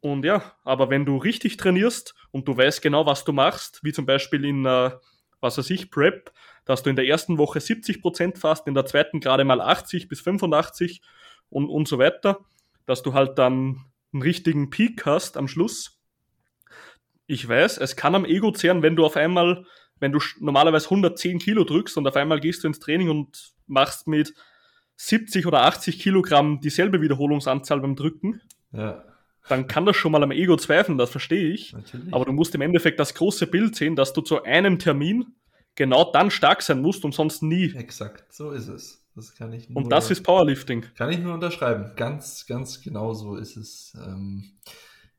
Und 0.00 0.24
ja, 0.24 0.52
aber 0.64 0.90
wenn 0.90 1.04
du 1.04 1.16
richtig 1.16 1.56
trainierst 1.56 2.14
und 2.30 2.46
du 2.46 2.56
weißt 2.56 2.82
genau, 2.82 3.06
was 3.06 3.24
du 3.24 3.32
machst, 3.32 3.80
wie 3.82 3.92
zum 3.92 4.06
Beispiel 4.06 4.44
in 4.44 4.66
einer 4.66 5.00
was 5.40 5.58
weiß 5.58 5.70
ich, 5.70 5.90
Prep, 5.90 6.32
dass 6.64 6.82
du 6.82 6.90
in 6.90 6.96
der 6.96 7.06
ersten 7.06 7.38
Woche 7.38 7.60
70 7.60 8.00
Prozent 8.00 8.38
in 8.66 8.74
der 8.74 8.86
zweiten 8.86 9.20
gerade 9.20 9.44
mal 9.44 9.60
80 9.60 10.08
bis 10.08 10.20
85 10.20 11.02
und, 11.48 11.68
und 11.68 11.88
so 11.88 11.98
weiter, 11.98 12.40
dass 12.86 13.02
du 13.02 13.14
halt 13.14 13.38
dann 13.38 13.84
einen 14.12 14.22
richtigen 14.22 14.70
Peak 14.70 15.06
hast 15.06 15.36
am 15.36 15.48
Schluss. 15.48 16.00
Ich 17.26 17.46
weiß, 17.46 17.78
es 17.78 17.96
kann 17.96 18.14
am 18.14 18.24
Ego 18.24 18.50
zehren, 18.52 18.82
wenn 18.82 18.96
du 18.96 19.04
auf 19.04 19.16
einmal, 19.16 19.64
wenn 19.98 20.12
du 20.12 20.20
normalerweise 20.40 20.86
110 20.86 21.38
Kilo 21.38 21.64
drückst 21.64 21.96
und 21.96 22.06
auf 22.06 22.16
einmal 22.16 22.40
gehst 22.40 22.64
du 22.64 22.68
ins 22.68 22.78
Training 22.78 23.10
und 23.10 23.52
machst 23.66 24.06
mit 24.06 24.34
70 24.96 25.46
oder 25.46 25.62
80 25.64 25.98
Kilogramm 26.00 26.60
dieselbe 26.60 27.00
Wiederholungsanzahl 27.00 27.80
beim 27.80 27.96
Drücken. 27.96 28.40
Ja 28.72 29.04
dann 29.48 29.66
kann 29.66 29.86
das 29.86 29.96
schon 29.96 30.12
mal 30.12 30.22
am 30.22 30.30
Ego 30.30 30.56
zweifeln, 30.56 30.98
das 30.98 31.10
verstehe 31.10 31.52
ich. 31.52 31.72
Natürlich. 31.72 32.12
Aber 32.12 32.24
du 32.24 32.32
musst 32.32 32.54
im 32.54 32.60
Endeffekt 32.60 32.98
das 33.00 33.14
große 33.14 33.46
Bild 33.46 33.76
sehen, 33.76 33.96
dass 33.96 34.12
du 34.12 34.20
zu 34.20 34.42
einem 34.42 34.78
Termin 34.78 35.34
genau 35.74 36.10
dann 36.10 36.30
stark 36.30 36.62
sein 36.62 36.82
musst 36.82 37.04
und 37.04 37.14
sonst 37.14 37.42
nie. 37.42 37.74
Exakt, 37.74 38.32
so 38.32 38.50
ist 38.50 38.68
es. 38.68 39.02
Das 39.14 39.34
kann 39.34 39.52
ich 39.54 39.70
nur, 39.70 39.78
und 39.78 39.90
das 39.90 40.10
ist 40.10 40.22
Powerlifting. 40.22 40.84
Kann 40.94 41.10
ich 41.10 41.18
nur 41.18 41.32
unterschreiben. 41.32 41.92
Ganz, 41.96 42.44
ganz 42.46 42.82
genau 42.82 43.14
so 43.14 43.36
ist 43.36 43.56
es. 43.56 43.96
Ähm, 43.96 44.52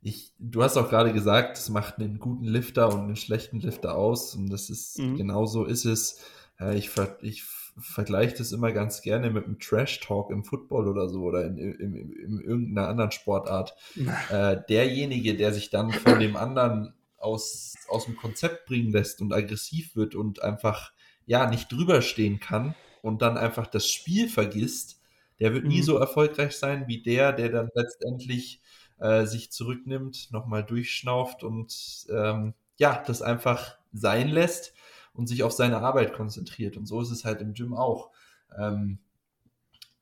ich, 0.01 0.33
du 0.37 0.61
hast 0.61 0.77
auch 0.77 0.89
gerade 0.89 1.13
gesagt, 1.13 1.57
es 1.57 1.69
macht 1.69 1.97
einen 1.97 2.19
guten 2.19 2.45
Lifter 2.45 2.93
und 2.93 3.01
einen 3.01 3.15
schlechten 3.15 3.59
Lifter 3.59 3.95
aus. 3.95 4.35
Und 4.35 4.49
das 4.49 4.69
ist, 4.69 4.99
mhm. 4.99 5.15
genau 5.15 5.47
so 5.47 5.65
ist 5.65 5.85
es. 5.85 6.21
Ich, 6.59 6.89
ich 7.21 7.43
vergleiche 7.79 8.35
das 8.37 8.51
immer 8.51 8.71
ganz 8.71 9.01
gerne 9.01 9.29
mit 9.29 9.45
einem 9.45 9.59
Trash-Talk 9.59 10.31
im 10.31 10.43
Football 10.43 10.87
oder 10.87 11.09
so 11.09 11.21
oder 11.21 11.45
in, 11.45 11.57
in, 11.57 11.93
in, 11.93 12.11
in 12.11 12.41
irgendeiner 12.41 12.87
anderen 12.87 13.11
Sportart. 13.11 13.75
äh, 14.31 14.57
derjenige, 14.67 15.35
der 15.35 15.53
sich 15.53 15.69
dann 15.69 15.91
von 15.91 16.19
dem 16.19 16.35
anderen 16.35 16.93
aus, 17.17 17.75
aus 17.89 18.05
dem 18.05 18.15
Konzept 18.15 18.65
bringen 18.65 18.91
lässt 18.91 19.21
und 19.21 19.33
aggressiv 19.33 19.95
wird 19.95 20.15
und 20.15 20.41
einfach 20.41 20.91
ja 21.25 21.49
nicht 21.49 21.71
drüber 21.71 22.01
stehen 22.01 22.39
kann 22.39 22.75
und 23.01 23.21
dann 23.21 23.37
einfach 23.37 23.67
das 23.67 23.87
Spiel 23.87 24.29
vergisst, 24.29 25.01
der 25.39 25.53
wird 25.53 25.63
mhm. 25.63 25.69
nie 25.69 25.81
so 25.81 25.97
erfolgreich 25.97 26.57
sein 26.57 26.87
wie 26.87 27.01
der, 27.01 27.33
der 27.33 27.49
dann 27.49 27.69
letztendlich 27.75 28.61
äh, 28.99 29.25
sich 29.25 29.51
zurücknimmt, 29.51 30.31
nochmal 30.31 30.63
durchschnauft 30.63 31.43
und 31.43 32.07
ähm, 32.09 32.53
ja, 32.77 33.03
das 33.05 33.21
einfach 33.21 33.77
sein 33.93 34.29
lässt 34.29 34.73
und 35.17 35.27
sich 35.27 35.43
auf 35.43 35.51
seine 35.51 35.79
Arbeit 35.79 36.13
konzentriert. 36.13 36.77
Und 36.77 36.85
so 36.85 37.01
ist 37.01 37.11
es 37.11 37.25
halt 37.25 37.41
im 37.41 37.53
Gym 37.53 37.73
auch. 37.73 38.11
Ähm, 38.57 38.99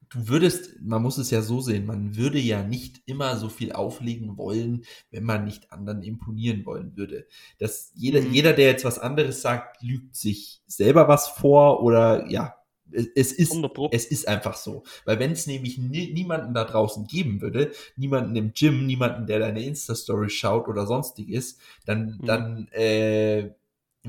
du 0.09 0.28
würdest, 0.28 0.82
man 0.82 1.01
muss 1.01 1.18
es 1.18 1.32
ja 1.32 1.41
so 1.41 1.61
sehen, 1.61 1.86
man 1.86 2.16
würde 2.16 2.39
ja 2.39 2.63
nicht 2.63 3.01
immer 3.05 3.38
so 3.38 3.49
viel 3.49 3.72
auflegen 3.72 4.38
wollen, 4.38 4.84
wenn 5.11 5.24
man 5.24 5.45
nicht 5.45 5.72
anderen 5.72 6.03
imponieren 6.03 6.66
wollen 6.66 6.95
würde. 6.95 7.28
Das, 7.59 7.91
jeder, 7.95 8.22
mhm. 8.22 8.34
jeder, 8.34 8.53
der 8.53 8.68
jetzt 8.68 8.86
was 8.86 8.99
anderes 8.99 9.41
sagt, 9.41 9.82
lügt 9.82 10.16
sich 10.16 10.61
selber 10.68 11.07
was 11.07 11.30
vor 11.30 11.82
oder 11.82 12.30
ja, 12.30 12.55
es 12.91 13.32
ist, 13.32 13.55
es 13.91 14.05
ist 14.05 14.28
einfach 14.28 14.55
so. 14.55 14.84
Weil 15.05 15.20
wenn 15.20 15.32
es 15.32 15.47
nämlich 15.47 15.78
nie, 15.78 16.13
niemanden 16.13 16.53
da 16.53 16.66
draußen 16.66 17.07
geben 17.07 17.41
würde, 17.41 17.72
niemanden 17.95 18.36
im 18.36 18.53
Gym, 18.53 18.86
niemanden, 18.86 19.26
der 19.28 19.39
deine 19.39 19.63
Insta-Story 19.63 20.30
schaut 20.30 20.68
oder 20.68 20.86
sonstiges, 20.86 21.57
dann, 21.86 22.20
mhm. 22.22 22.26
dann 22.26 22.68
äh, 22.70 23.49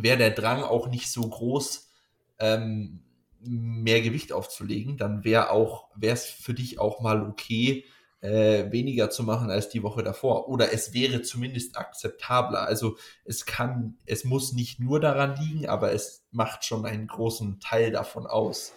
wäre 0.03 0.19
der 0.19 0.31
Drang 0.31 0.63
auch 0.63 0.89
nicht 0.89 1.11
so 1.11 1.23
groß, 1.23 1.91
ähm, 2.39 3.03
mehr 3.41 4.03
Gewicht 4.03 4.33
aufzulegen, 4.33 4.97
dann 4.97 5.25
wäre 5.25 5.51
auch, 5.51 5.89
wäre 5.97 6.15
es 6.15 6.25
für 6.25 6.55
dich 6.55 6.79
auch 6.79 7.01
mal 7.01 7.27
okay, 7.29 7.85
äh, 8.21 8.73
weniger 8.73 9.11
zu 9.11 9.23
machen 9.23 9.51
als 9.51 9.69
die 9.69 9.83
Woche 9.83 10.03
davor. 10.03 10.49
Oder 10.49 10.73
es 10.73 10.93
wäre 10.95 11.23
zumindest 11.23 11.77
akzeptabler. 11.77 12.63
Also 12.63 12.97
es 13.25 13.47
kann, 13.47 13.99
es 14.07 14.25
muss 14.25 14.53
nicht 14.53 14.81
nur 14.81 15.01
daran 15.01 15.37
liegen, 15.37 15.69
aber 15.69 15.93
es 15.93 16.27
macht 16.31 16.65
schon 16.65 16.87
einen 16.87 17.07
großen 17.07 17.61
Teil 17.61 17.93
davon 17.93 18.27
aus. 18.27 18.73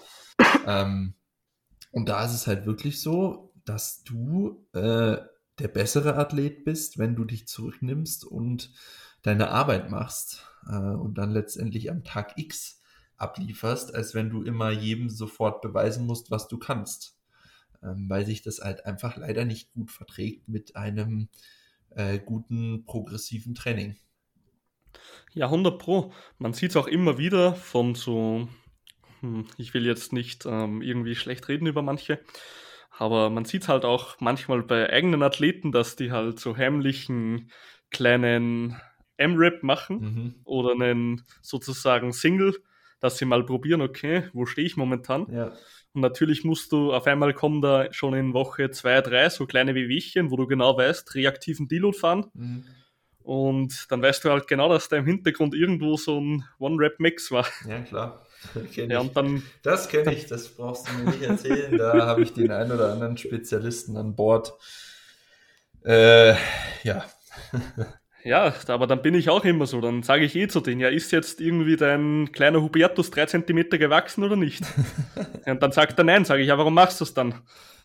Ähm, 0.67 1.15
und 1.91 2.09
da 2.09 2.26
ist 2.26 2.34
es 2.34 2.47
halt 2.47 2.65
wirklich 2.65 3.01
so, 3.01 3.53
dass 3.65 4.03
du 4.03 4.65
äh, 4.74 5.17
der 5.59 5.67
bessere 5.67 6.15
Athlet 6.15 6.63
bist, 6.63 6.97
wenn 6.97 7.15
du 7.15 7.26
dich 7.26 7.47
zurücknimmst 7.47 8.26
und 8.26 8.72
deine 9.22 9.49
Arbeit 9.49 9.89
machst 9.89 10.45
äh, 10.67 10.76
und 10.76 11.17
dann 11.17 11.32
letztendlich 11.32 11.91
am 11.91 12.03
Tag 12.03 12.34
X 12.38 12.82
ablieferst, 13.17 13.93
als 13.93 14.13
wenn 14.15 14.30
du 14.30 14.43
immer 14.43 14.72
jedem 14.72 15.09
sofort 15.09 15.61
beweisen 15.61 16.05
musst, 16.05 16.32
was 16.32 16.47
du 16.47 16.57
kannst. 16.57 17.17
Ähm, 17.84 18.09
weil 18.09 18.26
sich 18.26 18.41
das 18.41 18.59
halt 18.59 18.86
einfach 18.86 19.15
leider 19.17 19.45
nicht 19.45 19.72
gut 19.72 19.91
verträgt 19.91 20.47
mit 20.47 20.76
einem 20.76 21.30
äh, 21.91 22.20
guten 22.20 22.84
progressiven 22.86 23.55
Training. 23.55 23.97
Ja, 25.34 25.45
100 25.45 25.80
Pro. 25.80 26.11
Man 26.38 26.53
sieht 26.53 26.72
es 26.72 26.78
auch 26.78 26.88
immer 26.88 27.17
wieder 27.17 27.55
von 27.55 27.95
so, 27.95 28.49
hm, 29.22 29.45
ich 29.57 29.74
will 29.74 29.86
jetzt 29.86 30.11
nicht 30.11 30.45
ähm, 30.45 30.82
irgendwie 30.82 31.15
schlecht 31.15 31.47
reden 31.47 31.67
über 31.67 31.82
manche, 31.82 32.20
aber 32.97 33.30
man 33.30 33.45
sieht 33.45 33.63
es 33.63 33.70
halt 33.70 33.86
auch 33.86 34.20
manchmal 34.20 34.61
bei 34.63 34.89
eigenen 34.89 35.24
Athleten, 35.24 35.72
dass 35.72 35.95
die 35.95 36.11
halt 36.11 36.39
so 36.39 36.57
heimlichen 36.57 37.51
kleinen 37.91 38.80
M-Rap 39.20 39.63
machen 39.63 39.99
mhm. 39.99 40.36
oder 40.43 40.72
einen 40.72 41.24
sozusagen 41.41 42.13
Single, 42.13 42.55
dass 42.99 43.17
sie 43.17 43.26
mal 43.26 43.45
probieren, 43.45 43.82
okay, 43.82 44.30
wo 44.34 44.45
stehe 44.45 44.67
ich 44.67 44.78
momentan? 44.78 45.28
Ja. 45.32 45.53
Und 45.93 46.01
natürlich 46.01 46.43
musst 46.43 46.72
du, 46.72 46.93
auf 46.93 47.07
einmal 47.07 47.34
kommen 47.34 47.61
da 47.61 47.91
schon 47.91 48.13
in 48.13 48.34
Woche 48.34 48.70
2, 48.70 49.01
3 49.01 49.30
so 49.30 49.45
kleine 49.45 49.76
Wehwehchen, 49.76 50.32
wo 50.32 50.38
du 50.38 50.47
genau 50.47 50.78
weißt, 50.78 51.15
reaktiven 51.15 51.67
Deload 51.67 51.97
fahren. 51.97 52.26
Mhm. 52.34 52.65
Und 53.22 53.86
dann 53.89 54.01
weißt 54.01 54.24
du 54.24 54.32
halt 54.32 54.47
genau, 54.47 54.70
dass 54.70 54.89
da 54.89 54.97
im 54.97 55.05
Hintergrund 55.05 55.53
irgendwo 55.53 55.97
so 55.97 56.20
ein 56.20 56.45
One-Rap-Mix 56.57 57.32
war. 57.32 57.45
Ja, 57.67 57.82
klar. 57.82 58.26
Ja, 58.74 59.01
und 59.01 59.17
dann, 59.17 59.43
das 59.63 59.89
kenne 59.89 60.13
ich, 60.13 60.28
das 60.28 60.47
brauchst 60.47 60.88
du 60.88 60.93
mir 60.93 61.11
nicht 61.11 61.22
erzählen. 61.22 61.78
Da 61.78 62.05
habe 62.05 62.22
ich 62.22 62.34
den 62.34 62.51
einen 62.51 62.72
oder 62.72 62.93
anderen 62.93 63.17
Spezialisten 63.17 63.97
an 63.97 64.15
Bord. 64.15 64.53
Äh, 65.84 66.36
ja. 66.84 67.05
Ja, 68.24 68.53
aber 68.67 68.88
dann 68.88 69.01
bin 69.01 69.15
ich 69.15 69.30
auch 69.30 69.45
immer 69.45 69.65
so. 69.65 69.80
Dann 69.82 70.03
sage 70.03 70.26
ich 70.26 70.36
eh 70.36 70.47
zu 70.47 70.59
denen, 70.59 70.82
ja, 70.82 70.89
ist 70.89 71.11
jetzt 71.11 71.39
irgendwie 71.39 71.76
dein 71.76 72.32
kleiner 72.32 72.61
Hubertus 72.61 73.11
drei 73.11 73.26
Zentimeter 73.26 73.78
gewachsen 73.78 74.24
oder 74.24 74.36
nicht? 74.36 74.63
und 75.45 75.63
dann 75.63 75.72
sagt 75.72 75.97
er 75.97 76.03
nein, 76.03 76.26
sage 76.26 76.41
ich, 76.41 76.49
ja, 76.49 76.57
warum 76.57 76.74
machst 76.74 76.99
du 76.99 77.05
das 77.05 77.13
dann? 77.13 77.36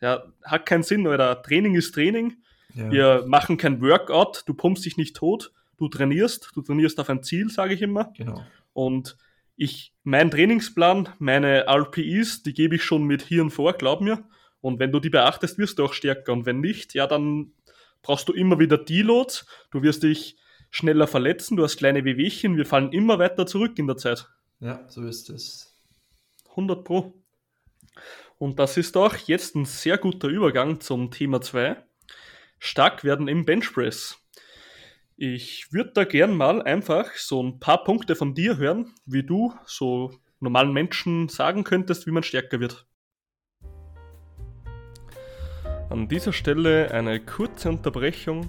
Ja, 0.00 0.24
hat 0.42 0.66
keinen 0.66 0.82
Sinn, 0.82 1.06
oder 1.06 1.40
Training 1.42 1.74
ist 1.76 1.94
Training. 1.94 2.34
Ja. 2.74 2.90
Wir 2.90 3.24
machen 3.26 3.56
kein 3.56 3.80
Workout, 3.80 4.42
du 4.46 4.54
pumpst 4.54 4.84
dich 4.84 4.96
nicht 4.96 5.14
tot, 5.14 5.52
du 5.78 5.88
trainierst, 5.88 6.50
du 6.54 6.62
trainierst 6.62 6.98
auf 6.98 7.08
ein 7.08 7.22
Ziel, 7.22 7.48
sage 7.48 7.74
ich 7.74 7.82
immer. 7.82 8.12
Genau. 8.16 8.42
Und 8.72 9.16
ich, 9.56 9.92
mein 10.02 10.30
Trainingsplan, 10.30 11.10
meine 11.18 11.66
RPEs, 11.68 12.42
die 12.42 12.54
gebe 12.54 12.74
ich 12.74 12.82
schon 12.82 13.04
mit 13.04 13.22
Hirn 13.22 13.50
vor, 13.50 13.74
glaub 13.74 14.00
mir. 14.00 14.24
Und 14.60 14.80
wenn 14.80 14.90
du 14.90 14.98
die 14.98 15.10
beachtest, 15.10 15.58
wirst 15.58 15.78
du 15.78 15.84
auch 15.84 15.92
stärker. 15.92 16.32
Und 16.32 16.46
wenn 16.46 16.60
nicht, 16.60 16.94
ja, 16.94 17.06
dann 17.06 17.52
brauchst 18.04 18.28
du 18.28 18.32
immer 18.32 18.60
wieder 18.60 18.78
Deloads, 18.78 19.46
du 19.72 19.82
wirst 19.82 20.04
dich 20.04 20.36
schneller 20.70 21.08
verletzen, 21.08 21.56
du 21.56 21.64
hast 21.64 21.78
kleine 21.78 22.04
Wehwehchen, 22.04 22.56
wir 22.56 22.66
fallen 22.66 22.92
immer 22.92 23.18
weiter 23.18 23.46
zurück 23.46 23.78
in 23.78 23.88
der 23.88 23.96
Zeit. 23.96 24.28
Ja, 24.60 24.84
so 24.88 25.04
ist 25.04 25.30
es. 25.30 25.74
100 26.50 26.84
Pro. 26.84 27.14
Und 28.38 28.58
das 28.58 28.76
ist 28.76 28.96
auch 28.96 29.16
jetzt 29.16 29.56
ein 29.56 29.64
sehr 29.64 29.98
guter 29.98 30.28
Übergang 30.28 30.80
zum 30.80 31.10
Thema 31.10 31.40
2. 31.40 31.76
Stark 32.58 33.04
werden 33.04 33.26
im 33.26 33.44
Benchpress. 33.44 34.18
Ich 35.16 35.72
würde 35.72 35.92
da 35.94 36.04
gern 36.04 36.36
mal 36.36 36.60
einfach 36.62 37.12
so 37.14 37.42
ein 37.42 37.60
paar 37.60 37.84
Punkte 37.84 38.16
von 38.16 38.34
dir 38.34 38.56
hören, 38.56 38.92
wie 39.06 39.22
du 39.22 39.54
so 39.64 40.12
normalen 40.40 40.72
Menschen 40.72 41.28
sagen 41.28 41.64
könntest, 41.64 42.06
wie 42.06 42.10
man 42.10 42.22
stärker 42.22 42.60
wird. 42.60 42.86
An 45.90 46.08
dieser 46.08 46.32
Stelle 46.32 46.90
eine 46.92 47.20
kurze 47.20 47.68
Unterbrechung. 47.68 48.48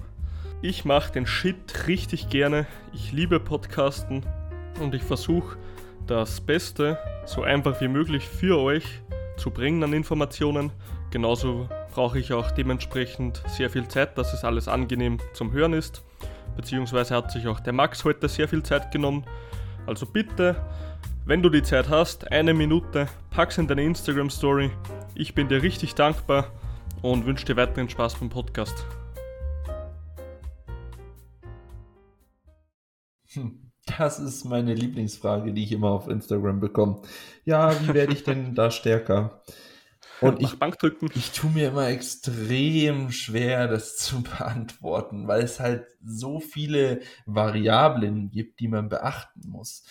Ich 0.62 0.86
mache 0.86 1.12
den 1.12 1.26
Shit 1.26 1.86
richtig 1.86 2.30
gerne. 2.30 2.66
Ich 2.94 3.12
liebe 3.12 3.38
Podcasten 3.38 4.24
und 4.80 4.94
ich 4.94 5.02
versuche 5.02 5.58
das 6.06 6.40
Beste 6.40 6.98
so 7.26 7.42
einfach 7.42 7.80
wie 7.82 7.88
möglich 7.88 8.26
für 8.26 8.58
euch 8.58 8.84
zu 9.36 9.50
bringen 9.50 9.84
an 9.84 9.92
Informationen. 9.92 10.72
Genauso 11.10 11.68
brauche 11.92 12.18
ich 12.18 12.32
auch 12.32 12.50
dementsprechend 12.50 13.42
sehr 13.48 13.68
viel 13.68 13.86
Zeit, 13.86 14.16
dass 14.16 14.32
es 14.32 14.42
alles 14.42 14.66
angenehm 14.66 15.18
zum 15.34 15.52
Hören 15.52 15.74
ist. 15.74 16.04
Beziehungsweise 16.56 17.14
hat 17.14 17.30
sich 17.30 17.46
auch 17.46 17.60
der 17.60 17.74
Max 17.74 18.02
heute 18.04 18.28
sehr 18.28 18.48
viel 18.48 18.62
Zeit 18.62 18.90
genommen. 18.90 19.26
Also 19.86 20.06
bitte, 20.06 20.56
wenn 21.26 21.42
du 21.42 21.50
die 21.50 21.62
Zeit 21.62 21.90
hast, 21.90 22.32
eine 22.32 22.54
Minute, 22.54 23.08
pack's 23.30 23.58
in 23.58 23.68
deine 23.68 23.84
Instagram 23.84 24.30
Story. 24.30 24.70
Ich 25.14 25.34
bin 25.34 25.48
dir 25.48 25.62
richtig 25.62 25.94
dankbar 25.94 26.50
und 27.02 27.26
wünsche 27.26 27.44
dir 27.44 27.56
weiterhin 27.56 27.88
Spaß 27.88 28.16
beim 28.16 28.28
Podcast. 28.28 28.86
Hm, 33.32 33.72
das 33.98 34.18
ist 34.18 34.44
meine 34.44 34.74
Lieblingsfrage, 34.74 35.52
die 35.52 35.64
ich 35.64 35.72
immer 35.72 35.90
auf 35.90 36.08
Instagram 36.08 36.60
bekomme. 36.60 37.02
Ja, 37.44 37.72
wie 37.82 37.94
werde 37.94 38.12
ich 38.12 38.24
denn 38.24 38.54
da 38.54 38.70
stärker? 38.70 39.42
Und 40.20 40.40
ich, 40.40 40.58
Bankdrücken. 40.58 41.10
Ich 41.14 41.32
tue 41.32 41.50
mir 41.50 41.68
immer 41.68 41.88
extrem 41.88 43.12
schwer, 43.12 43.68
das 43.68 43.96
zu 43.96 44.22
beantworten, 44.38 45.28
weil 45.28 45.42
es 45.42 45.60
halt 45.60 45.86
so 46.02 46.40
viele 46.40 47.00
Variablen 47.26 48.30
gibt, 48.30 48.60
die 48.60 48.68
man 48.68 48.88
beachten 48.88 49.48
muss. 49.48 49.84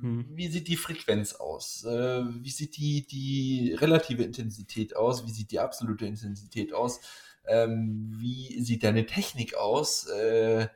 Hm. 0.00 0.26
Wie 0.30 0.48
sieht 0.48 0.68
die 0.68 0.76
Frequenz 0.76 1.34
aus? 1.34 1.84
Äh, 1.84 2.22
wie 2.42 2.50
sieht 2.50 2.76
die, 2.76 3.06
die 3.06 3.74
relative 3.78 4.22
Intensität 4.22 4.96
aus? 4.96 5.26
Wie 5.26 5.30
sieht 5.30 5.50
die 5.50 5.60
absolute 5.60 6.06
Intensität 6.06 6.72
aus? 6.72 7.00
Ähm, 7.46 8.14
wie 8.18 8.60
sieht 8.62 8.84
deine 8.84 9.06
Technik 9.06 9.54
aus? 9.54 10.06
Äh, 10.06 10.68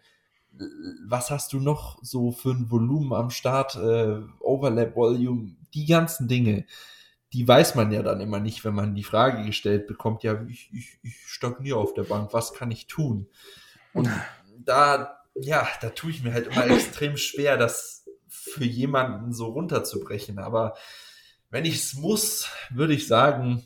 was 1.06 1.30
hast 1.30 1.52
du 1.52 1.60
noch 1.60 1.98
so 2.02 2.30
für 2.30 2.50
ein 2.50 2.70
Volumen 2.70 3.12
am 3.12 3.30
Start? 3.30 3.76
Äh, 3.76 4.20
Overlap 4.40 4.94
Volume, 4.94 5.56
die 5.74 5.86
ganzen 5.86 6.28
Dinge 6.28 6.66
die 7.32 7.48
weiß 7.48 7.74
man 7.74 7.90
ja 7.92 8.02
dann 8.02 8.20
immer 8.20 8.40
nicht, 8.40 8.64
wenn 8.64 8.74
man 8.74 8.94
die 8.94 9.04
Frage 9.04 9.44
gestellt 9.44 9.86
bekommt, 9.86 10.22
ja, 10.22 10.44
ich, 10.48 10.70
ich, 10.72 10.98
ich 11.02 11.16
stagniere 11.26 11.78
auf 11.78 11.94
der 11.94 12.04
Bank, 12.04 12.32
was 12.32 12.52
kann 12.52 12.70
ich 12.70 12.86
tun? 12.86 13.26
Und 13.94 14.08
da, 14.58 15.18
ja, 15.34 15.66
da 15.80 15.90
tue 15.90 16.10
ich 16.10 16.22
mir 16.22 16.34
halt 16.34 16.48
immer 16.48 16.66
extrem 16.70 17.16
schwer, 17.16 17.56
das 17.56 18.01
für 18.52 18.64
jemanden 18.64 19.32
so 19.32 19.46
runterzubrechen. 19.46 20.38
Aber 20.38 20.74
wenn 21.50 21.64
ich 21.64 21.76
es 21.76 21.94
muss, 21.94 22.48
würde 22.70 22.94
ich 22.94 23.06
sagen, 23.06 23.62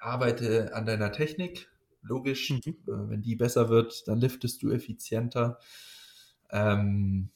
arbeite 0.00 0.74
an 0.74 0.86
deiner 0.86 1.12
Technik. 1.12 1.68
Logisch, 2.02 2.50
mhm. 2.50 2.60
Äh, 2.66 2.74
wenn 2.86 3.22
die 3.22 3.36
besser 3.36 3.68
wird, 3.68 4.08
dann 4.08 4.18
liftest 4.18 4.62
du 4.62 4.70
effizienter. 4.70 5.58
Ähm, 6.50 7.30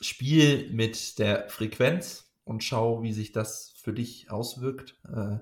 spiel 0.00 0.70
mit 0.70 1.18
der 1.18 1.48
Frequenz 1.48 2.30
und 2.44 2.62
schau, 2.62 3.02
wie 3.02 3.12
sich 3.12 3.32
das 3.32 3.74
für 3.82 3.92
dich 3.92 4.30
auswirkt. 4.30 5.00
Äh, 5.08 5.38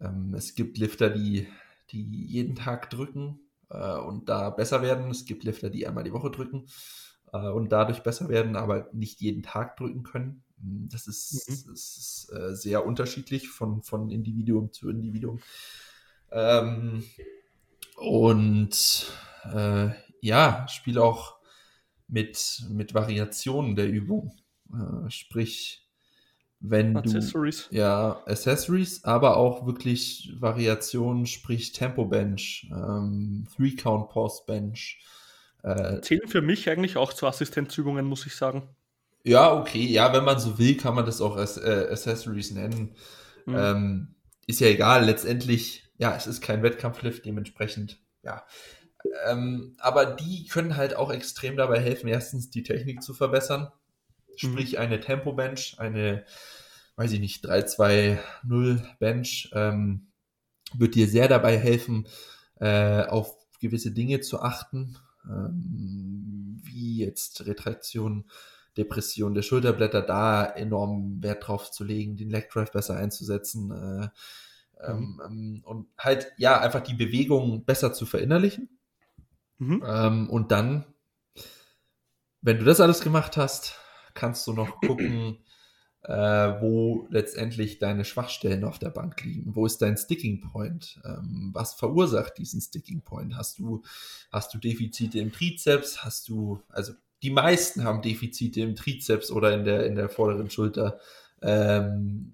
ähm, 0.00 0.34
es 0.34 0.54
gibt 0.54 0.78
Lifter, 0.78 1.10
die, 1.10 1.48
die 1.90 2.26
jeden 2.26 2.56
Tag 2.56 2.88
drücken 2.90 3.40
äh, 3.68 3.98
und 3.98 4.28
da 4.28 4.50
besser 4.50 4.80
werden. 4.80 5.10
Es 5.10 5.26
gibt 5.26 5.44
Lifter, 5.44 5.70
die 5.70 5.86
einmal 5.86 6.04
die 6.04 6.12
Woche 6.12 6.30
drücken 6.30 6.66
äh, 7.32 7.48
und 7.48 7.72
dadurch 7.72 8.02
besser 8.02 8.28
werden, 8.28 8.56
aber 8.56 8.88
nicht 8.92 9.20
jeden 9.20 9.42
Tag 9.42 9.76
drücken 9.76 10.02
können. 10.02 10.42
Hm, 10.60 10.88
das 10.90 11.06
ist, 11.06 11.48
mhm. 11.48 11.70
das 11.72 11.96
ist 11.96 12.32
äh, 12.32 12.54
sehr 12.54 12.86
unterschiedlich 12.86 13.48
von, 13.48 13.82
von 13.82 14.10
Individuum 14.10 14.72
zu 14.72 14.90
Individuum. 14.90 15.40
Ähm, 16.30 17.04
und 17.96 19.06
äh, 19.52 19.90
ja, 20.20 20.66
spiele 20.68 21.02
auch 21.02 21.36
mit, 22.08 22.64
mit 22.70 22.94
Variationen 22.94 23.76
der 23.76 23.88
Übung. 23.88 24.34
Äh, 24.72 25.10
sprich, 25.10 25.88
wenn 26.60 26.96
Accessories. 26.96 27.68
du 27.68 27.76
ja 27.76 28.22
Accessories, 28.26 29.04
aber 29.04 29.36
auch 29.36 29.66
wirklich 29.66 30.32
Variationen, 30.38 31.26
sprich 31.26 31.72
Tempo 31.72 32.04
Bench, 32.04 32.70
ähm, 32.70 33.46
Three 33.54 33.74
Count 33.74 34.10
Post 34.10 34.46
Bench. 34.46 35.00
Äh, 35.62 36.00
Zählen 36.00 36.28
für 36.28 36.42
mich 36.42 36.68
eigentlich 36.68 36.96
auch 36.96 37.12
zu 37.12 37.26
Assistenzübungen, 37.26 38.04
muss 38.04 38.26
ich 38.26 38.36
sagen. 38.36 38.68
Ja, 39.24 39.54
okay, 39.54 39.84
ja, 39.86 40.12
wenn 40.12 40.24
man 40.24 40.40
so 40.40 40.58
will, 40.58 40.76
kann 40.76 40.94
man 40.94 41.06
das 41.06 41.20
auch 41.20 41.36
als 41.36 41.56
äh, 41.56 41.88
Accessories 41.90 42.50
nennen. 42.50 42.96
Mhm. 43.46 43.56
Ähm, 43.56 44.14
ist 44.46 44.60
ja 44.60 44.66
egal, 44.66 45.04
letztendlich, 45.04 45.84
ja, 45.98 46.16
es 46.16 46.26
ist 46.26 46.40
kein 46.40 46.62
Wettkampflift, 46.62 47.24
dementsprechend, 47.24 48.00
ja. 48.22 48.44
Ähm, 49.26 49.76
aber 49.78 50.06
die 50.06 50.46
können 50.46 50.76
halt 50.76 50.96
auch 50.96 51.12
extrem 51.12 51.56
dabei 51.56 51.80
helfen, 51.80 52.08
erstens 52.08 52.50
die 52.50 52.62
Technik 52.62 53.02
zu 53.02 53.14
verbessern, 53.14 53.70
Sprich, 54.36 54.72
mhm. 54.72 54.78
eine 54.78 55.00
Tempo-Bench, 55.00 55.76
eine, 55.78 56.24
weiß 56.96 57.12
ich 57.12 57.20
nicht, 57.20 57.44
3-2-0 57.44 58.82
Bench, 58.98 59.50
ähm, 59.54 60.08
wird 60.74 60.94
dir 60.94 61.06
sehr 61.06 61.28
dabei 61.28 61.58
helfen, 61.58 62.08
äh, 62.60 63.02
auf 63.02 63.36
gewisse 63.60 63.92
Dinge 63.92 64.20
zu 64.20 64.40
achten, 64.40 64.96
ähm, 65.28 66.60
wie 66.62 66.98
jetzt 66.98 67.46
Retraktion, 67.46 68.24
Depression 68.76 69.34
der 69.34 69.42
Schulterblätter, 69.42 70.02
da 70.02 70.44
enorm 70.44 71.22
Wert 71.22 71.46
drauf 71.46 71.70
zu 71.70 71.84
legen, 71.84 72.16
den 72.16 72.30
Leg 72.30 72.50
Drive 72.50 72.72
besser 72.72 72.96
einzusetzen 72.96 73.70
äh, 73.70 74.08
ähm, 74.84 74.98
mhm. 74.98 75.20
ähm, 75.24 75.62
und 75.64 75.86
halt, 75.98 76.32
ja, 76.36 76.60
einfach 76.60 76.80
die 76.80 76.94
Bewegung 76.94 77.64
besser 77.64 77.92
zu 77.92 78.06
verinnerlichen. 78.06 78.68
Mhm. 79.58 79.82
Ähm, 79.86 80.30
und 80.30 80.50
dann, 80.50 80.86
wenn 82.40 82.58
du 82.58 82.64
das 82.64 82.80
alles 82.80 83.00
gemacht 83.00 83.36
hast, 83.36 83.78
kannst 84.14 84.46
du 84.46 84.52
noch 84.52 84.80
gucken, 84.80 85.38
äh, 86.04 86.12
wo 86.60 87.06
letztendlich 87.10 87.78
deine 87.78 88.04
Schwachstellen 88.04 88.64
auf 88.64 88.78
der 88.78 88.90
Bank 88.90 89.22
liegen. 89.24 89.54
Wo 89.54 89.66
ist 89.66 89.82
dein 89.82 89.96
Sticking 89.96 90.40
Point? 90.40 91.00
Ähm, 91.04 91.50
was 91.52 91.74
verursacht 91.74 92.38
diesen 92.38 92.60
Sticking 92.60 93.02
Point? 93.02 93.36
Hast 93.36 93.58
du, 93.58 93.82
hast 94.32 94.52
du 94.52 94.58
Defizite 94.58 95.20
im 95.20 95.32
Trizeps? 95.32 96.04
Hast 96.04 96.28
du, 96.28 96.60
also 96.68 96.92
die 97.22 97.30
meisten 97.30 97.84
haben 97.84 98.02
Defizite 98.02 98.62
im 98.62 98.74
Trizeps 98.74 99.30
oder 99.30 99.54
in 99.54 99.64
der, 99.64 99.86
in 99.86 99.94
der 99.94 100.08
vorderen 100.08 100.50
Schulter. 100.50 100.98
Ähm, 101.40 102.32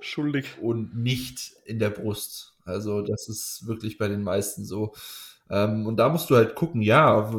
Schuldig. 0.00 0.46
Und 0.60 0.96
nicht 0.96 1.52
in 1.64 1.78
der 1.78 1.90
Brust. 1.90 2.54
Also 2.64 3.02
das 3.02 3.28
ist 3.28 3.66
wirklich 3.66 3.96
bei 3.96 4.08
den 4.08 4.22
meisten 4.22 4.64
so. 4.64 4.92
Ähm, 5.50 5.86
und 5.86 5.96
da 5.96 6.08
musst 6.08 6.30
du 6.30 6.36
halt 6.36 6.54
gucken, 6.54 6.82
ja, 6.82 7.32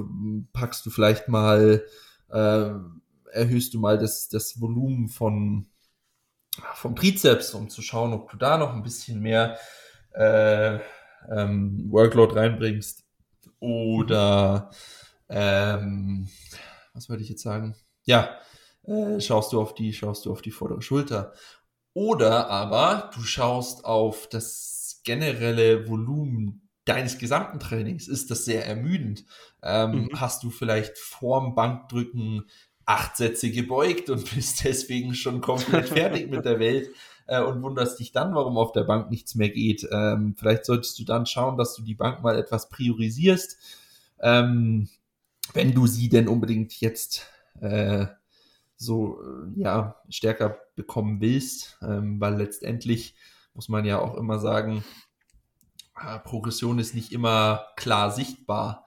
packst 0.54 0.86
du 0.86 0.90
vielleicht 0.90 1.28
mal 1.28 1.84
ähm, 2.32 3.02
erhöhst 3.36 3.74
du 3.74 3.80
mal 3.80 3.98
das, 3.98 4.30
das 4.30 4.60
Volumen 4.60 5.10
von, 5.10 5.68
vom 6.74 6.96
Trizeps, 6.96 7.54
um 7.54 7.70
zu 7.70 7.82
schauen, 7.82 8.14
ob 8.14 8.32
du 8.32 8.38
da 8.38 8.58
noch 8.58 8.74
ein 8.74 8.84
bisschen 8.84 9.20
mehr 9.20 9.58
äh, 10.14 10.80
ähm, 11.30 11.88
Workload 11.92 12.34
reinbringst. 12.34 13.04
Oder 13.60 14.72
ähm, 15.30 16.30
was 16.94 17.10
wollte 17.10 17.24
ich 17.24 17.30
jetzt 17.30 17.44
sagen? 17.44 17.76
Ja, 18.04 18.40
äh, 18.84 19.20
schaust 19.20 19.54
du 19.54 19.62
auf 19.62 19.74
die, 19.74 19.94
schaust 19.94 20.26
du 20.26 20.32
auf 20.32 20.42
die 20.42 20.52
vordere 20.52 20.82
Schulter. 20.82 21.34
Oder 21.94 22.50
aber 22.50 23.10
du 23.16 23.22
schaust 23.22 23.86
auf 23.86 24.28
das 24.28 25.02
generelle 25.04 25.88
Volumen 25.88 26.70
deines 26.86 27.18
gesamten 27.18 27.60
Trainings. 27.60 28.08
Ist 28.08 28.30
das 28.32 28.46
sehr 28.46 28.66
ermüdend? 28.66 29.26
Ähm, 29.64 30.04
mhm. 30.04 30.20
Hast 30.20 30.44
du 30.44 30.52
vielleicht 30.52 30.98
vorm 30.98 31.56
Bankdrücken 31.56 32.46
acht 32.86 33.18
Sätze 33.18 33.52
gebeugt 33.52 34.10
und 34.10 34.34
bist 34.36 34.64
deswegen 34.64 35.16
schon 35.16 35.42
komplett 35.42 35.90
fertig 35.90 36.30
mit 36.30 36.46
der 36.46 36.60
Welt 36.60 36.90
äh, 37.28 37.42
und 37.42 37.62
wunderst 37.62 38.00
dich 38.00 38.12
dann, 38.12 38.36
warum 38.36 38.58
auf 38.58 38.72
der 38.72 38.84
Bank 38.84 39.10
nichts 39.10 39.36
mehr 39.36 39.50
geht. 39.50 39.88
Ähm, 39.92 40.36
vielleicht 40.38 40.66
solltest 40.66 41.00
du 41.00 41.04
dann 41.04 41.26
schauen, 41.26 41.58
dass 41.58 41.76
du 41.76 41.82
die 41.82 41.96
Bank 41.96 42.22
mal 42.22 42.38
etwas 42.38 42.70
priorisierst, 42.70 43.58
ähm, 44.22 44.88
wenn 45.54 45.74
du 45.74 45.88
sie 45.88 46.10
denn 46.10 46.28
unbedingt 46.28 46.80
jetzt 46.82 47.28
äh, 47.62 48.08
so 48.78 49.22
äh, 49.22 49.60
ja 49.60 49.96
stärker 50.10 50.58
bekommen 50.76 51.22
willst, 51.22 51.78
ähm, 51.82 52.20
weil 52.20 52.36
letztendlich 52.36 53.16
muss 53.54 53.70
man 53.70 53.86
ja 53.86 54.00
auch 54.00 54.16
immer 54.16 54.40
sagen, 54.40 54.84
äh, 56.00 56.20
Progression 56.20 56.80
ist 56.80 56.94
nicht 56.94 57.12
immer 57.12 57.68
klar 57.78 58.12
sichtbar. 58.12 58.85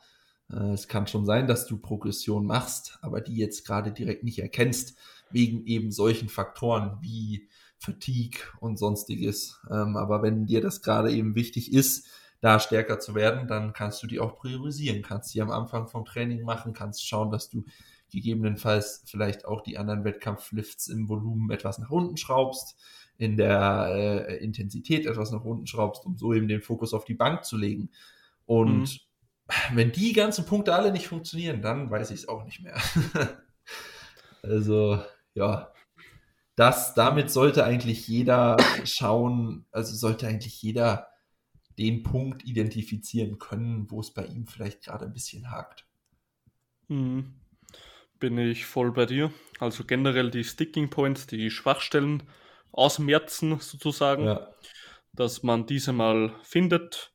Äh, 0.52 0.72
es 0.72 0.88
kann 0.88 1.06
schon 1.06 1.26
sein, 1.26 1.46
dass 1.46 1.66
du 1.66 1.78
Progression 1.78 2.46
machst, 2.46 2.98
aber 3.02 3.20
die 3.20 3.36
jetzt 3.36 3.66
gerade 3.66 3.92
direkt 3.92 4.24
nicht 4.24 4.38
erkennst, 4.38 4.96
wegen 5.30 5.66
eben 5.66 5.90
solchen 5.90 6.28
Faktoren 6.28 6.98
wie 7.00 7.48
Fatigue 7.78 8.40
und 8.60 8.78
sonstiges. 8.78 9.60
Ähm, 9.70 9.96
aber 9.96 10.22
wenn 10.22 10.46
dir 10.46 10.60
das 10.60 10.82
gerade 10.82 11.12
eben 11.12 11.34
wichtig 11.34 11.72
ist, 11.72 12.06
da 12.40 12.60
stärker 12.60 13.00
zu 13.00 13.14
werden, 13.14 13.48
dann 13.48 13.72
kannst 13.72 14.02
du 14.02 14.06
die 14.06 14.20
auch 14.20 14.36
priorisieren. 14.36 15.02
Kannst 15.02 15.34
die 15.34 15.42
am 15.42 15.50
Anfang 15.50 15.88
vom 15.88 16.04
Training 16.04 16.42
machen, 16.42 16.72
kannst 16.72 17.06
schauen, 17.06 17.30
dass 17.30 17.50
du 17.50 17.64
gegebenenfalls 18.10 19.02
vielleicht 19.06 19.44
auch 19.44 19.60
die 19.60 19.76
anderen 19.76 20.04
Wettkampflifts 20.04 20.88
im 20.88 21.08
Volumen 21.08 21.50
etwas 21.50 21.78
nach 21.78 21.90
unten 21.90 22.16
schraubst, 22.16 22.76
in 23.18 23.36
der 23.36 23.88
äh, 23.92 24.36
Intensität 24.36 25.04
etwas 25.04 25.32
nach 25.32 25.44
unten 25.44 25.66
schraubst, 25.66 26.06
um 26.06 26.16
so 26.16 26.32
eben 26.32 26.48
den 26.48 26.62
Fokus 26.62 26.94
auf 26.94 27.04
die 27.04 27.14
Bank 27.14 27.44
zu 27.44 27.56
legen. 27.56 27.90
Und 28.46 28.80
mhm 28.80 29.07
wenn 29.72 29.92
die 29.92 30.12
ganzen 30.12 30.44
Punkte 30.44 30.74
alle 30.74 30.92
nicht 30.92 31.08
funktionieren, 31.08 31.62
dann 31.62 31.90
weiß 31.90 32.10
ich 32.10 32.20
es 32.20 32.28
auch 32.28 32.44
nicht 32.44 32.60
mehr. 32.60 32.76
also, 34.42 35.02
ja. 35.34 35.72
Das, 36.54 36.94
damit 36.94 37.30
sollte 37.30 37.64
eigentlich 37.64 38.08
jeder 38.08 38.56
schauen, 38.84 39.64
also 39.70 39.94
sollte 39.94 40.26
eigentlich 40.26 40.60
jeder 40.60 41.08
den 41.78 42.02
Punkt 42.02 42.44
identifizieren 42.44 43.38
können, 43.38 43.88
wo 43.90 44.00
es 44.00 44.12
bei 44.12 44.24
ihm 44.24 44.48
vielleicht 44.48 44.82
gerade 44.82 45.06
ein 45.06 45.12
bisschen 45.12 45.50
hakt. 45.50 45.86
Mhm. 46.88 47.34
Bin 48.18 48.36
ich 48.36 48.66
voll 48.66 48.90
bei 48.90 49.06
dir. 49.06 49.32
Also 49.60 49.84
generell 49.84 50.30
die 50.30 50.42
Sticking 50.42 50.90
Points, 50.90 51.28
die 51.28 51.50
Schwachstellen 51.50 52.24
ausmerzen 52.72 53.60
sozusagen, 53.60 54.24
ja. 54.24 54.48
dass 55.12 55.44
man 55.44 55.66
diese 55.66 55.92
mal 55.92 56.34
findet, 56.42 57.12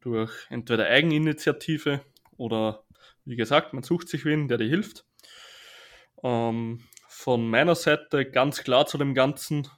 durch 0.00 0.32
entweder 0.50 0.86
Eigeninitiative 0.86 2.00
oder 2.36 2.84
wie 3.24 3.36
gesagt, 3.36 3.72
man 3.72 3.82
sucht 3.82 4.08
sich 4.08 4.24
wen, 4.24 4.48
der 4.48 4.58
dir 4.58 4.68
hilft. 4.68 5.04
Ähm, 6.22 6.80
von 7.08 7.48
meiner 7.48 7.74
Seite 7.74 8.30
ganz 8.30 8.62
klar 8.62 8.86
zu 8.86 8.98
dem 8.98 9.14
Ganzen, 9.14 9.68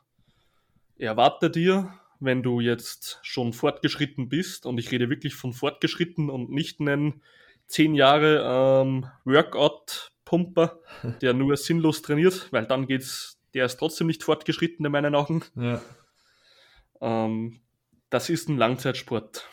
erwarte 0.98 1.50
dir 1.50 1.92
wenn 2.20 2.42
du 2.42 2.60
jetzt 2.60 3.20
schon 3.22 3.52
fortgeschritten 3.52 4.28
bist, 4.28 4.66
und 4.66 4.78
ich 4.78 4.90
rede 4.90 5.08
wirklich 5.08 5.34
von 5.34 5.52
fortgeschritten 5.52 6.30
und 6.30 6.50
nicht 6.50 6.80
einen 6.80 7.22
zehn 7.66 7.94
Jahre 7.94 8.82
ähm, 8.82 9.06
Workout-Pumper, 9.24 10.80
der 11.20 11.34
nur 11.34 11.56
sinnlos 11.56 12.02
trainiert, 12.02 12.48
weil 12.52 12.66
dann 12.66 12.86
geht's, 12.86 13.38
der 13.54 13.66
ist 13.66 13.76
trotzdem 13.76 14.06
nicht 14.06 14.24
fortgeschritten 14.24 14.84
in 14.84 14.92
meinen 14.92 15.14
Augen. 15.14 15.44
Ja. 15.54 15.80
Ähm, 17.00 17.60
das 18.10 18.30
ist 18.30 18.48
ein 18.48 18.56
Langzeitsport. 18.56 19.48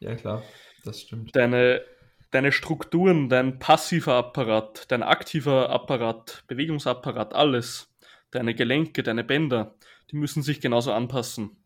Ja, 0.00 0.14
klar, 0.14 0.42
das 0.84 1.02
stimmt. 1.02 1.36
Deine, 1.36 1.82
deine 2.30 2.52
Strukturen, 2.52 3.28
dein 3.28 3.58
passiver 3.58 4.14
Apparat, 4.14 4.90
dein 4.90 5.02
aktiver 5.02 5.70
Apparat, 5.70 6.44
Bewegungsapparat, 6.46 7.34
alles, 7.34 7.94
deine 8.30 8.54
Gelenke, 8.54 9.02
deine 9.02 9.24
Bänder, 9.24 9.76
die 10.10 10.16
müssen 10.16 10.42
sich 10.42 10.60
genauso 10.60 10.92
anpassen. 10.92 11.56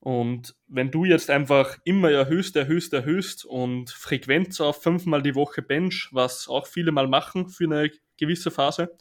Und 0.00 0.54
wenn 0.68 0.90
du 0.90 1.04
jetzt 1.04 1.30
einfach 1.30 1.78
immer 1.84 2.10
erhöhst, 2.10 2.56
erhöhst, 2.56 2.92
erhöhst 2.92 3.44
und 3.44 3.90
Frequenz 3.90 4.60
auf 4.60 4.82
fünfmal 4.82 5.22
die 5.22 5.34
Woche 5.34 5.62
Bench, 5.62 6.08
was 6.12 6.48
auch 6.48 6.66
viele 6.66 6.92
mal 6.92 7.08
machen 7.08 7.48
für 7.48 7.64
eine 7.64 7.90
gewisse 8.18 8.50
Phase, 8.50 8.96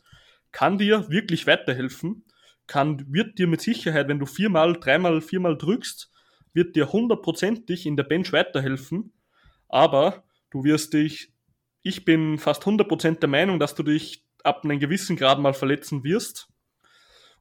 kann 0.53 0.77
dir 0.77 1.09
wirklich 1.09 1.45
weiterhelfen, 1.45 2.25
kann, 2.67 3.05
wird 3.11 3.37
dir 3.37 3.47
mit 3.47 3.59
Sicherheit, 3.59 4.07
wenn 4.07 4.19
du 4.19 4.25
viermal, 4.25 4.79
dreimal, 4.79 5.19
viermal 5.19 5.57
drückst, 5.57 6.12
wird 6.53 6.75
dir 6.75 6.91
hundertprozentig 6.91 7.85
in 7.85 7.97
der 7.97 8.03
Bench 8.03 8.31
weiterhelfen, 8.31 9.13
aber 9.69 10.23
du 10.49 10.63
wirst 10.63 10.93
dich, 10.93 11.33
ich 11.81 12.05
bin 12.05 12.37
fast 12.37 12.63
100% 12.63 13.19
der 13.19 13.29
Meinung, 13.29 13.59
dass 13.59 13.75
du 13.75 13.83
dich 13.83 14.25
ab 14.43 14.63
einem 14.63 14.79
gewissen 14.79 15.15
Grad 15.15 15.39
mal 15.39 15.53
verletzen 15.53 16.03
wirst 16.03 16.49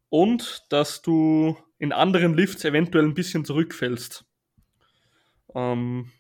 und 0.08 0.64
dass 0.70 1.02
du 1.02 1.56
in 1.78 1.92
anderen 1.92 2.34
Lifts 2.34 2.64
eventuell 2.64 3.04
ein 3.04 3.14
bisschen 3.14 3.44
zurückfällst. 3.44 4.24
Ähm, 5.54 6.10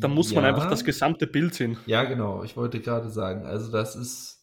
da 0.00 0.08
muss 0.08 0.30
ja. 0.30 0.40
man 0.40 0.46
einfach 0.46 0.68
das 0.68 0.84
gesamte 0.84 1.26
Bild 1.26 1.54
sehen. 1.54 1.78
Ja, 1.86 2.04
genau. 2.04 2.42
Ich 2.42 2.56
wollte 2.56 2.80
gerade 2.80 3.08
sagen, 3.08 3.46
also 3.46 3.70
das 3.70 3.96
ist 3.96 4.33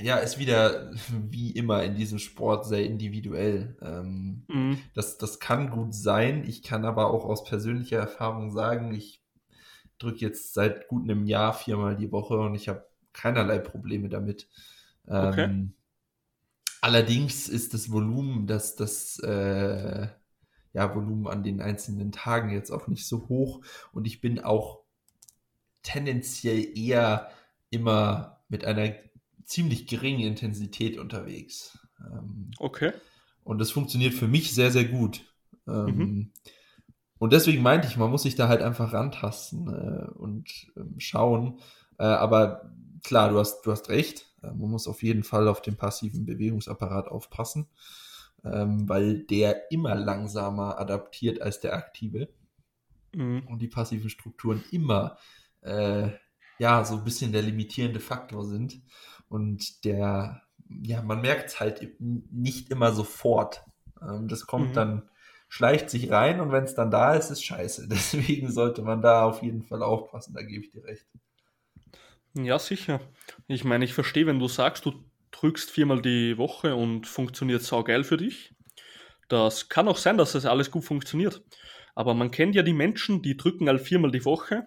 ja, 0.00 0.16
ist 0.16 0.38
wieder 0.38 0.90
wie 1.30 1.50
immer 1.50 1.82
in 1.84 1.94
diesem 1.94 2.18
Sport 2.18 2.66
sehr 2.66 2.84
individuell. 2.84 3.76
Ähm, 3.82 4.44
mhm. 4.48 4.78
das, 4.94 5.18
das 5.18 5.40
kann 5.40 5.70
gut 5.70 5.94
sein. 5.94 6.44
Ich 6.46 6.62
kann 6.62 6.84
aber 6.84 7.10
auch 7.10 7.24
aus 7.24 7.44
persönlicher 7.44 7.98
Erfahrung 7.98 8.50
sagen, 8.50 8.94
ich 8.94 9.22
drücke 9.98 10.20
jetzt 10.20 10.54
seit 10.54 10.88
gut 10.88 11.04
einem 11.04 11.26
Jahr 11.26 11.54
viermal 11.54 11.96
die 11.96 12.12
Woche 12.12 12.38
und 12.38 12.54
ich 12.54 12.68
habe 12.68 12.86
keinerlei 13.12 13.58
Probleme 13.58 14.08
damit. 14.08 14.48
Ähm, 15.08 15.26
okay. 15.28 15.68
Allerdings 16.82 17.48
ist 17.48 17.74
das 17.74 17.90
Volumen, 17.90 18.46
das, 18.46 18.76
das 18.76 19.18
äh, 19.20 20.06
ja, 20.72 20.94
Volumen 20.94 21.26
an 21.26 21.42
den 21.42 21.62
einzelnen 21.62 22.12
Tagen 22.12 22.50
jetzt 22.50 22.70
auch 22.70 22.86
nicht 22.86 23.06
so 23.06 23.28
hoch 23.28 23.62
und 23.92 24.06
ich 24.06 24.20
bin 24.20 24.40
auch 24.40 24.80
tendenziell 25.82 26.76
eher 26.76 27.30
immer 27.70 28.40
mit 28.48 28.64
einer 28.64 28.92
ziemlich 29.46 29.86
geringen 29.86 30.26
Intensität 30.26 30.98
unterwegs. 30.98 31.78
Ähm, 32.00 32.50
okay. 32.58 32.92
Und 33.44 33.58
das 33.58 33.70
funktioniert 33.70 34.12
für 34.12 34.28
mich 34.28 34.52
sehr, 34.52 34.70
sehr 34.70 34.84
gut. 34.84 35.24
Ähm, 35.66 35.96
mhm. 35.96 36.32
Und 37.18 37.32
deswegen 37.32 37.62
meinte 37.62 37.88
ich, 37.88 37.96
man 37.96 38.10
muss 38.10 38.24
sich 38.24 38.34
da 38.34 38.48
halt 38.48 38.60
einfach 38.60 38.92
rantasten 38.92 39.68
äh, 39.68 40.10
und 40.18 40.50
ähm, 40.76 40.96
schauen. 40.98 41.60
Äh, 41.98 42.04
aber 42.04 42.70
klar, 43.02 43.30
du 43.30 43.38
hast, 43.38 43.62
du 43.62 43.72
hast 43.72 43.88
recht. 43.88 44.26
Äh, 44.42 44.48
man 44.48 44.70
muss 44.70 44.88
auf 44.88 45.02
jeden 45.02 45.22
Fall 45.22 45.48
auf 45.48 45.62
den 45.62 45.76
passiven 45.76 46.26
Bewegungsapparat 46.26 47.08
aufpassen, 47.08 47.68
ähm, 48.44 48.88
weil 48.88 49.20
der 49.20 49.70
immer 49.70 49.94
langsamer 49.94 50.78
adaptiert 50.78 51.40
als 51.40 51.60
der 51.60 51.74
aktive. 51.74 52.28
Mhm. 53.14 53.44
Und 53.46 53.62
die 53.62 53.68
passiven 53.68 54.10
Strukturen 54.10 54.62
immer 54.72 55.16
äh, 55.62 56.10
ja 56.58 56.84
so 56.84 56.96
ein 56.96 57.04
bisschen 57.04 57.32
der 57.32 57.42
limitierende 57.42 58.00
Faktor 58.00 58.44
sind. 58.44 58.80
Und 59.28 59.84
der, 59.84 60.42
ja, 60.82 61.02
man 61.02 61.20
merkt 61.20 61.50
es 61.50 61.60
halt 61.60 61.94
nicht 62.00 62.70
immer 62.70 62.92
sofort. 62.92 63.64
Ähm, 64.00 64.28
das 64.28 64.46
kommt 64.46 64.70
mhm. 64.70 64.74
dann, 64.74 65.10
schleicht 65.48 65.90
sich 65.90 66.10
rein 66.10 66.40
und 66.40 66.52
wenn 66.52 66.64
es 66.64 66.74
dann 66.74 66.90
da 66.90 67.14
ist, 67.14 67.30
ist 67.30 67.44
scheiße. 67.44 67.88
Deswegen 67.90 68.50
sollte 68.50 68.82
man 68.82 69.02
da 69.02 69.24
auf 69.24 69.42
jeden 69.42 69.62
Fall 69.62 69.82
aufpassen, 69.82 70.34
da 70.34 70.42
gebe 70.42 70.64
ich 70.64 70.70
dir 70.70 70.84
recht. 70.84 71.06
Ja, 72.34 72.58
sicher. 72.58 73.00
Ich 73.46 73.64
meine, 73.64 73.84
ich 73.84 73.94
verstehe, 73.94 74.26
wenn 74.26 74.38
du 74.38 74.48
sagst, 74.48 74.84
du 74.84 74.92
drückst 75.30 75.70
viermal 75.70 76.02
die 76.02 76.36
Woche 76.36 76.74
und 76.74 77.06
funktioniert 77.06 77.62
saugeil 77.62 78.04
für 78.04 78.18
dich. 78.18 78.54
Das 79.28 79.68
kann 79.68 79.88
auch 79.88 79.96
sein, 79.96 80.18
dass 80.18 80.32
das 80.32 80.44
alles 80.44 80.70
gut 80.70 80.84
funktioniert. 80.84 81.42
Aber 81.94 82.14
man 82.14 82.30
kennt 82.30 82.54
ja 82.54 82.62
die 82.62 82.74
Menschen, 82.74 83.22
die 83.22 83.36
drücken 83.36 83.68
halt 83.68 83.80
viermal 83.80 84.10
die 84.10 84.24
Woche. 84.24 84.66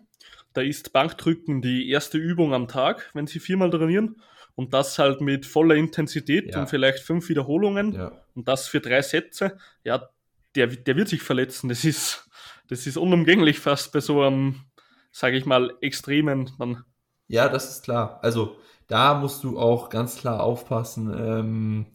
Da 0.54 0.62
ist 0.62 0.94
Bankdrücken 0.94 1.62
die 1.62 1.90
erste 1.90 2.18
Übung 2.18 2.54
am 2.56 2.68
Tag, 2.68 3.12
wenn 3.14 3.28
sie 3.28 3.40
viermal 3.40 3.70
trainieren. 3.70 4.20
Und 4.60 4.74
das 4.74 5.00
halt 5.00 5.22
mit 5.22 5.46
voller 5.46 5.76
Intensität 5.76 6.54
ja. 6.54 6.60
und 6.60 6.70
vielleicht 6.70 7.00
fünf 7.00 7.30
Wiederholungen 7.30 7.94
ja. 7.94 8.12
und 8.36 8.46
das 8.50 8.68
für 8.68 8.82
drei 8.82 9.02
Sätze. 9.02 9.58
Ja, 9.86 10.10
der, 10.54 10.68
der 10.68 10.98
wird 10.98 11.08
sich 11.08 11.22
verletzen. 11.22 11.70
Das 11.70 11.86
ist, 11.86 12.30
das 12.68 12.86
ist 12.86 12.98
unumgänglich 12.98 13.58
fast 13.58 13.94
bei 13.94 14.02
so 14.02 14.22
einem, 14.22 14.66
sage 15.14 15.38
ich 15.38 15.46
mal, 15.46 15.78
extremen. 15.80 16.52
Dann. 16.60 16.84
Ja, 17.30 17.48
das 17.48 17.70
ist 17.70 17.86
klar. 17.86 18.20
Also 18.22 18.58
da 18.88 19.14
musst 19.14 19.46
du 19.46 19.58
auch 19.58 19.88
ganz 19.90 20.18
klar 20.18 20.44
aufpassen. 20.44 21.10
Ähm, 21.18 21.86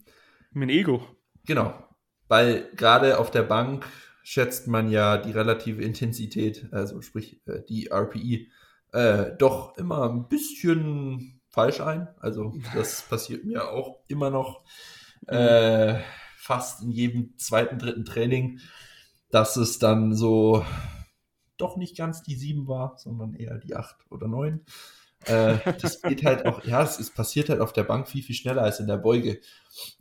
mit 0.53 0.71
Ego. 0.71 1.07
Genau. 1.45 1.75
Weil 2.29 2.71
gerade 2.77 3.19
auf 3.19 3.31
der 3.31 3.43
Bank 3.43 3.85
schätzt 4.23 4.69
man 4.69 4.89
ja 4.89 5.19
die 5.19 5.33
relative 5.33 5.83
Intensität, 5.83 6.67
also 6.71 7.03
sprich 7.03 7.43
äh, 7.47 7.61
die 7.69 7.89
RPI, 7.89 8.51
äh, 8.93 9.37
doch 9.37 9.77
immer 9.77 10.09
ein 10.09 10.29
bisschen 10.29 11.34
falsch 11.55 11.81
ein. 11.81 12.09
Also 12.21 12.55
das 12.75 13.03
passiert 13.09 13.45
mir 13.45 13.71
auch 13.71 14.01
immer 14.09 14.31
noch 14.31 14.65
äh, 15.27 15.99
fast 16.37 16.83
in 16.83 16.91
jedem 16.91 17.39
zweiten, 17.39 17.79
dritten 17.79 18.05
Training, 18.05 18.61
dass 19.31 19.57
es 19.57 19.79
dann 19.79 20.15
so 20.15 20.65
doch 21.57 21.77
nicht 21.77 21.97
ganz 21.97 22.23
die 22.23 22.35
sieben 22.35 22.67
war, 22.69 22.97
sondern 22.99 23.35
eher 23.35 23.59
die 23.59 23.75
acht 23.75 23.97
oder 24.11 24.29
neun. 24.29 24.65
Äh, 25.27 25.59
das 25.81 26.03
geht 26.03 26.25
halt 26.25 26.47
auch, 26.47 26.65
ja, 26.65 26.83
es, 26.83 26.99
ist, 26.99 27.15
passiert 27.15 27.49
halt 27.49 27.61
auf 27.61 27.73
der 27.73 27.85
Bank 27.85 28.09
viel, 28.09 28.23
viel 28.23 28.35
schneller 28.35 28.63
als 28.63 28.81
in 28.81 28.87
der 28.87 28.99
Beuge. 28.99 29.41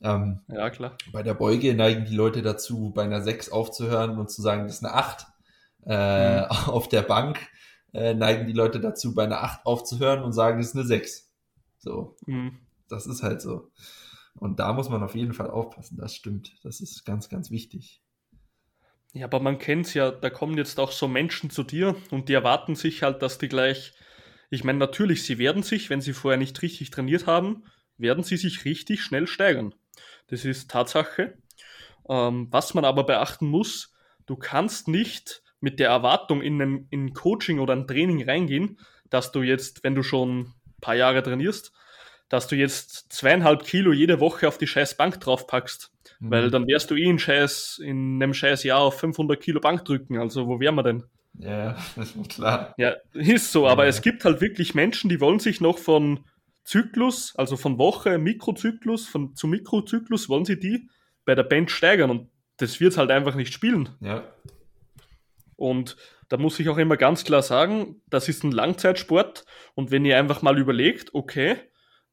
Ähm, 0.02 0.42
ja, 0.48 0.70
klar. 0.70 0.98
Bei 1.12 1.24
der 1.24 1.34
Beuge 1.34 1.74
neigen 1.76 2.06
die 2.06 2.16
Leute 2.16 2.42
dazu, 2.42 2.92
bei 2.94 3.04
einer 3.04 3.22
sechs 3.22 3.52
aufzuhören 3.52 4.18
und 4.18 4.30
zu 4.30 4.42
sagen, 4.42 4.66
das 4.66 4.76
ist 4.76 4.86
eine 4.86 4.94
acht. 4.94 5.28
Äh, 5.86 6.42
mhm. 6.42 6.46
Auf 6.68 6.90
der 6.90 7.04
Bank 7.04 7.40
äh, 7.94 8.14
neigen 8.14 8.48
die 8.48 8.54
Leute 8.54 8.80
dazu, 8.80 9.14
bei 9.14 9.24
einer 9.24 9.44
acht 9.44 9.66
aufzuhören 9.66 10.24
und 10.24 10.34
sagen, 10.34 10.58
das 10.58 10.70
ist 10.70 10.76
eine 10.76 10.86
sechs. 10.86 11.33
So, 11.84 12.16
mhm. 12.26 12.60
das 12.88 13.08
ist 13.08 13.24
halt 13.24 13.42
so. 13.42 13.70
Und 14.36 14.60
da 14.60 14.72
muss 14.74 14.90
man 14.90 15.04
auf 15.04 15.16
jeden 15.16 15.34
Fall 15.34 15.50
aufpassen, 15.50 15.98
das 15.98 16.16
stimmt. 16.16 16.56
Das 16.64 16.80
ist 16.80 17.06
ganz, 17.06 17.28
ganz 17.28 17.52
wichtig. 17.52 18.02
Ja, 19.12 19.26
aber 19.26 19.42
man 19.42 19.60
kennt 19.60 19.88
es 19.88 19.94
ja, 19.94 20.10
da 20.10 20.30
kommen 20.30 20.58
jetzt 20.58 20.80
auch 20.80 20.92
so 20.92 21.08
Menschen 21.08 21.50
zu 21.50 21.64
dir 21.64 21.96
und 22.10 22.30
die 22.30 22.34
erwarten 22.34 22.76
sich 22.76 23.04
halt, 23.04 23.22
dass 23.22 23.38
die 23.38 23.50
gleich, 23.50 23.94
ich 24.50 24.64
meine, 24.64 24.80
natürlich, 24.80 25.24
sie 25.24 25.38
werden 25.38 25.62
sich, 25.62 25.90
wenn 25.90 26.02
sie 26.02 26.14
vorher 26.14 26.40
nicht 26.40 26.60
richtig 26.62 26.90
trainiert 26.90 27.28
haben, 27.28 27.64
werden 27.98 28.24
sie 28.24 28.38
sich 28.38 28.66
richtig 28.66 29.04
schnell 29.04 29.28
steigern. 29.28 29.76
Das 30.28 30.46
ist 30.46 30.72
Tatsache. 30.72 31.38
Ähm, 32.10 32.48
was 32.50 32.74
man 32.74 32.86
aber 32.86 33.04
beachten 33.04 33.48
muss, 33.48 33.94
du 34.26 34.36
kannst 34.36 34.88
nicht 34.88 35.44
mit 35.60 35.80
der 35.80 35.90
Erwartung 35.90 36.42
in 36.42 36.62
ein, 36.62 36.88
in 36.90 37.06
ein 37.06 37.14
Coaching 37.14 37.60
oder 37.60 37.74
ein 37.74 37.88
Training 37.88 38.24
reingehen, 38.28 38.80
dass 39.10 39.32
du 39.32 39.44
jetzt, 39.44 39.84
wenn 39.84 39.96
du 39.96 40.02
schon 40.02 40.54
paar 40.84 40.96
Jahre 40.96 41.24
trainierst, 41.24 41.72
dass 42.30 42.48
du 42.48 42.56
jetzt 42.56 43.12
zweieinhalb 43.12 43.64
Kilo 43.64 43.92
jede 43.92 44.20
Woche 44.20 44.48
auf 44.48 44.58
die 44.58 44.68
scheiß 44.68 44.98
Bank 44.98 45.20
draufpackst. 45.20 45.92
Mhm. 46.20 46.32
Weil 46.32 46.50
dann 46.50 46.68
wärst 46.68 46.92
du 46.92 46.96
eh 46.96 47.04
in, 47.04 47.20
scheiß, 47.20 47.80
in 47.84 48.22
einem 48.22 48.34
scheiß 48.34 48.64
Jahr 48.64 48.82
auf 48.82 49.00
500 49.00 49.40
Kilo 49.40 49.60
Bank 49.60 49.86
drücken. 49.86 50.18
Also 50.18 50.48
wo 50.48 50.60
wären 50.60 50.76
wir 50.76 50.84
denn? 50.84 51.04
Ja, 51.40 51.76
das 51.96 52.16
ist 52.16 52.30
klar. 52.30 52.74
Ja, 52.78 52.96
ist 53.14 53.52
so. 53.52 53.68
Aber 53.68 53.84
ja. 53.84 53.90
es 53.90 54.02
gibt 54.02 54.26
halt 54.26 54.42
wirklich 54.42 54.76
Menschen, 54.76 55.10
die 55.10 55.20
wollen 55.20 55.40
sich 55.40 55.62
noch 55.62 55.78
von 55.78 56.26
Zyklus, 56.64 57.36
also 57.36 57.58
von 57.58 57.78
Woche, 57.78 58.18
Mikrozyklus, 58.18 59.08
von, 59.08 59.36
zu 59.36 59.48
Mikrozyklus, 59.48 60.30
wollen 60.30 60.46
sie 60.46 60.60
die 60.60 60.88
bei 61.26 61.36
der 61.36 61.44
Bench 61.44 61.72
steigern. 61.72 62.10
Und 62.10 62.30
das 62.58 62.80
wird 62.80 62.98
halt 62.98 63.12
einfach 63.12 63.36
nicht 63.36 63.54
spielen. 63.54 63.90
Ja. 64.00 64.24
Und 65.56 65.96
da 66.30 66.38
muss 66.38 66.60
ich 66.60 66.70
auch 66.70 66.78
immer 66.78 66.98
ganz 66.98 67.24
klar 67.24 67.42
sagen, 67.42 68.02
das 68.10 68.28
ist 68.28 68.44
ein 68.44 68.52
Langzeitsport 68.52 69.46
und 69.76 69.92
wenn 69.92 70.06
ihr 70.06 70.18
einfach 70.18 70.42
mal 70.42 70.58
überlegt, 70.58 71.14
okay, 71.14 71.58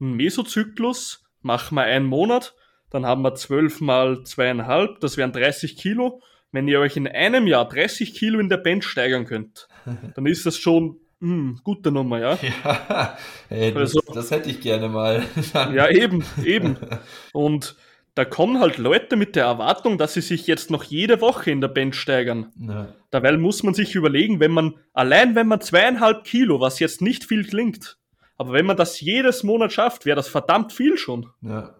ein 0.01 0.13
Mesozyklus, 0.15 1.25
machen 1.43 1.77
wir 1.77 1.85
einen 1.85 2.07
Monat, 2.07 2.55
dann 2.91 3.07
haben 3.07 3.23
wir 3.23 3.35
zwölf 3.35 3.81
mal 3.81 4.25
zweieinhalb, 4.25 5.01
das 5.01 5.17
wären 5.17 5.33
30 5.33 5.77
Kilo. 5.77 6.21
Wenn 6.53 6.67
ihr 6.67 6.81
euch 6.81 6.97
in 6.97 7.07
einem 7.07 7.47
Jahr 7.47 7.69
30 7.69 8.15
Kilo 8.15 8.41
in 8.41 8.49
der 8.49 8.57
Bench 8.57 8.85
steigern 8.85 9.25
könnt, 9.25 9.69
dann 10.15 10.27
ist 10.27 10.45
das 10.47 10.59
schon 10.59 10.99
mh, 11.21 11.29
hm, 11.29 11.61
gute 11.63 11.93
Nummer, 11.93 12.19
ja. 12.19 12.39
Ja, 12.43 13.19
ey, 13.49 13.73
das, 13.73 13.97
also, 13.97 14.03
das 14.13 14.31
hätte 14.31 14.51
ich 14.51 14.61
gerne 14.61 14.89
mal. 14.89 15.25
ja, 15.55 15.89
eben, 15.89 16.25
eben. 16.45 16.77
Und 17.33 17.77
da 18.15 18.25
kommen 18.25 18.61
halt 18.61 18.79
Leute 18.79 19.17
mit 19.17 19.37
der 19.37 19.45
Erwartung, 19.45 19.99
dass 19.99 20.15
sie 20.15 20.21
sich 20.21 20.47
jetzt 20.47 20.71
noch 20.71 20.85
jede 20.85 21.21
Woche 21.21 21.51
in 21.51 21.61
der 21.61 21.69
Bench 21.69 21.95
steigern. 21.95 22.53
Ja. 22.59 22.89
Dabei 23.11 23.37
muss 23.37 23.63
man 23.63 23.75
sich 23.75 23.95
überlegen, 23.95 24.41
wenn 24.41 24.51
man, 24.51 24.75
allein 24.93 25.35
wenn 25.35 25.47
man 25.47 25.61
zweieinhalb 25.61 26.25
Kilo, 26.25 26.61
was 26.61 26.81
jetzt 26.81 27.03
nicht 27.03 27.25
viel 27.25 27.47
klingt, 27.47 27.99
aber 28.37 28.53
wenn 28.53 28.67
man 28.67 28.77
das 28.77 29.01
jedes 29.01 29.43
Monat 29.43 29.73
schafft, 29.73 30.07
wäre 30.07 30.17
das 30.17 30.29
verdammt 30.29 30.73
viel 30.73 30.97
schon. 30.97 31.29
Ja. 31.43 31.77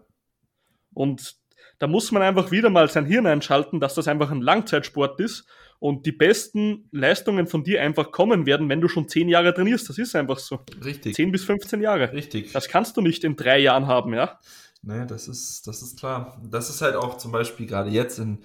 Und 0.93 1.35
da 1.79 1.87
muss 1.87 2.11
man 2.11 2.21
einfach 2.21 2.51
wieder 2.51 2.69
mal 2.69 2.89
sein 2.89 3.05
Hirn 3.05 3.25
einschalten, 3.25 3.79
dass 3.79 3.95
das 3.95 4.07
einfach 4.07 4.29
ein 4.29 4.41
Langzeitsport 4.41 5.19
ist 5.19 5.47
und 5.79 6.05
die 6.05 6.11
besten 6.11 6.87
Leistungen 6.91 7.47
von 7.47 7.63
dir 7.63 7.81
einfach 7.81 8.11
kommen 8.11 8.45
werden, 8.45 8.69
wenn 8.69 8.81
du 8.81 8.87
schon 8.87 9.07
zehn 9.07 9.27
Jahre 9.27 9.51
trainierst. 9.51 9.89
Das 9.89 9.97
ist 9.97 10.15
einfach 10.15 10.37
so. 10.37 10.59
Richtig. 10.85 11.15
Zehn 11.15 11.31
bis 11.31 11.43
15 11.43 11.81
Jahre. 11.81 12.13
Richtig. 12.13 12.51
Das 12.51 12.67
kannst 12.67 12.97
du 12.97 13.01
nicht 13.01 13.23
in 13.23 13.35
drei 13.35 13.57
Jahren 13.57 13.87
haben, 13.87 14.13
ja? 14.13 14.39
Nee, 14.83 15.05
das 15.05 15.27
ist, 15.27 15.67
das 15.67 15.81
ist 15.81 15.99
klar. 15.99 16.41
Das 16.49 16.69
ist 16.69 16.81
halt 16.81 16.95
auch 16.95 17.17
zum 17.17 17.31
Beispiel 17.31 17.67
gerade 17.67 17.91
jetzt 17.91 18.19
ein 18.19 18.43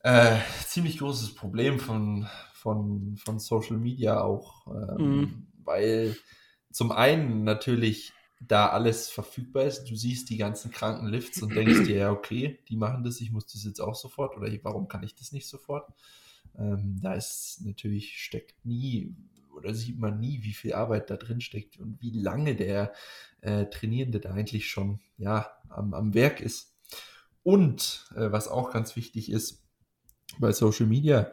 äh, 0.00 0.38
ziemlich 0.66 0.98
großes 0.98 1.34
Problem 1.34 1.78
von, 1.78 2.28
von, 2.52 3.16
von 3.16 3.38
Social 3.38 3.78
Media 3.78 4.20
auch, 4.20 4.66
ähm, 4.66 5.06
mhm. 5.06 5.46
weil 5.64 6.16
zum 6.70 6.92
einen 6.92 7.44
natürlich 7.44 8.12
da 8.40 8.68
alles 8.68 9.08
verfügbar 9.08 9.64
ist. 9.64 9.84
Du 9.84 9.94
siehst 9.94 10.28
die 10.28 10.36
ganzen 10.36 10.70
kranken 10.70 11.06
Lifts 11.06 11.42
und 11.42 11.54
denkst 11.54 11.84
dir, 11.84 11.96
ja, 11.96 12.10
okay, 12.10 12.58
die 12.68 12.76
machen 12.76 13.04
das, 13.04 13.20
ich 13.20 13.30
muss 13.30 13.46
das 13.46 13.64
jetzt 13.64 13.80
auch 13.80 13.94
sofort 13.94 14.36
oder 14.36 14.50
warum 14.62 14.88
kann 14.88 15.02
ich 15.02 15.14
das 15.14 15.32
nicht 15.32 15.48
sofort? 15.48 15.88
Ähm, 16.58 16.98
da 17.00 17.14
ist 17.14 17.60
natürlich, 17.64 18.18
steckt 18.18 18.66
nie 18.66 19.14
oder 19.54 19.74
sieht 19.74 19.98
man 19.98 20.20
nie, 20.20 20.42
wie 20.42 20.52
viel 20.52 20.74
Arbeit 20.74 21.10
da 21.10 21.16
drin 21.16 21.40
steckt 21.40 21.78
und 21.78 22.00
wie 22.00 22.10
lange 22.10 22.54
der 22.54 22.92
äh, 23.40 23.66
Trainierende 23.66 24.20
da 24.20 24.30
eigentlich 24.30 24.68
schon 24.68 25.00
ja, 25.18 25.50
am, 25.68 25.94
am 25.94 26.14
Werk 26.14 26.40
ist. 26.40 26.74
Und 27.42 28.06
äh, 28.14 28.30
was 28.30 28.48
auch 28.48 28.72
ganz 28.72 28.96
wichtig 28.96 29.30
ist, 29.30 29.62
bei 30.38 30.52
Social 30.52 30.86
Media 30.86 31.30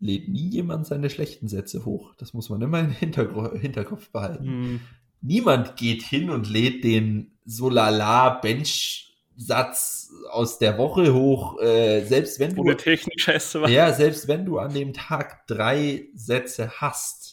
lädt 0.00 0.28
nie 0.28 0.48
jemand 0.48 0.86
seine 0.86 1.10
schlechten 1.10 1.48
Sätze 1.48 1.84
hoch. 1.84 2.14
Das 2.16 2.32
muss 2.32 2.48
man 2.48 2.62
immer 2.62 2.80
im 2.80 2.90
Hinterkopf 2.90 4.10
behalten. 4.10 4.44
Mhm. 4.44 4.80
Niemand 5.20 5.76
geht 5.76 6.02
hin 6.02 6.30
und 6.30 6.48
lädt 6.48 6.82
den 6.82 7.32
Solala 7.44 8.30
Bench 8.30 9.10
Satz 9.36 10.10
aus 10.30 10.58
der 10.58 10.76
Woche 10.76 11.14
hoch, 11.14 11.60
äh, 11.60 12.04
selbst 12.04 12.38
wenn 12.40 12.54
du. 12.54 12.74
Technik 12.74 13.20
scheiße 13.20 13.62
war. 13.62 13.70
Ja, 13.70 13.92
selbst 13.92 14.28
wenn 14.28 14.44
du 14.44 14.58
an 14.58 14.74
dem 14.74 14.92
Tag 14.92 15.46
drei 15.46 16.08
Sätze 16.14 16.70
hast, 16.80 17.29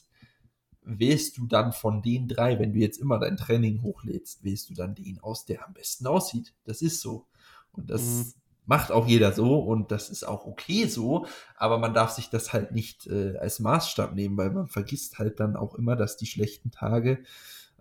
wählst 0.88 1.38
du 1.38 1.48
dann 1.48 1.74
von 1.74 2.02
den 2.02 2.28
drei, 2.28 2.60
wenn 2.60 2.74
du 2.74 2.80
jetzt 2.80 2.98
immer 2.98 3.20
dein 3.20 3.38
Training 3.38 3.82
hochlädst, 3.82 4.44
wählst 4.44 4.70
du 4.70 4.74
dann 4.74 4.96
den 4.96 5.20
aus, 5.20 5.46
der 5.46 5.66
am 5.66 5.74
besten 5.74 6.08
aussieht. 6.08 6.54
Das 6.64 6.82
ist 6.82 7.02
so. 7.02 7.26
Und 7.74 7.90
das 7.90 8.02
mhm. 8.02 8.34
macht 8.66 8.92
auch 8.92 9.06
jeder 9.06 9.34
so 9.34 9.60
und 9.60 9.92
das 9.92 10.10
ist 10.10 10.24
auch 10.24 10.46
okay 10.46 10.88
so, 10.88 11.26
aber 11.58 11.78
man 11.78 11.94
darf 11.94 12.12
sich 12.12 12.30
das 12.30 12.54
halt 12.54 12.72
nicht 12.72 13.06
äh, 13.08 13.38
als 13.38 13.60
Maßstab 13.60 14.16
nehmen, 14.16 14.38
weil 14.38 14.50
man 14.52 14.68
vergisst 14.68 15.20
halt 15.20 15.40
dann 15.40 15.56
auch 15.56 15.76
immer, 15.76 15.96
dass 15.96 16.18
die 16.18 16.26
schlechten 16.26 16.72
Tage 16.72 17.20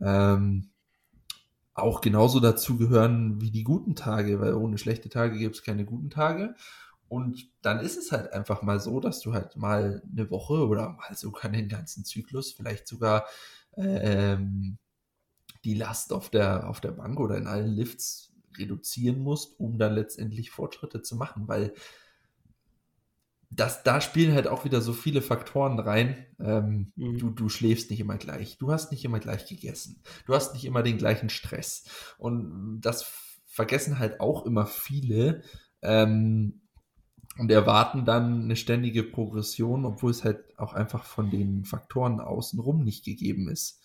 ähm, 0.01 0.71
auch 1.75 2.01
genauso 2.01 2.41
dazu 2.41 2.77
gehören 2.77 3.41
wie 3.41 3.51
die 3.51 3.65
guten 3.65 3.95
Tage, 3.95 4.41
weil 4.41 4.55
ohne 4.55 4.79
schlechte 4.79 5.09
Tage 5.09 5.39
gibt 5.39 5.57
es 5.57 5.63
keine 5.63 5.85
guten 5.85 6.11
Tage. 6.11 6.55
Und 7.09 7.51
dann 7.63 7.81
ist 7.81 7.97
es 7.97 8.11
halt 8.13 8.33
einfach 8.33 8.63
mal 8.63 8.81
so, 8.81 9.01
dass 9.01 9.21
du 9.21 9.33
halt 9.33 9.57
mal 9.57 10.03
eine 10.11 10.31
Woche 10.31 10.67
oder 10.67 10.91
mal 10.91 11.15
sogar 11.15 11.51
den 11.51 11.69
ganzen 11.69 12.05
Zyklus, 12.05 12.53
vielleicht 12.53 12.89
sogar 12.89 13.27
ähm, 13.77 14.79
die 15.65 15.75
Last 15.75 16.13
auf 16.13 16.31
der, 16.31 16.69
auf 16.69 16.81
der 16.81 16.93
Bank 16.93 17.21
oder 17.21 17.37
in 17.37 17.47
allen 17.47 17.73
Lifts 17.73 18.33
reduzieren 18.57 19.21
musst, 19.21 19.59
um 19.61 19.79
dann 19.79 19.95
letztendlich 19.95 20.51
Fortschritte 20.51 21.03
zu 21.03 21.17
machen, 21.17 21.47
weil 21.49 21.75
das, 23.51 23.83
da 23.83 24.01
spielen 24.01 24.35
halt 24.35 24.49
auch 24.49 24.65
wieder 24.65 24.81
so 24.81 24.93
viele 24.93 25.23
Faktoren 25.23 25.79
rein. 25.79 26.27
Ähm, 26.41 26.93
mhm. 26.97 27.19
du, 27.19 27.31
du 27.31 27.49
schläfst 27.49 27.91
nicht 27.91 28.01
immer 28.01 28.17
gleich, 28.17 28.59
du 28.59 28.73
hast 28.73 28.91
nicht 28.91 29.05
immer 29.05 29.21
gleich 29.21 29.47
gegessen, 29.47 30.03
du 30.27 30.35
hast 30.35 30.53
nicht 30.55 30.65
immer 30.65 30.83
den 30.83 30.99
gleichen 30.99 31.29
Stress. 31.29 31.85
Und 32.19 32.81
das 32.81 33.07
vergessen 33.47 33.99
halt 33.99 34.21
auch 34.21 34.47
immer 34.47 34.67
viele 34.67 35.43
ähm, 35.83 36.61
und 37.39 37.51
erwarten 37.51 38.05
dann 38.05 38.45
eine 38.45 38.57
ständige 38.57 39.03
Progression, 39.03 39.84
obwohl 39.84 40.11
es 40.11 40.24
halt 40.24 40.59
auch 40.59 40.72
einfach 40.72 41.05
von 41.05 41.30
den 41.30 41.64
Faktoren 41.64 42.20
außenrum 42.20 42.82
nicht 42.82 43.05
gegeben 43.05 43.49
ist. 43.49 43.82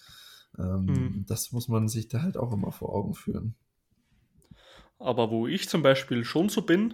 Ähm, 0.57 0.85
mhm. 0.85 1.25
Das 1.27 1.51
muss 1.51 1.67
man 1.67 1.87
sich 1.87 2.07
da 2.07 2.21
halt 2.21 2.37
auch 2.37 2.51
immer 2.53 2.71
vor 2.71 2.93
Augen 2.93 3.13
führen. 3.13 3.55
Aber 4.99 5.31
wo 5.31 5.47
ich 5.47 5.67
zum 5.67 5.81
Beispiel 5.81 6.23
schon 6.23 6.49
so 6.49 6.61
bin, 6.61 6.93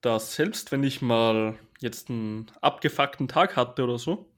dass 0.00 0.34
selbst 0.34 0.72
wenn 0.72 0.82
ich 0.82 1.00
mal 1.00 1.58
jetzt 1.80 2.10
einen 2.10 2.50
abgefuckten 2.60 3.28
Tag 3.28 3.56
hatte 3.56 3.84
oder 3.84 3.98
so, 3.98 4.28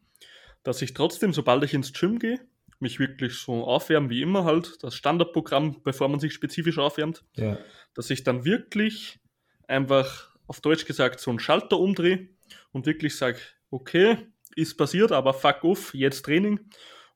dass 0.62 0.82
ich 0.82 0.94
trotzdem, 0.94 1.32
sobald 1.32 1.64
ich 1.64 1.74
ins 1.74 1.92
Gym 1.92 2.18
gehe, 2.18 2.40
mich 2.78 2.98
wirklich 2.98 3.38
so 3.38 3.64
aufwärmen 3.64 4.10
wie 4.10 4.22
immer 4.22 4.44
halt, 4.44 4.82
das 4.82 4.94
Standardprogramm, 4.94 5.82
bevor 5.82 6.08
man 6.08 6.20
sich 6.20 6.34
spezifisch 6.34 6.78
aufwärmt, 6.78 7.24
ja. 7.34 7.58
dass 7.94 8.10
ich 8.10 8.22
dann 8.22 8.44
wirklich 8.44 9.18
einfach 9.66 10.26
auf 10.47 10.61
Deutsch 10.61 10.86
gesagt 10.86 11.20
so 11.20 11.30
einen 11.30 11.40
Schalter 11.40 11.78
umdrehe 11.78 12.28
und 12.72 12.86
wirklich 12.86 13.16
sage, 13.16 13.38
okay, 13.70 14.18
ist 14.55 14.76
passiert, 14.76 15.12
aber 15.12 15.34
fuck 15.34 15.64
off, 15.64 15.94
jetzt 15.94 16.24
Training 16.24 16.61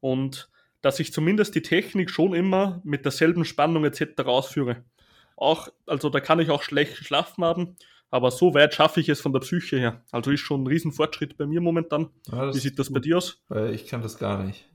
und 0.01 0.51
dass 0.83 1.01
ich 1.01 1.13
zumindest 1.13 1.55
die 1.55 1.63
Technik 1.63 2.11
schon 2.11 2.35
immer 2.35 2.81
mit 2.85 3.05
derselben 3.05 3.45
Spannung 3.45 3.85
etc. 3.85 4.23
ausführe. 4.25 4.85
Auch, 5.37 5.69
also 5.87 6.09
da 6.11 6.21
kann 6.21 6.41
ich 6.41 6.51
auch 6.51 6.63
schlecht 6.63 6.97
schlafen 6.97 7.45
haben, 7.45 7.77
aber 8.11 8.31
so 8.31 8.55
weit 8.55 8.75
schaffe 8.75 9.01
ich 9.01 9.09
es 9.09 9.21
von 9.21 9.33
der 9.33 9.41
Psyche 9.41 9.79
her. 9.79 10.05
Also 10.11 10.31
ist 10.31 10.41
schon 10.41 10.65
ein 10.65 10.67
Riesenfortschritt 10.67 11.37
bei 11.37 11.47
mir 11.47 11.61
momentan. 11.61 12.11
Ja, 12.31 12.53
Wie 12.53 12.59
sieht 12.59 12.79
das 12.79 12.89
gut, 12.89 12.95
bei 12.95 13.01
dir 13.01 13.19
aus? 13.19 13.43
Weil 13.49 13.75
ich 13.75 13.87
kann 13.87 14.03
das 14.03 14.19
gar 14.19 14.43
nicht. 14.43 14.67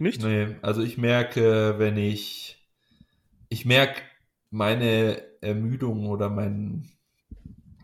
Nicht? 0.00 0.22
Nee, 0.22 0.56
also 0.62 0.82
ich 0.82 0.96
merke, 0.96 1.74
wenn 1.78 1.96
ich, 1.96 2.64
ich 3.48 3.64
merke 3.64 4.00
meine 4.50 5.20
Ermüdung 5.40 6.06
oder 6.06 6.30
mein, 6.30 6.88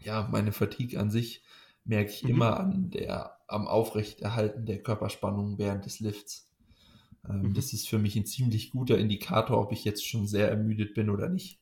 ja, 0.04 0.28
meine 0.30 0.52
Fatigue 0.52 0.98
an 0.98 1.10
sich, 1.10 1.42
merke 1.84 2.10
ich 2.10 2.22
mhm. 2.22 2.30
immer 2.30 2.60
an 2.60 2.90
der, 2.90 3.38
am 3.46 3.66
Aufrechterhalten 3.66 4.66
der 4.66 4.82
Körperspannung 4.82 5.58
während 5.58 5.84
des 5.84 6.00
Lifts. 6.00 6.50
Ähm, 7.28 7.42
mhm. 7.42 7.54
Das 7.54 7.72
ist 7.72 7.88
für 7.88 7.98
mich 7.98 8.16
ein 8.16 8.26
ziemlich 8.26 8.70
guter 8.70 8.98
Indikator, 8.98 9.60
ob 9.60 9.72
ich 9.72 9.84
jetzt 9.84 10.06
schon 10.06 10.26
sehr 10.26 10.48
ermüdet 10.48 10.94
bin 10.94 11.10
oder 11.10 11.28
nicht. 11.28 11.60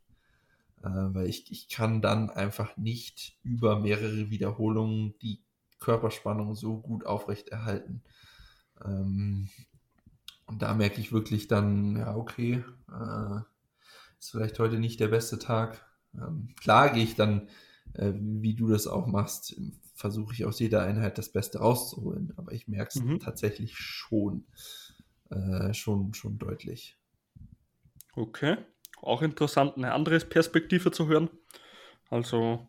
Äh, 0.83 0.89
weil 0.89 1.27
ich, 1.29 1.51
ich 1.51 1.69
kann 1.69 2.03
dann 2.03 2.31
einfach 2.31 2.77
nicht 2.77 3.39
über 3.43 3.79
mehrere 3.79 4.31
Wiederholungen 4.31 5.15
die 5.23 5.41
Körperspannung 5.81 6.55
so 6.55 6.79
gut 6.79 7.07
aufrechterhalten. 7.07 8.03
Ähm, 8.85 9.49
und 10.47 10.63
da 10.63 10.75
merke 10.75 11.01
ich 11.01 11.13
wirklich 11.13 11.49
dann, 11.49 11.97
ja, 11.97 12.17
okay, 12.17 12.65
äh, 12.91 13.41
ist 14.19 14.31
vielleicht 14.31 14.59
heute 14.59 14.79
nicht 14.79 15.01
der 15.01 15.09
beste 15.09 15.39
Tag. 15.39 15.85
Ähm, 16.15 16.55
klar 16.61 16.91
gehe 16.91 17.05
ich 17.05 17.17
dann, 17.17 17.49
äh, 17.95 18.13
wie 18.15 18.55
du 18.55 18.69
das 18.69 18.87
auch 18.87 19.07
machst, 19.07 19.57
versuche 19.95 20.35
ich 20.35 20.45
aus 20.45 20.59
jeder 20.59 20.83
Einheit 20.83 21.19
das 21.19 21.31
Beste 21.31 21.59
rauszuholen. 21.59 22.33
Aber 22.37 22.53
ich 22.53 22.69
merke 22.69 22.91
es 22.95 23.03
mhm. 23.03 23.21
tatsächlich 23.21 23.77
schon, 23.77 24.47
äh, 25.31 25.73
schon, 25.75 26.15
schon 26.15 26.39
deutlich. 26.39 26.99
Okay 28.15 28.57
auch 29.03 29.23
interessant, 29.23 29.77
eine 29.77 29.93
andere 29.93 30.19
Perspektive 30.21 30.91
zu 30.93 31.09
hören. 31.09 31.29
Also 32.09 32.67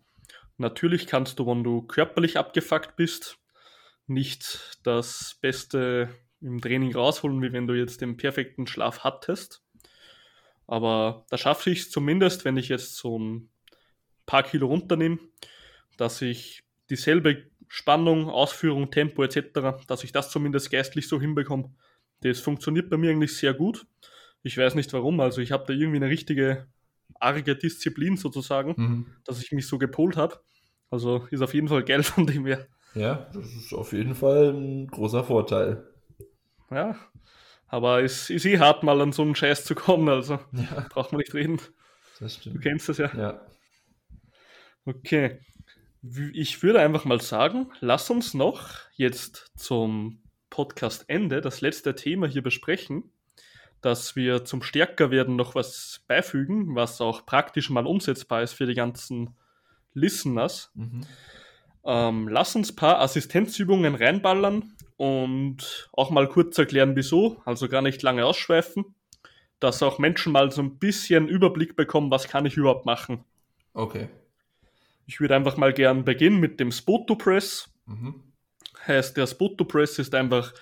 natürlich 0.58 1.08
kannst 1.08 1.40
du, 1.40 1.48
wenn 1.48 1.64
du 1.64 1.84
körperlich 1.84 2.38
abgefuckt 2.38 2.96
bist, 2.96 3.38
nicht 4.08 4.80
das 4.84 5.38
Beste 5.42 6.10
im 6.42 6.60
Training 6.60 6.94
rausholen, 6.94 7.42
wie 7.42 7.54
wenn 7.54 7.68
du 7.68 7.74
jetzt 7.74 8.02
den 8.02 8.18
perfekten 8.18 8.68
Schlaf 8.68 9.04
hattest. 9.04 9.64
Aber 10.68 11.26
da 11.30 11.38
schaffe 11.38 11.70
ich 11.70 11.82
es 11.82 11.92
zumindest, 11.92 12.46
wenn 12.46 12.58
ich 12.58 12.70
jetzt 12.70 12.96
so 12.96 13.18
ein 13.20 13.50
paar 14.26 14.44
Kilo 14.44 14.68
runternehme, 14.68 15.20
dass 15.98 16.22
ich 16.22 16.64
dieselbe 16.90 17.44
Spannung, 17.68 18.30
Ausführung, 18.30 18.92
Tempo 18.92 19.24
etc., 19.24 19.86
dass 19.88 20.04
ich 20.04 20.12
das 20.12 20.30
zumindest 20.30 20.72
geistlich 20.72 21.08
so 21.08 21.20
hinbekomme. 21.20 21.74
Das 22.22 22.40
funktioniert 22.40 22.90
bei 22.90 22.98
mir 22.98 23.12
eigentlich 23.12 23.36
sehr 23.36 23.54
gut. 23.54 23.86
Ich 24.44 24.58
weiß 24.58 24.76
nicht 24.76 24.94
warum. 24.94 25.20
Also 25.20 25.42
ich 25.42 25.52
habe 25.52 25.66
da 25.68 25.74
irgendwie 25.74 25.98
eine 25.98 26.10
richtige 26.10 26.68
arge 27.20 27.56
Disziplin 27.56 28.18
sozusagen, 28.18 28.74
mhm. 28.78 29.06
dass 29.26 29.42
ich 29.42 29.52
mich 29.52 29.68
so 29.68 29.78
gepolt 29.78 30.18
habe. 30.18 30.40
Also 30.90 31.28
ist 31.32 31.42
auf 31.42 31.54
jeden 31.54 31.68
Fall 31.68 31.84
geil 31.84 32.04
von 32.04 32.28
dem 32.28 32.46
her. 32.46 32.68
Ja, 32.94 33.28
das 33.34 33.46
ist 33.46 33.74
auf 33.74 33.94
jeden 33.94 34.14
Fall 34.14 34.54
ein 34.54 34.88
großer 34.88 35.24
Vorteil. 35.24 35.84
Ja, 36.70 36.96
aber 37.68 38.04
es 38.04 38.30
ist 38.30 38.46
eh 38.46 38.60
hart, 38.60 38.84
mal 38.84 39.02
an 39.02 39.12
so 39.12 39.24
einen 39.24 39.36
Scheiß 39.36 39.66
zu 39.66 39.74
kommen, 39.74 40.08
also 40.10 40.40
ja. 40.52 40.86
braucht 40.90 41.12
man 41.12 41.20
nicht 41.20 41.34
reden. 41.34 41.60
Das 42.20 42.36
stimmt. 42.36 42.58
Du 42.58 42.60
kennst 42.60 42.88
das 42.90 43.00
ja. 43.00 43.12
Ja. 43.16 43.42
Okay. 44.86 45.40
Ich 46.34 46.62
würde 46.64 46.82
einfach 46.82 47.06
mal 47.06 47.22
sagen, 47.22 47.72
lass 47.80 48.10
uns 48.10 48.34
noch 48.34 48.70
jetzt 48.96 49.52
zum 49.56 50.22
Podcast-Ende 50.50 51.42
das 51.42 51.62
letzte 51.62 51.96
Thema 51.96 52.28
hier 52.28 52.44
besprechen 52.44 53.14
dass 53.84 54.16
wir 54.16 54.46
zum 54.46 54.64
Stärkerwerden 54.64 55.36
noch 55.36 55.56
was 55.56 56.04
beifügen, 56.08 56.74
was 56.74 57.02
auch 57.02 57.26
praktisch 57.26 57.70
mal 57.70 57.86
umsetzbar 57.86 58.42
ist 58.42 58.54
für 58.54 58.66
die 58.66 58.76
ganzen 58.76 59.36
Listeners. 59.94 60.72
Mhm. 60.74 61.02
Ähm, 61.86 62.28
lass 62.30 62.56
uns 62.56 62.72
ein 62.72 62.78
paar 62.78 63.02
Assistenzübungen 63.02 63.94
reinballern 63.94 64.74
und 64.96 65.90
auch 65.92 66.12
mal 66.12 66.30
kurz 66.30 66.58
erklären, 66.58 66.96
wieso, 66.96 67.42
also 67.44 67.68
gar 67.68 67.82
nicht 67.82 68.02
lange 68.02 68.26
ausschweifen, 68.26 68.96
dass 69.60 69.84
auch 69.84 70.00
Menschen 70.00 70.32
mal 70.32 70.50
so 70.50 70.62
ein 70.62 70.78
bisschen 70.78 71.28
Überblick 71.28 71.76
bekommen, 71.76 72.10
was 72.10 72.30
kann 72.30 72.46
ich 72.46 72.56
überhaupt 72.56 72.86
machen. 72.86 73.26
Okay. 73.74 74.08
Ich 75.06 75.20
würde 75.20 75.36
einfach 75.36 75.58
mal 75.58 75.74
gern 75.74 76.06
beginnen 76.06 76.40
mit 76.40 76.60
dem 76.60 76.72
Spoto 76.72 77.16
Press. 77.16 77.70
Mhm. 77.86 78.24
Heißt, 78.88 79.18
der 79.18 79.28
Spoto 79.28 79.66
Press 79.66 80.00
ist 80.00 80.16
einfach 80.16 80.54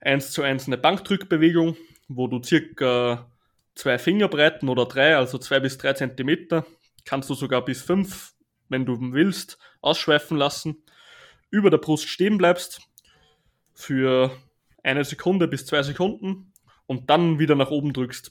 eins 0.00 0.30
zu 0.32 0.42
eins 0.42 0.66
eine 0.66 0.78
Bankdrückbewegung, 0.78 1.76
wo 2.08 2.26
du 2.26 2.42
circa 2.42 3.30
zwei 3.74 3.98
Fingerbreiten 3.98 4.68
oder 4.68 4.86
drei, 4.86 5.16
also 5.16 5.38
zwei 5.38 5.60
bis 5.60 5.78
drei 5.78 5.92
Zentimeter, 5.92 6.66
kannst 7.04 7.30
du 7.30 7.34
sogar 7.34 7.64
bis 7.64 7.82
fünf, 7.82 8.34
wenn 8.68 8.86
du 8.86 8.98
willst, 9.12 9.58
ausschweifen 9.80 10.36
lassen, 10.36 10.82
über 11.50 11.70
der 11.70 11.78
Brust 11.78 12.08
stehen 12.08 12.38
bleibst 12.38 12.82
für 13.74 14.36
eine 14.82 15.04
Sekunde 15.04 15.48
bis 15.48 15.66
zwei 15.66 15.82
Sekunden 15.82 16.52
und 16.86 17.10
dann 17.10 17.38
wieder 17.38 17.54
nach 17.54 17.70
oben 17.70 17.92
drückst. 17.92 18.30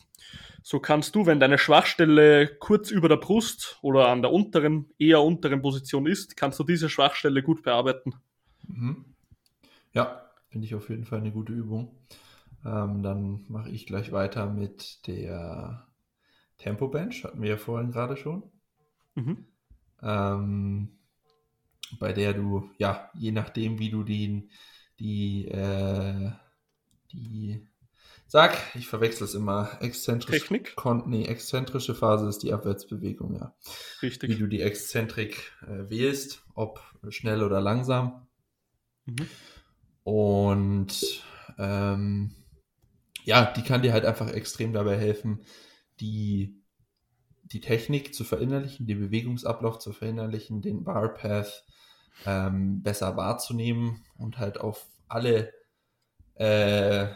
So 0.70 0.80
kannst 0.80 1.16
du, 1.16 1.26
wenn 1.26 1.40
deine 1.40 1.58
Schwachstelle 1.58 2.46
kurz 2.46 2.92
über 2.92 3.10
der 3.10 3.18
Brust 3.18 3.80
oder 3.82 4.10
an 4.10 4.22
der 4.22 4.32
unteren, 4.32 4.86
eher 5.00 5.24
unteren 5.24 5.64
Position 5.64 6.06
ist, 6.06 6.38
kannst 6.38 6.60
du 6.60 6.64
diese 6.64 6.90
Schwachstelle 6.90 7.42
gut 7.42 7.64
bearbeiten. 7.64 8.14
Mhm. 8.68 9.04
Ja, 9.94 10.30
finde 10.50 10.68
ich 10.68 10.76
auf 10.76 10.88
jeden 10.92 11.06
Fall 11.06 11.22
eine 11.22 11.32
gute 11.32 11.54
Übung. 11.54 11.98
Ähm, 12.64 13.02
dann 13.02 13.46
mache 13.48 13.72
ich 13.72 13.88
gleich 13.88 14.12
weiter 14.12 14.46
mit 14.46 15.08
der 15.08 15.88
Tempo 16.60 16.88
Bench, 16.88 17.24
hatten 17.24 17.42
wir 17.42 17.50
ja 17.50 17.58
vorhin 17.58 17.90
gerade 17.90 18.16
schon. 18.16 18.44
Mhm. 19.16 19.48
Ähm, 20.04 21.00
bei 22.00 22.14
der 22.14 22.36
du, 22.36 22.70
ja, 22.78 23.10
je 23.16 23.32
nachdem, 23.32 23.80
wie 23.80 23.90
du 23.90 24.04
den, 24.04 24.52
die, 25.00 25.48
äh, 25.48 26.30
die, 27.12 27.68
sag, 28.30 28.56
ich 28.76 28.88
verwechsel 28.88 29.26
es 29.26 29.34
immer, 29.34 29.78
exzentrisch, 29.82 30.40
Technik? 30.40 30.76
Kon 30.76 31.04
nee, 31.08 31.26
exzentrische 31.26 31.96
Phase 31.96 32.30
ist 32.30 32.44
die 32.44 32.54
Abwärtsbewegung, 32.54 33.36
ja. 33.36 33.56
Richtig. 34.04 34.30
Wie 34.30 34.36
du 34.36 34.48
die 34.48 34.62
Exzentrik 34.62 35.52
äh, 35.64 35.90
wählst, 35.90 36.44
ob 36.54 36.80
schnell 37.10 37.44
oder 37.44 37.60
langsam. 37.60 38.28
Mhm. 39.06 39.28
Und 40.04 41.24
ähm, 41.58 42.36
ja, 43.24 43.52
die 43.52 43.64
kann 43.64 43.82
dir 43.82 43.94
halt 43.94 44.06
einfach 44.06 44.32
extrem 44.32 44.74
dabei 44.74 44.98
helfen, 44.98 45.44
die, 46.00 46.62
die 47.44 47.62
Technik 47.62 48.14
zu 48.14 48.24
verinnerlichen, 48.24 48.86
den 48.86 49.00
Bewegungsablauf 49.00 49.80
zu 49.80 49.92
verinnerlichen, 49.92 50.62
den 50.62 50.84
Barpath 50.84 51.66
ähm, 52.28 52.84
besser 52.84 53.18
wahrzunehmen 53.18 54.04
und 54.18 54.38
halt 54.38 54.60
auf 54.60 54.88
alle, 55.08 55.52
äh, 56.36 57.08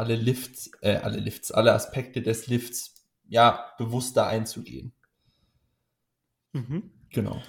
alle 0.00 0.16
Lifts, 0.16 0.70
äh, 0.80 0.96
alle 0.96 1.18
Lifts, 1.18 1.52
alle 1.52 1.74
Aspekte 1.74 2.22
des 2.22 2.46
Lifts 2.46 3.06
ja 3.28 3.74
bewusster 3.76 4.26
einzugehen. 4.26 4.94
Mhm. 6.52 6.90
Genau. 7.10 7.42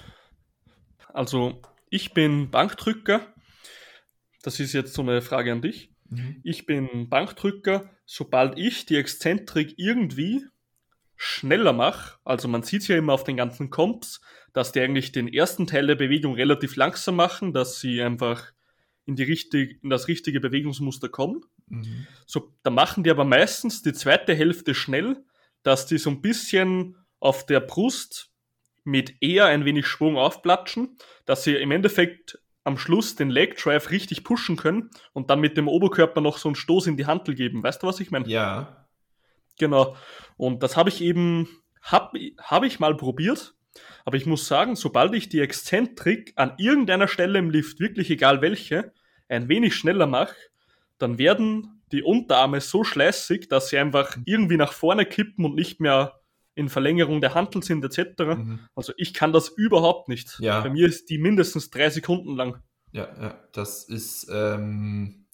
Also 1.14 1.62
ich 1.88 2.12
bin 2.12 2.50
Bankdrücker. 2.50 3.26
Das 4.42 4.60
ist 4.60 4.74
jetzt 4.74 4.92
so 4.92 5.00
eine 5.00 5.22
Frage 5.22 5.50
an 5.50 5.62
dich. 5.62 5.94
Mhm. 6.10 6.40
Ich 6.44 6.66
bin 6.66 7.08
Bankdrücker. 7.08 7.88
Sobald 8.04 8.58
ich 8.58 8.84
die 8.84 8.96
Exzentrik 8.96 9.74
irgendwie 9.78 10.44
schneller 11.16 11.72
mache, 11.72 12.18
also 12.24 12.48
man 12.48 12.64
sieht 12.64 12.82
es 12.82 12.88
ja 12.88 12.98
immer 12.98 13.14
auf 13.14 13.24
den 13.24 13.38
ganzen 13.38 13.70
Comps, 13.70 14.20
dass 14.52 14.72
die 14.72 14.80
eigentlich 14.80 15.12
den 15.12 15.32
ersten 15.32 15.66
Teil 15.66 15.86
der 15.86 15.94
Bewegung 15.94 16.34
relativ 16.34 16.76
langsam 16.76 17.16
machen, 17.16 17.54
dass 17.54 17.80
sie 17.80 18.02
einfach 18.02 18.52
in, 19.06 19.16
die 19.16 19.22
richtig, 19.22 19.82
in 19.82 19.88
das 19.88 20.06
richtige 20.06 20.40
Bewegungsmuster 20.40 21.08
kommen. 21.08 21.46
Mhm. 21.68 22.06
So, 22.26 22.52
da 22.62 22.70
machen 22.70 23.04
die 23.04 23.10
aber 23.10 23.24
meistens 23.24 23.82
die 23.82 23.92
zweite 23.92 24.34
Hälfte 24.34 24.74
schnell, 24.74 25.24
dass 25.62 25.86
die 25.86 25.98
so 25.98 26.10
ein 26.10 26.20
bisschen 26.20 26.96
auf 27.20 27.46
der 27.46 27.60
Brust 27.60 28.30
mit 28.84 29.22
eher 29.22 29.46
ein 29.46 29.64
wenig 29.64 29.86
Schwung 29.86 30.16
aufplatschen, 30.16 30.96
dass 31.24 31.44
sie 31.44 31.54
im 31.54 31.70
Endeffekt 31.70 32.40
am 32.64 32.78
Schluss 32.78 33.16
den 33.16 33.30
Leg 33.30 33.56
Drive 33.56 33.90
richtig 33.90 34.24
pushen 34.24 34.56
können 34.56 34.90
und 35.12 35.30
dann 35.30 35.40
mit 35.40 35.56
dem 35.56 35.68
Oberkörper 35.68 36.20
noch 36.20 36.38
so 36.38 36.48
einen 36.48 36.54
Stoß 36.54 36.86
in 36.86 36.96
die 36.96 37.06
Handel 37.06 37.34
geben. 37.34 37.62
Weißt 37.62 37.82
du, 37.82 37.86
was 37.86 38.00
ich 38.00 38.10
meine? 38.10 38.28
Ja. 38.28 38.86
Genau. 39.58 39.96
Und 40.36 40.62
das 40.62 40.76
habe 40.76 40.88
ich 40.88 41.00
eben, 41.00 41.48
habe 41.80 42.18
hab 42.38 42.64
ich 42.64 42.80
mal 42.80 42.96
probiert. 42.96 43.54
Aber 44.04 44.16
ich 44.16 44.26
muss 44.26 44.46
sagen, 44.46 44.76
sobald 44.76 45.14
ich 45.14 45.28
die 45.28 45.40
Exzentrik 45.40 46.32
an 46.36 46.54
irgendeiner 46.58 47.08
Stelle 47.08 47.38
im 47.38 47.50
Lift, 47.50 47.80
wirklich 47.80 48.10
egal 48.10 48.42
welche, 48.42 48.92
ein 49.28 49.48
wenig 49.48 49.74
schneller 49.74 50.06
mache, 50.06 50.34
dann 51.02 51.18
werden 51.18 51.82
die 51.92 52.02
Unterarme 52.02 52.60
so 52.60 52.84
schleißig, 52.84 53.48
dass 53.48 53.68
sie 53.68 53.78
einfach 53.78 54.16
irgendwie 54.24 54.56
nach 54.56 54.72
vorne 54.72 55.04
kippen 55.04 55.44
und 55.44 55.54
nicht 55.54 55.80
mehr 55.80 56.20
in 56.54 56.68
Verlängerung 56.68 57.20
der 57.20 57.34
Handel 57.34 57.62
sind 57.62 57.84
etc. 57.84 58.22
Mhm. 58.36 58.60
Also 58.74 58.92
ich 58.96 59.14
kann 59.14 59.32
das 59.32 59.48
überhaupt 59.48 60.08
nicht. 60.08 60.38
Ja. 60.40 60.60
Bei 60.60 60.70
mir 60.70 60.86
ist 60.86 61.10
die 61.10 61.18
mindestens 61.18 61.70
drei 61.70 61.90
Sekunden 61.90 62.36
lang. 62.36 62.62
Ja, 62.92 63.08
ja, 63.20 63.40
das 63.52 63.84
ist 63.84 64.28
ähm, 64.30 65.26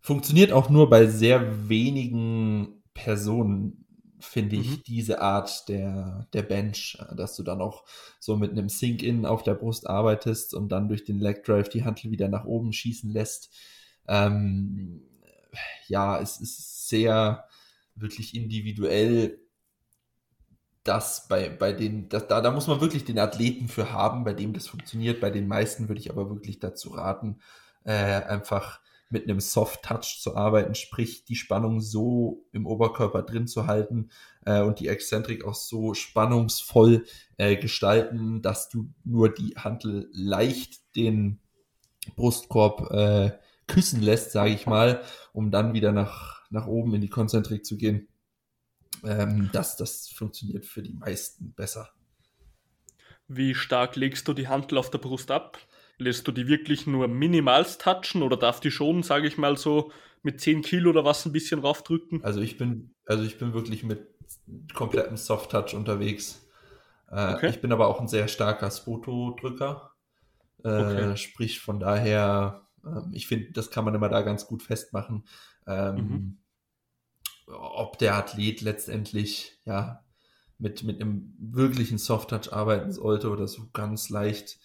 funktioniert 0.00 0.52
auch 0.52 0.70
nur 0.70 0.90
bei 0.90 1.06
sehr 1.06 1.68
wenigen 1.68 2.82
Personen, 2.94 3.86
finde 4.18 4.56
ich, 4.56 4.70
mhm. 4.70 4.82
diese 4.86 5.20
Art 5.20 5.68
der, 5.68 6.26
der 6.32 6.42
Bench, 6.42 6.98
dass 7.14 7.36
du 7.36 7.42
dann 7.42 7.60
auch 7.60 7.84
so 8.18 8.36
mit 8.36 8.50
einem 8.50 8.68
Sink-In 8.68 9.24
auf 9.24 9.42
der 9.42 9.54
Brust 9.54 9.88
arbeitest 9.88 10.52
und 10.52 10.70
dann 10.70 10.88
durch 10.88 11.04
den 11.04 11.20
Leg 11.20 11.44
Drive 11.44 11.68
die 11.68 11.84
Handel 11.84 12.10
wieder 12.10 12.28
nach 12.28 12.44
oben 12.44 12.72
schießen 12.72 13.10
lässt. 13.10 13.54
Ähm, 14.08 15.02
ja, 15.88 16.20
es 16.20 16.40
ist 16.40 16.88
sehr 16.88 17.44
wirklich 17.94 18.34
individuell 18.34 19.38
das 20.84 21.28
bei, 21.28 21.48
bei 21.50 21.72
den, 21.72 22.08
das, 22.08 22.26
da, 22.26 22.40
da 22.40 22.50
muss 22.50 22.66
man 22.66 22.80
wirklich 22.80 23.04
den 23.04 23.18
Athleten 23.18 23.68
für 23.68 23.92
haben, 23.92 24.24
bei 24.24 24.32
dem 24.32 24.52
das 24.52 24.66
funktioniert. 24.66 25.20
Bei 25.20 25.30
den 25.30 25.46
meisten 25.46 25.88
würde 25.88 26.00
ich 26.00 26.10
aber 26.10 26.30
wirklich 26.30 26.58
dazu 26.58 26.90
raten, 26.90 27.40
äh, 27.84 27.92
einfach 27.92 28.80
mit 29.10 29.24
einem 29.24 29.40
Soft 29.40 29.82
Touch 29.82 30.20
zu 30.20 30.36
arbeiten, 30.36 30.74
sprich 30.74 31.24
die 31.24 31.34
Spannung 31.34 31.80
so 31.80 32.44
im 32.52 32.64
Oberkörper 32.64 33.22
drin 33.22 33.48
zu 33.48 33.66
halten 33.66 34.10
äh, 34.46 34.62
und 34.62 34.80
die 34.80 34.88
Exzentrik 34.88 35.44
auch 35.44 35.54
so 35.54 35.94
spannungsvoll 35.94 37.04
äh, 37.36 37.56
gestalten, 37.56 38.40
dass 38.40 38.68
du 38.68 38.88
nur 39.04 39.34
die 39.34 39.54
Handel 39.56 40.08
leicht 40.12 40.96
den 40.96 41.40
Brustkorb 42.16 42.90
äh, 42.92 43.32
küssen 43.70 44.00
lässt, 44.00 44.32
sage 44.32 44.52
ich 44.52 44.66
mal, 44.66 45.02
um 45.32 45.50
dann 45.50 45.72
wieder 45.72 45.92
nach, 45.92 46.42
nach 46.50 46.66
oben 46.66 46.94
in 46.94 47.00
die 47.00 47.08
Konzentrik 47.08 47.64
zu 47.64 47.76
gehen 47.76 48.08
ähm, 49.04 49.50
das, 49.52 49.76
das 49.76 50.08
funktioniert 50.08 50.66
für 50.66 50.82
die 50.82 50.92
meisten 50.92 51.52
besser. 51.54 51.90
Wie 53.28 53.54
stark 53.54 53.96
legst 53.96 54.26
du 54.28 54.32
die 54.32 54.48
Handel 54.48 54.78
auf 54.78 54.90
der 54.90 54.98
Brust 54.98 55.30
ab? 55.30 55.58
Lässt 55.98 56.26
du 56.26 56.32
die 56.32 56.48
wirklich 56.48 56.86
nur 56.86 57.08
minimals 57.08 57.78
touchen 57.78 58.22
oder 58.22 58.36
darf 58.36 58.60
die 58.60 58.70
schon, 58.70 59.02
sage 59.02 59.28
ich 59.28 59.38
mal 59.38 59.56
so, 59.56 59.92
mit 60.22 60.40
10 60.40 60.62
Kilo 60.62 60.90
oder 60.90 61.04
was 61.04 61.24
ein 61.24 61.32
bisschen 61.32 61.60
raufdrücken? 61.60 62.24
Also 62.24 62.40
ich 62.40 62.58
bin, 62.58 62.94
also 63.06 63.22
ich 63.22 63.38
bin 63.38 63.54
wirklich 63.54 63.84
mit 63.84 64.06
komplettem 64.74 65.16
Soft 65.16 65.50
Touch 65.50 65.74
unterwegs. 65.74 66.46
Äh, 67.10 67.34
okay. 67.34 67.50
Ich 67.50 67.60
bin 67.60 67.72
aber 67.72 67.86
auch 67.86 68.00
ein 68.00 68.08
sehr 68.08 68.28
starker 68.28 68.70
Spoto-Drücker. 68.70 69.92
Äh, 70.64 70.68
okay. 70.68 71.16
Sprich, 71.16 71.60
von 71.60 71.80
daher, 71.80 72.66
äh, 72.84 73.02
ich 73.12 73.26
finde, 73.26 73.52
das 73.52 73.70
kann 73.70 73.84
man 73.84 73.94
immer 73.94 74.08
da 74.08 74.22
ganz 74.22 74.46
gut 74.46 74.62
festmachen. 74.62 75.24
Ähm, 75.66 75.96
mhm 75.96 76.38
ob 77.52 77.98
der 77.98 78.16
Athlet 78.16 78.60
letztendlich 78.60 79.58
ja 79.64 80.04
mit, 80.58 80.82
mit 80.82 81.00
einem 81.00 81.34
wirklichen 81.38 81.98
Soft-Touch 81.98 82.52
arbeiten 82.52 82.92
sollte 82.92 83.30
oder 83.30 83.48
so 83.48 83.68
ganz 83.72 84.10
leicht 84.10 84.58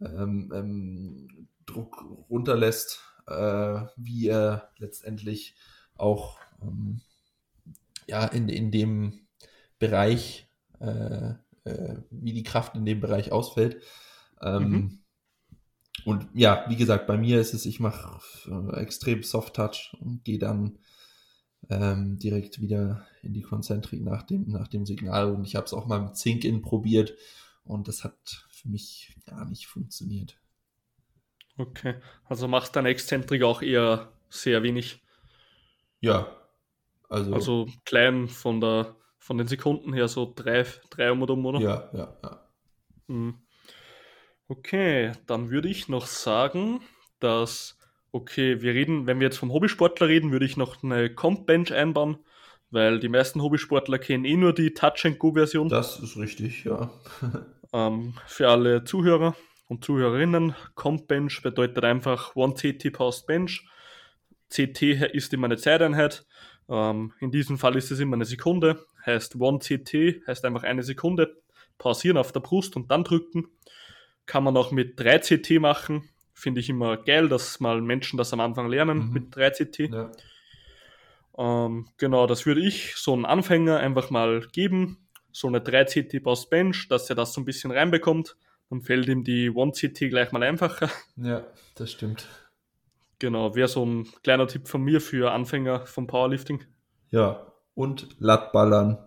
ähm, 0.00 0.52
ähm, 0.54 1.48
Druck 1.66 2.04
runterlässt, 2.30 3.00
äh, 3.26 3.82
wie 3.96 4.28
er 4.28 4.70
letztendlich 4.78 5.56
auch 5.96 6.38
ähm, 6.62 7.00
ja, 8.06 8.24
in, 8.26 8.48
in 8.48 8.70
dem 8.70 9.26
Bereich, 9.78 10.48
äh, 10.80 11.34
äh, 11.64 11.96
wie 12.10 12.32
die 12.32 12.42
Kraft 12.44 12.76
in 12.76 12.84
dem 12.84 13.00
Bereich 13.00 13.32
ausfällt. 13.32 13.82
Ähm, 14.40 14.70
mhm. 14.70 15.01
Und 16.04 16.28
ja, 16.34 16.64
wie 16.68 16.76
gesagt, 16.76 17.06
bei 17.06 17.16
mir 17.16 17.40
ist 17.40 17.54
es, 17.54 17.64
ich 17.66 17.78
mache 17.80 18.20
äh, 18.48 18.80
extrem 18.80 19.22
Soft 19.22 19.54
Touch 19.54 19.94
und 20.00 20.24
gehe 20.24 20.38
dann 20.38 20.78
ähm, 21.70 22.18
direkt 22.18 22.60
wieder 22.60 23.06
in 23.22 23.32
die 23.32 23.42
Konzentrik 23.42 24.02
nach 24.02 24.22
dem, 24.22 24.48
nach 24.48 24.68
dem 24.68 24.84
Signal. 24.84 25.32
Und 25.32 25.44
ich 25.44 25.54
habe 25.54 25.66
es 25.66 25.72
auch 25.74 25.86
mal 25.86 26.00
mit 26.00 26.16
Zink-In 26.16 26.62
probiert 26.62 27.14
und 27.64 27.86
das 27.88 28.04
hat 28.04 28.46
für 28.50 28.68
mich 28.68 29.16
gar 29.26 29.44
nicht 29.48 29.66
funktioniert. 29.66 30.38
Okay, 31.58 31.96
also 32.24 32.48
machst 32.48 32.74
deine 32.76 32.88
Exzentrik 32.88 33.42
auch 33.42 33.62
eher 33.62 34.12
sehr 34.28 34.62
wenig. 34.62 35.02
Ja, 36.00 36.26
Also, 37.08 37.34
Also 37.34 37.68
klein 37.84 38.28
von 38.28 38.60
der 38.60 38.96
von 39.18 39.38
den 39.38 39.46
Sekunden 39.46 39.92
her, 39.92 40.08
so 40.08 40.32
drei, 40.34 40.66
drei 40.90 41.12
um 41.12 41.22
oder 41.22 41.34
um, 41.34 41.46
oder? 41.46 41.60
ja, 41.60 41.90
ja, 41.92 42.16
ja. 42.24 42.40
Mhm. 43.06 43.38
Okay, 44.52 45.12
dann 45.26 45.48
würde 45.48 45.70
ich 45.70 45.88
noch 45.88 46.06
sagen, 46.06 46.82
dass, 47.20 47.78
okay, 48.10 48.60
wir 48.60 48.74
reden, 48.74 49.06
wenn 49.06 49.18
wir 49.18 49.24
jetzt 49.24 49.38
vom 49.38 49.50
Hobbysportler 49.50 50.08
reden, 50.08 50.30
würde 50.30 50.44
ich 50.44 50.58
noch 50.58 50.82
eine 50.82 51.08
Comp-Bench 51.08 51.72
einbauen, 51.72 52.18
weil 52.70 53.00
die 53.00 53.08
meisten 53.08 53.40
Hobbysportler 53.40 53.98
kennen 53.98 54.26
eh 54.26 54.36
nur 54.36 54.52
die 54.52 54.74
Touch-and-Go-Version. 54.74 55.70
Das 55.70 55.98
ist 55.98 56.18
richtig, 56.18 56.64
ja. 56.64 56.90
Ähm, 57.74 58.12
für 58.26 58.50
alle 58.50 58.84
Zuhörer 58.84 59.34
und 59.66 59.82
Zuhörerinnen, 59.82 60.54
Comp 60.74 61.08
Bench 61.08 61.40
bedeutet 61.40 61.82
einfach 61.82 62.36
One 62.36 62.52
CT 62.52 62.92
Post 62.92 63.26
Bench. 63.26 63.66
CT 64.50 64.82
ist 65.14 65.32
immer 65.32 65.46
eine 65.46 65.56
Zeiteinheit. 65.56 66.26
Ähm, 66.68 67.14
in 67.20 67.30
diesem 67.30 67.56
Fall 67.56 67.76
ist 67.76 67.90
es 67.90 67.98
immer 67.98 68.16
eine 68.16 68.26
Sekunde. 68.26 68.84
Heißt 69.06 69.36
One 69.36 69.60
CT, 69.60 70.26
heißt 70.26 70.44
einfach 70.44 70.64
eine 70.64 70.82
Sekunde. 70.82 71.40
Pausieren 71.78 72.18
auf 72.18 72.32
der 72.32 72.40
Brust 72.40 72.76
und 72.76 72.90
dann 72.90 73.04
drücken. 73.04 73.46
Kann 74.26 74.44
man 74.44 74.56
auch 74.56 74.70
mit 74.70 74.98
3 74.98 75.18
CT 75.18 75.60
machen. 75.60 76.08
Finde 76.34 76.60
ich 76.60 76.68
immer 76.70 76.96
geil, 76.96 77.28
dass 77.28 77.60
mal 77.60 77.80
Menschen 77.80 78.16
das 78.16 78.32
am 78.32 78.40
Anfang 78.40 78.68
lernen 78.68 79.06
Mhm. 79.08 79.12
mit 79.12 79.36
3 79.36 79.50
CT. 79.50 79.78
ja. 79.90 80.10
Ähm, 81.38 81.88
genau, 81.96 82.26
das 82.26 82.44
würde 82.46 82.60
ich 82.60 82.94
so 82.96 83.12
einen 83.14 83.24
Anfänger 83.24 83.78
einfach 83.78 84.10
mal 84.10 84.46
geben. 84.52 85.08
So 85.32 85.48
eine 85.48 85.60
3 85.60 85.84
CT 85.84 86.20
Post 86.22 86.50
Bench, 86.50 86.88
dass 86.88 87.08
er 87.08 87.16
das 87.16 87.32
so 87.32 87.40
ein 87.40 87.44
bisschen 87.46 87.70
reinbekommt. 87.70 88.36
Dann 88.68 88.82
fällt 88.82 89.08
ihm 89.08 89.24
die 89.24 89.50
1 89.56 89.78
CT 89.80 90.10
gleich 90.10 90.32
mal 90.32 90.42
einfacher. 90.42 90.90
Ja, 91.16 91.46
das 91.74 91.90
stimmt. 91.92 92.26
Genau, 93.18 93.54
wäre 93.54 93.68
so 93.68 93.84
ein 93.84 94.08
kleiner 94.22 94.46
Tipp 94.46 94.68
von 94.68 94.82
mir 94.82 95.00
für 95.00 95.32
Anfänger 95.32 95.86
vom 95.86 96.06
Powerlifting. 96.06 96.64
Ja, 97.10 97.52
und 97.74 98.08
Lattballern. 98.18 98.98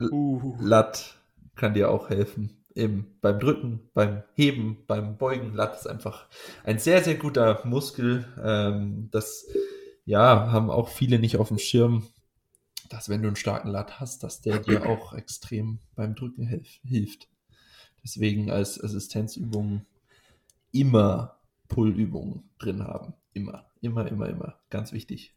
Uh, 0.00 0.56
Latt 0.60 1.16
kann 1.54 1.72
dir 1.72 1.90
auch 1.90 2.10
helfen. 2.10 2.55
Eben 2.76 3.16
beim 3.20 3.40
Drücken, 3.40 3.88
beim 3.94 4.22
Heben, 4.34 4.84
beim 4.86 5.16
Beugen. 5.16 5.54
Latt 5.54 5.76
ist 5.76 5.86
einfach 5.86 6.28
ein 6.62 6.78
sehr, 6.78 7.02
sehr 7.02 7.14
guter 7.16 7.62
Muskel. 7.64 8.26
Ähm, 8.40 9.08
das 9.10 9.46
ja, 10.04 10.52
haben 10.52 10.70
auch 10.70 10.88
viele 10.88 11.18
nicht 11.18 11.38
auf 11.38 11.48
dem 11.48 11.58
Schirm, 11.58 12.06
dass 12.90 13.08
wenn 13.08 13.22
du 13.22 13.28
einen 13.28 13.36
starken 13.36 13.68
Latt 13.68 13.98
hast, 13.98 14.22
dass 14.22 14.42
der 14.42 14.58
dir 14.58 14.86
auch 14.88 15.14
extrem 15.14 15.80
beim 15.94 16.14
Drücken 16.14 16.46
helf 16.46 16.78
hilft. 16.84 17.28
Deswegen 18.04 18.50
als 18.50 18.82
Assistenzübung 18.82 19.84
immer 20.70 21.40
Pullübungen 21.68 22.48
drin 22.58 22.84
haben. 22.84 23.14
Immer, 23.32 23.66
immer, 23.80 24.06
immer, 24.06 24.28
immer. 24.28 24.60
Ganz 24.70 24.92
wichtig. 24.92 25.34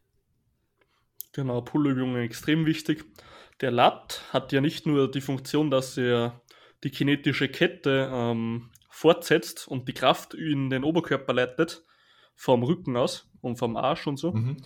genau, 1.32 1.62
Pullübungen 1.62 2.22
extrem 2.22 2.66
wichtig. 2.66 3.04
Der 3.60 3.70
Lat 3.70 4.22
hat 4.32 4.52
ja 4.52 4.60
nicht 4.60 4.86
nur 4.86 5.10
die 5.10 5.20
Funktion, 5.20 5.70
dass 5.70 5.96
er 5.96 6.40
die 6.84 6.90
kinetische 6.90 7.48
Kette 7.48 8.10
ähm, 8.12 8.70
fortsetzt 8.88 9.68
und 9.68 9.88
die 9.88 9.94
Kraft 9.94 10.34
in 10.34 10.70
den 10.70 10.84
Oberkörper 10.84 11.32
leitet, 11.32 11.84
vom 12.34 12.62
Rücken 12.62 12.96
aus 12.96 13.30
und 13.40 13.56
vom 13.56 13.76
Arsch 13.76 14.06
und 14.06 14.16
so. 14.18 14.32
Mhm. 14.32 14.56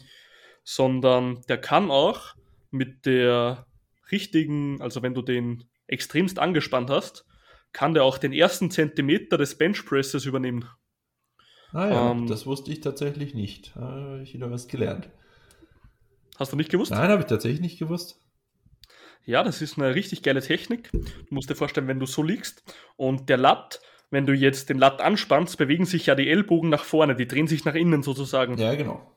sondern 0.62 1.42
der 1.48 1.58
kann 1.58 1.90
auch 1.90 2.34
mit 2.70 3.04
der 3.04 3.66
richtigen, 4.10 4.80
also 4.80 5.02
wenn 5.02 5.14
du 5.14 5.22
den 5.22 5.64
extremst 5.86 6.38
angespannt 6.38 6.88
hast, 6.90 7.26
kann 7.72 7.92
der 7.92 8.04
auch 8.04 8.18
den 8.18 8.32
ersten 8.32 8.70
Zentimeter 8.70 9.36
des 9.36 9.58
Benchpresses 9.58 10.24
übernehmen. 10.24 10.64
Ah 11.72 11.88
ja, 11.88 12.10
Ähm, 12.12 12.26
das 12.26 12.46
wusste 12.46 12.72
ich 12.72 12.80
tatsächlich 12.80 13.34
nicht. 13.34 13.74
Habe 13.74 14.20
ich 14.22 14.32
wieder 14.32 14.50
was 14.50 14.68
gelernt. 14.68 15.10
Hast 16.38 16.52
du 16.52 16.56
nicht 16.56 16.70
gewusst? 16.70 16.92
Nein, 16.92 17.10
habe 17.10 17.22
ich 17.22 17.28
tatsächlich 17.28 17.60
nicht 17.60 17.78
gewusst. 17.78 18.20
Ja, 19.26 19.42
das 19.42 19.62
ist 19.62 19.78
eine 19.78 19.94
richtig 19.94 20.22
geile 20.22 20.42
Technik. 20.42 20.90
Du 20.92 21.00
musst 21.30 21.48
dir 21.48 21.54
vorstellen, 21.54 21.88
wenn 21.88 21.98
du 21.98 22.06
so 22.06 22.22
liegst 22.22 22.62
und 22.96 23.28
der 23.28 23.38
Lat, 23.38 23.80
wenn 24.10 24.26
du 24.26 24.34
jetzt 24.34 24.68
den 24.68 24.78
Lat 24.78 25.00
anspannst, 25.00 25.56
bewegen 25.56 25.86
sich 25.86 26.06
ja 26.06 26.14
die 26.14 26.28
Ellbogen 26.28 26.68
nach 26.68 26.84
vorne, 26.84 27.16
die 27.16 27.26
drehen 27.26 27.46
sich 27.46 27.64
nach 27.64 27.74
innen 27.74 28.02
sozusagen. 28.02 28.58
Ja, 28.58 28.74
genau. 28.74 29.10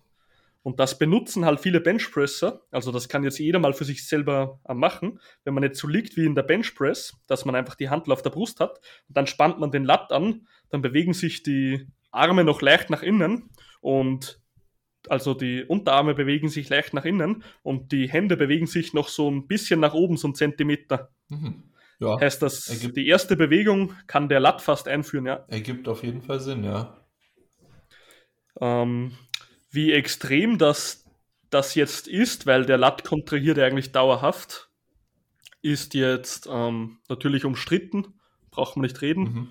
Und 0.63 0.81
das 0.81 0.99
benutzen 0.99 1.45
halt 1.45 1.61
viele 1.61 1.79
Benchpresser. 1.79 2.61
Also 2.71 2.91
das 2.91 3.07
kann 3.07 3.23
jetzt 3.23 3.39
jeder 3.39 3.59
mal 3.59 3.71
für 3.73 3.85
sich 3.85 4.05
selber 4.05 4.59
äh, 4.67 4.73
machen. 4.73 5.19
Wenn 5.45 5.53
man 5.53 5.63
jetzt 5.63 5.79
so 5.79 5.87
liegt 5.87 6.17
wie 6.17 6.25
in 6.25 6.35
der 6.35 6.43
Benchpress, 6.43 7.15
dass 7.27 7.45
man 7.45 7.55
einfach 7.55 7.75
die 7.75 7.89
Handel 7.89 8.11
auf 8.11 8.21
der 8.21 8.31
Brust 8.31 8.59
hat 8.59 8.79
und 9.07 9.15
dann 9.15 9.27
spannt 9.27 9.59
man 9.59 9.71
den 9.71 9.85
Lat 9.85 10.11
an, 10.11 10.47
dann 10.69 10.81
bewegen 10.81 11.13
sich 11.13 11.41
die 11.41 11.87
Arme 12.11 12.43
noch 12.43 12.61
leicht 12.61 12.89
nach 12.89 13.01
innen 13.01 13.49
und 13.79 14.41
also 15.09 15.33
die 15.33 15.63
Unterarme 15.63 16.13
bewegen 16.15 16.49
sich 16.49 16.69
leicht 16.69 16.93
nach 16.93 17.05
innen 17.05 17.43
und 17.63 17.91
die 17.91 18.09
Hände 18.09 18.37
bewegen 18.37 18.67
sich 18.67 18.93
noch 18.93 19.07
so 19.09 19.29
ein 19.29 19.47
bisschen 19.47 19.79
nach 19.79 19.93
oben, 19.93 20.17
so 20.17 20.27
einen 20.27 20.35
Zentimeter. 20.35 21.09
Mhm. 21.29 21.63
Ja, 21.99 22.19
Heißt 22.19 22.41
das, 22.43 22.69
ergibt- 22.69 22.95
die 22.97 23.07
erste 23.07 23.35
Bewegung 23.35 23.93
kann 24.05 24.29
der 24.29 24.39
Lat 24.39 24.61
fast 24.61 24.87
einführen, 24.87 25.25
ja. 25.25 25.45
ergibt 25.47 25.87
auf 25.87 26.03
jeden 26.03 26.21
Fall 26.21 26.39
Sinn, 26.39 26.63
ja. 26.63 26.95
ähm, 28.61 29.13
wie 29.71 29.91
extrem 29.91 30.57
das, 30.57 31.05
das 31.49 31.75
jetzt 31.75 32.07
ist, 32.07 32.45
weil 32.45 32.65
der 32.65 32.77
Lat 32.77 33.03
kontrahiert 33.03 33.57
ja 33.57 33.65
eigentlich 33.65 33.91
dauerhaft, 33.91 34.69
ist 35.61 35.93
jetzt 35.95 36.47
ähm, 36.51 36.99
natürlich 37.09 37.45
umstritten, 37.45 38.05
braucht 38.51 38.77
man 38.77 38.83
nicht 38.83 39.01
reden. 39.01 39.23
Mhm. 39.23 39.47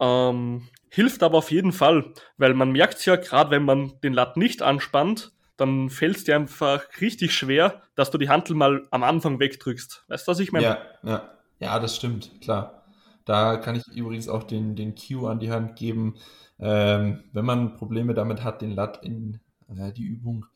Ähm, 0.00 0.68
hilft 0.90 1.22
aber 1.22 1.38
auf 1.38 1.50
jeden 1.50 1.72
Fall, 1.72 2.12
weil 2.36 2.54
man 2.54 2.72
merkt 2.72 3.04
ja, 3.06 3.16
gerade 3.16 3.50
wenn 3.50 3.64
man 3.64 3.94
den 4.02 4.12
Lat 4.12 4.36
nicht 4.36 4.62
anspannt, 4.62 5.32
dann 5.56 5.90
fällt 5.90 6.16
es 6.16 6.24
dir 6.24 6.36
einfach 6.36 6.82
richtig 7.00 7.34
schwer, 7.34 7.82
dass 7.94 8.10
du 8.10 8.18
die 8.18 8.28
Hantel 8.28 8.54
mal 8.56 8.86
am 8.90 9.02
Anfang 9.02 9.40
wegdrückst. 9.40 10.04
Weißt 10.08 10.26
du, 10.26 10.32
was 10.32 10.40
ich 10.40 10.52
meine? 10.52 10.64
Ja, 10.64 10.78
ja. 11.02 11.30
Ja, 11.60 11.78
das 11.78 11.96
stimmt, 11.96 12.40
klar. 12.40 12.84
Da 13.26 13.58
kann 13.58 13.76
ich 13.76 13.86
übrigens 13.88 14.28
auch 14.28 14.42
den, 14.44 14.74
den 14.74 14.94
Cue 14.94 15.28
an 15.28 15.40
die 15.40 15.50
Hand 15.50 15.76
geben. 15.76 16.16
Ähm, 16.58 17.24
wenn 17.32 17.44
man 17.44 17.76
Probleme 17.76 18.14
damit 18.14 18.42
hat, 18.42 18.62
den 18.62 18.70
Lat 18.70 19.04
in 19.04 19.40
äh, 19.68 19.92
die 19.92 20.04
Übung 20.04 20.46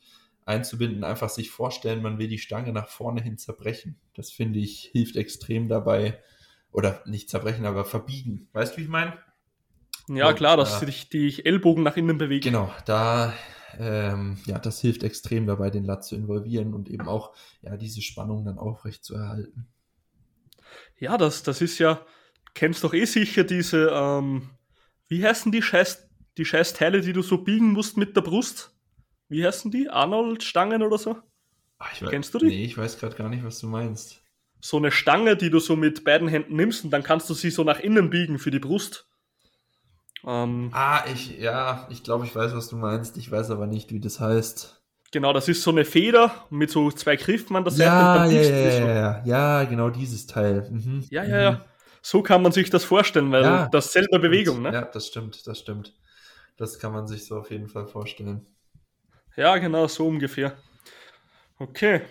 einzubinden, 0.45 1.03
einfach 1.03 1.29
sich 1.29 1.51
vorstellen, 1.51 2.01
man 2.01 2.17
will 2.17 2.27
die 2.27 2.39
Stange 2.39 2.73
nach 2.73 2.87
vorne 2.87 3.21
hin 3.21 3.37
zerbrechen. 3.37 3.97
Das 4.15 4.31
finde 4.31 4.59
ich 4.59 4.89
hilft 4.91 5.15
extrem 5.15 5.69
dabei. 5.69 6.19
Oder 6.71 7.01
nicht 7.05 7.29
zerbrechen, 7.29 7.65
aber 7.65 7.85
verbiegen. 7.85 8.49
Weißt 8.51 8.73
du, 8.73 8.77
wie 8.77 8.83
ich 8.83 8.89
meine? 8.89 9.13
Ja, 10.07 10.33
klar, 10.33 10.57
dass 10.57 10.79
Ja. 10.81 10.85
sich 10.85 11.09
die 11.09 11.45
Ellbogen 11.45 11.83
nach 11.83 11.97
innen 11.97 12.17
bewegen. 12.17 12.43
Genau, 12.43 12.71
da, 12.85 13.33
ähm, 13.79 14.37
ja, 14.45 14.59
das 14.59 14.79
hilft 14.81 15.03
extrem 15.03 15.47
dabei, 15.47 15.69
den 15.69 15.83
Lat 15.85 16.05
zu 16.05 16.15
involvieren 16.15 16.73
und 16.73 16.89
eben 16.89 17.07
auch, 17.07 17.33
ja, 17.61 17.75
diese 17.77 18.01
Spannung 18.01 18.45
dann 18.45 18.57
aufrecht 18.59 19.03
zu 19.03 19.15
erhalten. 19.15 19.67
Ja, 20.99 21.17
das, 21.17 21.43
das 21.43 21.61
ist 21.61 21.79
ja, 21.79 22.05
kennst 22.53 22.83
doch 22.83 22.93
eh 22.93 23.05
sicher 23.05 23.43
diese, 23.43 23.89
ähm, 23.93 24.49
wie 25.07 25.25
heißen 25.25 25.51
die 25.51 25.61
scheiß, 25.61 26.07
die 26.37 26.45
scheiß 26.45 26.73
Teile, 26.73 27.01
die 27.01 27.13
du 27.13 27.21
so 27.21 27.39
biegen 27.39 27.71
musst 27.73 27.97
mit 27.97 28.15
der 28.15 28.21
Brust? 28.21 28.71
Wie 29.27 29.45
heißen 29.45 29.71
die? 29.71 29.89
Arnold-Stangen 29.89 30.83
oder 30.83 30.97
so? 30.97 31.17
Ah, 31.79 31.87
ich 31.93 32.01
wei- 32.03 32.09
Kennst 32.11 32.33
du 32.33 32.39
die? 32.39 32.47
Nee, 32.47 32.65
ich 32.65 32.77
weiß 32.77 32.99
gerade 32.99 33.15
gar 33.15 33.29
nicht, 33.29 33.43
was 33.43 33.59
du 33.59 33.67
meinst. 33.67 34.21
So 34.61 34.77
eine 34.77 34.91
Stange, 34.91 35.35
die 35.35 35.49
du 35.49 35.59
so 35.59 35.75
mit 35.75 36.03
beiden 36.03 36.27
Händen 36.27 36.55
nimmst 36.55 36.85
und 36.85 36.91
dann 36.91 37.03
kannst 37.03 37.29
du 37.29 37.33
sie 37.33 37.49
so 37.49 37.63
nach 37.63 37.79
innen 37.79 38.09
biegen 38.09 38.39
für 38.39 38.51
die 38.51 38.59
Brust. 38.59 39.07
Ähm, 40.25 40.71
Ah, 40.73 41.05
ich, 41.11 41.37
ja, 41.39 41.87
ich 41.89 42.03
glaube, 42.03 42.25
ich 42.25 42.35
weiß, 42.35 42.53
was 42.55 42.67
du 42.69 42.75
meinst. 42.77 43.17
Ich 43.17 43.31
weiß 43.31 43.49
aber 43.51 43.67
nicht, 43.67 43.91
wie 43.91 43.99
das 43.99 44.19
heißt. 44.19 44.81
genau, 45.11 45.33
das 45.33 45.47
ist 45.47 45.63
so 45.63 45.71
eine 45.71 45.85
Feder 45.85 46.45
mit 46.49 46.69
so 46.69 46.91
zwei 46.91 47.15
Griffen 47.15 47.55
an 47.55 47.63
der 47.63 47.71
Seite. 47.71 47.91
Ja, 47.93 48.25
ja, 48.25 48.41
ja, 48.41 48.93
ja, 48.95 49.23
ja, 49.25 49.63
genau 49.65 49.89
dieses 49.89 50.27
Teil. 50.27 50.67
Mhm. 50.69 51.05
ja, 51.09 51.23
mhm. 51.23 51.29
ja, 51.29 51.41
ja. 51.41 51.65
So 52.01 52.21
kann 52.21 52.41
man 52.43 52.51
sich 52.51 52.69
das 52.69 52.83
vorstellen, 52.83 53.31
weil 53.31 53.43
Ja, 53.43 53.67
das 53.67 53.91
selber 53.91 54.19
Bewegung, 54.19 54.61
ne? 54.61 54.73
Ja, 54.73 54.81
das 54.83 55.07
stimmt, 55.07 55.47
das 55.47 55.59
stimmt. 55.59 55.93
Das 56.57 56.79
kann 56.79 56.93
man 56.93 57.07
sich 57.07 57.25
so 57.25 57.37
auf 57.39 57.49
jeden 57.51 57.67
Fall 57.67 57.87
vorstellen. 57.87 58.45
Ja, 59.35 59.57
genau, 59.57 59.87
so 59.87 60.07
ungefähr. 60.07 60.55
Okay. 61.59 62.01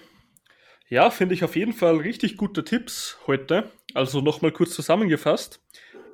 Ja, 0.89 1.11
finde 1.11 1.35
ich 1.35 1.45
auf 1.45 1.57
jeden 1.57 1.73
Fall 1.73 1.97
richtig 1.97 2.37
gute 2.37 2.65
Tipps 2.65 3.19
heute. 3.27 3.71
Also 3.95 4.21
nochmal 4.21 4.53
kurz 4.53 4.75
zusammengefasst. 4.75 5.61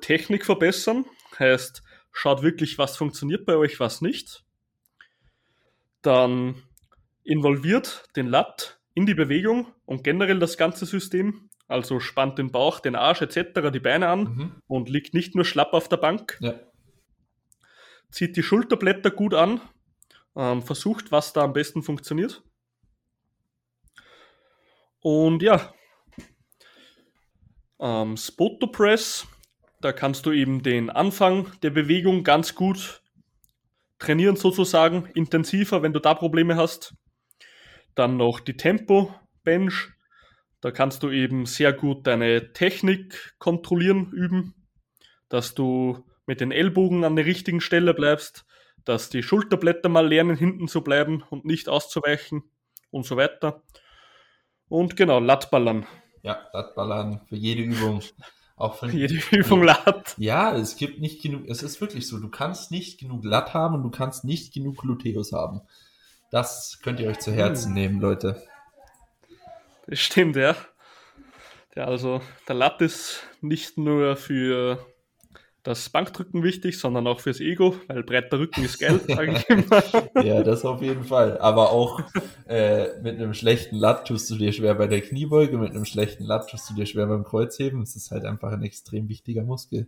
Technik 0.01 0.45
verbessern 0.45 1.05
heißt, 1.39 1.83
schaut 2.11 2.41
wirklich, 2.41 2.77
was 2.77 2.97
funktioniert 2.97 3.45
bei 3.45 3.55
euch, 3.55 3.79
was 3.79 4.01
nicht. 4.01 4.43
Dann 6.01 6.61
involviert 7.23 8.05
den 8.15 8.27
Lat 8.27 8.79
in 8.93 9.05
die 9.05 9.13
Bewegung 9.13 9.67
und 9.85 10.03
generell 10.03 10.39
das 10.39 10.57
ganze 10.57 10.85
System. 10.85 11.49
Also 11.67 11.99
spannt 11.99 12.37
den 12.37 12.51
Bauch, 12.51 12.79
den 12.81 12.95
Arsch 12.95 13.21
etc., 13.21 13.71
die 13.71 13.79
Beine 13.79 14.09
an 14.09 14.23
Mhm. 14.23 14.61
und 14.67 14.89
liegt 14.89 15.13
nicht 15.13 15.35
nur 15.35 15.45
schlapp 15.45 15.73
auf 15.73 15.87
der 15.87 15.97
Bank 15.97 16.37
Ja, 16.41 16.59
zieht 18.11 18.35
die 18.35 18.43
Schulterblätter 18.43 19.09
gut 19.09 19.33
an, 19.33 19.61
ähm, 20.35 20.61
versucht, 20.61 21.11
was 21.11 21.31
da 21.31 21.43
am 21.43 21.53
besten 21.53 21.81
funktioniert. 21.81 22.43
Und 24.99 25.41
ja, 25.41 25.73
ähm, 27.79 28.17
Spoto 28.17 28.67
Press, 28.67 29.25
da 29.81 29.91
kannst 29.91 30.25
du 30.25 30.31
eben 30.31 30.63
den 30.63 30.89
Anfang 30.89 31.51
der 31.63 31.71
Bewegung 31.71 32.23
ganz 32.23 32.55
gut 32.55 33.01
trainieren, 33.99 34.35
sozusagen, 34.35 35.07
intensiver, 35.13 35.81
wenn 35.81 35.93
du 35.93 35.99
da 35.99 36.13
Probleme 36.13 36.55
hast. 36.55 36.93
Dann 37.95 38.17
noch 38.17 38.39
die 38.39 38.57
Tempo 38.57 39.13
Bench. 39.43 39.89
Da 40.61 40.71
kannst 40.71 41.01
du 41.03 41.09
eben 41.09 41.45
sehr 41.47 41.73
gut 41.73 42.05
deine 42.05 42.53
Technik 42.53 43.35
kontrollieren, 43.39 44.11
üben, 44.11 44.53
dass 45.29 45.55
du 45.55 46.05
mit 46.27 46.39
den 46.39 46.51
Ellbogen 46.51 47.03
an 47.03 47.15
der 47.15 47.25
richtigen 47.25 47.61
Stelle 47.61 47.95
bleibst, 47.95 48.45
dass 48.85 49.09
die 49.09 49.23
Schulterblätter 49.23 49.89
mal 49.89 50.07
lernen, 50.07 50.37
hinten 50.37 50.67
zu 50.67 50.81
bleiben 50.81 51.23
und 51.29 51.45
nicht 51.45 51.67
auszuweichen 51.67 52.43
und 52.91 53.05
so 53.05 53.17
weiter. 53.17 53.63
Und 54.69 54.95
genau, 54.95 55.19
Lattballern. 55.19 55.87
Ja, 56.21 56.47
Lattballern 56.53 57.21
für 57.27 57.35
jede 57.35 57.63
Übung. 57.63 58.01
Auch 58.61 58.75
für 58.75 58.87
jede 58.91 59.15
Übung 59.31 59.63
Latt. 59.63 60.13
Ja, 60.17 60.55
es 60.55 60.75
gibt 60.75 60.99
nicht 61.01 61.21
genug, 61.21 61.43
es 61.47 61.63
ist 61.63 61.81
wirklich 61.81 62.07
so, 62.07 62.19
du 62.19 62.29
kannst 62.29 62.69
nicht 62.69 62.99
genug 62.99 63.25
Latt 63.25 63.53
haben 63.53 63.75
und 63.75 63.83
du 63.83 63.89
kannst 63.89 64.23
nicht 64.23 64.53
genug 64.53 64.77
Gluteus 64.77 65.33
haben. 65.33 65.61
Das 66.29 66.79
könnt 66.83 66.99
ihr 66.99 67.09
euch 67.09 67.19
zu 67.19 67.31
Herzen 67.31 67.69
hm. 67.69 67.73
nehmen, 67.73 68.01
Leute. 68.01 68.41
Das 69.87 69.99
stimmt, 69.99 70.35
ja. 70.35 70.55
ja. 71.75 71.85
Also 71.85 72.21
der 72.47 72.55
Latt 72.55 72.81
ist 72.81 73.23
nicht 73.41 73.77
nur 73.77 74.15
für 74.15 74.85
das 75.63 75.89
Bankdrücken 75.89 76.43
wichtig, 76.43 76.79
sondern 76.79 77.05
auch 77.07 77.19
fürs 77.19 77.39
Ego, 77.39 77.75
weil 77.87 78.03
breiter 78.03 78.39
Rücken 78.39 78.63
ist 78.63 78.79
geil, 78.79 78.99
sage 79.07 79.33
ich 79.33 79.49
immer. 79.49 80.23
ja, 80.23 80.41
das 80.41 80.65
auf 80.65 80.81
jeden 80.81 81.03
Fall. 81.03 81.37
Aber 81.37 81.71
auch 81.71 82.01
äh, 82.47 82.99
mit 83.01 83.15
einem 83.15 83.33
schlechten 83.33 83.75
Latt 83.75 84.07
tust 84.07 84.29
du 84.31 84.37
dir 84.37 84.53
schwer 84.53 84.73
bei 84.75 84.87
der 84.87 85.01
Kniebeuge, 85.01 85.57
mit 85.57 85.71
einem 85.71 85.85
schlechten 85.85 86.23
Latt 86.23 86.49
tust 86.49 86.69
du 86.69 86.73
dir 86.73 86.87
schwer 86.87 87.05
beim 87.05 87.23
Kreuzheben. 87.23 87.81
Es 87.83 87.95
ist 87.95 88.09
halt 88.09 88.25
einfach 88.25 88.51
ein 88.51 88.63
extrem 88.63 89.07
wichtiger 89.07 89.43
Muskel. 89.43 89.87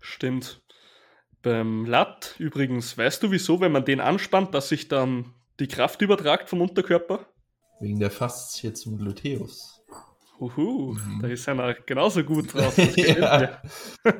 Stimmt. 0.00 0.60
Beim 1.40 1.86
Latt 1.86 2.34
übrigens, 2.38 2.96
weißt 2.98 3.22
du 3.22 3.30
wieso, 3.30 3.60
wenn 3.60 3.72
man 3.72 3.84
den 3.84 4.00
anspannt, 4.00 4.54
dass 4.54 4.68
sich 4.68 4.88
dann 4.88 5.32
die 5.58 5.68
Kraft 5.68 6.02
übertragt 6.02 6.50
vom 6.50 6.60
Unterkörper? 6.60 7.26
Wegen 7.80 7.98
der 7.98 8.10
Faszie 8.10 8.72
zum 8.74 8.98
Gluteus. 8.98 9.73
Uhu, 10.40 10.94
mhm. 10.94 11.20
da 11.22 11.28
ist 11.28 11.48
einer 11.48 11.74
genauso 11.74 12.24
gut 12.24 12.54
drauf. 12.54 12.76
Das 12.76 12.96
ja. 12.96 13.62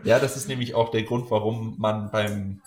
ja, 0.04 0.18
das 0.18 0.36
ist 0.36 0.48
nämlich 0.48 0.74
auch 0.74 0.90
der 0.90 1.02
Grund, 1.02 1.30
warum 1.30 1.74
man 1.78 2.10
beim 2.10 2.62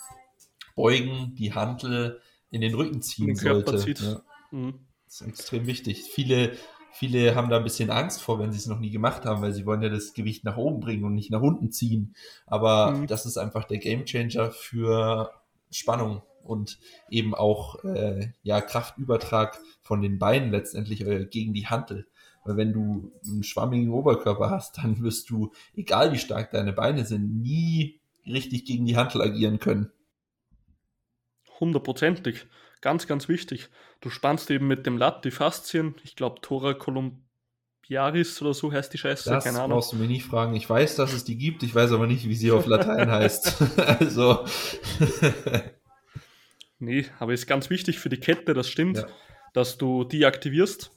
Beugen 0.75 1.33
die 1.35 1.53
Hantel 1.53 2.21
in 2.49 2.61
den 2.61 2.75
Rücken 2.75 3.01
ziehen 3.01 3.27
den 3.27 3.35
sollte. 3.35 3.77
Zieht. 3.77 3.99
Ja. 4.01 4.21
Mhm. 4.51 4.79
Das 5.05 5.21
ist 5.21 5.27
extrem 5.27 5.65
wichtig. 5.65 6.03
Viele, 6.03 6.57
viele 6.91 7.35
haben 7.35 7.49
da 7.49 7.57
ein 7.57 7.63
bisschen 7.63 7.89
Angst 7.89 8.21
vor, 8.21 8.39
wenn 8.39 8.51
sie 8.51 8.57
es 8.57 8.67
noch 8.67 8.79
nie 8.79 8.91
gemacht 8.91 9.25
haben, 9.25 9.41
weil 9.41 9.53
sie 9.53 9.65
wollen 9.65 9.81
ja 9.81 9.89
das 9.89 10.13
Gewicht 10.13 10.43
nach 10.43 10.57
oben 10.57 10.79
bringen 10.79 11.05
und 11.05 11.15
nicht 11.15 11.31
nach 11.31 11.41
unten 11.41 11.71
ziehen. 11.71 12.15
Aber 12.45 12.91
mhm. 12.91 13.07
das 13.07 13.25
ist 13.25 13.37
einfach 13.37 13.63
der 13.63 13.77
Gamechanger 13.77 14.51
für 14.51 15.31
Spannung 15.71 16.21
und 16.43 16.79
eben 17.09 17.35
auch 17.35 17.83
äh, 17.83 18.29
ja, 18.43 18.61
Kraftübertrag 18.61 19.59
von 19.81 20.01
den 20.01 20.19
Beinen 20.19 20.51
letztendlich 20.51 21.01
äh, 21.01 21.25
gegen 21.25 21.53
die 21.53 21.67
Hantel. 21.67 22.07
Weil 22.47 22.57
wenn 22.57 22.73
du 22.73 23.11
einen 23.25 23.43
schwammigen 23.43 23.89
Oberkörper 23.89 24.49
hast, 24.49 24.77
dann 24.77 25.01
wirst 25.03 25.29
du, 25.29 25.51
egal 25.75 26.13
wie 26.13 26.19
stark 26.19 26.51
deine 26.51 26.73
Beine 26.73 27.05
sind, 27.05 27.41
nie 27.41 27.99
richtig 28.25 28.65
gegen 28.65 28.85
die 28.85 28.97
Hantel 28.97 29.21
agieren 29.21 29.59
können. 29.59 29.91
Hundertprozentig. 31.59 32.45
Ganz, 32.81 33.07
ganz 33.07 33.27
wichtig. 33.27 33.69
Du 34.01 34.09
spannst 34.09 34.51
eben 34.51 34.67
mit 34.67 34.85
dem 34.85 34.97
Latt 34.97 35.25
die 35.25 35.31
Faszien. 35.31 35.95
Ich 36.03 36.15
glaube, 36.15 36.41
Tora 36.41 36.73
Columbiaris 36.73 38.41
oder 38.41 38.53
so 38.53 38.71
heißt 38.71 38.93
die 38.93 38.99
Scheiße. 38.99 39.29
Das 39.29 39.43
Keine 39.43 39.59
Ahnung. 39.59 39.77
brauchst 39.77 39.93
du 39.93 39.95
mir 39.95 40.07
nicht 40.07 40.25
fragen. 40.25 40.55
Ich 40.55 40.69
weiß, 40.69 40.95
dass 40.95 41.13
es 41.13 41.23
die 41.23 41.37
gibt. 41.37 41.63
Ich 41.63 41.73
weiß 41.73 41.91
aber 41.91 42.05
nicht, 42.05 42.27
wie 42.27 42.35
sie 42.35 42.51
auf 42.51 42.67
Latein 42.67 43.09
heißt. 43.09 43.61
also. 43.77 44.45
nee, 46.79 47.05
aber 47.19 47.33
ist 47.33 47.47
ganz 47.47 47.69
wichtig 47.69 47.97
für 47.97 48.09
die 48.09 48.19
Kette, 48.19 48.53
das 48.53 48.69
stimmt, 48.69 48.97
ja. 48.97 49.07
dass 49.53 49.77
du 49.77 50.03
die 50.03 50.25
aktivierst. 50.25 50.91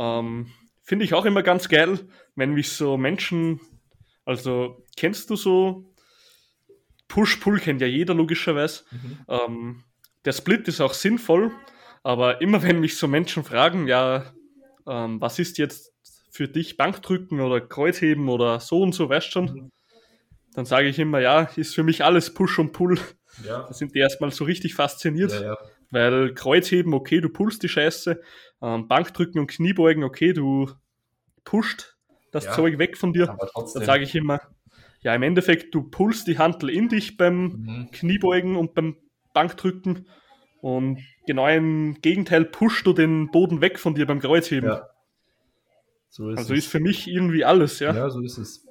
Ähm, 0.00 0.48
Finde 0.86 1.04
ich 1.04 1.14
auch 1.14 1.24
immer 1.24 1.42
ganz 1.42 1.68
geil, 1.68 1.98
wenn 2.36 2.52
mich 2.52 2.70
so 2.70 2.96
Menschen, 2.96 3.60
also 4.24 4.84
kennst 4.96 5.28
du 5.30 5.36
so 5.36 5.92
Push-Pull 7.08 7.58
kennt 7.58 7.80
ja 7.80 7.88
jeder 7.88 8.14
logischerweise. 8.14 8.84
Mhm. 8.92 9.18
Ähm, 9.28 9.84
der 10.24 10.32
Split 10.32 10.68
ist 10.68 10.80
auch 10.80 10.94
sinnvoll, 10.94 11.50
aber 12.04 12.40
immer 12.40 12.62
wenn 12.62 12.78
mich 12.78 12.96
so 12.96 13.08
Menschen 13.08 13.42
fragen, 13.42 13.88
ja, 13.88 14.32
ähm, 14.86 15.20
was 15.20 15.40
ist 15.40 15.58
jetzt 15.58 15.92
für 16.30 16.46
dich 16.46 16.76
Bankdrücken 16.76 17.40
oder 17.40 17.60
Kreuzheben 17.60 18.28
oder 18.28 18.60
so 18.60 18.80
und 18.80 18.94
so, 18.94 19.08
weißt 19.08 19.32
schon, 19.32 19.44
mhm. 19.44 19.72
dann 20.54 20.66
sage 20.66 20.86
ich 20.86 21.00
immer, 21.00 21.18
ja, 21.18 21.50
ist 21.56 21.74
für 21.74 21.82
mich 21.82 22.04
alles 22.04 22.32
Push 22.32 22.60
und 22.60 22.72
Pull. 22.72 23.00
Ja. 23.44 23.64
Da 23.66 23.72
sind 23.72 23.92
die 23.96 23.98
erstmal 23.98 24.30
so 24.30 24.44
richtig 24.44 24.74
fasziniert. 24.74 25.32
Ja, 25.32 25.42
ja. 25.42 25.58
Weil 25.90 26.34
Kreuzheben, 26.34 26.94
okay, 26.94 27.20
du 27.20 27.28
pullst 27.28 27.62
die 27.62 27.68
Scheiße. 27.68 28.20
Ähm, 28.62 28.88
Bankdrücken 28.88 29.40
und 29.40 29.46
Kniebeugen, 29.46 30.04
okay, 30.04 30.32
du 30.32 30.70
pusht 31.44 31.96
das 32.32 32.46
ja, 32.46 32.52
Zeug 32.52 32.78
weg 32.78 32.96
von 32.96 33.12
dir. 33.12 33.36
Dann 33.54 33.84
sage 33.84 34.04
ich 34.04 34.14
immer, 34.14 34.40
ja, 35.00 35.14
im 35.14 35.22
Endeffekt, 35.22 35.74
du 35.74 35.82
pullst 35.84 36.26
die 36.26 36.38
Hantel 36.38 36.70
in 36.70 36.88
dich 36.88 37.16
beim 37.16 37.44
mhm. 37.44 37.88
Kniebeugen 37.92 38.56
und 38.56 38.74
beim 38.74 38.96
Bankdrücken. 39.32 40.08
Und 40.60 41.00
genau 41.26 41.46
im 41.48 42.00
Gegenteil 42.00 42.44
pusht 42.44 42.86
du 42.86 42.92
den 42.92 43.30
Boden 43.30 43.60
weg 43.60 43.78
von 43.78 43.94
dir 43.94 44.06
beim 44.06 44.20
Kreuzheben. 44.20 44.70
Ja. 44.70 44.88
So 46.08 46.30
ist 46.30 46.38
also 46.38 46.54
es. 46.54 46.60
ist 46.60 46.70
für 46.70 46.80
mich 46.80 47.06
irgendwie 47.06 47.44
alles, 47.44 47.78
ja. 47.78 47.94
Ja, 47.94 48.10
so 48.10 48.20
ist 48.20 48.38
es. 48.38 48.66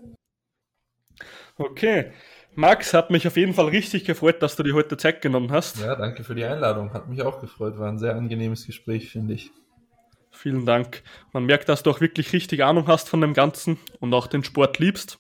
Okay. 1.58 2.12
Max, 2.56 2.94
hat 2.94 3.12
mich 3.12 3.28
auf 3.28 3.36
jeden 3.36 3.54
Fall 3.54 3.66
richtig 3.66 4.06
gefreut, 4.06 4.42
dass 4.42 4.56
du 4.56 4.64
dir 4.64 4.74
heute 4.74 4.96
Zeit 4.96 5.22
genommen 5.22 5.52
hast. 5.52 5.80
Ja, 5.80 5.96
danke 5.96 6.24
für 6.24 6.36
die 6.36 6.46
Einladung. 6.46 6.94
Hat 6.94 7.10
mich 7.10 7.22
auch 7.22 7.42
gefreut. 7.42 7.78
War 7.78 7.90
ein 7.90 8.00
sehr 8.00 8.16
angenehmes 8.16 8.66
Gespräch, 8.66 9.10
finde 9.10 9.34
ich. 9.34 9.52
Vielen 10.32 10.66
Dank. 10.66 11.04
Man 11.34 11.46
merkt, 11.46 11.70
dass 11.70 11.84
du 11.84 11.90
auch 11.90 12.02
wirklich 12.02 12.32
richtig 12.34 12.64
Ahnung 12.64 12.88
hast 12.88 13.10
von 13.10 13.22
dem 13.22 13.34
Ganzen 13.34 13.78
und 14.00 14.14
auch 14.14 14.28
den 14.28 14.44
Sport 14.44 14.80
liebst, 14.80 15.20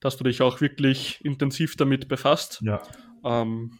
dass 0.00 0.16
du 0.16 0.24
dich 0.24 0.40
auch 0.40 0.60
wirklich 0.60 1.22
intensiv 1.24 1.76
damit 1.76 2.08
befasst. 2.08 2.60
Ja. 2.62 2.82
Ähm, 3.24 3.78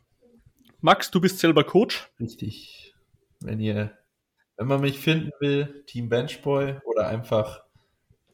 Max, 0.81 1.11
du 1.11 1.21
bist 1.21 1.39
selber 1.39 1.65
Coach. 1.65 2.11
Richtig. 2.21 2.95
Wenn 3.41 3.61
ihr, 3.61 3.97
wenn 4.57 4.67
man 4.67 4.81
mich 4.81 4.99
finden 4.99 5.31
will, 5.41 5.85
Team 5.87 6.09
Benchboy 6.09 6.77
oder 6.85 7.07
einfach 7.07 7.63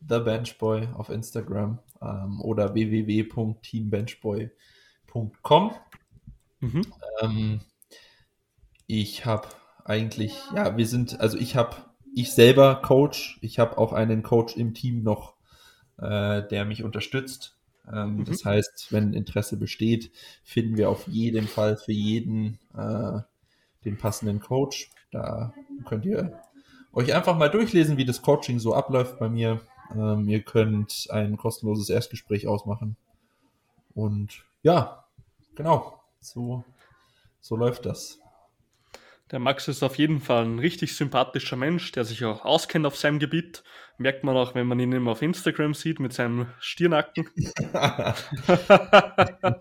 The 0.00 0.20
Benchboy 0.20 0.88
auf 0.94 1.10
Instagram 1.10 1.80
ähm, 2.02 2.40
oder 2.40 2.74
www.teambenchboy.com. 2.74 5.72
Mhm. 6.60 6.82
Ähm, 7.20 7.60
ich 8.86 9.26
habe 9.26 9.48
eigentlich, 9.84 10.36
ja, 10.54 10.76
wir 10.76 10.86
sind, 10.86 11.20
also 11.20 11.38
ich 11.38 11.56
habe, 11.56 11.76
ich 12.14 12.32
selber 12.32 12.76
Coach, 12.76 13.38
ich 13.42 13.58
habe 13.58 13.78
auch 13.78 13.92
einen 13.92 14.22
Coach 14.22 14.56
im 14.56 14.74
Team 14.74 15.02
noch, 15.02 15.34
äh, 15.98 16.46
der 16.48 16.64
mich 16.64 16.84
unterstützt. 16.84 17.56
Ähm, 17.90 18.16
mhm. 18.16 18.24
Das 18.24 18.44
heißt, 18.44 18.88
wenn 18.90 19.14
Interesse 19.14 19.56
besteht, 19.56 20.10
finden 20.44 20.76
wir 20.76 20.90
auf 20.90 21.08
jeden 21.08 21.46
Fall 21.46 21.76
für 21.76 21.92
jeden 21.92 22.58
äh, 22.76 23.20
den 23.84 23.96
passenden 23.96 24.40
Coach. 24.40 24.90
Da 25.10 25.54
könnt 25.86 26.04
ihr 26.04 26.38
euch 26.92 27.14
einfach 27.14 27.36
mal 27.36 27.48
durchlesen, 27.48 27.96
wie 27.96 28.04
das 28.04 28.22
Coaching 28.22 28.58
so 28.58 28.74
abläuft 28.74 29.18
bei 29.18 29.28
mir. 29.28 29.60
Ähm, 29.94 30.28
ihr 30.28 30.42
könnt 30.42 31.08
ein 31.10 31.36
kostenloses 31.36 31.88
Erstgespräch 31.88 32.46
ausmachen. 32.46 32.96
Und 33.94 34.44
ja, 34.62 35.04
genau, 35.54 36.00
so, 36.20 36.64
so 37.40 37.56
läuft 37.56 37.86
das. 37.86 38.18
Der 39.30 39.38
Max 39.38 39.68
ist 39.68 39.82
auf 39.82 39.98
jeden 39.98 40.20
Fall 40.20 40.44
ein 40.44 40.58
richtig 40.58 40.96
sympathischer 40.96 41.56
Mensch, 41.56 41.92
der 41.92 42.04
sich 42.04 42.24
auch 42.24 42.46
auskennt 42.46 42.86
auf 42.86 42.96
seinem 42.96 43.18
Gebiet. 43.18 43.62
Merkt 43.98 44.24
man 44.24 44.36
auch, 44.36 44.54
wenn 44.54 44.66
man 44.66 44.80
ihn 44.80 44.92
immer 44.92 45.10
auf 45.10 45.20
Instagram 45.20 45.74
sieht 45.74 46.00
mit 46.00 46.14
seinem 46.14 46.46
Stirnacken. 46.60 47.28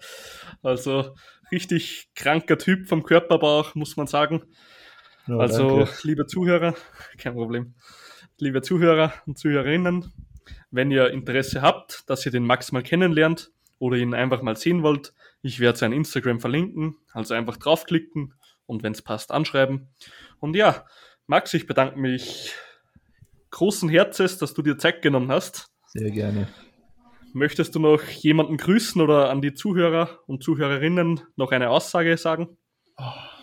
also 0.61 1.15
richtig 1.51 2.09
kranker 2.15 2.57
Typ 2.57 2.87
vom 2.87 3.03
Körperbauch, 3.03 3.75
muss 3.75 3.97
man 3.97 4.07
sagen. 4.07 4.43
Oh, 5.27 5.33
also, 5.33 5.79
danke. 5.79 5.93
liebe 6.03 6.27
Zuhörer, 6.27 6.73
kein 7.17 7.33
Problem 7.33 7.73
liebe 8.39 8.61
Zuhörer 8.61 9.13
und 9.25 9.37
Zuhörerinnen, 9.37 10.13
wenn 10.69 10.91
ihr 10.91 11.09
Interesse 11.09 11.61
habt, 11.61 12.09
dass 12.09 12.25
ihr 12.25 12.31
den 12.31 12.45
Max 12.45 12.71
mal 12.71 12.83
kennenlernt 12.83 13.51
oder 13.79 13.97
ihn 13.97 14.13
einfach 14.13 14.41
mal 14.41 14.55
sehen 14.55 14.83
wollt, 14.83 15.13
ich 15.41 15.59
werde 15.59 15.77
sein 15.77 15.91
Instagram 15.91 16.39
verlinken, 16.39 16.95
also 17.13 17.33
einfach 17.33 17.57
draufklicken 17.57 18.33
und 18.65 18.83
wenn 18.83 18.93
es 18.93 19.01
passt, 19.01 19.31
anschreiben. 19.31 19.89
Und 20.39 20.55
ja, 20.55 20.85
Max, 21.25 21.53
ich 21.53 21.67
bedanke 21.67 21.99
mich 21.99 22.53
großen 23.49 23.89
Herzens, 23.89 24.37
dass 24.37 24.53
du 24.53 24.61
dir 24.61 24.77
Zeit 24.77 25.01
genommen 25.01 25.31
hast. 25.31 25.67
Sehr 25.87 26.11
gerne. 26.11 26.47
Möchtest 27.33 27.75
du 27.75 27.79
noch 27.79 28.03
jemanden 28.03 28.57
grüßen 28.57 29.01
oder 29.01 29.29
an 29.29 29.41
die 29.41 29.53
Zuhörer 29.53 30.19
und 30.27 30.43
Zuhörerinnen 30.43 31.21
noch 31.35 31.51
eine 31.51 31.69
Aussage 31.69 32.17
sagen? 32.17 32.57
Oh 32.97 33.36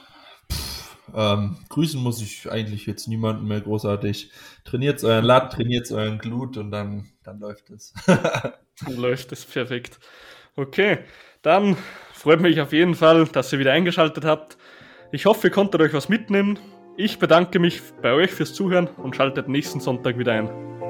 ähm, 1.14 1.56
grüßen 1.68 2.00
muss 2.00 2.20
ich 2.20 2.50
eigentlich 2.50 2.86
jetzt 2.86 3.06
niemanden 3.06 3.46
mehr 3.46 3.60
großartig. 3.60 4.30
Trainiert 4.64 5.02
euren 5.04 5.24
Lat, 5.24 5.52
trainiert 5.52 5.90
euren 5.92 6.18
Glut 6.18 6.56
und 6.56 6.70
dann, 6.70 7.06
dann 7.22 7.38
läuft 7.38 7.70
es. 7.70 7.94
dann 8.06 8.96
läuft 8.96 9.32
es 9.32 9.44
perfekt. 9.44 9.98
Okay, 10.56 10.98
dann 11.42 11.76
freut 12.12 12.40
mich 12.40 12.60
auf 12.60 12.72
jeden 12.72 12.94
Fall, 12.94 13.26
dass 13.26 13.52
ihr 13.52 13.58
wieder 13.58 13.72
eingeschaltet 13.72 14.24
habt. 14.24 14.56
Ich 15.12 15.26
hoffe, 15.26 15.48
ihr 15.48 15.52
konntet 15.52 15.80
euch 15.80 15.92
was 15.92 16.08
mitnehmen. 16.08 16.58
Ich 16.96 17.18
bedanke 17.18 17.58
mich 17.58 17.80
bei 18.02 18.12
euch 18.12 18.30
fürs 18.30 18.54
Zuhören 18.54 18.86
und 18.86 19.16
schaltet 19.16 19.48
nächsten 19.48 19.80
Sonntag 19.80 20.18
wieder 20.18 20.32
ein. 20.32 20.83